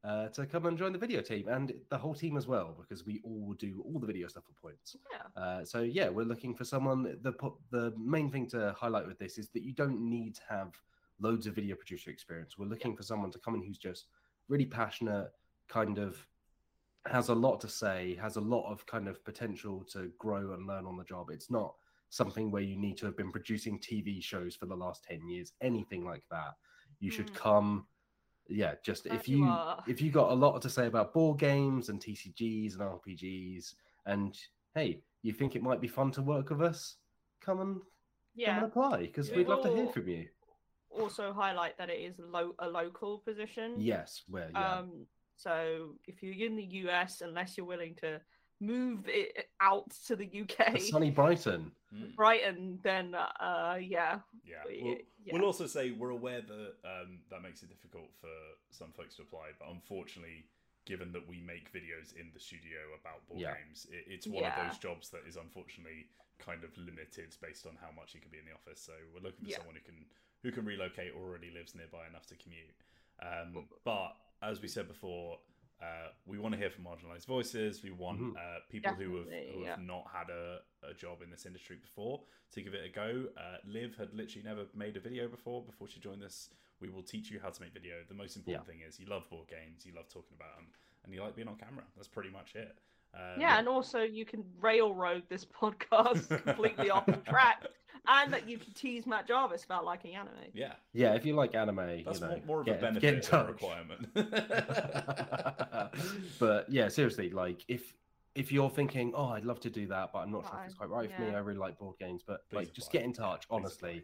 uh, 0.04 0.28
to 0.28 0.44
come 0.46 0.66
and 0.66 0.76
join 0.76 0.92
the 0.92 0.98
video 0.98 1.22
team 1.22 1.48
and 1.48 1.72
the 1.88 1.96
whole 1.96 2.14
team 2.14 2.36
as 2.36 2.46
well, 2.46 2.76
because 2.78 3.06
we 3.06 3.20
all 3.24 3.54
do 3.58 3.82
all 3.86 3.98
the 3.98 4.06
video 4.06 4.28
stuff 4.28 4.44
for 4.44 4.68
points. 4.68 4.96
Yeah. 5.10 5.42
Uh, 5.42 5.64
so 5.64 5.80
yeah, 5.80 6.08
we're 6.10 6.26
looking 6.26 6.54
for 6.54 6.64
someone. 6.64 7.02
The 7.22 7.32
the 7.70 7.92
main 7.96 8.30
thing 8.30 8.46
to 8.48 8.74
highlight 8.78 9.06
with 9.06 9.18
this 9.18 9.38
is 9.38 9.48
that 9.50 9.62
you 9.62 9.72
don't 9.72 10.00
need 10.00 10.34
to 10.36 10.42
have 10.48 10.78
loads 11.20 11.46
of 11.46 11.54
video 11.54 11.74
producer 11.76 12.10
experience. 12.10 12.58
We're 12.58 12.66
looking 12.66 12.96
for 12.96 13.02
someone 13.02 13.30
to 13.30 13.38
come 13.38 13.54
in 13.54 13.62
who's 13.62 13.78
just 13.78 14.06
really 14.48 14.66
passionate, 14.66 15.30
kind 15.68 15.98
of 15.98 16.26
has 17.06 17.28
a 17.28 17.34
lot 17.34 17.60
to 17.60 17.68
say, 17.68 18.16
has 18.20 18.36
a 18.36 18.40
lot 18.40 18.70
of 18.70 18.84
kind 18.86 19.08
of 19.08 19.24
potential 19.24 19.84
to 19.92 20.10
grow 20.18 20.52
and 20.52 20.66
learn 20.66 20.86
on 20.86 20.96
the 20.96 21.04
job. 21.04 21.30
It's 21.30 21.50
not 21.50 21.74
something 22.10 22.50
where 22.50 22.62
you 22.62 22.76
need 22.76 22.96
to 22.98 23.06
have 23.06 23.16
been 23.16 23.32
producing 23.32 23.78
TV 23.78 24.22
shows 24.22 24.54
for 24.54 24.66
the 24.66 24.76
last 24.76 25.04
10 25.04 25.26
years, 25.28 25.52
anything 25.60 26.04
like 26.04 26.24
that. 26.30 26.54
You 27.00 27.10
should 27.10 27.28
Mm. 27.28 27.34
come 27.34 27.86
yeah, 28.48 28.74
just 28.82 29.06
if 29.06 29.28
you 29.28 29.38
you 29.46 29.58
if 29.86 30.00
you 30.00 30.10
got 30.10 30.30
a 30.30 30.34
lot 30.34 30.60
to 30.62 30.68
say 30.70 30.86
about 30.86 31.12
board 31.12 31.38
games 31.38 31.88
and 31.88 32.00
TCGs 32.00 32.74
and 32.74 32.82
RPGs 32.82 33.74
and 34.06 34.38
hey, 34.74 35.00
you 35.22 35.32
think 35.32 35.56
it 35.56 35.62
might 35.62 35.80
be 35.80 35.88
fun 35.88 36.10
to 36.12 36.22
work 36.22 36.50
with 36.50 36.60
us, 36.62 36.96
come 37.40 37.60
and 37.60 37.74
come 37.76 37.82
Yeah. 38.34 38.56
and 38.56 38.66
apply 38.66 38.98
because 39.02 39.30
Yeah. 39.30 39.36
we'd 39.36 39.48
love 39.48 39.62
to 39.62 39.74
hear 39.74 39.86
from 39.88 40.08
you. 40.08 40.28
Also 40.90 41.32
highlight 41.32 41.76
that 41.78 41.90
it 41.90 42.00
is 42.00 42.18
lo- 42.18 42.54
a 42.58 42.68
local 42.68 43.18
position. 43.20 43.80
Yes, 43.80 44.22
where 44.28 44.50
yeah. 44.50 44.78
Um, 44.78 45.06
so 45.36 45.96
if 46.06 46.22
you're 46.22 46.46
in 46.46 46.56
the 46.56 46.64
US, 46.86 47.20
unless 47.20 47.56
you're 47.56 47.66
willing 47.66 47.94
to 47.96 48.20
move 48.64 49.00
it 49.06 49.48
out 49.60 49.90
to 50.06 50.16
the 50.16 50.28
UK, 50.42 50.80
sunny 50.80 51.10
Brighton. 51.10 51.70
Mm. 51.94 52.14
Brighton, 52.16 52.78
then 52.82 53.14
uh, 53.14 53.76
yeah, 53.80 54.18
Yeah. 54.44 54.56
We'll, 54.66 54.96
yeah. 55.24 55.32
we'll 55.32 55.44
also 55.44 55.66
say 55.66 55.90
we're 55.92 56.10
aware 56.10 56.40
that 56.42 56.72
um, 56.84 57.18
that 57.30 57.42
makes 57.42 57.62
it 57.62 57.68
difficult 57.68 58.08
for 58.20 58.28
some 58.70 58.90
folks 58.96 59.16
to 59.16 59.22
apply, 59.22 59.50
but 59.58 59.68
unfortunately, 59.70 60.44
given 60.86 61.12
that 61.12 61.26
we 61.28 61.40
make 61.40 61.72
videos 61.72 62.14
in 62.18 62.30
the 62.34 62.40
studio 62.40 62.78
about 63.00 63.26
board 63.28 63.40
Yeah. 63.40 63.54
games, 63.54 63.86
it, 63.90 64.04
it's 64.08 64.26
one 64.26 64.42
Yeah. 64.42 64.60
of 64.60 64.68
those 64.68 64.78
jobs 64.78 65.08
that 65.10 65.22
is 65.26 65.36
unfortunately 65.36 66.06
kind 66.38 66.64
of 66.64 66.76
limited 66.76 67.34
based 67.40 67.64
on 67.66 67.78
how 67.80 67.90
much 67.94 68.12
you 68.14 68.20
can 68.20 68.30
be 68.30 68.38
in 68.38 68.44
the 68.44 68.52
office. 68.52 68.80
So 68.80 68.92
we're 69.14 69.22
looking 69.22 69.44
for 69.44 69.50
Yeah. 69.50 69.58
someone 69.58 69.76
who 69.76 69.82
can 69.82 70.04
who 70.42 70.52
can 70.52 70.64
relocate 70.66 71.12
or 71.16 71.22
already 71.22 71.50
lives 71.50 71.74
nearby 71.74 72.06
enough 72.06 72.26
to 72.26 72.34
commute. 72.36 72.74
Um, 73.22 73.64
but 73.84 74.16
as 74.42 74.60
we 74.60 74.68
said 74.68 74.88
before, 74.88 75.38
uh, 75.84 76.08
we 76.26 76.38
want 76.38 76.52
to 76.54 76.58
hear 76.58 76.70
from 76.70 76.84
marginalized 76.84 77.26
voices. 77.26 77.82
We 77.82 77.90
want 77.90 78.20
Mhm. 78.20 78.36
uh, 78.36 78.60
people 78.74 78.94
who 78.94 79.16
have, 79.16 79.24
Definitely, 79.26 79.52
who 79.54 79.64
have 79.64 79.78
yeah. 79.80 79.84
not 79.94 80.04
had 80.16 80.28
a, 80.30 80.62
a 80.90 80.94
job 80.94 81.16
in 81.22 81.30
this 81.30 81.44
industry 81.46 81.76
before 81.76 82.16
to 82.52 82.62
give 82.62 82.74
it 82.74 82.84
a 82.84 82.88
go. 82.88 83.10
Uh, 83.36 83.58
Liv 83.64 83.96
had 83.96 84.10
literally 84.14 84.44
never 84.50 84.64
made 84.74 84.96
a 84.96 85.00
video 85.00 85.28
before. 85.28 85.62
Before 85.62 85.88
she 85.88 86.00
joined 86.00 86.22
us, 86.22 86.50
we 86.80 86.88
will 86.88 87.02
teach 87.02 87.30
you 87.30 87.38
how 87.40 87.50
to 87.50 87.60
make 87.62 87.72
video. 87.72 87.96
The 88.08 88.14
most 88.14 88.36
important 88.36 88.66
thing 88.68 88.80
is 88.86 88.98
you 88.98 89.06
love 89.06 89.28
board 89.30 89.48
games, 89.48 89.84
you 89.86 89.92
love 89.94 90.08
talking 90.08 90.34
about 90.40 90.56
them, 90.56 90.66
and 91.04 91.12
you 91.12 91.20
like 91.22 91.34
being 91.36 91.48
on 91.48 91.56
camera. 91.56 91.84
That's 91.96 92.08
pretty 92.08 92.30
much 92.30 92.54
it. 92.54 92.76
Um, 93.16 93.40
yeah, 93.40 93.58
and 93.58 93.68
also 93.68 94.00
you 94.00 94.24
can 94.24 94.44
railroad 94.60 95.22
this 95.28 95.46
podcast 95.60 96.28
completely 96.44 96.90
off 96.90 97.06
the 97.06 97.12
track, 97.28 97.64
and 98.06 98.32
that 98.32 98.48
you 98.48 98.58
can 98.58 98.72
tease 98.72 99.06
Matt 99.06 99.26
Jarvis 99.26 99.64
about 99.64 99.84
liking 99.84 100.14
anime. 100.14 100.34
yeah. 100.52 100.74
Yeah, 100.92 101.14
if 101.14 101.24
you 101.24 101.34
like 101.34 101.54
anime, 101.54 102.02
That's 102.04 102.20
you 102.20 102.26
know, 102.26 102.36
more, 102.36 102.46
more 102.46 102.60
of 102.60 102.66
get, 102.66 102.78
a 102.78 102.80
benefit 102.80 103.30
than 103.30 103.40
a 103.40 103.46
requirement. 103.46 104.08
but 106.38 106.70
yeah, 106.70 106.88
seriously, 106.88 107.30
like 107.30 107.64
if 107.68 107.94
if 108.34 108.50
you're 108.50 108.70
thinking, 108.70 109.12
oh, 109.14 109.28
I'd 109.28 109.44
love 109.44 109.60
to 109.60 109.70
do 109.70 109.86
that, 109.86 110.12
but 110.12 110.20
I'm 110.20 110.32
not 110.32 110.44
sure 110.44 110.58
if 110.60 110.66
it's 110.66 110.74
quite 110.74 110.90
right 110.90 111.10
for 111.10 111.22
me. 111.22 111.34
I 111.34 111.38
really 111.38 111.58
like 111.58 111.78
board 111.78 111.96
games, 112.00 112.22
but 112.26 112.48
Please 112.50 112.56
like, 112.56 112.72
just 112.72 112.88
apply. 112.88 113.00
get 113.00 113.06
in 113.06 113.12
touch. 113.12 113.48
Please 113.48 113.54
honestly, 113.54 113.90
apply. 113.90 114.02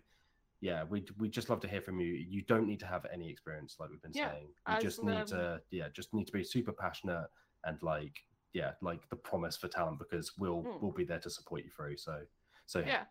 yeah, 0.60 0.84
we 0.88 1.04
we 1.18 1.28
just 1.28 1.50
love 1.50 1.60
to 1.60 1.68
hear 1.68 1.80
from 1.80 2.00
you. 2.00 2.12
You 2.14 2.42
don't 2.42 2.66
need 2.66 2.80
to 2.80 2.86
have 2.86 3.06
any 3.12 3.28
experience, 3.28 3.76
like 3.80 3.90
we've 3.90 4.02
been 4.02 4.12
Yeah, 4.14 4.30
saying. 4.30 4.46
You 4.68 4.74
as, 4.74 4.82
just 4.82 5.02
need 5.02 5.16
um, 5.16 5.26
to, 5.26 5.60
yeah, 5.70 5.88
just 5.92 6.14
need 6.14 6.26
to 6.26 6.32
be 6.32 6.44
super 6.44 6.72
passionate 6.72 7.26
and 7.64 7.82
like, 7.82 8.14
yeah, 8.52 8.72
like 8.82 9.08
the 9.10 9.16
promise 9.16 9.56
for 9.56 9.68
talent 9.68 9.98
because 9.98 10.36
we'll 10.38 10.62
Mm. 10.62 10.80
we'll 10.82 10.92
be 10.92 11.04
there 11.04 11.20
to 11.20 11.30
support 11.30 11.62
you 11.64 11.70
through. 11.70 11.96
So, 11.96 12.22
so 12.66 12.80
Yeah, 12.80 13.04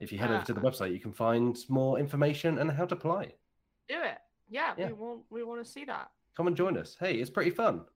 if 0.00 0.12
you 0.12 0.18
head 0.18 0.30
over 0.30 0.44
to 0.44 0.52
the 0.54 0.60
Uh, 0.60 0.64
website, 0.70 0.92
you 0.92 1.00
can 1.00 1.12
find 1.12 1.56
more 1.68 1.98
information 1.98 2.58
and 2.58 2.70
how 2.70 2.86
to 2.86 2.94
apply. 2.94 3.34
do 3.88 4.00
it. 4.00 4.18
Yeah, 4.48 4.74
Yeah. 4.76 4.86
we 4.88 4.92
want 4.94 5.24
we 5.30 5.42
want 5.42 5.64
to 5.64 5.70
see 5.70 5.84
that. 5.86 6.10
Come 6.36 6.46
and 6.46 6.56
join 6.56 6.76
us. 6.76 6.96
Hey, 6.98 7.14
it's 7.16 7.30
pretty 7.30 7.50
fun. 7.50 7.86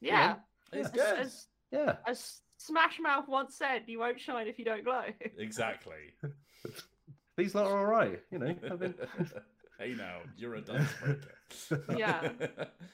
Yeah, 0.00 0.36
it's 0.72 0.90
good. 0.90 1.18
as, 1.18 1.48
Yeah. 1.70 1.96
as 2.06 2.40
Smash 2.58 2.98
Mouth 3.00 3.28
once 3.28 3.54
said, 3.56 3.84
"You 3.88 3.98
won't 3.98 4.20
shine 4.20 4.46
if 4.46 4.58
you 4.58 4.64
don't 4.64 4.84
glow." 4.84 5.04
exactly. 5.38 6.14
These 7.36 7.54
lot 7.54 7.66
are 7.66 7.76
all 7.78 7.84
right. 7.84 8.22
You 8.30 8.38
know, 8.38 8.48
I've 8.70 8.80
hey 9.78 9.94
now, 9.94 10.20
you're 10.36 10.54
a 10.54 10.60
dice 10.62 10.88
breaker. 11.02 11.84
Yeah. 11.98 12.32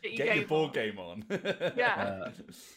Get, 0.03 0.13
your 0.15 0.27
your 0.27 0.35
game 0.35 0.47
board 0.49 0.69
on. 0.69 0.73
game 0.75 0.99
on. 0.99 1.25
Yeah. 1.77 2.23
Uh, 2.27 2.31
s- 2.49 2.77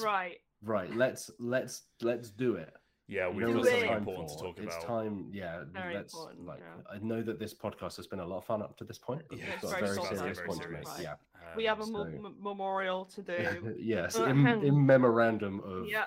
right. 0.00 0.38
Right. 0.62 0.94
Let's 0.94 1.30
let's 1.38 1.82
let's 2.02 2.30
do 2.30 2.54
it. 2.56 2.72
yeah, 3.08 3.28
we've 3.28 3.40
know 3.46 3.54
got 3.54 3.56
what 3.62 3.66
something 3.68 3.88
time 3.88 3.98
important 3.98 4.28
to 4.28 4.34
for. 4.36 4.44
talk 4.44 4.58
it's 4.58 4.76
about. 4.76 4.86
time. 4.86 5.28
Yeah. 5.32 5.64
Very 5.72 5.94
let's 5.94 6.14
important, 6.14 6.46
like. 6.46 6.60
yeah. 6.60 6.94
I 6.94 6.98
know 6.98 7.20
that 7.22 7.38
this 7.40 7.52
podcast 7.52 7.96
has 7.96 8.06
been 8.06 8.20
a 8.20 8.26
lot 8.26 8.38
of 8.38 8.44
fun 8.44 8.62
up 8.62 8.76
to 8.78 8.84
this 8.84 8.98
point, 8.98 9.22
but 9.28 9.38
Yeah, 9.38 9.44
we've 9.46 9.54
it's 9.54 9.62
got 9.62 9.68
a 9.68 9.74
very 9.74 9.86
very 9.86 9.96
solid, 9.96 10.18
serious 10.18 10.38
very 10.38 10.48
point 10.48 10.62
to 10.62 10.68
make. 10.68 10.88
Right. 10.88 11.02
Yeah. 11.02 11.14
We 11.56 11.64
have 11.64 11.80
a 11.80 11.82
Um, 11.82 11.92
so- 11.92 12.02
m- 12.04 12.36
memorial 12.40 13.04
to 13.06 13.22
do. 13.22 13.74
yes. 13.78 14.18
Uh, 14.18 14.26
In, 14.26 14.46
in 14.46 14.86
memorandum 14.86 15.60
of 15.64 15.86
yeah. 15.88 16.04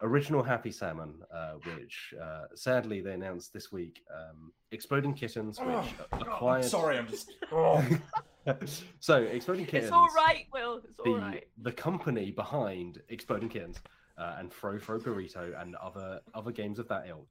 original 0.00 0.42
Happy 0.42 0.72
Salmon, 0.72 1.22
uh, 1.32 1.52
which 1.76 2.14
uh, 2.20 2.46
sadly 2.54 3.00
they 3.02 3.12
announced 3.12 3.52
this 3.52 3.70
week. 3.70 4.02
Um, 4.12 4.52
Exploding 4.72 5.12
Kittens, 5.14 5.60
which 5.60 5.68
Oh, 5.68 5.86
God, 6.10 6.22
acquired. 6.22 6.62
I'm 6.64 6.68
sorry, 6.70 6.96
I'm 6.98 7.06
just. 7.08 7.30
Oh. 7.52 7.84
so 9.00 9.22
Exploding 9.22 9.66
Kittens. 9.66 9.84
It's 9.84 9.92
all 9.92 10.08
right, 10.16 10.46
Will. 10.52 10.80
It's 10.84 10.96
the 10.96 11.10
all 11.10 11.18
right. 11.18 11.44
the 11.62 11.72
company 11.72 12.30
behind 12.30 13.00
Exploding 13.08 13.48
Kittens 13.48 13.80
uh, 14.18 14.36
and 14.38 14.52
Throw 14.52 14.78
Throw 14.78 14.98
Burrito 14.98 15.60
and 15.60 15.76
other 15.76 16.20
other 16.34 16.50
games 16.50 16.78
of 16.78 16.88
that 16.88 17.06
ilk 17.08 17.28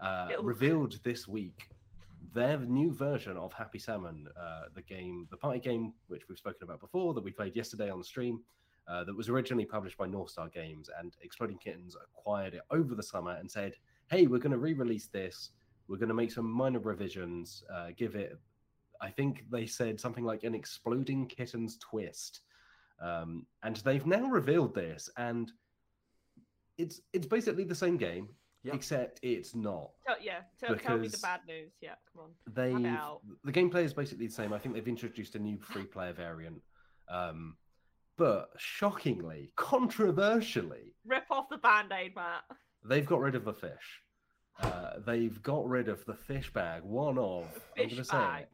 uh, 0.00 0.28
revealed 0.42 0.98
this 1.02 1.26
week 1.26 1.68
their 2.32 2.58
new 2.58 2.92
version 2.92 3.36
of 3.36 3.52
Happy 3.52 3.78
Salmon, 3.78 4.28
uh, 4.40 4.62
the 4.74 4.82
game, 4.82 5.26
the 5.30 5.36
party 5.36 5.58
game 5.58 5.92
which 6.08 6.28
we've 6.28 6.38
spoken 6.38 6.62
about 6.62 6.80
before 6.80 7.12
that 7.14 7.24
we 7.24 7.30
played 7.32 7.56
yesterday 7.56 7.90
on 7.90 7.98
the 7.98 8.04
stream. 8.04 8.40
Uh, 8.88 9.04
that 9.04 9.16
was 9.16 9.28
originally 9.28 9.64
published 9.64 9.96
by 9.96 10.06
North 10.06 10.30
Star 10.30 10.48
Games, 10.48 10.90
and 10.98 11.16
Exploding 11.22 11.58
Kittens 11.58 11.94
acquired 11.94 12.54
it 12.54 12.62
over 12.72 12.96
the 12.96 13.02
summer 13.02 13.32
and 13.32 13.48
said, 13.48 13.74
"Hey, 14.10 14.26
we're 14.26 14.40
going 14.40 14.50
to 14.50 14.58
re-release 14.58 15.06
this. 15.06 15.50
We're 15.86 15.98
going 15.98 16.08
to 16.08 16.14
make 16.14 16.32
some 16.32 16.50
minor 16.50 16.80
revisions. 16.80 17.62
Uh, 17.72 17.88
give 17.96 18.16
it 18.16 18.36
I 19.00 19.10
think 19.10 19.44
they 19.50 19.66
said 19.66 19.98
something 20.00 20.24
like 20.24 20.44
an 20.44 20.54
exploding 20.54 21.26
kittens 21.26 21.78
twist. 21.78 22.40
Um, 23.00 23.46
and 23.62 23.76
they've 23.76 24.04
now 24.06 24.26
revealed 24.26 24.74
this, 24.74 25.08
and 25.16 25.50
it's 26.78 27.00
it's 27.12 27.26
basically 27.26 27.64
the 27.64 27.74
same 27.74 27.96
game, 27.96 28.28
Yep. 28.62 28.74
except 28.74 29.20
it's 29.22 29.54
not. 29.54 29.90
Tell, 30.06 30.16
yeah, 30.20 30.40
tell, 30.58 30.76
tell 30.76 30.98
me 30.98 31.08
the 31.08 31.16
bad 31.18 31.40
news. 31.48 31.72
Yeah, 31.80 31.94
come 32.12 32.24
on. 32.24 32.30
They 32.54 32.72
the 33.44 33.52
gameplay 33.52 33.84
is 33.84 33.94
basically 33.94 34.26
the 34.26 34.32
same. 34.34 34.52
I 34.52 34.58
think 34.58 34.74
they've 34.74 34.86
introduced 34.86 35.34
a 35.34 35.38
new 35.38 35.58
free 35.58 35.84
player 35.84 36.12
variant. 36.12 36.60
Um, 37.08 37.56
but 38.18 38.50
shockingly, 38.58 39.50
controversially, 39.56 40.94
Rip 41.06 41.24
off 41.30 41.48
the 41.48 41.56
band 41.56 41.90
aid, 41.98 42.14
Matt. 42.14 42.42
they've 42.84 43.06
got 43.06 43.20
rid 43.20 43.34
of 43.34 43.44
the 43.46 43.54
fish. 43.54 44.02
Uh, 44.62 44.98
they've 45.06 45.42
got 45.42 45.66
rid 45.66 45.88
of 45.88 46.04
the 46.04 46.12
fish 46.14 46.52
bag. 46.52 46.82
One 46.82 47.16
of 47.16 47.44
I'm 47.78 47.84
Fish 47.88 47.92
going 47.94 48.04
to 48.04 48.10
bag. 48.12 48.42
say 48.42 48.46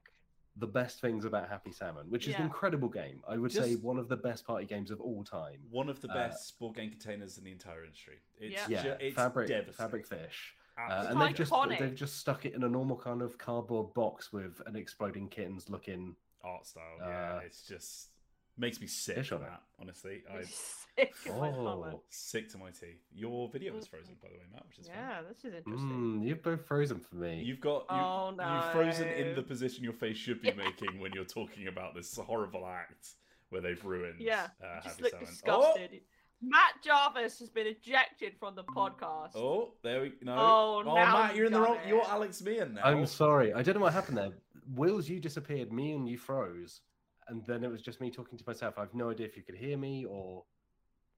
the 0.59 0.67
best 0.67 1.01
things 1.01 1.25
about 1.25 1.49
Happy 1.49 1.71
Salmon, 1.71 2.07
which 2.09 2.29
is 2.29 2.35
an 2.37 2.43
incredible 2.43 2.89
game. 2.89 3.23
I 3.29 3.37
would 3.37 3.53
say 3.53 3.75
one 3.77 3.99
of 3.99 4.09
the 4.09 4.17
best 4.17 4.47
party 4.47 4.65
games 4.65 4.91
of 4.91 5.01
all 5.01 5.23
time. 5.23 5.59
One 5.71 5.89
of 5.89 6.01
the 6.01 6.09
Uh, 6.11 6.15
best 6.15 6.59
board 6.59 6.77
game 6.77 6.91
containers 6.91 7.37
in 7.39 7.45
the 7.45 7.53
entire 7.53 7.85
industry. 7.85 8.21
It's 8.39 8.55
Yeah. 8.55 8.67
Yeah, 8.69 8.83
ju- 8.83 9.05
it's 9.05 9.15
fabric, 9.17 9.49
fabric 9.75 10.07
fish, 10.07 10.55
uh, 10.79 11.07
and 11.11 11.21
they've 11.21 11.35
just 11.35 11.53
they've 11.79 11.95
just 11.95 12.17
stuck 12.17 12.47
it 12.47 12.55
in 12.55 12.63
a 12.65 12.69
normal 12.69 12.97
kind 12.97 13.21
of 13.23 13.37
cardboard 13.39 13.93
box 13.95 14.33
with 14.33 14.61
an 14.67 14.77
exploding 14.77 15.29
kittens 15.29 15.69
looking. 15.69 16.17
art 16.43 16.65
style. 16.65 16.97
Yeah, 17.01 17.35
Uh, 17.35 17.41
it's 17.45 17.67
just 17.67 18.11
makes 18.59 18.81
me 18.81 18.87
sick 18.87 19.17
fish 19.17 19.33
on 19.33 19.39
on 19.39 19.45
it. 19.45 19.51
that. 19.51 19.63
Honestly, 19.81 20.23
I'm 20.33 20.45
Sick 20.45 21.13
in 21.27 21.39
my 21.39 21.51
stomach. 21.53 21.91
Oh, 21.95 22.03
sick 22.09 22.49
to 22.53 22.59
my 22.59 22.71
teeth. 22.71 23.03
Your 23.15 23.49
video 23.51 23.75
was 23.75 23.87
frozen, 23.87 24.15
by 24.23 24.29
the 24.29 24.35
way, 24.37 24.45
Matt, 24.53 24.65
which 24.67 24.79
is 24.79 24.87
fun. 24.87 24.97
Yeah, 24.99 25.19
this 25.29 25.39
is 25.45 25.55
interesting. 25.55 25.91
mm, 26.23 26.27
you've 26.27 26.43
both 26.43 26.65
frozen 26.65 27.01
for 27.01 27.17
me. 27.17 27.43
You've 27.45 27.61
got 27.61 27.81
you, 27.91 27.97
Oh, 27.97 28.33
you've 28.39 28.73
frozen 28.73 29.09
in 29.09 29.35
the 29.35 29.43
position 29.43 29.85
your 29.85 29.93
face 29.93 30.17
should 30.17 30.41
be 30.41 30.53
making 30.57 30.99
when 31.01 31.13
you're 31.13 31.25
talking 31.25 31.67
about 31.69 31.95
this 31.95 32.17
horrible 32.17 32.67
act 32.67 33.09
where 33.51 33.61
they've 33.61 33.85
ruined. 33.85 34.21
Yeah, 34.21 34.47
uh, 34.65 34.81
just 34.83 35.01
Happy 35.01 35.03
look 35.03 35.11
Salmon. 35.13 35.27
disgusted. 35.29 36.01
Matt 36.43 36.75
Jarvis 36.85 37.39
has 37.41 37.49
been 37.51 37.67
ejected 37.67 38.35
from 38.39 38.55
the 38.55 38.65
podcast. 38.65 39.33
Oh, 39.35 39.41
oh, 39.41 39.73
there 39.83 40.03
we 40.03 40.13
no. 40.23 40.35
Oh, 40.35 40.83
now 40.85 40.95
Matt, 40.95 41.29
you've 41.31 41.37
you're 41.37 41.47
in 41.47 41.53
the 41.53 41.61
wrong. 41.61 41.77
it. 41.77 41.89
You're 41.89 42.07
Alex 42.07 42.43
Meehan 42.43 42.75
now. 42.75 42.83
I'm 42.85 43.07
sorry, 43.07 43.53
I 43.53 43.63
don't 43.63 43.75
know 43.75 43.81
what 43.83 43.93
happened 43.93 44.17
there. 44.19 44.31
Wills, 44.75 45.09
you 45.09 45.21
disappeared. 45.21 45.73
Me 45.73 45.93
and 45.93 46.09
you 46.09 46.17
froze, 46.19 46.81
and 47.29 47.45
then 47.47 47.65
it 47.65 47.71
was 47.71 47.83
just 47.83 48.01
me 48.01 48.11
talking 48.11 48.39
to 48.39 48.45
myself. 48.47 48.75
I 48.77 48.81
have 48.81 48.95
no 48.95 49.11
idea 49.11 49.27
if 49.27 49.37
you 49.37 49.43
could 49.43 49.57
hear 49.57 49.77
me 49.77 50.05
or. 50.05 50.45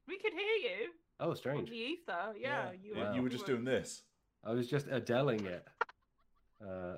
We 0.06 0.18
could 0.18 0.32
hear 0.32 0.40
you 0.70 0.90
Oh, 1.20 1.30
on 1.30 1.36
strange. 1.36 1.68
the 1.68 1.76
ether. 1.76 2.34
Yeah, 2.38 2.70
you, 2.82 2.94
you, 2.94 3.00
Wow. 3.02 3.14
you 3.14 3.22
were 3.22 3.28
just 3.28 3.44
doing 3.46 3.64
this. 3.64 4.02
I 4.44 4.52
was 4.52 4.68
just 4.68 4.86
Adeling 4.88 5.44
it. 5.44 5.66
Uh, 6.64 6.96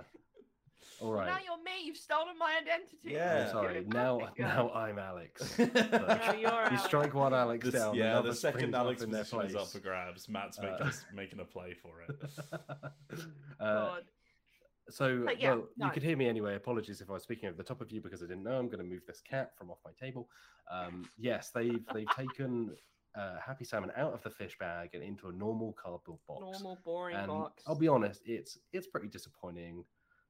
all 1.01 1.12
right. 1.12 1.27
Now 1.27 1.39
you're 1.45 1.62
me. 1.65 1.85
You've 1.85 1.97
stolen 1.97 2.39
my 2.39 2.59
identity. 2.62 2.99
Yeah. 3.03 3.45
I'm 3.47 3.51
sorry. 3.51 3.85
Now, 3.89 4.28
now 4.39 4.70
I'm 4.73 4.99
Alex. 4.99 5.59
No, 5.59 5.65
Look, 5.65 6.70
you're 6.70 6.78
strike 6.78 7.15
one 7.15 7.35
Alex 7.35 7.65
This- 7.65 7.74
down. 7.74 7.95
yeah, 7.95 8.20
the 8.20 8.35
second 8.35 8.74
Alex 8.74 9.03
in 9.03 9.11
their 9.11 9.24
position 9.24 9.47
is 9.47 9.57
up 9.57 9.69
for 9.69 9.81
grabs. 9.81 10.28
Matt's 10.28 10.61
make 10.61 10.70
Uh, 10.73 10.85
us 10.85 11.05
making 11.15 11.41
a 11.41 11.45
play 11.45 11.74
for 11.74 12.03
it. 12.03 12.15
uh, 12.53 13.19
God. 13.59 14.03
So, 14.89 15.23
But 15.24 15.40
yeah, 15.40 15.51
well, 15.55 15.69
no. 15.77 15.86
you 15.86 15.93
could 15.93 16.02
hear 16.02 16.16
me 16.16 16.27
anyway. 16.28 16.55
Apologies 16.57 17.01
if 17.01 17.11
I 17.11 17.12
was 17.15 17.23
speaking 17.23 17.48
over 17.48 17.57
the 17.57 17.62
top 17.65 17.81
of 17.81 17.90
you 17.93 18.01
because 18.01 18.23
I 18.23 18.27
didn't 18.27 18.43
know. 18.44 18.59
I'm 18.59 18.66
going 18.66 18.78
to 18.78 18.85
move 18.85 19.02
this 19.07 19.20
cat 19.20 19.52
from 19.57 19.70
off 19.70 19.78
my 19.85 19.93
table. 19.93 20.28
Um, 20.70 21.09
yes, 21.19 21.51
they've 21.55 21.85
they've 21.94 22.11
taken 22.16 22.74
uh, 23.16 23.36
Happy 23.44 23.65
Salmon 23.65 23.93
out 23.97 24.12
of 24.12 24.23
the 24.23 24.31
fish 24.31 24.57
bag 24.59 24.90
and 24.94 25.02
into 25.02 25.28
a 25.28 25.32
normal 25.32 25.73
cardboard 25.73 26.19
box. 26.27 26.40
Normal, 26.40 26.78
boring 26.85 27.16
and 27.16 27.27
box. 27.28 27.62
I'll 27.66 27.74
be 27.78 27.89
honest, 27.89 28.23
it's 28.24 28.59
it's 28.73 28.86
pretty 28.86 29.09
disappointing. 29.09 29.85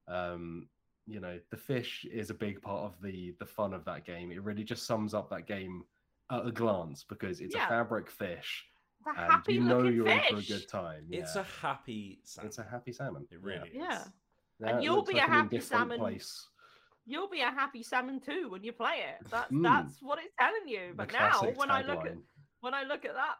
Um, 0.07 0.67
you 1.07 1.19
know, 1.19 1.39
the 1.49 1.57
fish 1.57 2.05
is 2.11 2.29
a 2.29 2.33
big 2.33 2.61
part 2.61 2.83
of 2.83 3.01
the 3.01 3.33
the 3.39 3.45
fun 3.45 3.73
of 3.73 3.85
that 3.85 4.05
game. 4.05 4.31
It 4.31 4.41
really 4.43 4.63
just 4.63 4.85
sums 4.85 5.13
up 5.13 5.29
that 5.31 5.47
game 5.47 5.83
at 6.31 6.45
a 6.45 6.51
glance 6.51 7.03
because 7.03 7.41
it's 7.41 7.55
Yeah. 7.55 7.65
a 7.65 7.69
fabric 7.69 8.09
fish, 8.09 8.65
The 9.03 9.09
and 9.11 9.31
happy 9.31 9.53
you 9.55 9.61
know 9.61 9.83
you're 9.83 10.05
fish. 10.05 10.29
in 10.29 10.35
for 10.37 10.41
a 10.41 10.45
good 10.59 10.67
time. 10.69 11.07
It's 11.09 11.35
a 11.35 11.43
happy 11.43 12.19
salmon. 12.23 12.47
it's 12.47 12.57
a 12.59 12.63
happy 12.63 12.93
salmon. 12.93 13.27
It 13.31 13.41
really 13.41 13.69
is. 13.69 14.07
Yeah. 14.61 14.71
Now 14.73 14.77
it 14.77 14.83
you'll 14.83 15.03
be 15.03 15.13
like 15.13 15.27
a 15.27 15.31
happy 15.31 15.55
indifferent 15.55 15.63
salmon. 15.63 15.99
Place. 15.99 16.47
You'll 17.05 17.29
be 17.29 17.41
a 17.41 17.49
happy 17.49 17.83
salmon 17.83 18.19
too 18.19 18.49
when 18.49 18.63
you 18.63 18.71
play 18.73 19.03
it. 19.09 19.27
That's 19.29 19.51
Mm. 19.51 19.63
that's 19.63 20.01
what 20.01 20.19
it's 20.19 20.33
telling 20.39 20.67
you. 20.67 20.89
The 20.89 20.95
But 20.95 21.11
now 21.13 21.41
when 21.55 21.71
I 21.71 21.81
look 21.81 22.05
at 22.05 22.15
when 22.59 22.73
I 22.73 22.83
look 22.83 23.05
at 23.05 23.15
that 23.15 23.37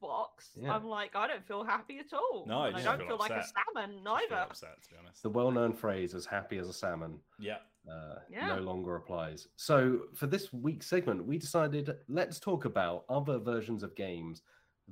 box, 0.00 0.50
Yeah. 0.56 0.74
I'm 0.74 0.84
like, 0.84 1.14
I 1.16 1.26
don't 1.28 1.44
feel 1.46 1.62
happy 1.64 1.98
at 2.00 2.12
all. 2.12 2.44
No, 2.46 2.58
I 2.62 2.66
And 2.68 2.76
I 2.76 2.78
just 2.80 2.84
don't 2.84 2.98
feel 2.98 3.08
feel 3.08 3.16
like 3.18 3.30
a 3.30 3.44
salmon 3.44 3.92
Just 3.92 4.04
neither. 4.04 4.36
upset, 4.42 4.82
to 4.82 4.90
be 4.90 4.96
honest. 4.98 5.22
the 5.22 5.30
well-known 5.30 5.72
phrase 5.72 6.14
"as 6.14 6.26
happy 6.26 6.58
as 6.58 6.68
a 6.68 6.72
salmon" 6.72 7.22
Yeah. 7.38 7.58
uh, 7.88 8.18
Yeah. 8.28 8.48
no 8.56 8.60
longer 8.62 8.96
applies. 8.96 9.46
So 9.56 10.08
for 10.14 10.26
this 10.26 10.52
week's 10.52 10.86
segment, 10.88 11.24
we 11.24 11.38
decided 11.38 11.96
let's 12.08 12.40
talk 12.40 12.64
about 12.64 13.04
other 13.08 13.38
versions 13.38 13.82
of 13.84 13.94
games 13.94 14.42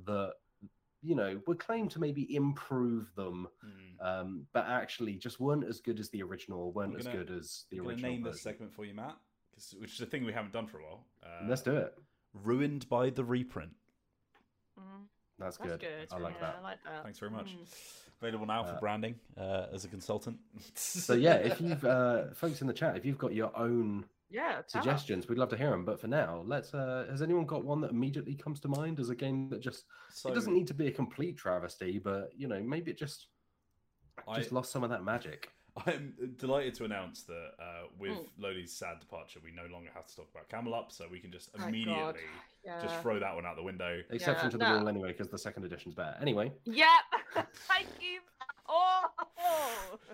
that 0.05 0.35
you 1.05 1.15
know 1.15 1.41
were 1.47 1.55
claimed 1.55 1.91
to 1.91 1.99
maybe 1.99 2.35
improve 2.35 3.13
them, 3.15 3.47
Mm. 3.63 4.05
um, 4.05 4.47
but 4.53 4.65
actually 4.65 5.15
just 5.15 5.39
weren't 5.39 5.63
as 5.63 5.79
good 5.81 5.99
as 5.99 6.09
the 6.09 6.23
original, 6.23 6.71
weren't 6.71 6.93
I'm 6.93 6.99
as 6.99 7.07
good 7.07 7.29
as 7.31 7.65
the 7.69 7.77
I'm 7.77 7.83
going 7.83 7.97
to 7.97 8.03
original. 8.03 8.11
name 8.11 8.23
this 8.23 8.41
segment 8.41 8.73
for 8.73 8.85
you, 8.85 8.93
Matt, 8.93 9.15
'cause- 9.53 9.75
which 9.77 9.93
is 9.93 10.01
a 10.01 10.05
thing 10.05 10.25
we 10.25 10.33
haven't 10.33 10.51
done 10.53 10.67
for 10.67 10.79
a 10.79 10.83
while. 10.83 11.05
Uh, 11.23 11.45
Let's 11.47 11.61
do 11.61 11.75
it. 11.75 11.97
Ruined 12.33 12.89
by 12.89 13.09
the 13.11 13.23
reprint. 13.23 13.75
Mm, 14.79 15.07
That's, 15.39 15.57
that's 15.57 15.69
good. 15.71 15.79
good. 15.79 16.07
I 16.11 16.17
like 16.17 16.33
yeah, 16.35 16.41
that. 16.41 16.55
I 16.57 16.61
like 16.61 16.83
that. 16.83 17.03
Thanks 17.03 17.19
very 17.19 17.31
much. 17.31 17.55
Mm. 17.55 17.65
Available 18.21 18.45
now 18.45 18.63
for 18.63 18.75
Uh, 18.75 18.79
branding 18.79 19.15
uh, 19.37 19.67
as 19.71 19.83
a 19.85 19.87
consultant. 19.89 20.39
So 20.75 21.13
yeah, 21.13 21.35
if 21.35 21.59
you've 21.61 21.83
uh, 21.85 22.33
folks 22.33 22.61
in 22.61 22.67
the 22.67 22.73
chat, 22.73 22.95
if 22.97 23.05
you've 23.05 23.17
got 23.17 23.33
your 23.33 23.55
own 23.57 24.05
Yeah, 24.29 24.53
tell 24.53 24.61
us. 24.61 24.71
suggestions, 24.71 25.27
we'd 25.27 25.37
love 25.37 25.49
to 25.49 25.57
hear 25.57 25.69
them. 25.69 25.85
But 25.85 25.99
for 26.01 26.07
now, 26.07 26.43
let's. 26.45 26.73
Uh, 26.73 27.05
has 27.09 27.21
anyone 27.21 27.45
got 27.45 27.63
one 27.63 27.81
that 27.81 27.91
immediately 27.91 28.35
comes 28.35 28.59
to 28.61 28.67
mind 28.67 28.99
as 28.99 29.09
a 29.09 29.15
game 29.15 29.49
that 29.49 29.61
just 29.61 29.85
so 30.11 30.29
it 30.29 30.35
doesn't 30.35 30.53
need 30.53 30.67
to 30.67 30.73
be 30.73 30.87
a 30.87 30.91
complete 30.91 31.37
travesty, 31.37 31.99
but 31.99 32.31
you 32.35 32.47
know 32.47 32.61
maybe 32.61 32.91
it 32.91 32.97
just 32.97 33.27
just 34.35 34.51
lost 34.51 34.71
some 34.71 34.83
of 34.83 34.89
that 34.89 35.03
magic. 35.03 35.49
I'm 35.85 36.13
delighted 36.37 36.73
to 36.75 36.85
announce 36.85 37.23
that 37.23 37.49
uh, 37.59 37.87
with 37.99 38.11
Mm. 38.13 38.25
Lodi's 38.39 38.71
sad 38.71 39.01
departure, 39.01 39.41
we 39.43 39.51
no 39.51 39.65
longer 39.69 39.89
have 39.93 40.07
to 40.07 40.15
talk 40.15 40.29
about 40.33 40.47
Camel 40.47 40.73
Up, 40.73 40.89
so 40.89 41.05
we 41.11 41.19
can 41.19 41.33
just 41.33 41.49
immediately 41.53 42.21
Yeah. 42.63 42.81
just 42.81 43.01
throw 43.01 43.19
that 43.19 43.35
one 43.35 43.45
out 43.45 43.57
the 43.57 43.61
window. 43.63 43.99
Exception 44.09 44.45
Yeah, 44.45 44.49
to 44.51 44.57
the 44.57 44.69
no. 44.69 44.77
rule 44.79 44.87
anyway, 44.87 45.09
because 45.09 45.27
the 45.27 45.37
second 45.37 45.65
edition's 45.65 45.93
better. 45.93 46.15
Anyway, 46.21 46.53
Yep. 46.63 46.87
Thank 47.67 47.87
you. 47.99 48.21
Oh. 48.69 49.01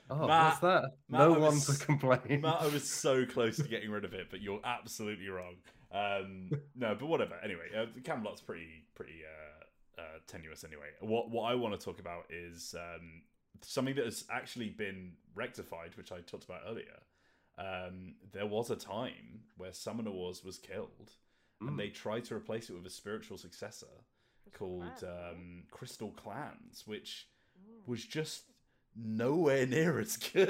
Oh, 0.10 0.28
Matt- 0.28 0.46
what's 0.46 0.60
that? 0.60 0.84
Matt, 1.10 1.20
no 1.22 1.32
one 1.32 1.42
was- 1.42 1.78
to 1.78 1.86
complain. 1.86 2.42
Matt, 2.42 2.62
I 2.62 2.68
was 2.68 2.90
so 2.90 3.26
close 3.36 3.58
to 3.58 3.64
getting 3.64 3.90
rid 3.92 4.04
of 4.06 4.14
it, 4.14 4.28
but 4.30 4.42
you're 4.42 4.60
absolutely 4.64 5.30
wrong. 5.30 5.56
Um, 5.92 6.50
no, 6.76 6.96
but 6.96 7.08
whatever. 7.08 7.36
Anyway, 7.44 7.68
uh, 7.78 7.86
Camel 8.04 8.30
Up's 8.32 8.42
pretty 8.42 8.86
pretty 8.96 9.22
uh, 9.26 10.02
uh, 10.02 10.20
tenuous. 10.28 10.64
Anyway, 10.64 10.88
what 11.02 11.30
what 11.30 11.44
I 11.52 11.56
want 11.56 11.78
to 11.80 11.84
talk 11.84 12.00
about 12.00 12.26
is 12.30 12.76
um, 12.78 13.22
something 13.62 13.96
that 13.96 14.06
has 14.06 14.26
actually 14.32 14.70
been 14.70 15.14
rectified, 15.36 15.96
which 15.96 16.12
I 16.12 16.20
talked 16.22 16.44
about 16.46 16.62
earlier. 16.68 17.00
Um, 17.58 18.16
there 18.32 18.46
was 18.48 18.70
a 18.72 18.76
time 18.76 19.42
where 19.58 19.74
Summoner 19.74 20.12
Wars 20.12 20.44
was 20.44 20.58
killed, 20.58 21.12
Mm. 21.62 21.68
and 21.68 21.80
they 21.80 21.90
tried 21.90 22.26
to 22.26 22.36
replace 22.36 22.70
it 22.70 22.74
with 22.74 22.86
a 22.88 22.90
spiritual 22.90 23.38
successor 23.38 23.86
called 24.54 24.82
Clans, 24.98 25.04
um, 25.04 25.64
Crystal 25.70 26.12
Clans, 26.12 26.88
which 26.88 27.28
Mm. 27.60 27.88
was 27.88 28.04
just 28.06 28.46
nowhere 28.96 29.66
near 29.66 30.00
as 30.00 30.18
good. 30.18 30.50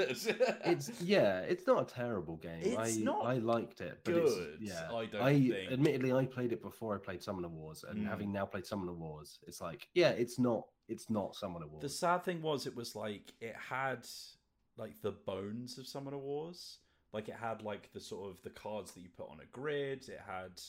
It's 0.64 0.90
yeah, 1.00 1.40
it's 1.40 1.66
not 1.66 1.90
a 1.90 1.94
terrible 1.94 2.36
game. 2.36 2.60
It's 2.62 2.98
I 2.98 3.02
not 3.02 3.24
I 3.26 3.34
liked 3.38 3.80
it, 3.80 4.00
but 4.04 4.14
good, 4.14 4.58
it's 4.60 4.72
yeah. 4.72 4.88
I 4.92 5.06
don't 5.06 5.22
I 5.22 5.32
think. 5.34 5.72
admittedly 5.72 6.12
I 6.12 6.26
played 6.26 6.52
it 6.52 6.62
before 6.62 6.94
I 6.94 6.98
played 6.98 7.22
Summoner 7.22 7.48
Wars, 7.48 7.84
and 7.88 8.00
Mm. 8.00 8.08
having 8.08 8.32
now 8.32 8.44
played 8.46 8.66
Summoner 8.66 8.94
Wars, 8.94 9.38
it's 9.46 9.60
like 9.60 9.88
yeah, 9.94 10.10
it's 10.10 10.38
not 10.38 10.66
it's 10.88 11.08
not 11.08 11.34
Summoner 11.36 11.66
Wars. 11.66 11.82
The 11.82 11.88
sad 11.88 12.24
thing 12.24 12.42
was, 12.42 12.66
it 12.66 12.74
was 12.74 12.94
like 12.96 13.32
it 13.40 13.54
had 13.56 14.06
like 14.76 15.00
the 15.02 15.12
bones 15.12 15.78
of 15.78 15.86
Summoner 15.86 16.18
Wars. 16.18 16.78
Like 17.12 17.28
it 17.28 17.36
had 17.36 17.62
like 17.62 17.92
the 17.92 18.00
sort 18.00 18.30
of 18.30 18.40
the 18.42 18.50
cards 18.50 18.92
that 18.92 19.00
you 19.00 19.08
put 19.16 19.28
on 19.30 19.38
a 19.40 19.46
grid. 19.52 20.08
It 20.08 20.20
had 20.26 20.60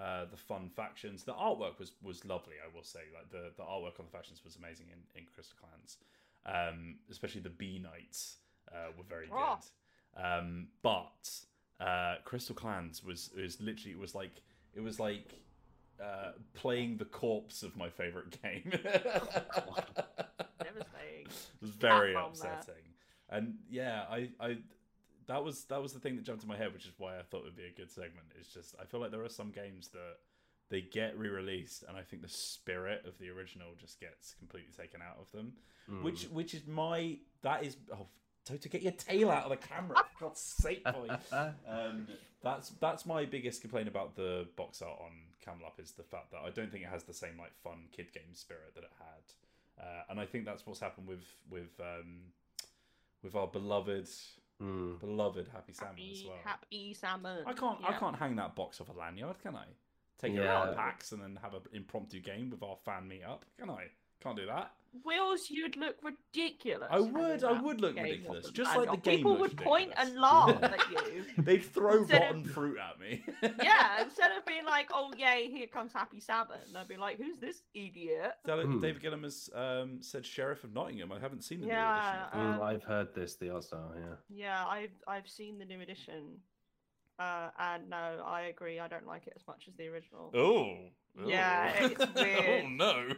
uh, 0.00 0.26
the 0.30 0.36
fun 0.36 0.70
factions. 0.70 1.24
The 1.24 1.32
artwork 1.34 1.78
was 1.80 1.92
was 2.02 2.24
lovely. 2.24 2.54
I 2.64 2.72
will 2.74 2.84
say, 2.84 3.00
like 3.12 3.30
the 3.30 3.50
the 3.56 3.64
artwork 3.64 3.98
on 3.98 4.06
the 4.06 4.12
factions 4.12 4.44
was 4.44 4.56
amazing 4.56 4.86
in 4.92 5.20
in 5.20 5.26
Crystal 5.34 5.56
Clans. 5.60 5.98
Um, 6.46 6.96
especially 7.10 7.40
the 7.42 7.50
B 7.50 7.78
Knights 7.82 8.36
uh, 8.72 8.88
were 8.96 9.04
very 9.04 9.28
Oh. 9.32 9.58
good. 10.16 10.22
Um, 10.22 10.68
but 10.82 11.30
uh, 11.80 12.16
Crystal 12.24 12.54
Clans 12.54 13.04
was 13.04 13.30
was 13.36 13.60
literally 13.60 13.92
it 13.92 13.98
was 13.98 14.14
like 14.14 14.42
it 14.74 14.80
was 14.80 14.98
like 14.98 15.34
uh, 16.02 16.32
playing 16.54 16.96
the 16.96 17.04
corpse 17.04 17.62
of 17.62 17.76
my 17.76 17.88
favorite 17.90 18.40
game. 18.42 18.70
Devastating. 20.62 21.26
It 21.26 21.60
was 21.60 21.70
very 21.70 22.12
there. 22.14 22.22
upsetting. 22.22 22.74
And 23.30 23.54
yeah, 23.68 24.04
I, 24.10 24.30
I 24.40 24.58
that 25.26 25.44
was 25.44 25.64
that 25.64 25.82
was 25.82 25.92
the 25.92 26.00
thing 26.00 26.16
that 26.16 26.24
jumped 26.24 26.42
in 26.42 26.48
my 26.48 26.56
head, 26.56 26.72
which 26.72 26.86
is 26.86 26.92
why 26.98 27.18
I 27.18 27.22
thought 27.22 27.38
it 27.40 27.44
would 27.44 27.56
be 27.56 27.64
a 27.66 27.72
good 27.76 27.90
segment. 27.90 28.26
It's 28.38 28.48
just 28.52 28.74
I 28.80 28.84
feel 28.84 29.00
like 29.00 29.10
there 29.10 29.22
are 29.24 29.28
some 29.28 29.50
games 29.50 29.88
that 29.88 30.16
they 30.70 30.80
get 30.82 31.18
re-released, 31.18 31.84
and 31.88 31.96
I 31.96 32.02
think 32.02 32.22
the 32.22 32.28
spirit 32.28 33.04
of 33.06 33.18
the 33.18 33.30
original 33.30 33.68
just 33.80 34.00
gets 34.00 34.34
completely 34.34 34.72
taken 34.76 35.00
out 35.02 35.16
of 35.20 35.30
them. 35.32 35.52
Mm. 35.90 36.02
Which 36.02 36.24
which 36.24 36.54
is 36.54 36.66
my 36.66 37.18
that 37.42 37.64
is 37.64 37.76
oh 37.92 38.06
Toto, 38.44 38.68
get 38.70 38.82
your 38.82 38.92
tail 38.92 39.30
out 39.30 39.44
of 39.44 39.50
the 39.50 39.56
camera 39.56 39.96
for 39.96 40.24
God's 40.26 40.40
sake, 40.40 40.82
boy. 40.84 41.08
Um, 41.68 42.06
that's 42.42 42.70
that's 42.80 43.04
my 43.04 43.24
biggest 43.24 43.60
complaint 43.60 43.88
about 43.88 44.14
the 44.16 44.46
box 44.56 44.80
art 44.80 44.98
on 45.00 45.12
Camel 45.44 45.66
Up 45.66 45.78
is 45.80 45.90
the 45.92 46.02
fact 46.02 46.30
that 46.32 46.40
I 46.46 46.50
don't 46.50 46.70
think 46.70 46.84
it 46.84 46.88
has 46.90 47.02
the 47.04 47.12
same 47.14 47.36
like 47.38 47.52
fun 47.62 47.84
kid 47.92 48.12
game 48.12 48.34
spirit 48.34 48.74
that 48.74 48.84
it 48.84 48.92
had, 48.98 49.84
uh, 49.84 50.02
and 50.10 50.20
I 50.20 50.24
think 50.26 50.44
that's 50.44 50.66
what's 50.66 50.80
happened 50.80 51.08
with 51.08 51.24
with 51.50 51.78
um, 51.80 52.20
with 53.22 53.34
our 53.34 53.46
beloved 53.46 54.08
Mm. 54.60 54.98
beloved 54.98 55.46
Happy 55.52 55.72
Salmon 55.72 56.02
as 56.10 56.24
well. 56.26 56.34
happy 56.44 56.92
salmon. 56.92 57.44
I 57.46 57.52
can't 57.52 57.78
I 57.84 57.92
can't 57.92 58.16
hang 58.16 58.34
that 58.36 58.56
box 58.56 58.80
off 58.80 58.88
a 58.88 58.92
lanyard, 58.92 59.36
can 59.40 59.54
I? 59.54 59.66
Take 60.18 60.32
it 60.32 60.42
Yeah. 60.42 60.56
out 60.58 60.68
of 60.70 60.76
packs 60.76 61.12
and 61.12 61.22
then 61.22 61.38
have 61.42 61.54
an 61.54 61.62
impromptu 61.72 62.20
game 62.20 62.50
with 62.50 62.62
our 62.62 62.76
fan 62.84 63.06
meet 63.08 63.22
up, 63.22 63.44
can 63.58 63.70
I? 63.70 63.86
Can't 64.20 64.36
do 64.36 64.46
that. 64.46 64.72
Wills, 65.04 65.48
you'd 65.50 65.76
look 65.76 65.96
ridiculous. 66.02 66.88
I 66.90 66.98
would- 66.98 67.44
I 67.44 67.52
would 67.60 67.80
look 67.80 67.94
ridiculous, 67.94 68.50
just 68.50 68.74
like 68.74 68.90
the 68.90 68.96
game 68.96 69.18
People 69.18 69.36
would 69.36 69.52
ridiculous. 69.52 69.92
and 69.96 70.16
laugh 70.16 70.60
at 70.62 70.90
you. 70.90 71.24
They'd 71.38 71.62
throw 71.62 71.98
Instead 71.98 72.16
of- 72.22 72.22
rotten 72.22 72.44
fruit 72.44 72.78
at 72.78 72.98
me. 72.98 73.22
Yeah, 73.62 74.02
instead 74.02 74.32
of 74.36 74.44
being 74.46 74.64
like, 74.64 74.88
"Oh 74.92 75.12
yay, 75.16 75.50
here 75.50 75.66
comes 75.68 75.92
Happy 75.92 76.20
Salmon," 76.20 76.58
they'd 76.72 76.88
be 76.88 76.96
like, 76.96 77.18
"Who's 77.18 77.36
this 77.38 77.62
idiot?" 77.74 78.32
David, 78.46 78.66
Hmm. 78.66 78.80
David 78.80 79.02
Gillam 79.02 79.22
has 79.24 79.50
um, 79.54 80.02
said 80.02 80.24
Sheriff 80.26 80.64
of 80.64 80.72
Nottingham. 80.72 81.12
I 81.12 81.20
haven't 81.20 81.42
seen 81.44 81.60
the 81.60 81.66
Yeah, 81.68 82.28
new 82.32 82.38
edition. 82.38 82.40
of. 82.54 82.54
Um, 82.56 82.62
I've 82.62 82.82
heard 82.82 83.14
this, 83.14 83.36
the 83.36 83.50
art 83.50 83.64
style, 83.64 83.94
yeah. 83.94 84.16
Yeah, 84.30 84.66
I've 84.66 84.90
I've 85.06 85.28
seen 85.28 85.58
the 85.58 85.64
new 85.66 85.80
edition, 85.80 86.40
uh, 87.18 87.48
and 87.58 87.90
no, 87.90 88.22
I 88.24 88.42
agree. 88.42 88.78
I 88.78 88.88
don't 88.88 89.06
like 89.06 89.26
it 89.26 89.32
as 89.36 89.46
much 89.46 89.64
as 89.68 89.74
the 89.74 89.88
original. 89.88 90.30
Oh. 90.34 91.26
Yeah, 91.26 91.72
oh. 91.80 91.86
it's 91.86 92.14
weird. 92.14 92.64
oh 92.64 92.68
no. 92.68 93.08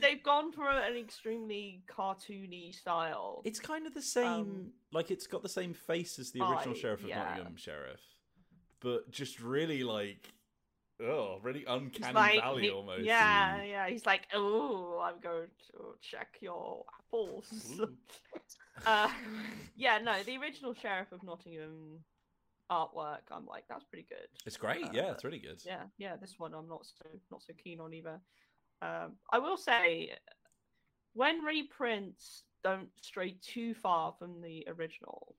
They've 0.00 0.22
gone 0.22 0.52
for 0.52 0.68
an 0.68 0.96
extremely 0.96 1.82
cartoony 1.88 2.74
style. 2.74 3.42
it's 3.44 3.58
kind 3.58 3.86
of 3.86 3.94
the 3.94 4.02
same. 4.02 4.24
Um, 4.24 4.66
like 4.92 5.10
it's 5.10 5.26
got 5.26 5.42
the 5.42 5.48
same 5.48 5.74
face 5.74 6.18
as 6.18 6.30
the 6.30 6.42
original 6.42 6.74
I- 6.76 6.78
Sheriff 6.78 7.02
of 7.02 7.08
yeah. 7.08 7.24
Nottingham 7.24 7.56
Sheriff, 7.56 8.00
but 8.80 9.10
just 9.10 9.40
really 9.40 9.82
like, 9.82 10.28
oh, 11.02 11.38
really 11.42 11.64
uncanny 11.66 12.14
like, 12.14 12.40
valley 12.40 12.62
he- 12.64 12.70
almost. 12.70 13.02
Yeah, 13.02 13.62
yeah. 13.64 13.88
He's 13.88 14.06
like, 14.06 14.28
"Oh, 14.32 15.00
I'm 15.02 15.20
going 15.20 15.48
to 15.72 15.96
check 16.00 16.36
your 16.40 16.84
apples." 17.00 17.80
Uh, 18.84 19.08
yeah, 19.74 19.96
no, 19.96 20.22
the 20.24 20.36
original 20.36 20.74
Sheriff 20.74 21.10
of 21.10 21.22
Nottingham 21.22 21.98
artwork, 22.70 23.22
I'm 23.30 23.46
like, 23.46 23.64
that's 23.68 23.84
pretty 23.84 24.06
good. 24.08 24.28
It's 24.44 24.56
great. 24.56 24.82
Uh, 24.84 24.90
yeah, 24.92 25.12
it's 25.12 25.24
really 25.24 25.38
good. 25.38 25.60
Yeah, 25.64 25.84
yeah. 25.98 26.16
This 26.16 26.34
one 26.38 26.54
I'm 26.54 26.68
not 26.68 26.86
so 26.86 27.08
not 27.30 27.42
so 27.42 27.52
keen 27.54 27.80
on 27.80 27.92
either. 27.94 28.20
Um, 28.82 29.12
I 29.32 29.38
will 29.38 29.56
say, 29.56 30.10
when 31.14 31.42
reprints 31.42 32.44
don't 32.62 32.88
stray 33.00 33.36
too 33.40 33.74
far 33.74 34.12
from 34.18 34.40
the 34.42 34.66
original, 34.68 35.34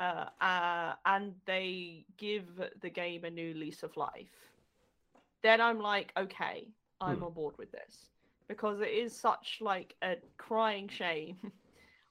uh, 0.00 0.26
uh, 0.40 0.94
and 1.06 1.34
they 1.46 2.04
give 2.16 2.44
the 2.80 2.90
game 2.90 3.24
a 3.24 3.30
new 3.30 3.54
lease 3.54 3.82
of 3.82 3.96
life, 3.96 4.52
then 5.42 5.60
I'm 5.60 5.80
like, 5.80 6.12
okay, 6.16 6.68
I'm 7.00 7.18
Hmm. 7.18 7.24
on 7.24 7.32
board 7.32 7.54
with 7.58 7.70
this 7.72 8.10
because 8.48 8.80
it 8.80 8.90
is 8.90 9.18
such 9.18 9.58
like 9.60 9.96
a 10.02 10.16
crying 10.38 10.88
shame 10.88 11.36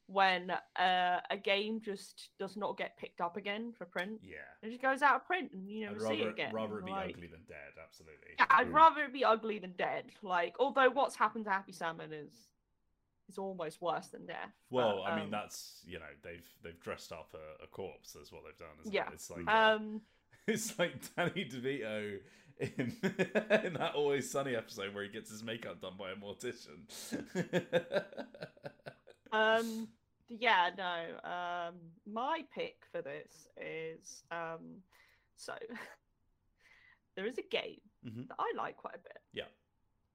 when 0.08 0.52
uh, 0.52 1.20
a 1.30 1.38
game 1.38 1.82
just 1.84 2.30
does 2.40 2.56
not 2.56 2.78
get 2.78 2.96
picked 2.98 3.22
up 3.22 3.38
again 3.38 3.74
for 3.78 3.86
print. 3.86 4.20
Yeah. 4.24 4.36
It 4.62 4.70
just 4.70 4.82
goes 4.82 5.02
out 5.02 5.16
of 5.16 5.26
print, 5.26 5.52
and 5.54 5.68
you 5.70 5.86
never 5.86 5.96
I'd 5.96 6.02
see 6.02 6.08
rather, 6.20 6.30
it 6.30 6.34
again. 6.34 6.54
rather 6.54 6.80
it 6.80 6.86
be 6.86 6.92
like- 6.92 7.10
ugly 7.16 7.28
than 7.28 7.42
dead. 7.48 7.74
Absolutely. 7.84 8.36
yeah, 8.38 8.46
I'd 8.50 8.68
Mm. 8.68 8.74
rather 8.74 9.02
it 9.04 9.14
be 9.14 9.24
ugly 9.26 9.60
than 9.60 9.74
dead. 9.78 10.06
Like, 10.22 10.56
although 10.60 10.90
what's 10.92 11.16
happened 11.16 11.46
to 11.46 11.52
Happy 11.52 11.72
Salmon 11.72 12.14
is 12.14 12.34
is 13.28 13.40
almost 13.40 13.82
worse 13.82 14.10
than 14.10 14.28
death. 14.28 14.54
Well, 14.70 14.98
but, 15.04 15.12
I 15.12 15.16
mean, 15.16 15.26
um, 15.26 15.32
that,'s 15.32 15.82
you 15.88 15.98
know 15.98 16.06
they've 16.24 16.48
they've 16.64 16.80
dressed 16.80 17.12
up 17.12 17.34
a, 17.34 17.64
a 17.64 17.68
corpse. 17.68 18.12
That's 18.14 18.32
what 18.32 18.44
they've 18.46 18.58
done. 18.58 18.78
Isn't 18.82 18.94
Yeah. 18.94 19.08
It? 19.08 19.14
It's 19.14 19.32
like 19.32 19.48
um, 19.48 20.02
it's 20.48 20.78
like 20.78 20.94
Danny 21.16 21.50
DeVito 21.52 22.20
in 22.60 22.96
in 23.66 23.74
that 23.74 23.94
Always 23.96 24.30
Sunny 24.30 24.56
episode 24.56 24.94
where 24.94 25.04
he 25.04 25.10
gets 25.10 25.32
his 25.32 25.42
makeup 25.42 25.82
done 25.82 25.94
by 25.98 26.12
a 26.12 26.16
mortician. 26.16 26.86
um, 29.32 29.88
yeah, 30.30 30.70
no. 30.78 31.30
Um, 31.30 31.76
my 32.12 32.44
pick 32.54 32.78
for 32.92 33.02
this 33.02 33.48
is 33.62 34.24
um, 34.32 34.82
so 35.36 35.54
there 37.16 37.26
is 37.28 37.38
a 37.38 37.44
game 37.44 37.82
Mhm. 38.06 38.28
that 38.28 38.36
I 38.40 38.52
like 38.58 38.78
quite 38.78 38.96
a 38.96 39.00
bit. 39.00 39.20
Yeah. 39.34 39.46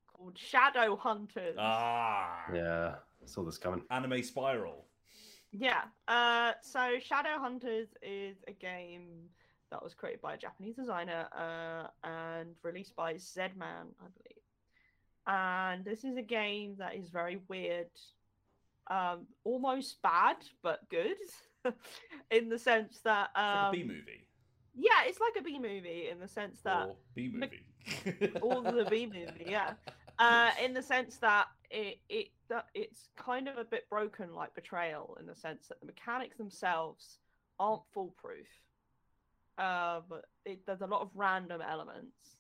Called 0.06 0.38
Shadow 0.38 0.96
Hunters. 0.96 1.56
ah, 1.58 2.44
Yeah, 2.52 2.96
I 3.22 3.26
saw 3.26 3.42
this 3.42 3.58
coming. 3.58 3.84
anime 3.90 4.22
spiral. 4.22 4.86
Yeah. 5.52 5.84
Uh, 6.06 6.52
so 6.62 6.98
Shadow 7.00 7.38
Hunters 7.38 7.88
is 8.02 8.36
a 8.46 8.52
game 8.52 9.28
that 9.70 9.82
was 9.82 9.94
created 9.94 10.20
by 10.20 10.34
a 10.34 10.38
Japanese 10.38 10.76
designer 10.76 11.28
uh, 11.32 11.88
and 12.06 12.54
released 12.62 12.94
by 12.94 13.16
Z-Man, 13.16 13.86
I 14.00 14.04
believe. 14.04 14.44
And 15.26 15.84
this 15.84 16.04
is 16.04 16.16
a 16.16 16.22
game 16.22 16.76
that 16.78 16.94
is 16.94 17.08
very 17.08 17.40
weird, 17.48 17.90
um, 18.90 19.26
almost 19.44 20.02
bad 20.02 20.36
but 20.62 20.80
good, 20.90 21.16
in 22.30 22.48
the 22.50 22.58
sense 22.58 23.00
that 23.04 23.30
It's 23.30 23.38
like 23.38 23.56
um, 23.56 23.68
a 23.68 23.72
B 23.72 23.82
movie 23.84 24.26
yeah, 24.74 25.02
it's 25.06 25.20
like 25.20 25.34
a 25.38 25.42
B 25.42 25.58
movie 25.58 26.08
in 26.10 26.20
the 26.20 26.28
sense 26.28 26.60
that 26.62 26.94
B 27.14 27.30
movie. 27.32 27.64
or 28.40 28.62
the 28.62 28.86
B 28.88 29.06
movie, 29.06 29.46
yeah. 29.48 29.72
Uh, 30.18 30.50
in 30.62 30.74
the 30.74 30.82
sense 30.82 31.16
that 31.16 31.46
it 31.70 31.96
it 32.10 32.28
that 32.50 32.66
it's 32.74 33.08
kind 33.16 33.48
of 33.48 33.56
a 33.56 33.64
bit 33.64 33.88
broken, 33.88 34.34
like 34.34 34.54
Betrayal, 34.54 35.16
in 35.18 35.24
the 35.24 35.34
sense 35.34 35.68
that 35.68 35.80
the 35.80 35.86
mechanics 35.86 36.36
themselves 36.36 37.20
aren't 37.58 37.80
foolproof. 37.94 38.46
Uh, 39.56 40.00
but 40.10 40.26
it, 40.44 40.60
there's 40.66 40.82
a 40.82 40.86
lot 40.86 41.00
of 41.00 41.08
random 41.14 41.62
elements, 41.62 42.36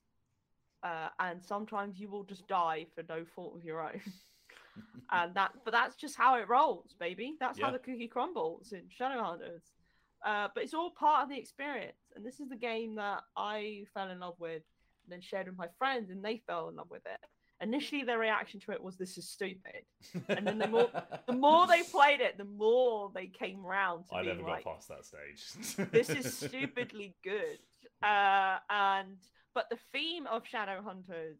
uh, 0.82 1.08
and 1.20 1.42
sometimes 1.42 1.98
you 1.98 2.10
will 2.10 2.24
just 2.24 2.46
die 2.48 2.84
for 2.94 3.02
no 3.08 3.24
fault 3.34 3.56
of 3.56 3.64
your 3.64 3.80
own. 3.82 4.02
and 5.12 5.34
that, 5.34 5.52
but 5.64 5.72
that's 5.72 5.96
just 5.96 6.16
how 6.16 6.36
it 6.36 6.48
rolls, 6.48 6.94
baby. 6.98 7.34
That's 7.40 7.58
how 7.60 7.70
the 7.72 7.78
cookie 7.78 8.08
crumbles 8.08 8.72
in 8.72 8.82
Shadowhunters. 8.98 9.62
Uh, 10.24 10.48
but 10.54 10.62
it's 10.64 10.74
all 10.74 10.90
part 10.90 11.22
of 11.24 11.28
the 11.30 11.38
experience, 11.38 11.96
and 12.14 12.24
this 12.24 12.40
is 12.40 12.48
the 12.48 12.56
game 12.56 12.94
that 12.96 13.20
I 13.36 13.84
fell 13.94 14.10
in 14.10 14.20
love 14.20 14.34
with 14.38 14.62
and 15.04 15.10
then 15.12 15.20
shared 15.22 15.46
with 15.46 15.56
my 15.56 15.68
friends, 15.78 16.10
and 16.10 16.22
they 16.24 16.42
fell 16.46 16.68
in 16.68 16.76
love 16.76 16.90
with 16.90 17.06
it. 17.06 17.20
Initially, 17.62 18.04
their 18.04 18.18
reaction 18.18 18.60
to 18.60 18.72
it 18.72 18.82
was, 18.82 18.96
"This 18.96 19.18
is 19.18 19.28
stupid." 19.28 19.84
and 20.28 20.46
then 20.46 20.58
the 20.58 20.66
more- 20.68 20.90
The 21.26 21.32
more 21.32 21.66
they 21.66 21.82
played 21.90 22.20
it, 22.20 22.36
the 22.38 22.44
more 22.44 23.10
they 23.14 23.26
came 23.26 23.64
round 23.64 24.06
to 24.08 24.14
I 24.16 24.22
never 24.22 24.42
like, 24.42 24.64
got 24.64 24.76
past 24.76 24.88
that 24.88 25.04
stage. 25.04 25.90
"This 25.90 26.08
is 26.10 26.36
stupidly 26.38 27.14
good." 27.24 27.58
Uh, 28.02 28.58
and 28.70 29.18
but 29.54 29.68
the 29.70 29.78
theme 29.92 30.26
of 30.26 30.44
Shadowhunters, 30.44 31.38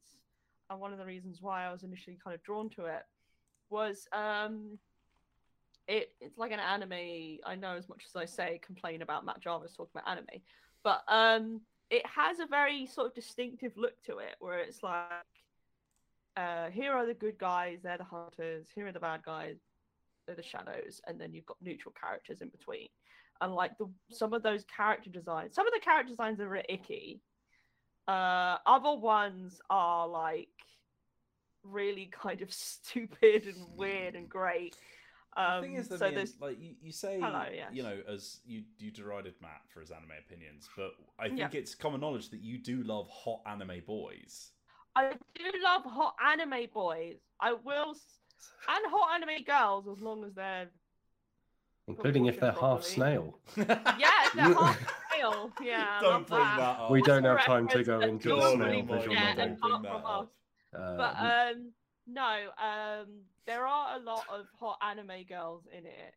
and 0.68 0.80
one 0.80 0.92
of 0.92 0.98
the 0.98 1.06
reasons 1.06 1.38
why 1.40 1.64
I 1.66 1.72
was 1.72 1.84
initially 1.84 2.18
kind 2.22 2.34
of 2.34 2.42
drawn 2.42 2.68
to 2.70 2.84
it, 2.86 3.02
was 3.70 4.06
um, 4.12 4.78
it 5.88 6.12
it's 6.20 6.38
like 6.38 6.52
an 6.52 6.60
anime. 6.60 7.38
I 7.44 7.54
know 7.56 7.76
as 7.76 7.88
much 7.88 8.04
as 8.08 8.16
I 8.16 8.24
say 8.24 8.60
complain 8.64 9.02
about 9.02 9.24
Matt 9.24 9.40
Jarvis 9.40 9.72
talking 9.72 9.92
about 9.94 10.10
anime, 10.10 10.42
but 10.82 11.02
um, 11.08 11.60
it 11.90 12.06
has 12.06 12.38
a 12.40 12.46
very 12.46 12.86
sort 12.86 13.08
of 13.08 13.14
distinctive 13.14 13.72
look 13.76 14.00
to 14.04 14.18
it, 14.18 14.36
where 14.38 14.58
it's 14.58 14.82
like, 14.82 15.04
uh, 16.36 16.70
here 16.70 16.92
are 16.92 17.06
the 17.06 17.14
good 17.14 17.38
guys, 17.38 17.78
they're 17.82 17.98
the 17.98 18.04
hunters. 18.04 18.68
Here 18.74 18.86
are 18.86 18.92
the 18.92 19.00
bad 19.00 19.22
guys, 19.24 19.56
they're 20.26 20.36
the 20.36 20.42
shadows, 20.42 21.00
and 21.06 21.20
then 21.20 21.32
you've 21.32 21.46
got 21.46 21.56
neutral 21.60 21.94
characters 22.00 22.40
in 22.40 22.48
between. 22.48 22.88
And 23.40 23.54
like 23.54 23.76
the 23.78 23.88
some 24.10 24.32
of 24.32 24.42
those 24.42 24.64
character 24.64 25.10
designs, 25.10 25.54
some 25.54 25.66
of 25.66 25.72
the 25.72 25.80
character 25.80 26.10
designs 26.10 26.40
are 26.40 26.48
bit 26.48 26.66
icky. 26.68 27.20
Uh, 28.06 28.58
other 28.66 28.94
ones 28.94 29.60
are 29.70 30.06
like 30.06 30.48
really 31.64 32.06
kind 32.12 32.42
of 32.42 32.52
stupid 32.52 33.46
and 33.46 33.66
weird 33.76 34.14
and 34.14 34.28
great. 34.28 34.76
Um, 35.36 35.60
the 35.60 35.66
thing 35.68 35.76
is, 35.76 35.88
that 35.88 35.98
so 36.00 36.06
Ian, 36.06 36.14
there's 36.16 36.34
like 36.40 36.60
you, 36.60 36.74
you 36.82 36.90
say, 36.92 37.20
Hello, 37.20 37.44
yes. 37.54 37.68
you 37.72 37.82
know, 37.84 37.98
as 38.08 38.40
you 38.44 38.64
you 38.78 38.90
derided 38.90 39.34
Matt 39.40 39.60
for 39.72 39.80
his 39.80 39.90
anime 39.92 40.10
opinions, 40.26 40.68
but 40.76 40.92
I 41.20 41.28
think 41.28 41.38
Yeah. 41.38 41.48
it's 41.52 41.74
common 41.74 42.00
knowledge 42.00 42.30
that 42.30 42.40
you 42.40 42.58
do 42.58 42.82
love 42.82 43.08
hot 43.08 43.42
anime 43.46 43.80
boys. 43.86 44.50
I 44.96 45.12
do 45.36 45.44
love 45.62 45.84
hot 45.84 46.16
anime 46.32 46.66
boys. 46.74 47.18
I 47.40 47.52
will, 47.52 47.90
and 48.68 48.84
hot 48.90 49.14
anime 49.14 49.44
girls 49.44 49.86
as 49.86 50.02
long 50.02 50.24
as 50.24 50.34
they're 50.34 50.68
Including 51.86 52.26
if 52.26 52.38
they're 52.40 52.52
half 52.52 52.82
snail. 52.84 53.38
yeah, 53.56 53.64
if 54.26 54.32
they're 54.34 54.44
half 54.54 54.78
snail. 55.12 55.52
Yeah, 55.62 55.98
Don't 56.00 56.26
bring 56.26 56.40
that. 56.40 56.56
that 56.56 56.78
up. 56.80 56.90
We 56.90 57.02
don't 57.02 57.24
have 57.24 57.44
time 57.44 57.66
to 57.68 57.78
reference 57.78 57.86
go 57.86 58.00
that 58.00 58.08
into 58.08 58.28
the 58.30 58.36
normally 58.36 58.82
snail 58.82 58.84
Lord, 58.86 58.98
visual 59.00 59.14
yeah, 59.14 59.54
novel. 59.82 60.30
And 60.72 60.82
bring 60.82 60.94
apart 60.94 61.14
that 61.14 61.16
from 61.16 61.22
up. 61.22 61.32
us. 61.34 61.46
Uh, 61.46 61.52
But 61.52 61.56
um, 61.56 61.72
no, 62.06 62.48
um, 62.62 63.06
there 63.46 63.66
are 63.66 63.96
a 63.96 64.00
lot 64.00 64.24
of 64.32 64.46
hot 64.58 64.78
anime 64.82 65.24
girls 65.28 65.66
in 65.72 65.86
it 65.86 66.14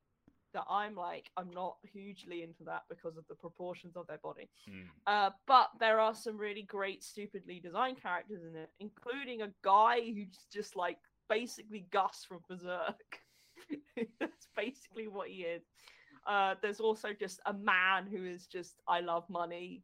that 0.54 0.66
I'm 0.70 0.96
like, 0.96 1.30
I'm 1.36 1.50
not 1.52 1.78
hugely 1.84 2.44
into 2.44 2.64
that 2.66 2.84
because 2.90 3.18
of 3.18 3.26
the 3.28 3.36
proportions 3.36 3.96
of 3.96 4.08
their 4.08 4.20
body. 4.24 4.50
Mm. 4.70 4.86
Uh, 5.08 5.32
but 5.48 5.70
there 5.80 6.00
are 6.00 6.14
some 6.16 6.38
really 6.38 6.62
great, 6.62 7.04
stupidly 7.04 7.60
designed 7.60 8.02
characters 8.02 8.44
in 8.44 8.56
it, 8.56 8.70
including 8.80 9.42
a 9.42 9.52
guy 9.64 10.00
who's 10.02 10.46
just 10.52 10.76
like 10.76 10.98
basically 11.30 11.88
Guts 11.92 12.24
from 12.24 12.40
Berserk. 12.48 13.20
That's 14.20 14.48
basically 14.56 15.08
what 15.08 15.30
he 15.30 15.42
is. 15.42 15.64
Uh, 16.28 16.56
there's 16.62 16.80
also 16.80 17.10
just 17.18 17.40
a 17.46 17.54
man 17.54 18.08
who 18.10 18.26
is 18.26 18.46
just 18.46 18.76
I 18.88 19.02
love 19.02 19.30
money. 19.30 19.84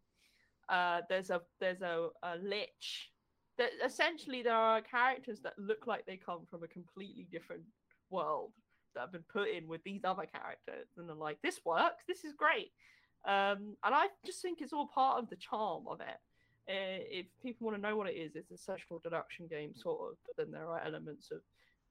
Uh, 0.70 1.02
there's 1.10 1.32
a 1.32 1.42
there's 1.60 1.82
a, 1.82 2.10
a 2.24 2.38
lich. 2.38 3.12
That 3.60 3.70
essentially 3.86 4.42
there 4.42 4.56
are 4.56 4.82
characters 4.82 5.42
that 5.42 5.54
look 5.60 5.86
like 5.86 6.06
they 6.06 6.18
come 6.18 6.48
from 6.50 6.64
a 6.64 6.68
completely 6.68 7.28
different 7.32 7.64
world 8.10 8.52
that 8.96 9.02
have 9.02 9.12
been 9.12 9.24
put 9.32 9.50
in 9.50 9.68
with 9.68 9.84
these 9.84 10.04
other 10.04 10.26
characters, 10.26 10.88
and 10.98 11.08
they're 11.08 11.16
like, 11.16 11.38
this 11.44 11.60
works. 11.64 12.04
This 12.08 12.24
is 12.24 12.34
great. 12.34 12.72
Um, 13.26 13.76
and 13.84 13.94
I 13.94 14.08
just 14.26 14.42
think 14.42 14.62
it's 14.62 14.74
all 14.74 14.88
part 14.88 15.22
of 15.22 15.30
the 15.30 15.36
charm 15.36 15.84
of 15.88 16.00
it. 16.02 16.18
Uh, 16.70 17.02
if 17.10 17.26
people 17.42 17.66
want 17.66 17.78
to 17.78 17.82
know 17.82 17.96
what 17.96 18.10
it 18.10 18.14
is, 18.14 18.36
it's 18.36 18.52
a 18.52 18.58
social 18.58 19.00
deduction 19.04 19.48
game, 19.48 19.74
sort 19.76 20.00
of. 20.02 20.18
But 20.26 20.44
then 20.44 20.52
there 20.52 20.70
are 20.70 20.82
elements 20.86 21.30
of 21.32 21.40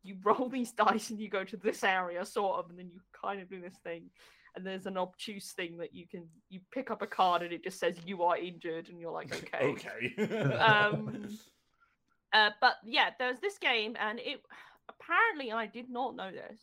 you 0.02 0.16
roll 0.24 0.48
these 0.48 0.72
dice 0.72 1.10
and 1.10 1.20
you 1.20 1.28
go 1.28 1.44
to 1.44 1.56
this 1.56 1.84
area, 1.84 2.24
sort 2.24 2.58
of, 2.58 2.70
and 2.70 2.78
then 2.78 2.90
you 2.92 3.00
kind 3.20 3.40
of 3.40 3.50
do 3.50 3.60
this 3.60 3.76
thing. 3.84 4.04
And 4.56 4.66
there's 4.66 4.86
an 4.86 4.96
obtuse 4.96 5.52
thing 5.52 5.76
that 5.78 5.94
you 5.94 6.06
can 6.08 6.26
you 6.48 6.60
pick 6.72 6.90
up 6.90 7.02
a 7.02 7.06
card 7.06 7.42
and 7.42 7.52
it 7.52 7.62
just 7.62 7.78
says 7.78 7.96
you 8.04 8.22
are 8.22 8.36
injured, 8.36 8.88
and 8.88 9.00
you're 9.00 9.12
like, 9.12 9.34
okay. 9.54 10.14
okay. 10.18 10.54
Um, 10.58 11.28
Uh, 12.32 12.50
but 12.60 12.76
yeah, 12.84 13.10
there's 13.18 13.40
this 13.40 13.58
game, 13.58 13.96
and 13.98 14.18
it 14.18 14.42
apparently 14.88 15.52
I 15.52 15.66
did 15.66 15.90
not 15.90 16.16
know 16.16 16.30
this. 16.30 16.60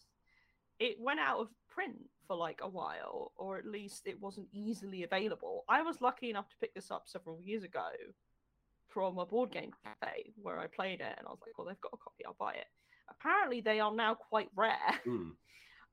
It 0.80 0.98
went 1.00 1.20
out 1.20 1.40
of 1.40 1.50
print 1.70 1.98
for 2.28 2.36
like 2.36 2.60
a 2.62 2.68
while, 2.68 3.32
or 3.38 3.58
at 3.58 3.66
least 3.66 4.08
it 4.08 4.22
wasn't 4.22 4.48
easily 4.52 5.04
available. 5.04 5.64
I 5.70 5.82
was 5.82 6.02
lucky 6.02 6.30
enough 6.30 6.50
to 6.50 6.56
pick 6.60 6.74
this 6.74 6.92
up 6.92 7.04
several 7.06 7.40
years 7.42 7.64
ago 7.64 7.88
from 8.90 9.18
a 9.18 9.26
board 9.26 9.52
game 9.52 9.72
cafe 9.84 10.34
where 10.42 10.60
I 10.60 10.68
played 10.68 11.02
it, 11.02 11.16
and 11.18 11.28
I 11.28 11.30
was 11.30 11.40
like, 11.42 11.58
"Well, 11.58 11.68
they've 11.68 11.82
got 11.82 11.94
a 11.94 11.98
copy, 11.98 12.26
I'll 12.26 12.36
buy 12.40 12.54
it." 12.54 12.68
Apparently, 13.10 13.62
they 13.62 13.80
are 13.80 13.94
now 13.94 14.16
quite 14.16 14.50
rare. 14.56 15.00
hmm. 15.04 15.30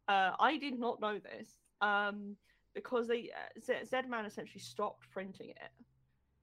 Uh, 0.08 0.32
I 0.38 0.56
did 0.56 0.78
not 0.78 1.00
know 1.00 1.18
this 1.18 1.48
um, 1.80 2.36
because 2.74 3.06
they 3.06 3.30
uh, 3.30 3.60
Z- 3.60 3.86
Z-Man 3.88 4.26
essentially 4.26 4.60
stopped 4.60 5.08
printing 5.10 5.50
it, 5.50 5.81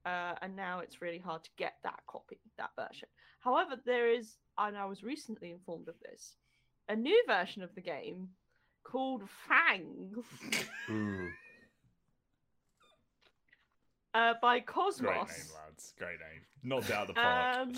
uh, 0.09 0.35
and 0.41 0.55
now 0.55 0.79
it's 0.79 1.01
really 1.01 1.19
hard 1.19 1.43
to 1.43 1.49
get 1.57 1.75
that 1.83 1.99
copy, 2.07 2.39
that 2.57 2.71
version. 2.75 3.07
However, 3.39 3.75
there 3.85 4.09
is, 4.11 4.37
and 4.57 4.77
I 4.77 4.85
was 4.85 5.03
recently 5.03 5.51
informed 5.51 5.87
of 5.87 5.95
this, 6.01 6.35
a 6.87 6.95
new 6.95 7.23
version 7.27 7.61
of 7.63 7.73
the 7.75 7.81
game 7.81 8.29
called 8.83 9.23
Fangs. 9.47 10.25
Hmm. 10.87 11.27
uh, 14.13 14.33
by 14.41 14.59
Great 14.59 14.67
Cosmos. 14.67 15.05
name, 15.05 15.55
lads. 15.65 15.93
Great 15.97 16.19
name. 16.19 16.41
Knocked 16.63 16.91
out 16.91 17.01
of 17.03 17.07
the 17.09 17.13
park. 17.13 17.57
Um, 17.57 17.73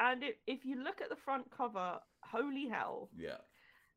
And 0.00 0.22
it, 0.22 0.38
if 0.46 0.64
you 0.64 0.82
look 0.82 1.00
at 1.00 1.08
the 1.08 1.16
front 1.16 1.50
cover, 1.50 1.98
holy 2.22 2.68
hell, 2.68 3.08
yeah. 3.18 3.38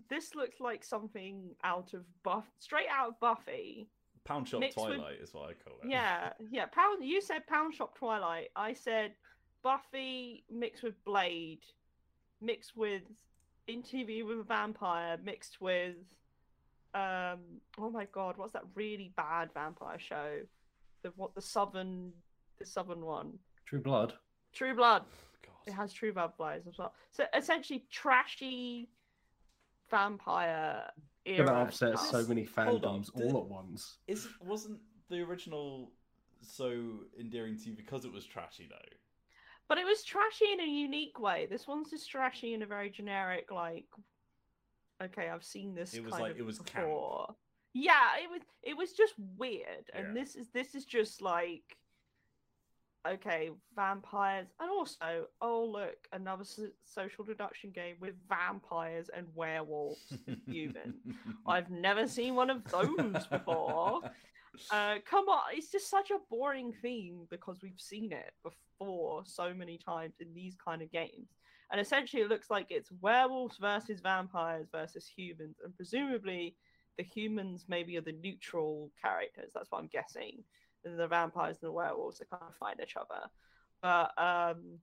this 0.10 0.34
looks 0.34 0.60
like 0.60 0.84
something 0.84 1.52
out 1.64 1.94
of 1.94 2.06
Buff, 2.24 2.46
straight 2.60 2.88
out 2.92 3.10
of 3.10 3.20
Buffy. 3.20 3.88
Pound 4.24 4.48
Shop 4.48 4.60
mixed 4.60 4.78
with- 4.78 4.98
Twilight 4.98 5.20
is 5.22 5.34
what 5.34 5.50
I 5.50 5.54
call 5.54 5.78
it. 5.84 5.90
Yeah, 5.90 6.34
yeah. 6.52 6.66
Pound. 6.68 7.04
You 7.04 7.22
said 7.22 7.46
Pound 7.48 7.74
Shop 7.74 7.98
Twilight. 7.98 8.50
I 8.56 8.74
said 8.74 9.14
Buffy 9.64 10.44
mixed 10.50 10.84
with 10.84 11.04
Blade, 11.06 11.64
mixed 12.42 12.76
with 12.76 13.04
Interview 13.68 14.26
with 14.26 14.40
a 14.40 14.44
Vampire, 14.44 15.18
mixed 15.24 15.62
with 15.62 15.96
um. 16.94 17.40
Oh 17.80 17.90
my 17.90 18.06
God, 18.12 18.38
what's 18.38 18.54
that 18.54 18.64
really 18.76 19.12
bad 19.16 19.50
vampire 19.54 20.00
show? 20.00 20.40
The 21.04 21.12
what 21.16 21.34
the 21.36 21.42
Southern, 21.42 22.12
the 22.60 22.66
Southern 22.66 23.02
one. 23.02 23.40
True 23.66 23.82
Blood. 23.82 24.14
True 24.54 24.76
Blood. 24.76 25.04
God. 25.44 25.54
It 25.68 25.74
has 25.74 25.94
True 25.94 26.12
Vampires 26.12 26.68
as 26.68 26.78
well. 26.78 26.94
So 27.12 27.26
essentially, 27.36 27.86
trashy 27.90 28.90
vampire 29.90 30.84
era. 31.26 31.46
Gonna 31.46 31.60
upset 31.64 31.98
stuff. 32.00 32.10
so 32.24 32.28
many 32.28 32.44
Hold 32.46 32.86
on, 32.86 33.02
fandoms 33.04 33.14
did- 33.16 33.32
all 33.32 33.42
at 33.42 33.48
once. 33.48 33.98
Is 34.08 34.28
wasn't 34.42 34.80
the 35.10 35.22
original 35.22 35.92
so 36.42 37.06
endearing 37.20 37.58
to 37.58 37.70
you 37.70 37.74
because 37.76 38.06
it 38.06 38.12
was 38.12 38.26
trashy 38.26 38.68
though? 38.70 38.98
But 39.68 39.78
it 39.78 39.86
was 39.86 40.04
trashy 40.04 40.52
in 40.52 40.60
a 40.60 40.66
unique 40.68 41.20
way. 41.20 41.46
This 41.50 41.68
one's 41.68 41.92
just 41.92 42.10
trashy 42.10 42.54
in 42.54 42.62
a 42.62 42.66
very 42.66 42.90
generic, 42.90 43.52
like, 43.52 43.86
okay, 45.02 45.30
I've 45.30 45.44
seen 45.46 45.74
this 45.74 45.94
It 45.94 46.04
was 46.04 46.12
kind 46.12 46.24
like- 46.24 46.32
of 46.34 46.40
it 46.40 46.44
was 46.46 46.60
camp. 46.60 46.88
before. 46.88 47.36
Yeah, 47.74 48.18
it 48.22 48.30
was. 48.30 48.42
It 48.64 48.76
was 48.76 48.92
just 48.94 49.14
weird, 49.38 49.90
and 49.94 50.08
Yeah. 50.08 50.14
this 50.24 50.36
is 50.36 50.50
this 50.50 50.76
is 50.76 50.84
just 50.86 51.22
like, 51.22 51.78
okay, 53.08 53.50
vampires, 53.76 54.48
and 54.60 54.70
also, 54.70 55.26
oh 55.42 55.66
look, 55.66 56.08
another 56.14 56.44
so- 56.44 56.70
social 56.86 57.24
deduction 57.24 57.72
game 57.72 57.96
with 58.00 58.14
vampires 58.30 59.10
and 59.16 59.28
werewolves 59.36 60.14
and 60.28 60.38
humans. 60.48 60.96
I've 61.48 61.70
never 61.70 62.08
seen 62.08 62.36
one 62.36 62.50
of 62.50 62.64
those 62.66 63.28
before. 63.28 64.02
Uh, 64.70 64.96
come 65.10 65.30
on, 65.30 65.40
it's 65.54 65.72
just 65.72 65.90
such 65.90 66.12
a 66.12 66.20
boring 66.30 66.74
theme 66.82 67.26
because 67.30 67.60
we've 67.64 67.80
seen 67.80 68.12
it 68.12 68.34
before 68.44 69.24
so 69.26 69.54
many 69.54 69.78
times 69.78 70.16
in 70.20 70.34
these 70.34 70.56
kind 70.64 70.82
of 70.82 70.92
games. 70.92 71.30
And 71.72 71.80
essentially, 71.80 72.22
it 72.22 72.28
looks 72.28 72.50
like 72.50 72.68
it's 72.70 72.92
werewolves 73.00 73.58
versus 73.58 74.02
vampires 74.02 74.68
versus 74.70 75.08
humans, 75.08 75.56
and 75.64 75.74
presumably 75.74 76.56
the 76.98 77.04
humans 77.04 77.66
maybe 77.70 77.96
are 77.98 78.02
the 78.02 78.12
neutral 78.12 78.92
characters. 79.02 79.52
That's 79.54 79.72
what 79.72 79.80
I'm 79.80 79.88
guessing. 79.88 80.44
The 80.84 81.08
vampires 81.08 81.58
and 81.62 81.68
the 81.70 81.72
werewolves 81.72 82.22
are 82.22 82.26
kind 82.26 82.44
of 82.48 82.56
find 82.56 82.80
each 82.82 82.96
other. 82.98 83.28
But 83.82 84.12
um, 84.22 84.80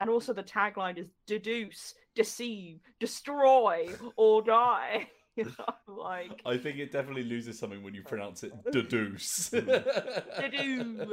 and 0.00 0.10
also 0.10 0.32
the 0.32 0.42
tagline 0.42 0.98
is 0.98 1.08
deduce, 1.26 1.94
deceive, 2.14 2.80
destroy, 3.00 3.88
or 4.16 4.42
die. 4.42 5.08
you 5.36 5.44
know, 5.44 5.74
like 5.94 6.42
I 6.44 6.58
think 6.58 6.78
it 6.78 6.92
definitely 6.92 7.24
loses 7.24 7.58
something 7.58 7.82
when 7.82 7.94
you 7.94 8.02
pronounce 8.02 8.42
it 8.44 8.52
deduce. 8.72 9.48
deduce. 10.40 11.06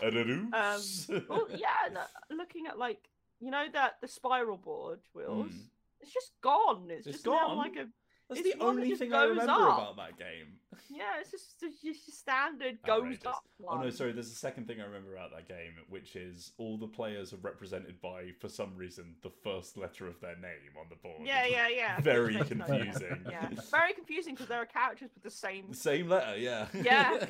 Deduce. 0.00 1.08
um, 1.10 1.22
well, 1.28 1.46
yeah, 1.50 1.92
no, 1.92 2.00
looking 2.30 2.66
at 2.66 2.78
like 2.78 2.98
you 3.40 3.50
know 3.50 3.64
that 3.72 3.94
the 4.00 4.08
spiral 4.08 4.56
board 4.56 5.00
wheels, 5.14 5.50
Mm. 5.52 5.60
it's 6.00 6.12
just 6.12 6.32
gone. 6.42 6.86
It's, 6.90 7.06
It's 7.06 7.16
just 7.16 7.24
gone? 7.24 7.56
like 7.56 7.76
a 7.76 7.86
That's 8.28 8.40
it's 8.40 8.54
the 8.54 8.64
one 8.64 8.76
that 8.76 8.82
only 8.84 8.96
thing 8.96 9.12
I 9.12 9.24
remember 9.24 9.52
up. 9.52 9.92
about 9.92 9.96
that 9.96 10.18
game. 10.18 10.58
yeah, 10.90 11.20
it's 11.20 11.30
just 11.30 11.62
it's 11.62 11.82
just 11.82 12.08
your 12.08 12.14
standard 12.14 12.78
goes 12.86 13.02
Outrageous. 13.02 13.26
up. 13.26 13.44
Oh 13.68 13.80
no, 13.80 13.90
sorry. 13.90 14.12
There's 14.12 14.32
a 14.32 14.34
second 14.34 14.66
thing 14.66 14.80
I 14.80 14.84
remember 14.84 15.14
about 15.14 15.30
that 15.32 15.46
game, 15.46 15.72
which 15.90 16.16
is 16.16 16.52
all 16.56 16.78
the 16.78 16.86
players 16.86 17.32
are 17.34 17.38
represented 17.42 18.00
by, 18.00 18.30
for 18.40 18.48
some 18.48 18.74
reason, 18.76 19.14
the 19.22 19.30
first 19.42 19.76
letter 19.76 20.06
of 20.06 20.18
their 20.20 20.36
name 20.36 20.72
on 20.80 20.86
the 20.88 20.96
board. 20.96 21.20
Yeah, 21.24 21.44
yeah, 21.46 21.68
yeah. 21.74 22.00
Very 22.00 22.34
Makes 22.34 22.50
no 22.52 22.66
sense. 22.66 22.98
confusing. 22.98 23.26
Yeah, 23.30 23.48
very 23.70 23.92
confusing 23.92 24.34
because 24.34 24.48
there 24.48 24.60
are 24.62 24.66
characters 24.66 25.10
with 25.14 25.22
the 25.22 25.30
same. 25.30 25.66
The 25.68 25.76
same 25.76 26.08
letter, 26.08 26.38
yeah. 26.38 26.66
Yeah. 26.82 27.26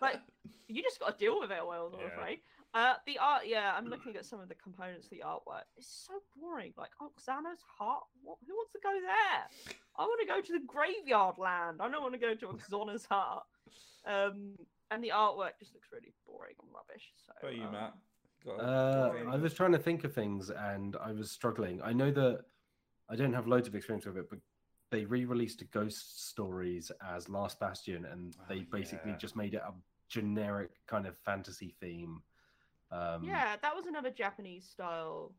But 0.00 0.22
you 0.68 0.82
just 0.82 1.00
got 1.00 1.18
to 1.18 1.24
deal 1.24 1.40
with 1.40 1.50
it, 1.50 1.66
Wales. 1.66 1.92
I'm 1.94 2.00
Yeah. 2.00 2.14
afraid. 2.14 2.38
Uh, 2.74 2.94
the 3.06 3.18
art, 3.18 3.42
yeah, 3.46 3.72
I'm 3.76 3.86
looking 3.86 4.16
at 4.16 4.24
some 4.24 4.40
of 4.40 4.48
the 4.48 4.54
components 4.54 5.06
of 5.06 5.10
the 5.10 5.22
artwork. 5.26 5.64
It's 5.76 6.06
so 6.08 6.14
boring. 6.40 6.72
Like, 6.78 6.90
oh, 7.02 7.12
Xana's 7.20 7.60
heart. 7.78 8.04
What, 8.22 8.38
who 8.46 8.54
wants 8.54 8.72
to 8.72 8.78
go 8.82 8.92
there? 8.92 9.76
I 9.98 10.02
want 10.02 10.20
to 10.22 10.26
go 10.26 10.40
to 10.40 10.52
the 10.52 10.64
graveyard 10.66 11.36
land. 11.36 11.80
I 11.80 11.90
don't 11.90 12.00
want 12.02 12.14
to 12.14 12.18
go 12.20 12.34
to 12.34 12.46
Xana's 12.70 13.04
heart. 13.10 13.44
Um, 14.06 14.54
and 14.90 15.04
the 15.04 15.10
artwork 15.14 15.58
just 15.58 15.74
looks 15.74 15.88
really 15.92 16.12
boring 16.26 16.54
and 16.60 16.68
rubbish. 16.74 17.12
So, 17.26 17.32
What 17.40 17.52
about 17.52 17.56
you, 17.56 17.64
um, 17.64 17.72
Matt? 17.72 17.94
Uh, 19.28 19.32
I 19.32 19.36
was 19.36 19.54
trying 19.54 19.72
to 19.72 19.78
think 19.78 20.04
of 20.04 20.12
things 20.14 20.50
and 20.50 20.96
I 20.96 21.12
was 21.12 21.30
struggling. 21.30 21.80
I 21.82 21.92
know 21.92 22.10
that 22.10 22.40
I 23.08 23.16
don't 23.16 23.32
have 23.34 23.46
loads 23.46 23.68
of 23.68 23.74
experience 23.74 24.06
with 24.06 24.16
it, 24.16 24.28
but 24.30 24.40
they 24.90 25.04
re-released 25.04 25.62
Ghost 25.70 26.28
Stories 26.28 26.90
as 27.06 27.28
Last 27.28 27.60
Bastion, 27.60 28.04
and 28.06 28.34
Oh, 28.40 28.44
they 28.48 28.60
basically 28.60 29.12
yeah. 29.12 29.16
just 29.16 29.36
made 29.36 29.54
it 29.54 29.62
a 29.66 29.72
generic 30.08 30.70
kind 30.86 31.06
of 31.06 31.16
fantasy 31.18 31.74
theme. 31.80 32.20
Um, 32.92 33.24
yeah, 33.24 33.56
that 33.60 33.74
was 33.74 33.86
another 33.86 34.10
Japanese 34.10 34.68
style 34.68 35.32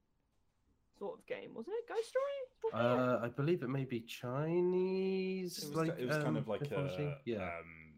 sort 0.98 1.20
of 1.20 1.26
game, 1.28 1.54
wasn't 1.54 1.76
it? 1.80 1.88
Ghost 1.88 2.10
Story? 2.10 2.84
Uh, 2.84 3.20
I 3.22 3.28
believe 3.28 3.62
it 3.62 3.70
may 3.70 3.86
be 3.86 4.00
Chinese. 4.02 5.60
It 5.60 5.70
was, 5.70 5.76
like, 5.76 6.00
it 6.00 6.08
was 6.08 6.18
kind 6.18 6.30
um, 6.30 6.38
of 6.38 6.48
like 6.48 6.62
mythology. 6.62 7.04
a 7.04 7.18
yeah. 7.26 7.44
Um, 7.44 7.94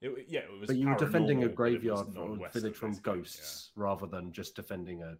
it, 0.00 0.26
yeah, 0.28 0.40
it 0.40 0.60
was. 0.60 0.66
but 0.68 0.76
you 0.76 0.88
were 0.88 0.94
defending 0.94 1.44
a 1.44 1.48
paranormal, 1.48 1.56
but 1.56 1.72
it 1.72 1.82
was 1.82 2.04
graveyard 2.04 2.16
or 2.16 2.48
village 2.50 2.76
from 2.76 2.90
basically, 2.90 3.12
yeah. 3.12 3.16
ghosts 3.18 3.70
rather 3.74 4.06
than 4.06 4.32
just 4.32 4.54
defending 4.54 5.02
a 5.02 5.16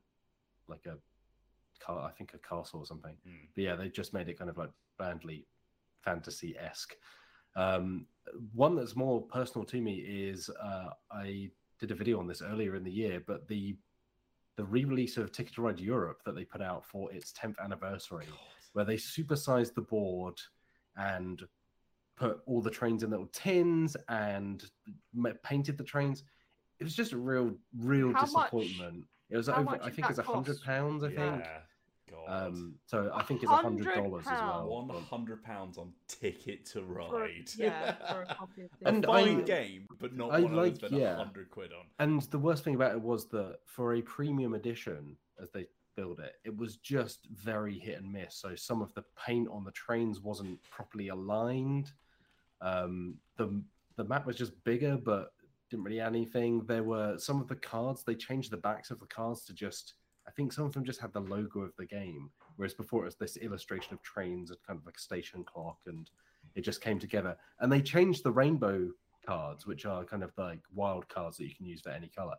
like 0.68 0.86
a 0.86 0.96
ca- 1.84 2.04
I 2.04 2.10
think 2.10 2.34
a 2.34 2.38
castle 2.38 2.80
or 2.80 2.86
something. 2.86 3.14
Mm. 3.26 3.48
But 3.54 3.64
yeah, 3.64 3.74
they 3.74 3.88
just 3.88 4.12
made 4.12 4.28
it 4.28 4.38
kind 4.38 4.50
of 4.50 4.58
like 4.58 4.70
bandly 5.00 5.44
fantasy 6.04 6.56
esque. 6.58 6.94
Um, 7.56 8.06
one 8.52 8.76
that's 8.76 8.94
more 8.94 9.22
personal 9.22 9.64
to 9.66 9.80
me 9.80 9.94
is 9.94 10.50
uh, 10.62 10.90
I 11.10 11.50
did 11.78 11.90
a 11.90 11.94
video 11.94 12.18
on 12.18 12.26
this 12.26 12.42
earlier 12.42 12.74
in 12.74 12.84
the 12.84 12.90
year, 12.90 13.22
but 13.26 13.46
the 13.48 13.76
the 14.56 14.64
re-release 14.64 15.18
of 15.18 15.30
Ticket 15.32 15.54
to 15.56 15.60
Ride 15.62 15.78
Europe 15.78 16.22
that 16.24 16.34
they 16.34 16.44
put 16.44 16.62
out 16.62 16.82
for 16.86 17.12
its 17.12 17.30
10th 17.32 17.58
anniversary, 17.62 18.24
where 18.72 18.86
they 18.86 18.96
supersized 18.96 19.74
the 19.74 19.82
board 19.82 20.40
and 20.96 21.42
put 22.16 22.40
all 22.46 22.62
the 22.62 22.70
trains 22.70 23.02
in 23.02 23.10
little 23.10 23.28
tins 23.34 23.98
and 24.08 24.64
painted 25.42 25.76
the 25.76 25.84
trains. 25.84 26.24
It 26.80 26.84
was 26.84 26.94
just 26.96 27.12
a 27.12 27.18
real, 27.18 27.52
real 27.76 28.14
How 28.14 28.20
much- 28.22 28.50
disappointment. 28.50 29.04
It 29.28 29.36
was 29.36 29.48
how 29.48 29.56
over, 29.56 29.70
I 29.82 29.86
did 29.86 29.94
think 29.96 30.08
it's 30.08 30.18
a 30.18 30.22
hundred 30.22 30.58
pounds. 30.62 31.04
I 31.04 31.10
think. 31.10 31.44
Yeah. 32.24 32.28
God. 32.30 32.46
Um, 32.48 32.74
so 32.86 33.10
I 33.14 33.22
think 33.22 33.42
it's 33.42 33.50
a 33.52 33.56
hundred 33.56 33.94
dollars 33.94 34.24
as 34.26 34.40
well. 34.40 35.04
Hundred 35.10 35.42
pounds 35.42 35.78
on 35.78 35.92
Ticket 36.08 36.64
to 36.66 36.80
For 36.80 36.84
Ride. 36.86 37.50
yeah, 37.56 37.94
for 38.12 38.22
a 38.22 38.26
copy 38.34 38.62
of 38.62 38.70
a 38.84 38.88
And 38.88 39.02
this. 39.02 39.08
fine 39.08 39.40
I- 39.40 39.44
game, 39.44 39.86
but 40.00 40.14
not 40.16 40.30
I 40.32 40.40
one 40.40 40.52
I 40.52 40.56
would 40.56 40.62
like- 40.64 40.76
spend 40.76 40.96
yeah. 40.96 41.16
hundred 41.16 41.50
quid 41.50 41.72
on. 41.72 41.86
And 41.98 42.22
the 42.22 42.38
worst 42.38 42.64
thing 42.64 42.74
about 42.74 42.92
it 42.92 43.00
was 43.00 43.26
that 43.28 43.58
for 43.64 43.94
a 43.94 44.02
premium 44.02 44.54
edition, 44.54 45.16
as 45.40 45.50
they 45.50 45.66
build 45.96 46.20
it, 46.20 46.34
it 46.44 46.56
was 46.56 46.76
just 46.76 47.26
very 47.32 47.78
hit 47.78 48.00
and 48.02 48.12
miss. 48.12 48.34
So 48.36 48.54
some 48.54 48.82
of 48.82 48.92
the 48.94 49.04
paint 49.24 49.48
on 49.50 49.64
the 49.64 49.70
trains 49.72 50.20
wasn't 50.20 50.62
properly 50.70 51.08
aligned. 51.08 51.92
Um, 52.60 53.16
the 53.36 53.62
the 53.96 54.04
map 54.04 54.26
was 54.26 54.36
just 54.36 54.52
bigger, 54.64 54.96
but 54.96 55.32
didn't 55.70 55.84
really 55.84 56.00
add 56.00 56.08
anything. 56.14 56.60
There 56.66 56.84
were 56.84 57.18
some 57.18 57.40
of 57.40 57.48
the 57.48 57.56
cards 57.56 58.02
they 58.04 58.14
changed 58.14 58.50
the 58.52 58.56
backs 58.56 58.90
of 58.90 59.00
the 59.00 59.06
cards 59.06 59.44
to 59.46 59.52
just. 59.54 59.94
I 60.26 60.30
think 60.32 60.52
some 60.52 60.64
of 60.66 60.72
them 60.72 60.84
just 60.84 61.00
had 61.00 61.12
the 61.12 61.20
logo 61.20 61.60
of 61.60 61.76
the 61.76 61.86
game, 61.86 62.30
whereas 62.56 62.74
before 62.74 63.02
it 63.02 63.06
was 63.06 63.16
this 63.16 63.36
illustration 63.36 63.94
of 63.94 64.02
trains 64.02 64.50
and 64.50 64.58
kind 64.66 64.78
of 64.78 64.86
like 64.86 64.96
a 64.96 65.00
station 65.00 65.44
clock, 65.44 65.78
and 65.86 66.10
it 66.54 66.62
just 66.62 66.80
came 66.80 66.98
together. 66.98 67.36
And 67.60 67.70
they 67.70 67.80
changed 67.80 68.24
the 68.24 68.32
rainbow 68.32 68.90
cards, 69.24 69.66
which 69.66 69.86
are 69.86 70.04
kind 70.04 70.22
of 70.22 70.32
like 70.36 70.60
wild 70.74 71.08
cards 71.08 71.36
that 71.36 71.44
you 71.44 71.54
can 71.54 71.66
use 71.66 71.80
for 71.80 71.90
any 71.90 72.08
color. 72.08 72.36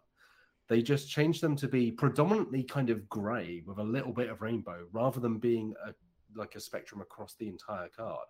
They 0.67 0.81
just 0.81 1.09
changed 1.09 1.41
them 1.41 1.55
to 1.57 1.67
be 1.67 1.91
predominantly 1.91 2.63
kind 2.63 2.89
of 2.89 3.07
grey 3.07 3.63
with 3.65 3.77
a 3.77 3.83
little 3.83 4.11
bit 4.11 4.29
of 4.29 4.41
rainbow, 4.41 4.85
rather 4.91 5.19
than 5.19 5.37
being 5.37 5.73
a 5.85 5.93
like 6.35 6.55
a 6.55 6.59
spectrum 6.59 7.01
across 7.01 7.35
the 7.35 7.47
entire 7.47 7.87
card. 7.87 8.27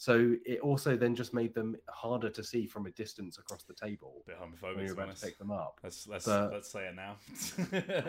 So 0.00 0.34
it 0.46 0.60
also 0.60 0.96
then 0.96 1.14
just 1.14 1.34
made 1.34 1.52
them 1.52 1.76
harder 1.90 2.30
to 2.30 2.42
see 2.42 2.66
from 2.66 2.86
a 2.86 2.90
distance 2.92 3.36
across 3.36 3.64
the 3.64 3.74
table 3.74 4.22
bit 4.26 4.38
when 4.40 4.48
you're 4.62 4.72
to 4.72 4.78
be 4.78 4.84
about 4.92 4.96
to 4.96 5.02
honest. 5.02 5.22
pick 5.22 5.36
them 5.36 5.50
up. 5.50 5.78
Let's 5.84 6.08
let's 6.08 6.24
But- 6.24 6.54
let's 6.54 6.72
say 6.72 6.86
it 6.88 6.94
now. 6.94 7.16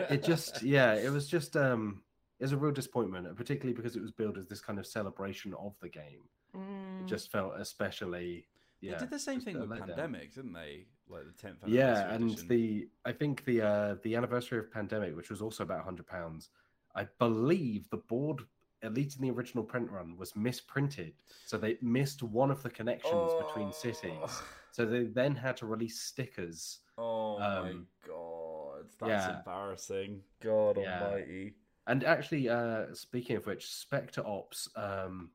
It 0.08 0.22
just 0.24 0.62
yeah, 0.62 0.94
it 0.94 1.12
was 1.12 1.28
just 1.28 1.54
um 1.54 2.00
it 2.40 2.44
was 2.44 2.52
a 2.52 2.56
real 2.56 2.72
disappointment, 2.72 3.36
particularly 3.36 3.74
because 3.74 3.94
it 3.94 4.00
was 4.00 4.10
billed 4.10 4.38
as 4.38 4.46
this 4.46 4.62
kind 4.62 4.78
of 4.78 4.86
celebration 4.86 5.52
of 5.52 5.74
the 5.82 5.90
game. 5.90 6.22
Mm. 6.56 7.02
It 7.02 7.06
just 7.08 7.30
felt 7.30 7.52
especially 7.58 8.46
yeah. 8.80 8.92
they 8.92 8.98
did 9.00 9.10
the 9.10 9.18
same 9.18 9.42
thing 9.42 9.60
with 9.60 9.68
letdown. 9.68 9.88
Pandemic, 9.88 10.34
didn't 10.34 10.54
they? 10.54 10.86
Like 11.10 11.26
the 11.26 11.32
tenth. 11.32 11.58
yeah 11.66 12.10
and 12.14 12.38
the 12.48 12.88
i 13.04 13.12
think 13.12 13.44
the 13.44 13.60
uh 13.60 13.96
the 14.02 14.16
anniversary 14.16 14.58
of 14.58 14.72
pandemic 14.72 15.14
which 15.14 15.28
was 15.28 15.42
also 15.42 15.62
about 15.62 15.78
100 15.84 16.06
pounds 16.06 16.48
i 16.94 17.06
believe 17.18 17.90
the 17.90 17.98
board 17.98 18.40
at 18.82 18.94
least 18.94 19.16
in 19.16 19.22
the 19.22 19.30
original 19.30 19.62
print 19.64 19.90
run, 19.90 20.16
was 20.16 20.34
misprinted. 20.34 21.12
So 21.46 21.56
they 21.56 21.78
missed 21.80 22.22
one 22.22 22.50
of 22.50 22.62
the 22.62 22.70
connections 22.70 23.32
between 23.38 23.72
cities. 23.72 24.42
So 24.72 24.84
they 24.86 25.04
then 25.04 25.34
had 25.36 25.56
to 25.58 25.66
release 25.66 26.00
stickers. 26.00 26.80
Oh 26.98 27.38
my 27.38 27.58
Um, 27.70 27.86
god, 28.06 28.84
that's 28.98 29.26
yeah. 29.26 29.38
embarrassing. 29.38 30.22
God 30.40 30.78
Yeah. 30.78 31.02
almighty. 31.04 31.54
And 31.86 32.04
actually, 32.04 32.48
uh, 32.48 32.92
speaking 32.94 33.36
of 33.36 33.46
which, 33.46 33.66
Spectre 33.70 34.22
Ops. 34.26 34.68
Um, 34.76 35.30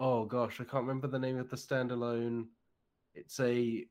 oh 0.00 0.24
gosh, 0.24 0.60
I 0.60 0.64
can't 0.64 0.84
remember 0.86 1.08
the 1.08 1.18
name 1.18 1.38
of 1.38 1.50
the 1.50 1.56
standalone. 1.56 2.46
It's 3.14 3.38
a, 3.40 3.84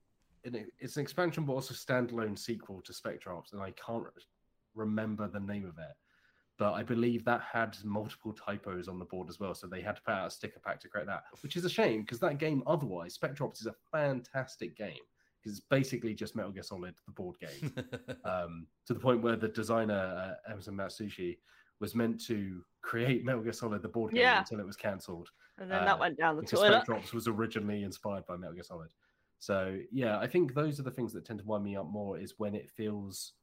an- 0.45 0.72
it's 0.80 0.95
an 0.98 1.02
expansion, 1.03 1.45
but 1.45 1.53
also 1.53 1.73
standalone 1.73 2.38
sequel 2.38 2.81
to 2.81 2.94
Spectre 2.94 3.31
Ops, 3.34 3.53
and 3.53 3.61
I 3.61 3.72
can't 3.72 4.03
re- 4.03 4.11
remember 4.76 5.27
the 5.27 5.39
name 5.39 5.65
of 5.65 5.77
it. 5.77 5.95
But 6.58 6.74
I 6.74 6.82
believe 6.84 7.24
that 7.26 7.42
had 7.42 7.78
multiple 7.84 8.34
typos 8.34 8.88
on 8.88 8.98
the 8.98 9.06
board 9.06 9.30
as 9.30 9.40
well, 9.40 9.54
so 9.54 9.68
they 9.68 9.82
had 9.82 9.96
to 9.98 10.02
put 10.02 10.14
out 10.14 10.28
a 10.28 10.32
sticker 10.32 10.60
pack 10.60 10.80
to 10.82 10.90
correct 10.90 11.06
that, 11.08 11.24
which 11.42 11.56
is 11.56 11.64
a 11.66 11.70
shame 11.70 12.02
because 12.02 12.20
that 12.20 12.40
game, 12.40 12.64
otherwise, 12.66 13.14
Spectre 13.14 13.44
Ops 13.44 13.62
is 13.62 13.68
a 13.68 13.76
fantastic 13.92 14.76
game 14.76 14.98
because 15.40 15.58
it's 15.60 15.68
basically 15.70 16.16
just 16.16 16.36
Metal 16.36 16.52
Gear 16.52 16.64
Solid, 16.64 16.96
the 17.06 17.12
board 17.12 17.36
game 17.40 17.72
um, 18.26 18.66
to 18.88 18.94
the 18.96 19.00
point 19.00 19.22
where 19.22 19.36
the 19.36 19.48
designer 19.50 20.36
uh, 20.48 20.52
Emerson 20.52 20.76
Matsuuchi 20.76 21.38
was 21.80 21.94
meant 21.94 22.20
to 22.26 22.64
create 22.82 23.24
Metal 23.24 23.42
Gear 23.42 23.54
Solid 23.54 23.84
the 23.84 23.88
board 23.88 24.14
game 24.14 24.22
Yeah. 24.24 24.40
until 24.40 24.60
it 24.60 24.66
was 24.66 24.76
cancelled 24.76 25.30
And 25.60 25.70
then 25.70 25.84
uh, 25.84 25.86
that 25.86 26.00
went 26.00 26.18
down 26.18 26.38
the 26.38 26.42
toilet. 26.42 26.72
Spectre 26.72 26.96
Ops 26.96 27.14
was 27.14 27.28
originally 27.28 27.84
inspired 27.84 28.26
by 28.26 28.36
Metal 28.36 28.56
Gear 28.56 28.64
Solid. 28.64 28.90
So 29.38 29.78
yeah, 29.92 30.18
I 30.18 30.26
think 30.26 30.56
those 30.56 30.80
are 30.80 30.84
the 30.84 30.90
things 30.90 31.14
that 31.14 31.24
tend 31.24 31.38
to 31.38 31.46
wind 31.46 31.64
me 31.64 31.76
up 31.76 31.86
more 31.88 32.18
is 32.18 32.34
when 32.38 32.56
it 32.56 32.68
feels 32.68 33.34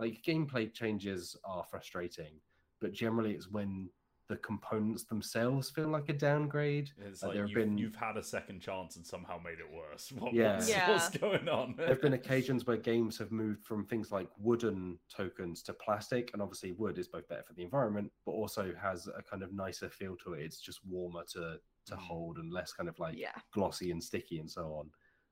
like 0.00 0.22
gameplay 0.26 0.72
changes 0.72 1.36
are 1.44 1.62
frustrating, 1.62 2.40
but 2.84 2.92
generally 2.92 3.32
it's 3.32 3.48
when 3.50 3.88
the 4.28 4.36
components 4.36 5.04
themselves 5.04 5.70
feel 5.70 5.88
like 5.88 6.08
a 6.10 6.12
downgrade. 6.12 6.90
It's 7.06 7.22
like 7.22 7.32
there 7.32 7.42
have 7.42 7.50
you've, 7.50 7.58
been- 7.58 7.78
you've 7.78 7.94
had 7.94 8.18
a 8.18 8.22
second 8.22 8.60
chance 8.60 8.96
and 8.96 9.06
somehow 9.06 9.38
made 9.42 9.58
it 9.58 9.70
worse. 9.70 10.12
What, 10.18 10.34
Yeah. 10.34 10.54
what's, 10.56 10.68
Yeah. 10.68 10.90
what's 10.90 11.08
going 11.10 11.48
on? 11.48 11.74
there 11.78 11.88
have 11.88 12.02
been 12.02 12.12
occasions 12.14 12.66
where 12.66 12.76
games 12.76 13.16
have 13.18 13.32
moved 13.32 13.64
from 13.64 13.86
things 13.86 14.12
like 14.12 14.28
wooden 14.38 14.98
tokens 15.14 15.62
to 15.62 15.72
plastic, 15.74 16.30
and 16.34 16.42
obviously 16.42 16.72
wood 16.72 16.98
is 16.98 17.08
both 17.08 17.26
better 17.28 17.42
for 17.46 17.54
the 17.54 17.62
environment, 17.62 18.10
but 18.26 18.32
also 18.32 18.74
has 18.80 19.06
a 19.08 19.22
kind 19.22 19.42
of 19.42 19.52
nicer 19.54 19.88
feel 19.88 20.14
to 20.24 20.34
it. 20.34 20.42
It's 20.42 20.60
just 20.60 20.84
warmer 20.84 21.24
to 21.32 21.58
to 21.86 21.94
Mm. 21.94 21.98
hold 21.98 22.36
and 22.38 22.50
less 22.52 22.72
kind 22.72 22.88
of 22.88 22.98
like 22.98 23.16
yeah. 23.18 23.32
glossy 23.52 23.90
and 23.92 24.02
sticky 24.02 24.38
and 24.40 24.50
so 24.50 24.62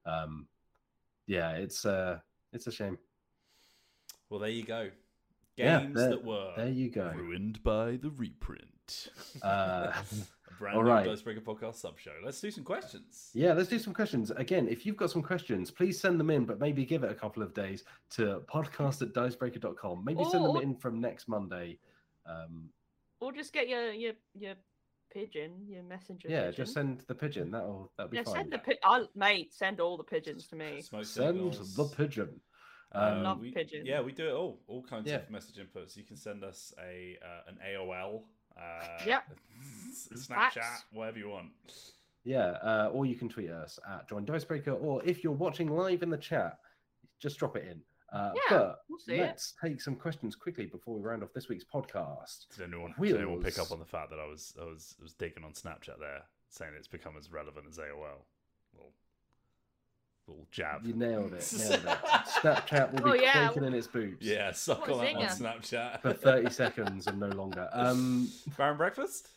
on. 0.06 0.12
Um, 0.14 0.46
yeah, 1.26 1.52
it's 1.52 1.84
uh, 1.86 2.18
it's 2.52 2.66
a 2.66 2.72
shame. 2.72 2.98
Well, 4.28 4.40
there 4.40 4.50
you 4.50 4.64
go. 4.64 4.90
Yeah, 5.56 5.80
Games 5.80 5.94
there- 5.96 6.10
that 6.10 6.24
were 6.24 6.52
There 6.56 6.68
you 6.68 6.90
go. 6.90 7.12
ruined 7.14 7.62
by 7.62 7.96
the 7.96 8.10
reprint. 8.10 8.68
Uh, 9.42 9.92
a 10.50 10.54
brand 10.58 10.76
all 10.76 10.82
new 10.82 10.90
right. 10.90 11.06
Dicebreaker 11.06 11.40
podcast 11.40 11.76
sub 11.76 11.98
show. 11.98 12.12
Let's 12.24 12.40
do 12.40 12.50
some 12.50 12.64
questions. 12.64 13.30
Yeah, 13.32 13.52
let's 13.54 13.68
do 13.70 13.78
some 13.78 13.94
questions. 13.94 14.30
Again, 14.32 14.68
if 14.68 14.84
you've 14.84 14.96
got 14.96 15.10
some 15.10 15.22
questions, 15.22 15.70
please 15.70 15.98
send 15.98 16.20
them 16.20 16.30
in, 16.30 16.44
but 16.44 16.58
maybe 16.60 16.84
give 16.84 17.02
it 17.04 17.10
a 17.10 17.14
couple 17.14 17.42
of 17.42 17.54
days 17.54 17.84
to 18.10 18.42
podcast 18.52 19.00
at 19.02 19.12
dicebreaker.com. 19.14 20.04
Maybe 20.04 20.22
send 20.30 20.44
them 20.44 20.56
in 20.56 20.74
from 20.76 21.00
next 21.00 21.26
Monday. 21.28 21.78
Um, 22.26 22.68
Or 23.20 23.32
just 23.32 23.52
get 23.52 23.68
your 23.68 23.92
your 23.92 24.12
your 24.34 24.54
pigeon, 25.12 25.52
your 25.66 25.82
messenger. 25.84 26.28
yeah, 26.28 26.46
pigeon. 26.50 26.56
just 26.56 26.74
send 26.74 27.00
the 27.06 27.14
pigeon. 27.14 27.50
That'll 27.50 27.90
that'll 27.96 28.10
be 28.10 28.18
yeah, 28.18 28.22
fine. 28.24 28.34
send 28.34 28.52
the 28.52 28.58
pi- 28.58 28.78
I'll, 28.84 29.08
mate. 29.14 29.54
Send 29.54 29.80
all 29.80 29.96
the 29.96 30.04
pigeons 30.04 30.46
to 30.48 30.56
me. 30.56 30.82
Smoke 30.82 31.04
Send 31.04 31.36
signals. 31.36 31.74
the 31.76 31.84
pigeon. 31.84 32.40
Um, 32.94 33.22
Love 33.22 33.40
we, 33.40 33.50
pigeon. 33.52 33.86
Yeah, 33.86 34.00
we 34.02 34.12
do 34.12 34.28
it 34.28 34.32
all. 34.32 34.60
All 34.66 34.82
kinds 34.82 35.06
Yeah. 35.08 35.16
of 35.16 35.30
message 35.30 35.56
inputs. 35.56 35.96
You 35.96 36.04
can 36.04 36.16
send 36.16 36.44
us 36.44 36.72
a 36.78 37.18
uh, 37.24 37.48
an 37.50 37.58
AOL. 37.66 38.22
Uh, 38.56 38.86
Yep. 39.06 39.22
Snapchat, 40.14 40.52
Fax. 40.54 40.84
whatever 40.92 41.18
you 41.18 41.28
want. 41.30 41.50
Yeah, 42.24 42.50
uh, 42.62 42.90
or 42.92 43.06
you 43.06 43.16
can 43.16 43.28
tweet 43.28 43.50
us 43.50 43.78
at 43.88 44.08
Join 44.08 44.24
Dicebreaker, 44.24 44.72
or 44.72 45.02
if 45.04 45.24
you're 45.24 45.32
watching 45.32 45.68
live 45.74 46.02
in 46.02 46.10
the 46.10 46.18
chat, 46.18 46.58
just 47.18 47.38
drop 47.38 47.56
it 47.56 47.64
in. 47.66 47.80
Uh, 48.12 48.32
Yeah, 48.34 48.40
but 48.58 48.84
we'll 48.90 48.98
see 48.98 49.18
let's 49.18 49.54
take 49.64 49.80
some 49.80 49.96
questions 49.96 50.36
quickly 50.36 50.66
before 50.66 50.94
we 50.94 51.00
round 51.00 51.22
off 51.22 51.32
this 51.32 51.48
week's 51.48 51.64
podcast. 51.64 52.46
Did 52.56 52.68
anyone, 52.72 52.94
did 53.00 53.16
anyone 53.16 53.42
pick 53.42 53.58
up 53.58 53.72
on 53.72 53.78
the 53.78 53.86
fact 53.86 54.10
that 54.10 54.18
I 54.18 54.26
was 54.26 54.54
I 54.60 54.64
was 54.66 54.94
I 55.00 55.02
was 55.02 55.14
digging 55.14 55.44
on 55.44 55.52
Snapchat 55.52 55.98
there, 55.98 56.22
saying 56.50 56.72
it's 56.76 56.86
become 56.88 57.16
as 57.16 57.32
relevant 57.32 57.66
as 57.68 57.78
AOL? 57.78 58.26
Little, 58.74 58.92
little 60.32 60.46
jab. 60.50 60.84
You 60.86 60.94
nailed 60.94 61.32
it. 61.34 61.52
Nailed 61.58 61.74
it. 61.74 61.98
Snapchat 62.42 62.92
will 62.92 63.08
Oh, 63.08 63.12
be 63.12 63.20
yeah. 63.20 63.46
quaking 63.48 63.64
in 63.64 63.74
its 63.74 63.86
boots 63.86 64.24
Yeah, 64.26 64.52
suck 64.52 64.80
What 64.80 64.90
on 64.90 64.98
that 65.04 65.14
on. 65.16 65.22
Snapchat. 65.26 66.00
for 66.02 66.12
30 66.12 66.50
seconds 66.50 67.06
and 67.06 67.20
no 67.20 67.28
longer. 67.28 67.68
Um, 67.72 68.28
Baron 68.56 68.76
Breakfast? 68.76 69.28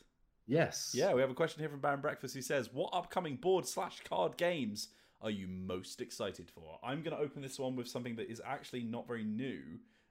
yes. 0.48 0.92
Yeah, 0.96 1.14
we 1.14 1.22
have 1.22 1.30
a 1.30 1.34
question 1.36 1.60
here 1.60 1.70
from 1.70 1.80
Baron 1.80 2.02
Breakfast 2.02 2.34
who 2.36 2.42
says, 2.42 2.70
What 2.74 2.90
upcoming 2.94 3.36
board 3.36 3.68
slash 3.68 4.02
card 4.08 4.38
games 4.38 4.90
are 5.22 5.30
you 5.32 5.48
most 5.48 6.02
excited 6.02 6.50
for? 6.50 6.80
I'm 6.84 7.02
going 7.02 7.16
to 7.16 7.22
open 7.22 7.42
this 7.42 7.58
one 7.60 7.76
with 7.76 7.88
something 7.88 8.16
that 8.18 8.30
is 8.30 8.42
actually 8.46 8.84
not 8.84 9.08
very 9.08 9.24
new, 9.24 9.62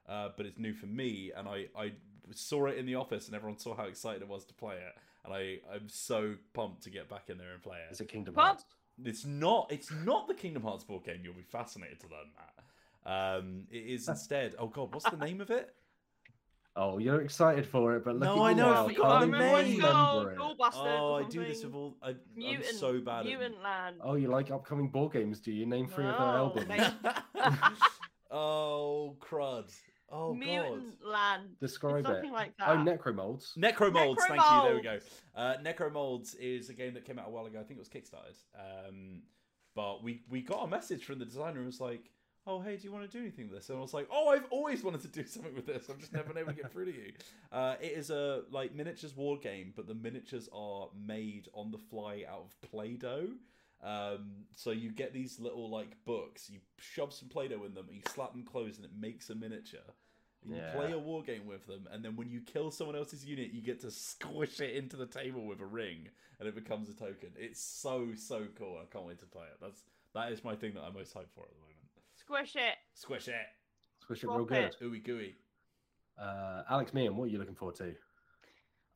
uh, 0.09 0.29
but 0.37 0.45
it's 0.45 0.57
new 0.57 0.73
for 0.73 0.87
me. 0.87 1.31
And 1.35 1.47
I, 1.47 1.67
I 1.77 1.93
saw 2.33 2.65
it 2.67 2.77
in 2.77 2.85
the 2.85 2.95
office 2.95 3.27
and 3.27 3.35
everyone 3.35 3.57
saw 3.59 3.75
how 3.75 3.83
excited 3.85 4.21
I 4.23 4.25
was 4.25 4.45
to 4.45 4.53
play 4.53 4.75
it. 4.75 4.95
And 5.23 5.33
I, 5.33 5.59
I'm 5.73 5.87
so 5.89 6.35
pumped 6.53 6.83
to 6.83 6.89
get 6.91 7.09
back 7.09 7.29
in 7.29 7.37
there 7.37 7.53
and 7.53 7.61
play 7.61 7.77
it. 7.89 7.91
Is 7.93 7.99
it 8.01 8.07
Kingdom 8.09 8.33
Pumped. 8.35 8.47
Hearts? 8.61 8.65
It's 9.03 9.25
not. 9.25 9.67
It's 9.71 9.91
not 9.91 10.27
the 10.27 10.33
Kingdom 10.33 10.63
Hearts 10.63 10.83
board 10.83 11.03
game. 11.03 11.19
You'll 11.23 11.33
be 11.33 11.41
fascinated 11.43 11.99
to 12.01 12.07
learn 12.07 12.31
that. 12.37 12.51
Um, 13.11 13.63
it 13.69 13.77
is 13.77 14.07
instead. 14.09 14.55
Oh 14.57 14.67
God, 14.67 14.93
what's 14.93 15.09
the 15.09 15.17
name 15.17 15.41
of 15.41 15.49
it? 15.49 15.73
Oh, 16.77 16.97
you're 16.97 17.21
excited 17.21 17.65
for 17.65 17.95
it, 17.95 18.03
but 18.03 18.15
look 18.15 18.23
No, 18.23 18.45
at 18.45 18.49
I 18.49 18.53
know, 18.53 18.69
I 18.69 18.73
now, 18.73 18.87
forgot 18.87 19.19
can't 19.21 19.31
the 19.31 19.37
even 19.37 19.39
name. 19.39 19.77
remember 19.77 20.31
it. 20.31 20.35
Duel 20.35 20.55
Oh, 20.59 21.13
I 21.15 21.23
do 21.23 21.45
this 21.45 21.63
with 21.63 21.73
all. 21.73 21.95
I, 22.03 22.15
Mutant, 22.35 22.65
I'm 22.67 22.75
so 22.75 22.99
bad 22.99 23.25
Mutant 23.25 23.63
Land. 23.63 23.95
Oh, 24.01 24.15
you 24.15 24.27
like 24.27 24.51
upcoming 24.51 24.89
board 24.89 25.13
games, 25.13 25.39
do 25.39 25.53
you? 25.53 25.65
Name 25.65 25.87
three 25.87 26.05
of 26.05 26.17
their 26.17 26.27
albums. 26.27 26.67
oh 28.31 29.15
crud! 29.21 29.73
Oh 30.11 30.33
Mutant 30.33 30.99
God! 31.01 31.09
Land. 31.09 31.43
Describe 31.59 31.97
It's 31.99 32.07
something 32.07 32.29
it. 32.29 32.33
like 32.33 32.55
that. 32.57 32.69
Oh, 32.69 32.77
Necromolds. 32.77 33.57
Necromolds, 33.57 34.17
thank 34.27 34.41
you. 34.41 34.61
There 34.63 34.75
we 34.75 34.81
go. 34.81 34.99
Necromolds. 34.99 35.01
Uh, 35.35 35.55
Necromolds 35.63 36.35
is 36.39 36.69
a 36.69 36.73
game 36.73 36.93
that 36.93 37.05
came 37.05 37.17
out 37.17 37.27
a 37.27 37.31
while 37.31 37.45
ago. 37.47 37.59
I 37.59 37.63
think 37.63 37.79
it 37.79 37.79
was 37.79 37.89
kickstarted. 37.89 38.37
Um, 38.87 39.23
but 39.75 40.03
we 40.03 40.21
we 40.29 40.41
got 40.41 40.63
a 40.63 40.67
message 40.67 41.05
from 41.05 41.19
the 41.19 41.25
designer 41.25 41.59
who 41.59 41.65
was 41.65 41.81
like, 41.81 42.11
"Oh, 42.45 42.61
hey, 42.61 42.77
do 42.77 42.83
you 42.83 42.91
want 42.93 43.09
to 43.09 43.17
do 43.17 43.21
anything 43.21 43.49
with 43.49 43.57
this?" 43.57 43.69
And 43.69 43.77
I 43.77 43.81
was 43.81 43.93
like, 43.93 44.07
"Oh, 44.11 44.29
I've 44.29 44.45
always 44.51 44.83
wanted 44.83 45.01
to 45.01 45.07
do 45.07 45.25
something 45.27 45.55
with 45.55 45.65
this. 45.65 45.89
I've 45.89 45.97
just 45.99 46.13
never 46.13 46.27
been 46.29 46.37
able 46.37 46.53
to 46.53 46.61
get 46.61 46.71
through 46.71 46.85
to 46.85 46.93
you." 46.95 47.11
Uh, 47.51 47.75
it 47.81 47.91
is 47.93 48.09
a 48.11 48.43
like 48.51 48.75
miniatures 48.75 49.15
war 49.15 49.37
game, 49.37 49.73
but 49.75 49.87
the 49.87 49.95
miniatures 49.95 50.47
are 50.53 50.89
made 50.95 51.49
on 51.53 51.71
the 51.71 51.79
fly 51.79 52.23
out 52.29 52.41
of 52.45 52.61
Play-Doh. 52.69 53.29
Um, 53.83 54.45
so 54.55 54.71
you 54.71 54.91
get 54.91 55.13
these 55.13 55.39
little 55.39 55.69
like 55.69 55.95
books. 56.05 56.49
You 56.49 56.59
shove 56.79 57.13
some 57.13 57.29
Play-Doh 57.29 57.63
in 57.65 57.73
them, 57.73 57.87
you 57.91 58.01
slap 58.09 58.31
them 58.31 58.43
closed, 58.43 58.77
and 58.77 58.85
it 58.85 58.91
makes 58.99 59.29
a 59.29 59.35
miniature. 59.35 59.79
You 60.43 60.55
Yeah. 60.55 60.73
play 60.73 60.91
a 60.91 60.99
war 60.99 61.23
game 61.23 61.45
with 61.47 61.65
them, 61.67 61.87
and 61.91 62.03
then 62.05 62.15
when 62.15 62.29
you 62.29 62.41
kill 62.41 62.69
someone 62.71 62.95
else's 62.95 63.25
unit, 63.25 63.51
you 63.51 63.61
get 63.61 63.79
to 63.81 63.91
squish 63.91 64.59
it 64.61 64.75
into 64.75 64.95
the 64.95 65.07
table 65.07 65.45
with 65.45 65.59
a 65.59 65.65
ring, 65.65 66.09
and 66.39 66.47
it 66.47 66.53
becomes 66.55 66.87
a 66.89 66.93
token. 66.93 67.31
It's 67.35 67.59
so 67.59 68.13
so 68.15 68.45
cool. 68.57 68.79
I 68.81 68.85
can't 68.91 69.05
wait 69.05 69.19
to 69.19 69.25
play 69.25 69.45
it. 69.45 69.57
That's 69.61 69.83
that 70.13 70.31
is 70.31 70.43
my 70.43 70.55
thing 70.55 70.73
that 70.75 70.83
I'm 70.83 70.93
most 70.93 71.13
hyped 71.15 71.31
for 71.33 71.41
at 71.45 71.49
the 71.51 71.59
moment. 71.59 71.75
Squish 72.15 72.55
it. 72.55 72.75
Squish 72.93 73.27
it, 73.27 73.35
Squish 73.99 74.23
it 74.23 74.27
real 74.27 74.45
good. 74.45 74.63
it. 74.65 74.77
ooey 74.81 75.03
gooey. 75.03 75.35
Uh, 76.17 76.63
Alex 76.69 76.93
Meehan, 76.93 77.15
what 77.15 77.25
are 77.25 77.27
you 77.27 77.37
looking 77.39 77.55
forward 77.55 77.75
to? 77.77 77.95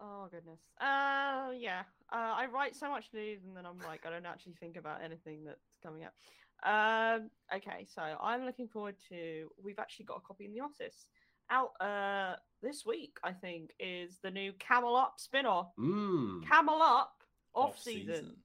Oh 0.02 0.28
goodness. 0.32 0.60
Uh, 0.80 1.52
yeah. 1.58 1.84
Uh, 2.12 2.34
I 2.36 2.48
write 2.52 2.76
so 2.76 2.90
much 2.90 3.06
news, 3.14 3.44
and 3.46 3.56
then 3.56 3.66
I'm 3.66 3.78
like, 3.86 4.06
I 4.06 4.10
don't 4.10 4.26
actually 4.26 4.54
think 4.60 4.78
about 4.78 5.02
anything 5.04 5.44
that's 5.46 5.76
coming 5.84 6.04
up. 6.06 6.14
Um, 6.64 7.30
okay, 7.54 7.86
so 7.94 8.02
I'm 8.02 8.46
looking 8.46 8.68
forward 8.68 8.96
to. 9.10 9.50
We've 9.62 9.80
actually 9.80 10.06
got 10.06 10.18
a 10.18 10.22
copy 10.22 10.46
in 10.46 10.54
the 10.54 10.62
office 10.62 11.06
out 11.52 11.72
uh 11.82 12.36
this 12.62 12.86
week. 12.86 13.18
I 13.24 13.32
think 13.32 13.72
is 13.80 14.20
the 14.22 14.32
new 14.32 14.54
Camel 14.54 14.96
Up 14.96 15.16
spin-off. 15.18 15.72
Mmm. 15.80 16.46
Camel 16.48 16.82
Up 16.82 17.14
off 17.54 17.80
season, 17.80 18.36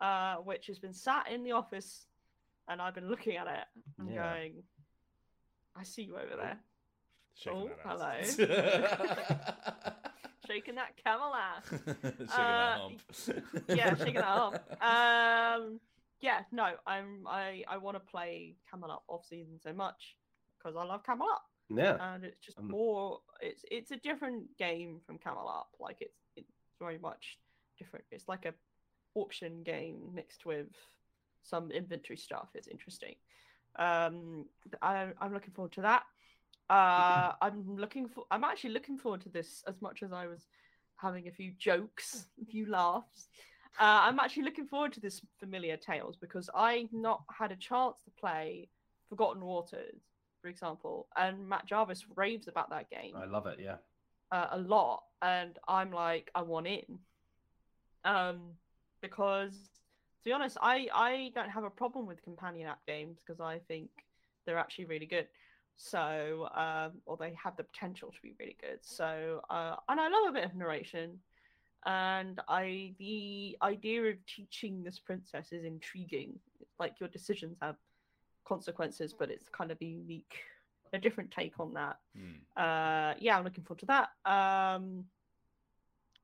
uh, 0.00 0.36
which 0.36 0.66
has 0.68 0.78
been 0.78 0.94
sat 0.94 1.30
in 1.30 1.42
the 1.44 1.52
office, 1.52 2.06
and 2.68 2.80
I've 2.80 2.94
been 2.94 3.08
looking 3.08 3.36
at 3.36 3.46
it 3.46 3.64
and 3.98 4.08
Yeah. 4.14 4.32
going, 4.32 4.62
I 5.76 5.82
see 5.82 6.02
you 6.02 6.16
over 6.16 6.36
there, 6.36 6.58
Shaking 7.34 7.70
Oh, 7.84 7.96
that 7.98 8.20
ass. 8.20 9.96
shaking 10.50 10.74
that 10.76 10.96
camel 11.04 11.34
ass. 11.34 11.64
shaking 11.70 12.28
Uh, 12.28 12.28
that 12.36 12.80
hump. 12.80 13.00
yeah, 13.68 13.94
shaking 13.96 14.14
that 14.14 14.24
up. 14.24 14.78
Um, 14.82 15.80
yeah, 16.20 16.40
no, 16.52 16.74
I'm 16.86 17.26
I 17.26 17.64
I 17.68 17.76
want 17.78 17.96
to 17.96 18.00
play 18.00 18.56
Camel 18.70 18.90
Up 18.90 19.04
off 19.08 19.24
season 19.26 19.58
so 19.62 19.72
much 19.72 20.16
because 20.58 20.76
I 20.76 20.84
love 20.84 21.02
Camel 21.04 21.26
Up, 21.30 21.42
Yeah. 21.70 21.96
and 22.14 22.24
it's 22.24 22.40
just 22.40 22.58
Um, 22.58 22.68
more. 22.68 23.20
It's 23.40 23.64
it's 23.70 23.90
a 23.90 23.96
different 23.96 24.56
game 24.58 25.00
from 25.06 25.18
Camel 25.18 25.48
Up. 25.48 25.70
Like 25.78 25.98
it's 26.00 26.18
it's 26.36 26.52
very 26.78 26.98
much 26.98 27.38
different. 27.78 28.04
It's 28.10 28.28
like 28.28 28.44
a 28.44 28.54
auction 29.14 29.62
game 29.62 30.10
mixed 30.14 30.44
with 30.46 30.68
some 31.42 31.70
inventory 31.70 32.16
stuff. 32.18 32.48
It's 32.54 32.68
interesting. 32.68 33.14
Um, 33.76 34.44
I, 34.82 35.08
I'm 35.20 35.32
looking 35.32 35.52
forward 35.54 35.72
to 35.72 35.82
that. 35.82 36.02
Uh, 36.70 37.32
I'm 37.42 37.76
looking 37.76 38.08
for. 38.08 38.24
I'm 38.30 38.44
actually 38.44 38.70
looking 38.70 38.96
forward 38.96 39.22
to 39.22 39.28
this 39.28 39.64
as 39.66 39.82
much 39.82 40.04
as 40.04 40.12
I 40.12 40.28
was 40.28 40.46
having 40.96 41.26
a 41.26 41.32
few 41.32 41.52
jokes, 41.58 42.26
a 42.42 42.46
few 42.46 42.66
laughs. 42.70 43.28
Uh, 43.78 44.06
I'm 44.06 44.20
actually 44.20 44.44
looking 44.44 44.66
forward 44.66 44.92
to 44.92 45.00
this 45.00 45.20
familiar 45.40 45.76
tales 45.76 46.16
because 46.16 46.48
I've 46.54 46.92
not 46.92 47.22
had 47.36 47.50
a 47.50 47.56
chance 47.56 47.96
to 48.04 48.10
play 48.12 48.68
Forgotten 49.08 49.44
Waters, 49.44 50.00
for 50.40 50.48
example, 50.48 51.08
and 51.16 51.48
Matt 51.48 51.66
Jarvis 51.66 52.04
raves 52.14 52.46
about 52.46 52.70
that 52.70 52.88
game 52.88 53.14
I 53.16 53.24
love 53.24 53.46
it. 53.46 53.58
Yeah. 53.60 53.76
uh, 54.30 54.48
a 54.52 54.58
lot, 54.58 55.02
and 55.22 55.58
I'm 55.66 55.92
like, 55.92 56.30
I 56.36 56.42
want 56.42 56.68
in, 56.68 56.98
um, 58.04 58.40
because 59.02 59.52
to 59.52 60.24
be 60.24 60.32
honest, 60.32 60.56
I 60.62 60.88
I 60.94 61.32
don't 61.34 61.50
have 61.50 61.64
a 61.64 61.70
problem 61.70 62.06
with 62.06 62.22
companion 62.22 62.68
app 62.68 62.84
games 62.86 63.18
because 63.24 63.40
I 63.40 63.60
think 63.66 63.90
they're 64.46 64.58
actually 64.58 64.86
really 64.86 65.06
good. 65.06 65.26
So, 65.82 66.46
um, 66.54 66.92
or 67.06 67.16
they 67.16 67.32
have 67.42 67.56
the 67.56 67.64
potential 67.64 68.10
to 68.10 68.20
be 68.22 68.34
really 68.38 68.56
good. 68.60 68.80
So, 68.82 69.40
uh, 69.48 69.76
and 69.88 69.98
I 69.98 70.08
love 70.08 70.28
a 70.28 70.32
bit 70.32 70.44
of 70.44 70.54
narration, 70.54 71.18
and 71.86 72.38
I 72.48 72.92
the 72.98 73.56
idea 73.62 74.02
of 74.02 74.16
teaching 74.26 74.82
this 74.84 74.98
princess 74.98 75.52
is 75.52 75.64
intriguing. 75.64 76.38
Like 76.78 77.00
your 77.00 77.08
decisions 77.08 77.56
have 77.62 77.76
consequences, 78.44 79.14
but 79.18 79.30
it's 79.30 79.48
kind 79.48 79.70
of 79.70 79.78
a 79.80 79.84
unique, 79.86 80.34
a 80.92 80.98
different 80.98 81.30
take 81.30 81.58
on 81.58 81.72
that 81.74 81.96
Hmm. 82.16 82.60
uh 82.60 83.14
yeah 83.20 83.38
i'm 83.38 83.44
looking 83.44 83.62
forward 83.62 83.78
to 83.78 83.86
that 83.86 84.08
um 84.26 85.04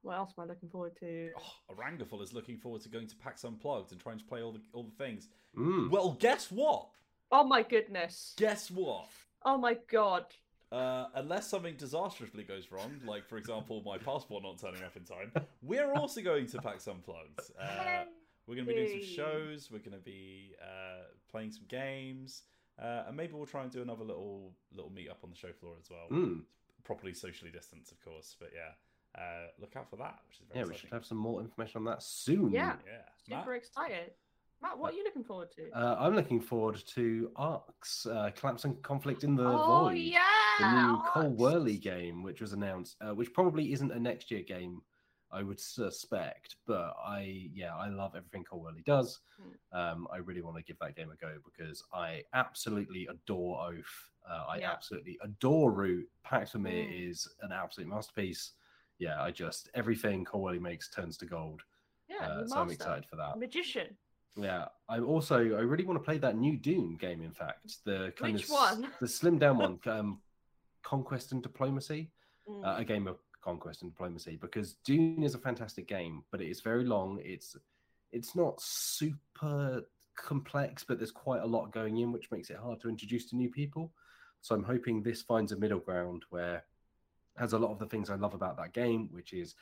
what 0.02 0.16
else 0.16 0.32
am 0.36 0.42
i 0.42 0.46
looking 0.48 0.68
forward 0.68 0.92
to 0.98 1.30
Oh, 1.38 1.74
Orangaful 1.74 2.20
is 2.20 2.32
looking 2.32 2.58
forward 2.58 2.82
to 2.82 2.88
going 2.88 3.06
to 3.06 3.16
PAX 3.16 3.44
Unplugged 3.44 3.92
and 3.92 4.00
trying 4.00 4.18
to 4.18 4.24
play 4.24 4.42
all 4.42 4.50
the 4.52 4.60
all 4.72 4.82
the 4.82 5.04
things. 5.04 5.28
Mm. 5.56 5.88
Well, 5.90 6.16
guess 6.18 6.50
what? 6.50 6.88
oh 7.32 7.44
my 7.44 7.62
goodness 7.62 8.34
Guess 8.36 8.70
what? 8.70 9.06
Oh 9.44 9.58
my 9.58 9.76
god 9.90 10.24
Uh, 10.72 11.06
unless 11.14 11.48
something 11.48 11.76
disastrously 11.76 12.42
goes 12.42 12.72
wrong, 12.72 13.00
like 13.06 13.24
for 13.28 13.38
example 13.38 13.82
my 13.86 13.96
passport 13.98 14.42
not 14.42 14.58
turning 14.58 14.82
up 14.82 14.96
in 14.96 15.04
time, 15.04 15.30
we're 15.62 15.92
also 15.92 16.20
going 16.20 16.46
to 16.46 16.60
PAX 16.60 16.86
Unplugged. 16.88 17.38
Uh, 17.60 18.04
we're 18.46 18.56
going 18.56 18.66
to 18.66 18.74
be 18.74 18.84
doing 18.86 19.02
some 19.02 19.14
shows. 19.14 19.70
We're 19.70 19.78
going 19.78 19.92
to 19.92 20.04
be 20.04 20.54
uh, 20.60 21.04
playing 21.30 21.52
some 21.52 21.64
games, 21.68 22.42
uh, 22.82 23.04
and 23.06 23.16
maybe 23.16 23.32
we'll 23.34 23.46
try 23.46 23.62
and 23.62 23.70
do 23.70 23.80
another 23.82 24.04
little 24.04 24.52
little 24.72 24.90
meet 24.90 25.08
up 25.08 25.18
on 25.22 25.30
the 25.30 25.36
show 25.36 25.52
floor 25.52 25.74
as 25.80 25.88
well. 25.90 26.08
Mm. 26.10 26.42
Properly 26.84 27.14
socially 27.14 27.50
distanced, 27.50 27.92
of 27.92 28.00
course. 28.04 28.36
But 28.38 28.50
yeah, 28.54 29.20
uh, 29.20 29.46
look 29.60 29.76
out 29.76 29.88
for 29.88 29.96
that, 29.96 30.18
which 30.28 30.38
is 30.40 30.46
very 30.52 30.64
Yeah, 30.64 30.70
we 30.72 30.76
should 30.76 30.90
have 30.92 31.06
some 31.06 31.18
more 31.18 31.40
information 31.40 31.78
on 31.78 31.84
that 31.86 32.02
soon. 32.02 32.50
Yeah. 32.50 32.74
Yeah, 32.86 33.02
super 33.24 33.50
Matt? 33.50 33.56
excited 33.56 34.10
matt 34.62 34.78
what 34.78 34.92
are 34.92 34.96
you 34.96 35.04
looking 35.04 35.24
forward 35.24 35.50
to 35.56 35.70
Uh, 35.74 35.96
I'm 35.98 36.14
looking 36.14 36.40
forward 36.40 36.82
to 36.94 37.30
Arcs, 37.36 38.06
uh, 38.06 38.30
Collapse 38.36 38.64
and 38.64 38.80
Conflict 38.82 39.24
in 39.24 39.34
the 39.36 39.44
oh 39.46 39.84
Void. 39.88 39.98
yeah 39.98 40.22
the 40.58 40.72
new 40.82 41.02
Cole. 41.06 41.36
Wehrle 41.36 41.78
game, 41.80 42.22
which 42.22 42.40
was 42.40 42.52
announced, 42.54 42.96
uh, 43.02 43.14
which 43.14 43.32
probably 43.34 43.72
isn't 43.72 43.92
a 43.92 43.98
next 44.00 44.30
year 44.30 44.42
game, 44.42 44.80
I 45.30 45.42
would 45.42 45.60
suspect. 45.60 46.56
But 46.66 46.94
I, 47.04 47.50
yeah, 47.52 47.76
I 47.76 47.88
love 47.90 48.14
everything 48.16 48.44
Cole 48.44 48.64
Wehrle 48.64 48.82
does. 48.84 49.20
Hmm. 49.38 49.78
Um, 49.78 50.08
I 50.10 50.16
really 50.16 50.40
want 50.40 50.56
to 50.56 50.62
give 50.62 50.78
that 50.78 50.96
game 50.96 51.10
a 51.10 51.16
go 51.16 51.34
because 51.44 51.82
I 51.92 52.22
absolutely 52.32 53.06
adore 53.10 53.66
Oath. 53.68 54.10
Uh, 54.26 54.44
I 54.48 54.58
Yeah. 54.60 54.70
absolutely 54.72 55.18
adore 55.22 55.72
Root. 55.72 56.08
Pax 56.24 56.52
Pamir 56.52 56.86
Mm. 56.86 57.10
is 57.10 57.28
an 57.42 57.52
absolute 57.52 57.88
masterpiece. 57.90 58.52
Yeah, 58.98 59.22
I 59.22 59.30
just 59.32 59.68
everything 59.74 60.24
Cole 60.24 60.44
Wehrle 60.44 60.60
makes 60.60 60.88
turns 60.88 61.18
to 61.18 61.26
gold. 61.26 61.60
yeah 62.08 62.26
Uh, 62.28 62.46
so 62.46 62.60
I'm 62.60 62.70
excited 62.70 63.04
for 63.04 63.16
that. 63.16 63.36
magician 63.38 63.94
Yeah, 64.36 64.66
I 64.88 64.98
also 65.00 65.36
I 65.38 65.60
really 65.60 65.84
want 65.84 65.98
to 65.98 66.04
play 66.04 66.18
that 66.18 66.36
new 66.36 66.56
Dune 66.56 66.96
game. 66.96 67.22
In 67.22 67.32
fact, 67.32 67.84
the 67.84 68.12
kind 68.16 68.34
Which 68.34 68.44
of 68.44 68.50
one? 68.50 68.88
the 69.00 69.08
slim 69.08 69.38
down 69.38 69.58
one, 69.58 69.80
um, 69.86 70.20
Conquest 70.82 71.32
and 71.32 71.42
Diplomacy, 71.42 72.10
Mm. 72.48 72.64
uh, 72.64 72.76
a 72.78 72.84
game 72.84 73.08
of 73.08 73.18
conquest 73.42 73.82
and 73.82 73.90
diplomacy. 73.90 74.36
Because 74.40 74.74
Dune 74.84 75.24
is 75.24 75.34
a 75.34 75.38
fantastic 75.38 75.88
game, 75.88 76.22
but 76.30 76.40
it 76.40 76.48
is 76.48 76.60
very 76.60 76.84
long. 76.84 77.18
It's 77.24 77.56
it's 78.12 78.36
not 78.36 78.60
super 78.60 79.82
complex, 80.16 80.84
but 80.84 80.98
there's 80.98 81.10
quite 81.10 81.42
a 81.42 81.46
lot 81.46 81.72
going 81.72 81.96
in, 81.98 82.12
which 82.12 82.30
makes 82.30 82.50
it 82.50 82.56
hard 82.56 82.80
to 82.80 82.88
introduce 82.88 83.28
to 83.30 83.36
new 83.36 83.50
people. 83.50 83.92
So 84.42 84.54
I'm 84.54 84.62
hoping 84.62 85.02
this 85.02 85.22
finds 85.22 85.50
a 85.50 85.56
middle 85.56 85.80
ground 85.80 86.22
where 86.30 86.56
it 86.56 86.64
has 87.40 87.52
a 87.52 87.58
lot 87.58 87.72
of 87.72 87.78
the 87.80 87.86
things 87.86 88.10
I 88.10 88.14
love 88.14 88.34
about 88.34 88.56
that 88.58 88.72
game, 88.72 89.08
which 89.10 89.32
is 89.32 89.56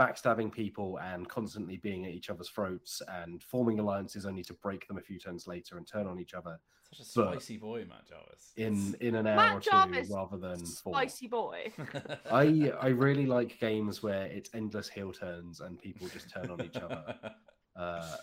backstabbing 0.00 0.50
people 0.50 0.98
and 1.02 1.28
constantly 1.28 1.76
being 1.76 2.06
at 2.06 2.12
each 2.12 2.30
other's 2.30 2.48
throats 2.48 3.02
and 3.08 3.42
forming 3.42 3.78
alliances 3.78 4.24
only 4.24 4.42
to 4.42 4.54
break 4.54 4.88
them 4.88 4.96
a 4.96 5.00
few 5.02 5.18
turns 5.18 5.46
later 5.46 5.76
and 5.76 5.86
turn 5.86 6.06
on 6.06 6.18
each 6.18 6.32
other 6.32 6.58
Such 6.90 7.00
a 7.00 7.20
but- 7.20 7.32
spicy 7.32 7.58
boy, 7.58 7.84
Matt 7.86 8.06
Jarvis. 8.08 8.52
in 8.56 8.96
in 9.00 9.14
an 9.16 9.26
hour 9.26 9.36
Matt 9.36 9.56
or 9.56 9.60
two 9.60 9.70
Jarvis, 9.70 10.08
rather 10.10 10.38
than 10.38 10.58
four. 10.64 10.94
spicy 10.94 11.28
boy 11.28 11.70
I 12.32 12.72
I 12.80 12.88
really 12.88 13.26
like 13.26 13.60
games 13.60 14.02
where 14.02 14.24
it's 14.26 14.50
endless 14.54 14.88
heel 14.88 15.12
turns 15.12 15.60
and 15.60 15.78
people 15.78 16.08
just 16.08 16.30
turn 16.30 16.50
on 16.50 16.60
each 16.62 16.76
other. 16.76 17.04
Uh, 17.76 18.16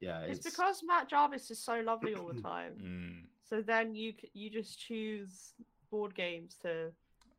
yeah, 0.00 0.20
it's, 0.20 0.38
it's, 0.46 0.50
because 0.50 0.82
matt 0.86 1.08
jarvis 1.08 1.50
is 1.50 1.58
so 1.58 1.80
lovely 1.80 2.14
all 2.14 2.28
the 2.32 2.40
time 2.54 2.72
Mm. 2.80 3.22
so 3.48 3.60
then 3.62 3.94
you 3.94 4.12
you 4.34 4.50
just 4.50 4.78
choose 4.78 5.54
board 5.90 6.14
games 6.14 6.56
to 6.62 6.92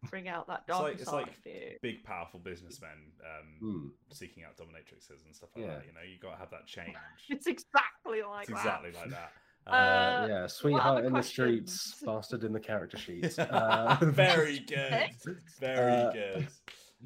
bring 0.09 0.27
out 0.27 0.47
that 0.47 0.59
It's 0.61 0.67
darker 0.67 0.83
like- 0.83 0.99
it's 0.99 1.11
like- 1.11 1.27
of 1.27 1.45
you 1.45 1.77
Big, 1.81 2.03
powerful 2.03 2.39
businessmen 2.39 3.11
um, 3.23 3.47
Hmm. 3.59 3.87
seeking 4.13 4.43
out 4.43 4.57
dominatrixes 4.57 5.25
and 5.25 5.35
stuff 5.35 5.49
like 5.55 5.65
Yeah. 5.65 5.75
that. 5.75 5.85
You 5.85 5.93
know, 5.93 6.01
you 6.01 6.17
got 6.19 6.31
to 6.31 6.37
have 6.37 6.49
that 6.51 6.65
change. 6.67 6.95
It's 7.29 7.47
exactly 7.47 8.21
like 8.23 8.49
it's 8.49 8.63
that. 8.63 8.83
exactly 8.85 8.91
like 8.93 9.09
that. 9.11 9.31
Uh, 9.67 9.69
Uh, 9.69 10.25
yeah, 10.27 10.47
sweetheart 10.47 11.05
in 11.05 11.13
the 11.13 11.21
streets, 11.21 12.01
bastard 12.05 12.43
in 12.43 12.51
the 12.51 12.59
character 12.59 12.97
sheets. 12.97 13.37
Uh, 13.39 13.97
very 14.01 14.59
good. 14.59 15.11
Very 15.59 15.91
Uh, 15.91 16.11
good. 16.11 16.47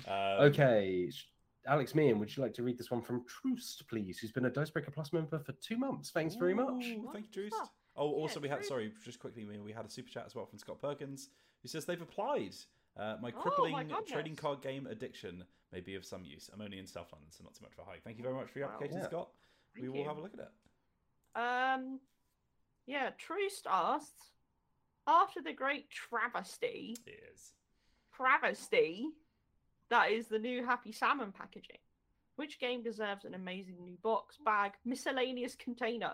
Um, 0.07 0.45
okay, 0.51 1.11
Alex 1.67 1.95
Meehan, 1.95 2.17
would 2.19 2.35
you 2.35 2.43
like 2.43 2.53
to 2.53 2.63
read 2.63 2.77
this 2.77 2.91
one 2.91 3.01
from 3.01 3.25
Troost, 3.25 3.85
please? 3.89 4.19
Who's 4.19 4.31
been 4.31 4.45
a 4.45 4.49
Dicebreaker 4.49 4.91
Plus 4.91 5.11
member 5.11 5.39
for 5.39 5.51
two 5.53 5.77
months. 5.77 6.11
Thanks 6.11 6.35
very 6.35 6.53
much. 6.53 6.85
Ooh, 6.85 7.09
Thank 7.11 7.25
you, 7.25 7.31
the 7.31 7.49
Drewst. 7.49 7.55
fuck? 7.57 7.73
Oh, 7.97 8.09
also 8.11 8.39
Yeah, 8.39 8.43
we 8.43 8.49
had 8.49 8.59
Drew- 8.59 8.67
sorry, 8.67 8.93
just 9.03 9.19
quickly 9.19 9.45
we, 9.45 9.57
we 9.59 9.71
had 9.73 9.85
a 9.85 9.89
super 9.89 10.09
chat 10.09 10.25
as 10.25 10.35
well 10.35 10.45
from 10.45 10.59
Scott 10.59 10.81
Perkins 10.81 11.29
who 11.61 11.67
says 11.67 11.85
they've 11.85 12.01
applied. 12.01 12.55
Uh, 12.97 13.17
my 13.21 13.29
Oh, 13.35 13.41
crippling 13.41 13.71
my 13.73 13.83
trading 14.07 14.35
card 14.35 14.61
game 14.61 14.87
addiction 14.87 15.43
may 15.71 15.81
be 15.81 15.95
of 15.95 16.05
some 16.05 16.23
use. 16.23 16.49
I'm 16.53 16.61
only 16.61 16.79
in 16.79 16.87
South 16.87 17.11
London, 17.11 17.29
so 17.31 17.43
not 17.43 17.55
so 17.55 17.63
much 17.63 17.73
of 17.73 17.79
a 17.79 17.89
hike. 17.89 18.03
Thank 18.03 18.17
you 18.17 18.23
very 18.23 18.35
much 18.35 18.49
for 18.49 18.59
your 18.59 18.67
Wow. 18.69 18.75
application, 18.75 18.99
Yeah. 19.01 19.07
Scott. 19.07 19.31
we 19.79 19.89
will 19.89 19.97
you. 19.99 20.05
have 20.07 20.17
a 20.17 20.21
look 20.21 20.33
at 20.33 20.39
it. 20.39 20.51
Um, 21.37 21.99
yeah, 22.85 23.09
Troost 23.17 23.67
asks 23.69 24.31
after 25.07 25.41
the 25.41 25.51
great 25.53 25.89
travesty, 25.89 26.95
It 27.05 27.19
is. 27.33 27.53
travesty, 28.13 29.09
that 29.89 30.11
is 30.11 30.27
the 30.29 30.39
new 30.39 30.63
Happy 30.65 30.91
Salmon 30.93 31.31
packaging. 31.33 31.79
Which 32.37 32.59
game 32.59 32.81
deserves 32.81 33.25
an 33.25 33.33
amazing 33.33 33.83
new 33.83 33.97
box, 33.97 34.37
bag, 34.37 34.73
miscellaneous 34.85 35.55
container? 35.55 36.13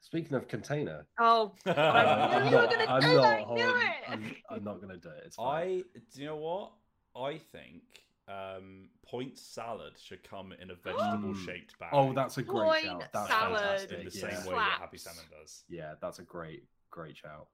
Speaking 0.00 0.34
of 0.34 0.48
container, 0.48 1.06
Oh, 1.18 1.52
I 1.66 1.70
I 1.72 1.74
knew 1.74 1.80
I'm 1.80 2.50
you 2.50 2.56
were 2.56 2.62
not, 2.62 2.70
gonna 2.70 2.84
I'm 2.88 3.00
do 3.02 3.14
not, 3.16 3.22
that, 3.22 3.42
holding- 3.42 3.64
it. 3.66 3.72
I'm, 4.08 4.34
I'm 4.50 4.64
not 4.64 4.80
going 4.80 4.88
to 4.88 4.96
do 4.98 5.08
it. 5.10 5.22
It's 5.26 5.36
fine. 5.36 5.46
I 5.62 5.82
do 6.14 6.20
you 6.20 6.26
know 6.26 6.36
what? 6.36 6.72
I 7.16 7.38
think 7.38 7.82
um, 8.28 8.88
point 9.06 9.38
salad 9.38 9.92
should 10.02 10.22
come 10.28 10.52
in 10.60 10.70
a 10.70 10.74
vegetable 10.74 11.34
shaped 11.34 11.78
bag. 11.78 11.90
Oh, 11.92 12.12
that's 12.12 12.38
a 12.38 12.42
great 12.42 12.64
Point 12.64 12.84
shout. 12.84 13.04
That's 13.12 13.28
salad. 13.28 13.58
fantastic. 13.60 13.98
in 13.98 14.04
the 14.06 14.12
yeah. 14.14 14.40
same 14.40 14.46
way 14.52 14.54
that 14.58 14.78
Happy 14.80 14.98
Salmon 14.98 15.24
does. 15.38 15.64
Yeah, 15.68 15.94
that's 16.00 16.18
a 16.18 16.22
great, 16.22 16.64
great 16.90 17.16
shout. 17.16 17.48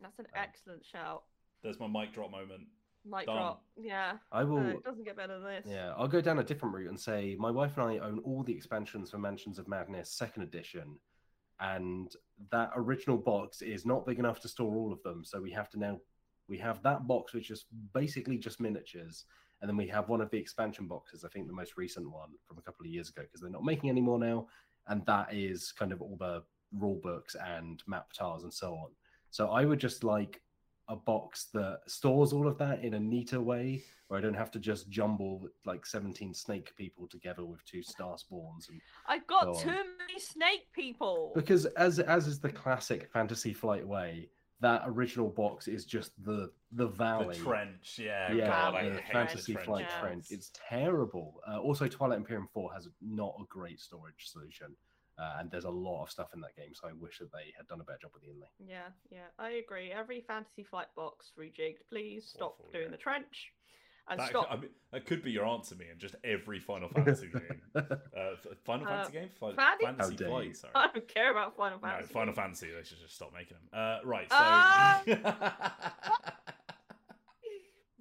that's 0.00 0.18
an 0.18 0.26
Um, 0.34 0.42
excellent 0.42 0.84
shout. 0.84 1.24
There's 1.62 1.80
my 1.80 1.88
mic 1.88 2.12
drop 2.14 2.30
moment. 2.30 2.62
Mic 3.04 3.26
done. 3.26 3.36
drop. 3.36 3.62
Yeah. 3.76 4.12
I 4.30 4.44
will. 4.44 4.60
No, 4.60 4.68
it 4.68 4.84
doesn't 4.84 5.04
get 5.04 5.16
better 5.16 5.34
than 5.40 5.44
this. 5.44 5.64
Yeah, 5.66 5.94
I'll 5.96 6.08
go 6.08 6.20
down 6.20 6.38
a 6.38 6.44
different 6.44 6.74
route 6.74 6.88
and 6.90 7.00
say 7.00 7.34
my 7.38 7.50
wife 7.50 7.72
and 7.76 7.86
I 7.86 7.98
own 7.98 8.18
all 8.20 8.42
the 8.44 8.52
expansions 8.52 9.10
for 9.10 9.18
Mansions 9.18 9.58
of 9.58 9.66
Madness 9.66 10.10
Second 10.10 10.42
Edition, 10.42 10.96
and 11.60 12.14
that 12.50 12.70
original 12.76 13.16
box 13.16 13.62
is 13.62 13.84
not 13.84 14.06
big 14.06 14.18
enough 14.18 14.40
to 14.40 14.48
store 14.48 14.76
all 14.76 14.92
of 14.92 15.02
them. 15.02 15.24
So 15.24 15.40
we 15.40 15.50
have 15.52 15.68
to 15.70 15.78
now 15.78 15.98
we 16.48 16.58
have 16.58 16.82
that 16.82 17.06
box 17.06 17.34
which 17.34 17.50
is 17.50 17.66
basically 17.92 18.38
just 18.38 18.60
miniatures, 18.60 19.24
and 19.60 19.68
then 19.68 19.76
we 19.76 19.86
have 19.88 20.08
one 20.08 20.20
of 20.20 20.30
the 20.30 20.38
expansion 20.38 20.86
boxes. 20.86 21.24
I 21.24 21.28
think 21.28 21.46
the 21.46 21.52
most 21.52 21.76
recent 21.76 22.10
one 22.10 22.30
from 22.46 22.58
a 22.58 22.62
couple 22.62 22.86
of 22.86 22.92
years 22.92 23.10
ago 23.10 23.22
because 23.22 23.40
they're 23.40 23.50
not 23.50 23.64
making 23.64 23.90
any 23.90 24.00
more 24.00 24.18
now, 24.18 24.46
and 24.86 25.04
that 25.06 25.28
is 25.32 25.72
kind 25.72 25.92
of 25.92 26.00
all 26.00 26.16
the 26.18 26.42
rule 26.72 27.00
books 27.02 27.34
and 27.34 27.82
map 27.86 28.12
tiles 28.12 28.44
and 28.44 28.52
so 28.52 28.74
on. 28.74 28.90
So 29.30 29.48
I 29.48 29.64
would 29.64 29.78
just 29.78 30.04
like 30.04 30.40
a 30.88 30.96
box 30.96 31.48
that 31.52 31.80
stores 31.86 32.32
all 32.32 32.46
of 32.48 32.58
that 32.58 32.82
in 32.82 32.94
a 32.94 33.00
neater 33.00 33.40
way 33.40 33.82
where 34.08 34.18
I 34.18 34.22
don't 34.22 34.34
have 34.34 34.50
to 34.52 34.58
just 34.58 34.88
jumble 34.88 35.46
like 35.66 35.84
17 35.84 36.32
snake 36.32 36.74
people 36.76 37.06
together 37.06 37.44
with 37.44 37.62
two 37.66 37.82
star 37.82 38.16
spawns. 38.16 38.68
And 38.70 38.80
I've 39.06 39.26
got 39.26 39.44
Go 39.44 39.54
on. 39.54 39.62
too 39.62 39.68
many 39.98 40.18
snake 40.18 40.66
people. 40.74 41.32
because 41.34 41.66
as 41.66 41.98
as 41.98 42.26
is 42.26 42.40
the 42.40 42.50
classic 42.50 43.10
Fantasy 43.12 43.52
Flight 43.52 43.86
way, 43.86 44.30
that 44.60 44.82
original 44.86 45.28
box 45.28 45.68
is 45.68 45.84
just 45.84 46.12
the 46.24 46.50
the 46.72 46.86
valley. 46.88 47.36
The 47.36 47.44
trench, 47.44 47.98
yeah. 48.02 48.32
yeah, 48.32 48.46
God, 48.46 48.74
the 48.74 49.00
hate 49.00 49.12
Fantasy 49.12 49.52
the 49.52 49.58
Flight 49.60 49.88
trenches. 50.00 50.00
trench. 50.00 50.26
It's 50.30 50.50
terrible. 50.68 51.40
Uh, 51.46 51.58
also, 51.60 51.86
Twilight 51.86 52.18
Imperium 52.18 52.48
4 52.52 52.72
has 52.74 52.88
not 53.02 53.34
a 53.40 53.44
great 53.48 53.78
storage 53.80 54.26
solution. 54.26 54.74
Uh, 55.18 55.38
and 55.40 55.50
there's 55.50 55.64
a 55.64 55.70
lot 55.70 56.04
of 56.04 56.10
stuff 56.10 56.28
in 56.32 56.40
that 56.40 56.54
game, 56.56 56.72
so 56.74 56.86
I 56.86 56.92
wish 56.92 57.18
that 57.18 57.32
they 57.32 57.52
had 57.56 57.66
done 57.66 57.80
a 57.80 57.84
better 57.84 57.98
job 58.02 58.12
with 58.14 58.22
the 58.22 58.30
inlay. 58.30 58.46
Yeah, 58.64 58.88
yeah, 59.10 59.26
I 59.38 59.50
agree. 59.50 59.90
Every 59.90 60.20
Fantasy 60.20 60.62
Flight 60.62 60.86
box 60.94 61.32
rejigged. 61.36 61.78
Please 61.90 62.24
stop 62.32 62.56
Awful, 62.60 62.70
doing 62.72 62.84
yeah. 62.84 62.90
the 62.92 62.96
trench. 62.98 63.52
and 64.08 64.20
That, 64.20 64.28
stop. 64.28 64.46
I 64.48 64.56
mean, 64.56 64.70
that 64.92 65.06
could 65.06 65.24
be 65.24 65.32
your 65.32 65.44
answer, 65.44 65.74
me, 65.74 65.86
and 65.90 65.98
just 65.98 66.14
every 66.22 66.60
Final 66.60 66.88
Fantasy 66.88 67.28
game. 67.32 67.60
Uh, 67.74 67.82
Final 68.64 68.86
Uh, 68.86 68.90
Fantasy 68.90 69.12
game? 69.12 69.28
Fi- 69.40 69.52
Fantasy- 69.54 69.84
Fantasy 69.86 70.02
How 70.12 70.16
dare 70.16 70.28
you. 70.28 70.32
Flight, 70.34 70.56
sorry. 70.56 70.72
I 70.76 70.86
don't 70.94 71.08
care 71.08 71.30
about 71.32 71.56
Final 71.56 71.78
No, 71.82 71.88
Fantasy. 71.88 72.12
Final 72.14 72.34
Fantasy, 72.34 72.66
they 72.70 72.84
should 72.84 73.00
just 73.00 73.16
stop 73.16 73.32
making 73.34 73.56
them. 73.72 73.78
Uh, 73.78 73.98
right, 74.06 74.30
so. 74.30 75.18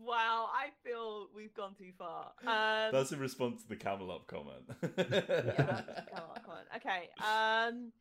Wow, 0.07 0.47
I 0.53 0.69
feel 0.85 1.27
we've 1.35 1.53
gone 1.53 1.73
too 1.77 1.91
far. 1.97 2.31
Um, 2.45 2.93
That's 2.93 3.11
in 3.11 3.19
response 3.19 3.63
to 3.63 3.67
the 3.69 3.75
Camel 3.75 4.09
Up 4.09 4.25
comment. 4.27 4.63
yeah, 4.97 5.03
that's- 5.21 6.05
come 6.09 6.23
on, 6.29 6.41
come 6.45 6.53
on. 6.55 6.63
Okay. 6.77 7.09
Um, 7.19 7.91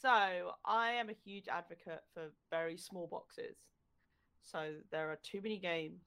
so 0.00 0.52
I 0.64 0.92
am 0.92 1.10
a 1.10 1.12
huge 1.12 1.48
advocate 1.48 2.02
for 2.14 2.30
very 2.50 2.78
small 2.78 3.06
boxes. 3.06 3.56
So 4.42 4.72
there 4.90 5.10
are 5.10 5.18
too 5.22 5.40
many 5.42 5.58
games 5.58 6.00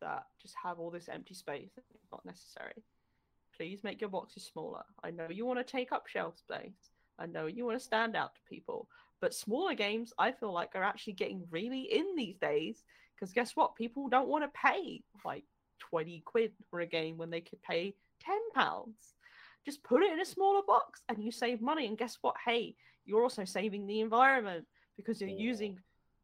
that 0.00 0.26
just 0.40 0.54
have 0.62 0.78
all 0.78 0.90
this 0.92 1.08
empty 1.08 1.34
space 1.34 1.70
that 1.74 1.84
is 1.92 2.06
not 2.12 2.24
necessary. 2.24 2.84
Please 3.56 3.82
make 3.82 4.00
your 4.00 4.10
boxes 4.10 4.44
smaller. 4.44 4.84
I 5.02 5.10
know 5.10 5.26
you 5.28 5.44
want 5.44 5.58
to 5.58 5.64
take 5.64 5.90
up 5.90 6.06
shelf 6.06 6.38
space. 6.38 6.92
I 7.18 7.26
know 7.26 7.46
you 7.46 7.64
want 7.66 7.76
to 7.78 7.84
stand 7.84 8.14
out 8.14 8.36
to 8.36 8.40
people, 8.48 8.88
but 9.20 9.34
smaller 9.34 9.74
games 9.74 10.12
I 10.20 10.30
feel 10.30 10.52
like 10.52 10.76
are 10.76 10.84
actually 10.84 11.14
getting 11.14 11.42
really 11.50 11.80
in 11.92 12.14
these 12.16 12.36
days 12.38 12.84
because 13.18 13.32
guess 13.32 13.56
what? 13.56 13.74
People 13.74 14.08
don't 14.08 14.28
want 14.28 14.44
to 14.44 14.50
pay 14.58 15.02
like 15.24 15.44
20 15.78 16.22
quid 16.24 16.52
for 16.70 16.80
a 16.80 16.86
game 16.86 17.16
when 17.16 17.30
they 17.30 17.40
could 17.40 17.62
pay 17.62 17.94
10 18.24 18.36
pounds 18.54 19.14
just 19.64 19.82
put 19.82 20.02
it 20.02 20.12
in 20.12 20.20
a 20.20 20.24
smaller 20.24 20.62
box 20.66 21.02
and 21.08 21.22
you 21.22 21.30
save 21.30 21.60
money 21.60 21.86
and 21.86 21.98
guess 21.98 22.18
what 22.22 22.34
hey 22.44 22.74
you're 23.04 23.22
also 23.22 23.44
saving 23.44 23.86
the 23.86 24.00
environment 24.00 24.64
because 24.96 25.20
you're 25.20 25.30
Or- 25.30 25.38
using 25.38 25.78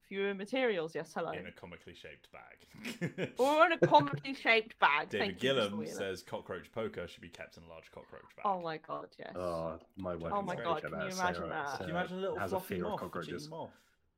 fewer 0.08 0.34
materials 0.34 0.94
yes 0.94 1.12
hello 1.14 1.32
in 1.32 1.46
a 1.46 1.52
comically 1.52 1.94
shaped 1.94 2.28
bag. 2.30 3.30
or 3.38 3.66
in 3.66 3.72
a 3.72 3.78
comically 3.78 4.34
shaped 4.34 4.78
bag 4.78 5.08
David 5.08 5.26
Thank 5.26 5.42
you, 5.42 5.48
Gillum 5.54 5.78
Wheeler. 5.78 5.92
says 5.92 6.22
cockroach 6.22 6.70
poker 6.72 7.06
should 7.08 7.22
be 7.22 7.28
kept 7.28 7.56
in 7.56 7.62
a 7.64 7.68
large 7.68 7.90
cockroach 7.90 8.22
bag. 8.36 8.44
oh 8.44 8.60
my 8.60 8.78
god 8.78 9.08
yes 9.18 9.32
oh, 9.36 9.78
my 9.96 10.14
wife. 10.14 10.32
Oh 10.34 10.42
my 10.42 10.56
God, 10.56 10.82
can 10.82 10.90
you 10.90 10.96
imagine 11.08 11.44
uh, 11.44 11.48
that? 11.48 11.70
so 11.72 11.76
Can 11.78 11.88
you 11.88 11.94
imagine 11.94 12.18
a 12.18 12.20
little 12.20 12.38
has 12.38 12.52
a 12.52 12.56
fluffy 12.56 12.74
fear 12.76 12.84
of 12.84 12.90
moth 12.90 13.00
cockroaches. 13.00 13.44
eating 13.44 13.50
moth? 13.50 13.70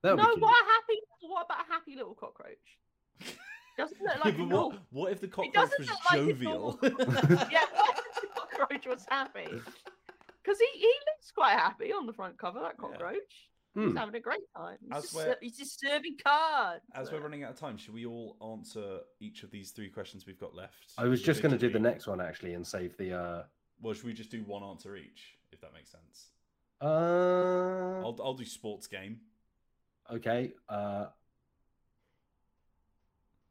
That 0.02 0.16
would 0.16 0.22
no 0.22 0.28
be 0.28 0.32
cute. 0.34 0.42
what 0.42 0.50
a 0.52 0.64
happy 0.66 1.00
what 1.28 1.46
about 1.46 1.66
a 1.68 1.72
happy 1.72 1.94
little 1.96 2.14
cockroach 2.14 2.78
doesn't 3.78 4.00
look 4.00 4.24
like 4.24 4.34
a 4.34 4.38
but 4.38 4.48
what, 4.48 4.78
what 4.90 5.12
if 5.12 5.20
the 5.20 5.28
cockroach 5.28 5.54
was 5.78 5.88
look 5.88 5.98
like 6.10 6.20
jovial? 6.20 6.78
yeah 6.82 7.64
what 7.74 7.98
if 7.98 8.20
the 8.22 8.28
cockroach 8.34 8.86
was 8.86 9.04
happy 9.08 9.46
because 9.46 10.58
he, 10.58 10.78
he 10.78 10.86
looks 10.86 11.30
quite 11.34 11.52
happy 11.58 11.92
on 11.92 12.06
the 12.06 12.12
front 12.12 12.38
cover 12.38 12.60
that 12.60 12.76
cockroach 12.78 13.48
Hmm. 13.76 13.88
He's 13.88 13.96
having 13.98 14.14
a 14.14 14.20
great 14.20 14.40
time. 14.56 14.78
He's, 14.80 14.96
As 14.96 15.02
just, 15.02 15.14
ser- 15.14 15.36
he's 15.42 15.56
just 15.58 15.80
serving 15.80 16.16
cards. 16.26 16.82
As 16.94 17.12
we're 17.12 17.20
running 17.20 17.44
out 17.44 17.50
of 17.50 17.60
time, 17.60 17.76
should 17.76 17.92
we 17.92 18.06
all 18.06 18.34
answer 18.42 19.00
each 19.20 19.42
of 19.42 19.50
these 19.50 19.70
three 19.70 19.90
questions 19.90 20.24
we've 20.26 20.40
got 20.40 20.54
left? 20.54 20.94
I 20.96 21.04
was 21.04 21.20
just 21.20 21.42
going 21.42 21.52
to 21.52 21.58
do 21.58 21.68
the 21.68 21.78
next 21.78 22.06
one 22.06 22.18
actually 22.18 22.54
and 22.54 22.66
save 22.66 22.96
the. 22.96 23.12
uh 23.12 23.42
Well, 23.82 23.92
should 23.92 24.06
we 24.06 24.14
just 24.14 24.30
do 24.30 24.42
one 24.44 24.62
answer 24.62 24.96
each, 24.96 25.36
if 25.52 25.60
that 25.60 25.74
makes 25.74 25.90
sense? 25.90 26.30
uh 26.80 28.00
I'll 28.02 28.18
I'll 28.24 28.32
do 28.32 28.46
sports 28.46 28.86
game. 28.86 29.20
Okay. 30.10 30.52
Uh 30.70 31.06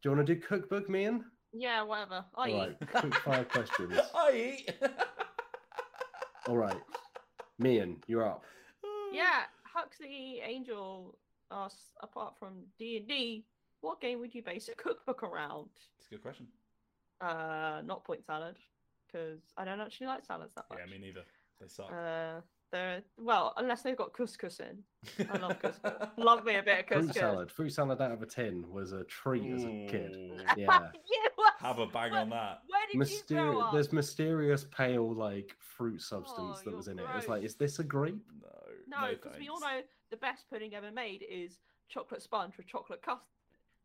Do 0.05 0.11
you 0.11 0.17
want 0.17 0.27
to 0.27 0.35
do 0.35 0.39
cookbook, 0.39 0.87
Meehan? 0.87 1.25
Yeah, 1.51 1.81
whatever. 1.81 2.23
I 2.35 2.41
All 2.41 2.47
eat. 2.47 2.53
right. 2.59 2.91
Quick 2.93 3.15
fire 3.15 3.43
questions. 3.49 3.97
I 4.13 4.31
eat. 4.59 4.71
All 6.47 6.57
right. 6.57 6.79
Meehan, 7.57 7.97
you're 8.05 8.23
up. 8.23 8.43
Yeah, 9.11 9.45
Huxley 9.63 10.41
Angel 10.45 11.17
asks, 11.49 11.89
apart 12.03 12.35
from 12.37 12.65
D 12.77 12.97
and 12.97 13.07
D, 13.07 13.45
what 13.81 13.99
game 13.99 14.19
would 14.19 14.35
you 14.35 14.43
base 14.43 14.69
a 14.69 14.75
cookbook 14.75 15.23
around? 15.23 15.69
It's 15.97 16.05
a 16.05 16.09
good 16.11 16.21
question. 16.21 16.45
Uh, 17.19 17.81
not 17.83 18.03
point 18.03 18.23
salad, 18.23 18.57
because 19.07 19.39
I 19.57 19.65
don't 19.65 19.81
actually 19.81 20.05
like 20.05 20.23
salads 20.23 20.53
that 20.53 20.65
much. 20.69 20.77
Yeah, 20.85 20.91
me 20.91 20.99
neither. 21.03 21.23
They 21.59 21.67
suck. 21.67 21.91
Uh, 21.91 22.41
they're 22.71 23.01
well, 23.17 23.53
unless 23.57 23.81
they've 23.83 23.95
got 23.95 24.13
couscous 24.13 24.59
in. 24.59 24.83
I 25.31 25.37
love 25.37 25.59
couscous. 25.61 26.09
Love 26.17 26.43
me 26.45 26.55
a 26.55 26.63
bit 26.63 26.79
of 26.79 26.85
couscous. 26.87 27.05
Fruit 27.05 27.07
couscous. 27.07 27.19
salad. 27.19 27.51
Fruit 27.51 27.69
salad 27.73 28.01
out 28.01 28.11
of 28.11 28.21
a 28.21 28.25
tin 28.25 28.65
was 28.69 28.91
a 28.91 29.03
treat 29.05 29.45
as 29.53 29.63
a 29.63 29.87
kid. 29.89 30.15
Ooh. 30.15 30.37
Yeah. 30.57 30.65
yeah, 30.93 31.27
what? 31.35 31.53
Have 31.59 31.79
a 31.79 31.87
bang 31.87 32.11
on 32.13 32.29
that. 32.31 32.61
Where 32.67 32.81
did 32.91 32.95
you 33.09 33.35
grow 33.35 33.43
Mysteri- 33.55 33.63
up? 33.67 33.73
there's 33.73 33.93
mysterious 33.93 34.65
pale 34.75 35.13
like 35.13 35.55
fruit 35.59 36.01
substance 36.01 36.39
Oh, 36.39 36.53
that 36.63 36.65
you're 36.71 36.75
was 36.77 36.87
in 36.87 36.99
it. 36.99 37.05
It's 37.15 37.27
like, 37.27 37.41
gross. 37.41 37.51
is 37.51 37.55
this 37.55 37.79
a 37.79 37.83
grape? 37.83 38.17
No. 38.41 39.01
No, 39.01 39.09
because 39.11 39.37
we 39.39 39.49
all 39.49 39.59
know 39.59 39.81
the 40.11 40.17
best 40.17 40.45
pudding 40.49 40.73
ever 40.75 40.91
made 40.91 41.23
is 41.29 41.59
chocolate 41.89 42.21
sponge 42.21 42.57
with 42.57 42.67
chocolate 42.67 43.01
custard. 43.01 43.21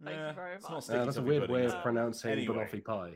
Thank 0.02 0.16
you 0.19 0.32
very 0.35 0.55
it's 0.55 0.62
much. 0.65 0.73
not 0.73 0.85
sticky 0.85 0.98
Uh, 0.98 1.05
that's 1.05 1.16
a 1.16 1.20
toffee 1.20 1.28
weird 1.31 1.43
pudding, 1.43 1.55
way 1.57 1.65
is 1.65 1.73
of 1.73 1.78
it? 1.78 1.82
pronouncing 1.82 2.31
Anyway. 2.32 2.55
banoffee 2.57 2.85
pie. 2.85 3.12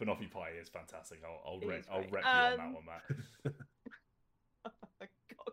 Banoffee 0.00 0.30
pie 0.30 0.50
is 0.60 0.68
fantastic. 0.68 1.20
I'll 1.24 1.40
I'll 1.54 1.60
It 1.60 1.66
rep, 1.68 1.80
is 1.80 1.86
I'll 1.90 2.00
great. 2.00 2.12
rep 2.12 2.24
you 2.24 2.30
on 2.30 2.56
that 2.56 2.60
Um, 2.66 2.74
one, 2.74 2.84
Matt. 2.84 3.54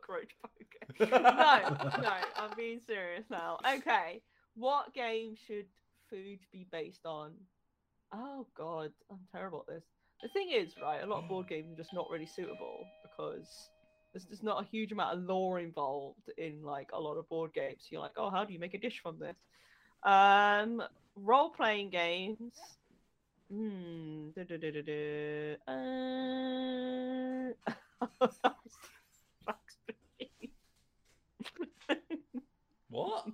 Cockroach 0.10 0.36
poker. 1.00 1.22
no, 1.22 2.02
no, 2.02 2.14
I'm 2.38 2.56
being 2.58 2.80
serious 2.86 3.26
now. 3.30 3.58
Okay, 3.78 4.22
what 4.56 4.94
game 4.94 5.36
should 5.48 5.66
food 6.10 6.40
be 6.52 6.66
based 6.72 7.06
on? 7.06 7.32
Oh 8.14 8.48
God, 8.58 8.92
I'm 9.12 9.20
terrible 9.32 9.66
at 9.68 9.76
this. 9.76 9.84
The 10.22 10.30
thing 10.30 10.50
is, 10.52 10.74
right, 10.82 11.04
a 11.04 11.06
lot 11.06 11.24
of 11.24 11.30
board 11.30 11.48
games 11.50 11.72
are 11.72 11.78
just 11.78 11.94
not 11.94 12.10
really 12.10 12.26
suitable 12.26 12.86
because 13.04 13.70
there's 14.14 14.26
just 14.26 14.44
not 14.44 14.64
a 14.64 14.66
huge 14.66 14.92
amount 14.92 15.18
of 15.18 15.24
lore 15.24 15.60
involved 15.60 16.30
in 16.38 16.64
like 16.64 16.90
a 16.94 17.00
lot 17.00 17.18
of 17.18 17.30
board 17.30 17.54
games. 17.54 17.88
You're 17.90 18.02
like, 18.02 18.18
oh, 18.18 18.30
how 18.30 18.44
do 18.44 18.54
you 18.54 18.60
make 18.60 18.74
a 18.74 18.80
dish 18.80 19.00
from 19.02 19.20
this? 19.20 19.36
Um, 20.04 20.82
role 21.16 21.50
playing 21.50 21.92
games. 21.92 22.54
Hmm. 23.52 24.30
Uh... 24.38 24.44
Fax 29.46 29.78
machine. 29.88 30.52
What? 32.90 33.28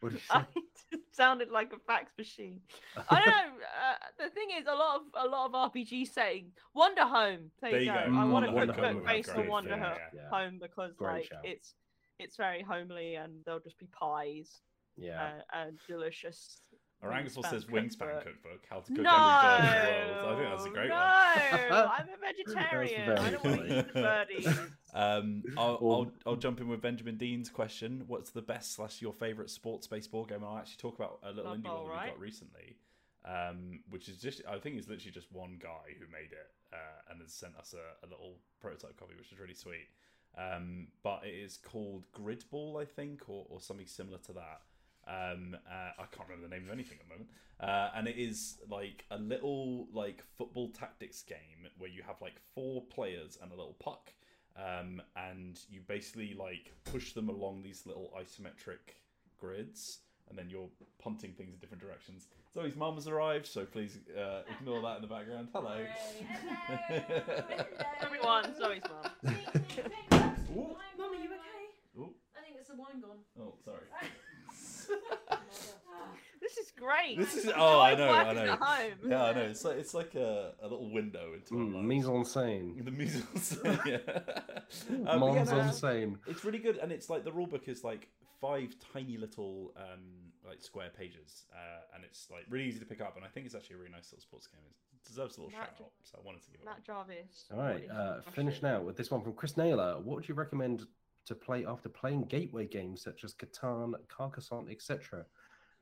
What 0.00 0.12
you 0.12 0.18
I 0.30 0.40
say? 0.42 0.46
it 0.92 1.00
sounded 1.12 1.50
like 1.50 1.72
a 1.72 1.78
fax 1.86 2.12
machine. 2.18 2.60
I 3.08 3.16
don't 3.24 3.26
know. 3.26 3.32
Uh, 3.34 4.24
the 4.24 4.30
thing 4.30 4.48
is, 4.58 4.66
a 4.66 4.74
lot 4.74 4.96
of 5.00 5.02
a 5.24 5.28
lot 5.28 5.46
of 5.46 5.72
RPG 5.72 6.08
setting. 6.12 6.46
Wanderhome. 6.76 7.48
There, 7.60 7.70
There 7.72 7.80
you 7.80 7.86
you 7.92 7.92
go. 7.92 8.10
go. 8.10 8.18
I 8.18 8.24
want 8.24 8.46
a 8.46 8.50
Wonder 8.52 8.72
cookbook 8.72 8.84
Home 8.84 8.94
would 8.96 9.04
be 9.06 9.12
based 9.12 9.28
on 9.30 9.34
great, 9.36 9.48
Wonder 9.50 9.70
yeah, 9.70 9.76
Home, 9.88 9.98
yeah. 10.14 10.20
Yeah. 10.22 10.28
Home 10.38 10.58
because 10.60 10.92
Great 10.96 11.08
like 11.12 11.24
shout. 11.24 11.40
it's 11.44 11.74
it's 12.18 12.36
very 12.36 12.62
homely 12.62 13.14
and 13.16 13.32
there'll 13.44 13.60
just 13.60 13.78
be 13.78 13.86
pies 13.86 14.60
Yeah. 14.96 15.22
uh, 15.52 15.58
and 15.60 15.78
delicious. 15.88 16.58
Orangusul 17.04 17.44
says 17.50 17.64
Wingspan 17.64 17.88
Wingspan 17.90 17.98
cookbook. 17.98 18.24
cookbook. 18.24 18.60
How 18.70 18.78
to 18.78 18.92
cook 18.94 19.02
No, 19.02 19.58
every 19.58 19.66
bird 19.90 20.08
in 20.08 20.16
the 20.16 20.22
world. 20.22 20.28
I 20.28 20.36
think 20.38 20.50
that's 20.50 20.66
a 20.66 20.70
great 20.70 20.88
no, 20.88 20.94
one. 20.94 21.90
I'm 21.98 22.08
a 22.08 22.54
vegetarian. 22.54 23.10
I 23.18 23.30
don't 23.30 23.44
want 23.44 23.60
to 23.68 23.78
eat 23.78 23.86
the 23.88 24.00
birdies. 24.00 24.48
Um, 24.92 25.42
I'll, 25.56 25.78
I'll 25.82 26.12
I'll 26.26 26.36
jump 26.36 26.60
in 26.60 26.68
with 26.68 26.80
Benjamin 26.80 27.16
Dean's 27.16 27.48
question. 27.48 28.04
What's 28.06 28.30
the 28.30 28.42
best 28.42 28.74
slash 28.74 29.00
your 29.00 29.12
favorite 29.12 29.50
sports 29.50 29.86
based 29.86 30.10
board 30.10 30.28
game? 30.28 30.38
And 30.38 30.46
I'll 30.46 30.58
actually 30.58 30.78
talk 30.78 30.96
about 30.96 31.18
a 31.22 31.28
little 31.28 31.44
Blood 31.44 31.60
indie 31.60 31.68
one 31.68 31.76
Bowl, 31.76 31.88
that 31.88 32.02
we 32.04 32.10
got 32.10 32.20
recently, 32.20 32.76
um, 33.24 33.80
which 33.90 34.08
is 34.08 34.18
just 34.18 34.42
I 34.48 34.58
think 34.58 34.76
it's 34.76 34.88
literally 34.88 35.12
just 35.12 35.32
one 35.32 35.58
guy 35.60 35.96
who 35.98 36.06
made 36.12 36.32
it 36.32 36.50
uh, 36.72 37.10
and 37.10 37.20
has 37.20 37.32
sent 37.32 37.56
us 37.56 37.74
a, 37.74 38.06
a 38.06 38.08
little 38.08 38.38
prototype 38.60 38.98
copy, 38.98 39.14
which 39.16 39.32
is 39.32 39.38
really 39.38 39.54
sweet. 39.54 39.88
Um, 40.36 40.88
but 41.02 41.22
it 41.24 41.34
is 41.34 41.58
called 41.58 42.04
Grid 42.12 42.44
Ball, 42.50 42.78
I 42.78 42.84
think, 42.86 43.28
or, 43.28 43.44
or 43.50 43.60
something 43.60 43.86
similar 43.86 44.18
to 44.18 44.32
that. 44.32 44.62
Um, 45.06 45.56
uh, 45.68 45.90
I 45.98 46.04
can't 46.14 46.28
remember 46.28 46.48
the 46.48 46.54
name 46.54 46.64
of 46.64 46.72
anything 46.72 46.98
at 47.00 47.08
the 47.08 47.14
moment. 47.14 47.28
Uh, 47.60 47.90
and 47.96 48.08
it 48.08 48.16
is 48.16 48.58
like 48.70 49.04
a 49.10 49.18
little 49.18 49.88
like 49.92 50.24
football 50.36 50.70
tactics 50.70 51.22
game 51.22 51.68
where 51.78 51.90
you 51.90 52.02
have 52.06 52.16
like 52.20 52.40
four 52.54 52.82
players 52.82 53.38
and 53.42 53.52
a 53.52 53.54
little 53.54 53.76
puck, 53.78 54.12
um, 54.56 55.02
and 55.16 55.58
you 55.70 55.80
basically 55.86 56.34
like 56.38 56.72
push 56.84 57.12
them 57.12 57.28
along 57.28 57.62
these 57.62 57.86
little 57.86 58.12
isometric 58.18 58.96
grids, 59.38 59.98
and 60.28 60.38
then 60.38 60.48
you're 60.48 60.68
punting 60.98 61.32
things 61.32 61.52
in 61.54 61.58
different 61.58 61.82
directions. 61.82 62.28
Zoe's 62.54 62.76
mum 62.76 62.94
has 62.96 63.08
arrived, 63.08 63.46
so 63.46 63.64
please 63.64 63.98
uh, 64.18 64.42
ignore 64.60 64.82
that 64.82 64.96
in 64.96 65.02
the 65.02 65.08
background. 65.08 65.48
Hello. 65.54 65.78
Everyone, 68.02 68.44
Zoe's 68.54 68.82
mum. 68.88 69.36
Mum, 70.98 71.10
are 71.10 71.14
you 71.14 71.30
okay? 71.30 71.98
Ooh. 71.98 72.14
I 72.36 72.44
think 72.44 72.56
it's 72.58 72.68
the 72.68 72.76
wine 72.76 73.00
gone. 73.00 73.18
Oh, 73.40 73.54
sorry. 73.64 73.86
This 76.54 76.66
is 76.66 76.72
great. 76.72 77.18
This 77.18 77.34
is- 77.44 77.52
oh, 77.56 77.80
I 77.80 77.94
know, 77.94 78.10
I 78.10 78.32
know. 78.32 78.56
Home. 78.56 79.10
Yeah, 79.10 79.24
I 79.24 79.32
know. 79.32 79.40
It's 79.42 79.64
like 79.64 79.78
it's 79.78 79.94
like 79.94 80.14
a, 80.14 80.52
a 80.60 80.64
little 80.64 80.90
window 80.92 81.32
into 81.34 81.54
our 81.56 81.60
Mm, 81.64 81.74
lives. 81.74 81.86
mise 81.86 82.06
en 82.08 82.24
scène. 82.24 82.84
The 82.84 82.90
mise 82.90 83.16
en 83.16 83.40
scène, 83.40 83.86
yeah. 83.86 83.98
Uh, 85.06 85.18
but 85.18 85.32
yeah, 85.34 85.40
en 85.40 85.46
it's- 85.46 85.80
scène. 85.80 86.18
It's 86.26 86.44
really 86.44 86.58
good, 86.58 86.76
and 86.78 86.92
it's 86.92 87.08
like 87.10 87.24
the 87.24 87.32
rule 87.32 87.46
book 87.46 87.68
is 87.68 87.82
like 87.84 88.08
five 88.40 88.74
tiny 88.92 89.16
little 89.16 89.72
um, 89.76 90.32
like 90.46 90.60
square 90.62 90.90
pages, 90.96 91.46
uh, 91.54 91.94
and 91.94 92.04
it's 92.04 92.28
like 92.30 92.44
really 92.50 92.66
easy 92.66 92.78
to 92.80 92.84
pick 92.86 93.00
up. 93.00 93.16
And 93.16 93.24
I 93.24 93.28
think 93.28 93.46
it's 93.46 93.54
actually 93.54 93.76
a 93.76 93.78
really 93.78 93.92
nice 93.92 94.10
little 94.12 94.22
sports 94.22 94.46
game. 94.46 94.60
It 94.94 95.06
deserves 95.08 95.36
a 95.38 95.40
little 95.42 95.56
Matt- 95.58 95.68
shout 95.78 95.86
out, 95.86 95.92
so 96.02 96.18
I 96.20 96.26
wanted 96.26 96.42
to 96.44 96.50
give 96.50 96.60
it. 96.60 96.64
Matt 96.64 96.74
One. 96.76 96.84
Jarvis. 97.06 97.44
All 97.50 97.56
what 97.58 97.64
right, 97.64 97.84
is 97.84 97.90
uh, 97.90 98.20
finish 98.32 98.62
now 98.62 98.80
with 98.82 98.96
this 98.96 99.10
one 99.10 99.22
from 99.22 99.32
Chris 99.34 99.56
Naylor. 99.56 99.94
What 100.00 100.16
would 100.16 100.28
you 100.28 100.34
recommend 100.34 100.86
to 101.26 101.34
play 101.36 101.64
after 101.64 101.88
playing 101.88 102.24
gateway 102.24 102.66
games 102.66 103.00
such 103.02 103.22
as 103.24 103.32
Catan, 103.34 103.92
Carcassonne, 104.08 104.68
etc.? 104.70 105.24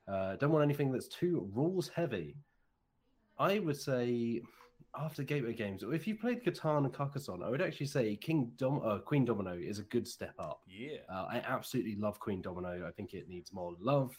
Uh, 0.07 0.35
don't 0.35 0.51
want 0.51 0.63
anything 0.63 0.91
that's 0.91 1.07
too 1.07 1.49
rules 1.53 1.87
heavy. 1.87 2.35
I 3.37 3.59
would 3.59 3.79
say 3.79 4.41
after 4.95 5.23
Gateway 5.23 5.53
games, 5.53 5.83
if 5.83 6.07
you 6.07 6.15
played 6.15 6.43
Catan 6.43 6.85
and 6.85 6.93
Carcassonne, 6.93 7.43
I 7.43 7.49
would 7.49 7.61
actually 7.61 7.85
say 7.87 8.15
King 8.15 8.51
Dom- 8.57 8.81
uh, 8.83 8.99
Queendomino 8.99 9.61
is 9.61 9.79
a 9.79 9.83
good 9.83 10.07
step 10.07 10.33
up. 10.37 10.61
Yeah. 10.67 10.97
Uh, 11.09 11.27
I 11.29 11.41
absolutely 11.47 11.95
love 11.95 12.19
Queendomino. 12.19 12.85
I 12.85 12.91
think 12.91 13.13
it 13.13 13.29
needs 13.29 13.53
more 13.53 13.73
love. 13.79 14.13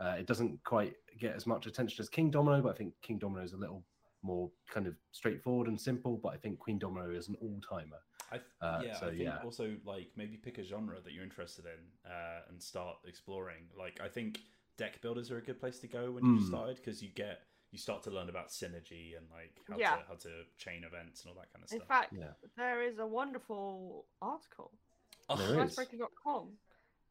Uh, 0.00 0.16
it 0.18 0.26
doesn't 0.26 0.62
quite 0.64 0.94
get 1.20 1.36
as 1.36 1.46
much 1.46 1.66
attention 1.66 2.02
as 2.02 2.10
Kingdomino, 2.10 2.62
but 2.62 2.70
I 2.70 2.76
think 2.76 2.94
Kingdomino 3.06 3.44
is 3.44 3.52
a 3.52 3.56
little 3.56 3.84
more 4.22 4.50
kind 4.68 4.86
of 4.86 4.94
straightforward 5.12 5.68
and 5.68 5.80
simple. 5.80 6.18
But 6.20 6.30
I 6.30 6.36
think 6.36 6.58
Queendomino 6.58 7.16
is 7.16 7.28
an 7.28 7.36
all 7.40 7.60
timer. 7.68 7.98
I 8.32 8.36
th- 8.36 8.46
Uh, 8.60 8.82
yeah, 8.84 8.98
so, 8.98 9.06
I 9.06 9.10
think 9.10 9.22
yeah. 9.22 9.38
also 9.44 9.76
like 9.84 10.08
maybe 10.16 10.36
pick 10.36 10.58
a 10.58 10.64
genre 10.64 11.00
that 11.04 11.12
you're 11.12 11.22
interested 11.22 11.66
in 11.66 12.10
uh, 12.10 12.40
and 12.48 12.60
start 12.60 12.96
exploring. 13.06 13.68
Like 13.78 14.00
I 14.02 14.08
think 14.08 14.40
deck 14.76 15.00
builders 15.02 15.30
are 15.30 15.38
a 15.38 15.42
good 15.42 15.58
place 15.60 15.78
to 15.80 15.86
go 15.86 16.10
when 16.12 16.24
you've 16.24 16.42
Mm. 16.44 16.48
started 16.48 16.76
because 16.76 17.02
you 17.02 17.08
get 17.10 17.42
you 17.70 17.78
start 17.78 18.02
to 18.02 18.10
learn 18.10 18.28
about 18.28 18.48
synergy 18.48 19.16
and 19.16 19.30
like 19.30 19.58
how 19.66 19.78
Yeah. 19.78 19.96
to 19.96 20.02
how 20.04 20.14
to 20.16 20.44
chain 20.58 20.84
events 20.84 21.22
and 21.24 21.30
all 21.30 21.40
that 21.40 21.50
kind 21.52 21.62
of 21.62 21.70
stuff. 21.70 21.80
In 21.80 21.86
fact, 21.86 22.12
Yeah. 22.12 22.32
there 22.56 22.82
is 22.82 22.98
a 22.98 23.06
wonderful 23.06 24.06
article 24.20 24.72
Oh, 25.30 25.36
There 25.36 25.64
is. 25.64 25.74
Dicebreaker.com 25.76 26.58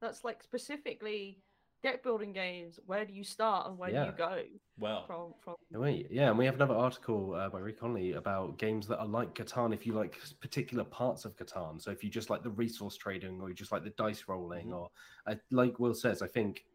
that's 0.01 0.23
like 0.23 0.43
specifically 0.43 1.41
deck 1.81 2.03
building 2.03 2.31
games. 2.33 2.79
Where 2.85 3.05
do 3.05 3.13
you 3.13 3.23
start 3.23 3.67
and 3.67 3.77
where 3.79 3.89
do 3.89 3.95
you 4.11 4.11
go 4.15 4.43
well, 4.77 5.05
from? 5.07 5.33
From 5.39 5.55
Wait, 5.71 6.11
yeah, 6.11 6.29
and 6.29 6.37
we 6.37 6.45
have 6.45 6.53
another 6.55 6.75
article 6.75 7.33
uh, 7.33 7.49
by 7.49 7.57
Rick 7.59 7.79
Conley 7.79 8.11
about 8.13 8.57
games 8.59 8.85
that 8.87 8.99
are 8.99 9.07
like 9.07 9.33
Catan 9.33 9.73
if 9.73 9.87
you 9.87 9.93
like 9.93 10.19
particular 10.41 10.83
parts 10.83 11.25
of 11.25 11.35
Catan. 11.37 11.81
So 11.81 11.89
if 11.89 12.03
you 12.03 12.09
just 12.11 12.29
like 12.29 12.43
the 12.43 12.51
resource 12.51 12.95
trading 12.97 13.41
or 13.41 13.49
you 13.49 13.55
just 13.55 13.71
like 13.71 13.83
the 13.83 13.89
dice 13.91 14.27
rolling, 14.27 14.67
Mhm. 14.67 14.75
or 14.77 14.91
uh, 15.25 15.35
like 15.49 15.79
Will 15.79 15.95
says, 15.95 16.21
I 16.21 16.27
think 16.27 16.65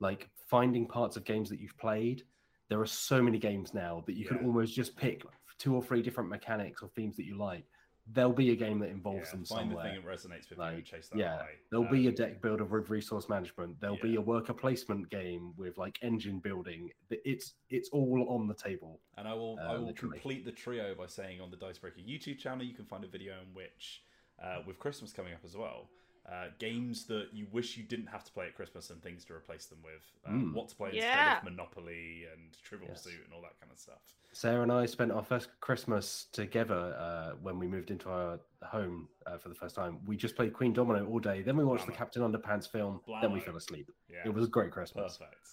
like 0.00 0.28
finding 0.48 0.86
parts 0.86 1.16
of 1.16 1.24
games 1.24 1.48
that 1.50 1.60
you've 1.60 1.76
played. 1.78 2.22
There 2.68 2.80
are 2.80 2.86
so 2.86 3.22
many 3.22 3.38
games 3.38 3.74
now 3.74 4.02
that 4.06 4.14
you 4.14 4.24
Yeah. 4.24 4.36
can 4.38 4.46
almost 4.46 4.74
just 4.74 4.96
pick 4.96 5.24
two 5.58 5.74
or 5.74 5.82
three 5.82 6.02
different 6.02 6.28
mechanics 6.30 6.82
or 6.82 6.88
themes 6.88 7.16
that 7.16 7.24
you 7.24 7.36
like. 7.36 7.64
There'll 8.06 8.34
be 8.34 8.50
a 8.50 8.56
game 8.56 8.78
that 8.80 8.90
involves 8.90 9.28
yeah, 9.28 9.36
them 9.36 9.44
find 9.46 9.70
the 9.70 9.76
somewhere. 9.76 9.94
thing 9.94 10.04
that 10.04 10.10
resonates 10.10 10.50
with 10.50 10.76
you 10.76 10.82
chase 10.82 11.08
that 11.08 11.16
yeah. 11.18 11.46
There'll 11.70 11.88
be 11.88 12.04
a 12.06 12.10
Um, 12.10 12.14
deck 12.16 12.42
builder 12.42 12.64
with 12.66 12.90
resource 12.90 13.30
management. 13.30 13.80
There'll 13.80 13.96
be 13.96 14.16
a 14.16 14.20
worker 14.20 14.52
placement 14.52 15.08
game 15.08 15.54
with 15.56 15.78
like 15.78 15.98
engine 16.02 16.38
building. 16.38 16.90
It's 17.08 17.54
it's 17.70 17.88
all 17.90 18.28
on 18.28 18.46
the 18.46 18.52
table. 18.54 19.00
And 19.16 19.26
I 19.26 19.32
will, 19.32 19.58
Uh, 19.58 19.62
I 19.62 19.72
will 19.78 19.86
literally. 19.86 20.18
complete 20.18 20.44
the 20.44 20.52
trio 20.52 20.94
by 20.94 21.06
saying 21.06 21.40
on 21.40 21.50
the 21.50 21.56
Dicebreaker 21.56 22.00
YouTube 22.00 22.38
channel, 22.38 22.62
you 22.66 22.74
can 22.74 22.84
find 22.84 23.04
a 23.04 23.08
video 23.08 23.40
in 23.40 23.54
which, 23.54 24.04
uh, 24.38 24.62
with 24.66 24.78
Christmas 24.78 25.10
coming 25.12 25.32
up 25.32 25.42
as 25.44 25.56
well, 25.56 25.88
uh, 26.30 26.46
games 26.58 27.04
that 27.06 27.28
you 27.32 27.46
wish 27.52 27.76
you 27.76 27.82
didn't 27.82 28.06
have 28.06 28.24
to 28.24 28.32
play 28.32 28.46
at 28.46 28.54
Christmas 28.54 28.90
and 28.90 29.02
things 29.02 29.24
to 29.26 29.34
replace 29.34 29.66
them 29.66 29.78
with. 29.84 30.02
Uh, 30.26 30.30
Mm. 30.30 30.54
What 30.54 30.68
to 30.68 30.74
play 30.76 30.90
Yeah. 30.94 31.04
instead 31.04 31.36
of 31.38 31.44
Monopoly 31.44 32.24
and 32.32 32.56
Trivial 32.62 32.90
Yes. 32.92 33.02
Suit 33.02 33.20
and 33.24 33.32
all 33.34 33.42
that 33.42 33.58
kind 33.60 33.70
of 33.70 33.78
stuff. 33.78 34.00
Sarah 34.32 34.62
and 34.62 34.72
I 34.72 34.86
spent 34.86 35.12
our 35.12 35.22
first 35.22 35.48
Christmas 35.60 36.26
together 36.32 36.96
uh, 36.98 37.32
when 37.42 37.58
we 37.58 37.68
moved 37.68 37.90
into 37.90 38.08
our 38.10 38.40
home 38.62 39.08
uh, 39.26 39.36
for 39.38 39.48
the 39.48 39.54
first 39.54 39.74
time. 39.76 40.00
We 40.06 40.16
just 40.16 40.34
played 40.34 40.52
Queendomino 40.52 41.06
all 41.08 41.18
day. 41.20 41.42
Then 41.42 41.56
we 41.56 41.64
watched 41.64 41.86
the 41.86 41.92
Captain 41.92 42.22
Underpants 42.22 42.68
film. 42.70 43.00
Then 43.20 43.30
we 43.32 43.40
fell 43.40 43.56
asleep. 43.56 43.90
Yeah, 44.08 44.22
It 44.24 44.30
was 44.34 44.46
a 44.46 44.48
great 44.48 44.72
Christmas. 44.72 45.18
perfect. 45.18 45.46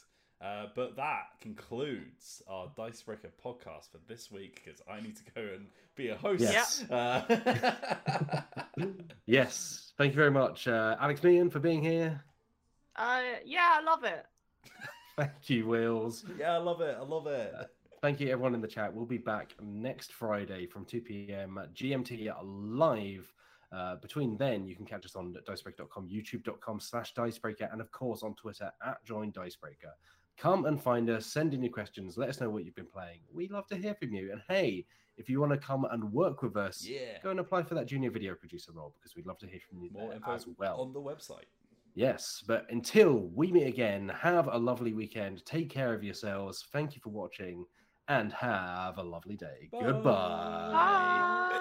Uh, 0.44 0.66
but 0.76 0.96
that 0.96 1.26
concludes 1.40 2.42
our 2.48 2.72
Dicebreaker 2.76 3.30
podcast 3.46 3.92
for 3.92 4.00
this 4.08 4.32
week 4.32 4.62
because 4.66 4.82
I 4.92 5.00
need 5.00 5.16
to 5.18 5.24
go 5.36 5.42
and 5.42 5.68
be 5.96 6.10
a 6.10 6.16
host. 6.16 6.42
Yes. 6.42 6.84
Uh, 6.90 8.42
Yes. 9.26 9.94
Thank 9.98 10.14
you 10.14 10.16
very 10.18 10.32
much, 10.32 10.68
uh, 10.68 10.96
Alex 11.00 11.24
Meehan, 11.24 11.50
for 11.50 11.60
being 11.60 11.84
here. 11.84 12.24
uh, 12.96 13.22
yeah, 13.46 13.78
I 13.80 13.82
love 13.84 14.04
it. 14.04 14.26
Thank 15.18 15.50
you, 15.50 15.68
Wills. 15.68 16.26
yeah, 16.40 16.54
I 16.54 16.58
love 16.58 16.82
it. 16.82 16.98
I 17.00 17.04
love 17.04 17.28
it. 17.28 17.54
Thank 18.02 18.20
you, 18.20 18.30
everyone 18.30 18.56
in 18.56 18.62
the 18.62 18.68
chat. 18.68 18.92
We'll 18.94 19.06
be 19.06 19.20
back 19.20 19.54
next 19.62 20.12
Friday 20.14 20.66
from 20.66 20.86
2 20.86 21.02
p.m. 21.02 21.60
GMT 21.76 22.34
live. 22.44 23.32
Uh, 23.72 23.96
between 23.98 24.36
then, 24.38 24.66
you 24.66 24.76
can 24.76 24.86
catch 24.86 25.06
us 25.06 25.16
on 25.16 25.36
dicebreaker.com, 25.48 26.10
youtube.com 26.10 26.80
slash 26.80 27.14
dicebreaker, 27.14 27.70
and 27.72 27.80
of 27.80 27.92
course 27.92 28.24
on 28.24 28.34
Twitter 28.36 28.72
at 28.86 29.04
join 29.06 29.32
dicebreaker. 29.32 29.92
Come 30.42 30.66
and 30.66 30.82
find 30.82 31.08
us, 31.12 31.28
send 31.28 31.54
in 31.54 31.62
your 31.62 31.72
questions, 31.72 32.18
let 32.18 32.28
us 32.30 32.42
know 32.42 32.50
what 32.50 32.66
you've 32.66 32.74
been 32.76 32.88
playing. 32.92 33.20
We 33.32 33.48
love 33.48 33.68
to 33.68 33.76
hear 33.78 33.94
from 33.94 34.12
you. 34.14 34.32
And 34.32 34.42
hey, 34.50 34.88
if 35.18 35.30
you 35.30 35.40
want 35.40 35.52
to 35.52 35.58
come 35.60 35.86
and 35.92 36.12
work 36.12 36.42
with 36.42 36.58
us, 36.58 36.84
Yeah. 36.84 37.22
go 37.22 37.30
and 37.30 37.40
apply 37.40 37.62
for 37.62 37.76
that 37.76 37.86
junior 37.86 38.10
video 38.10 38.34
producer 38.34 38.72
role 38.72 38.96
because 38.98 39.16
we'd 39.16 39.28
love 39.28 39.38
to 39.38 39.48
hear 39.48 39.60
from 39.70 39.84
you 39.84 39.92
More 39.92 40.14
info 40.14 40.32
as 40.32 40.48
well. 40.58 40.82
on 40.82 40.94
the 40.94 41.00
website. 41.00 41.46
Yes, 41.94 42.44
but 42.48 42.66
until 42.72 43.28
we 43.36 43.52
meet 43.52 43.68
again, 43.68 44.10
have 44.10 44.48
a 44.48 44.58
lovely 44.58 44.94
weekend. 44.94 45.46
Take 45.46 45.70
care 45.70 45.94
of 45.94 46.04
yourselves. 46.04 46.66
Thank 46.72 46.96
you 46.96 47.02
for 47.04 47.10
watching 47.12 47.64
and 48.08 48.34
have 48.34 48.98
a 48.98 49.04
lovely 49.04 49.36
day. 49.36 49.70
Bye. 49.72 49.80
Goodbye. 49.84 50.72
Bye. 50.72 51.61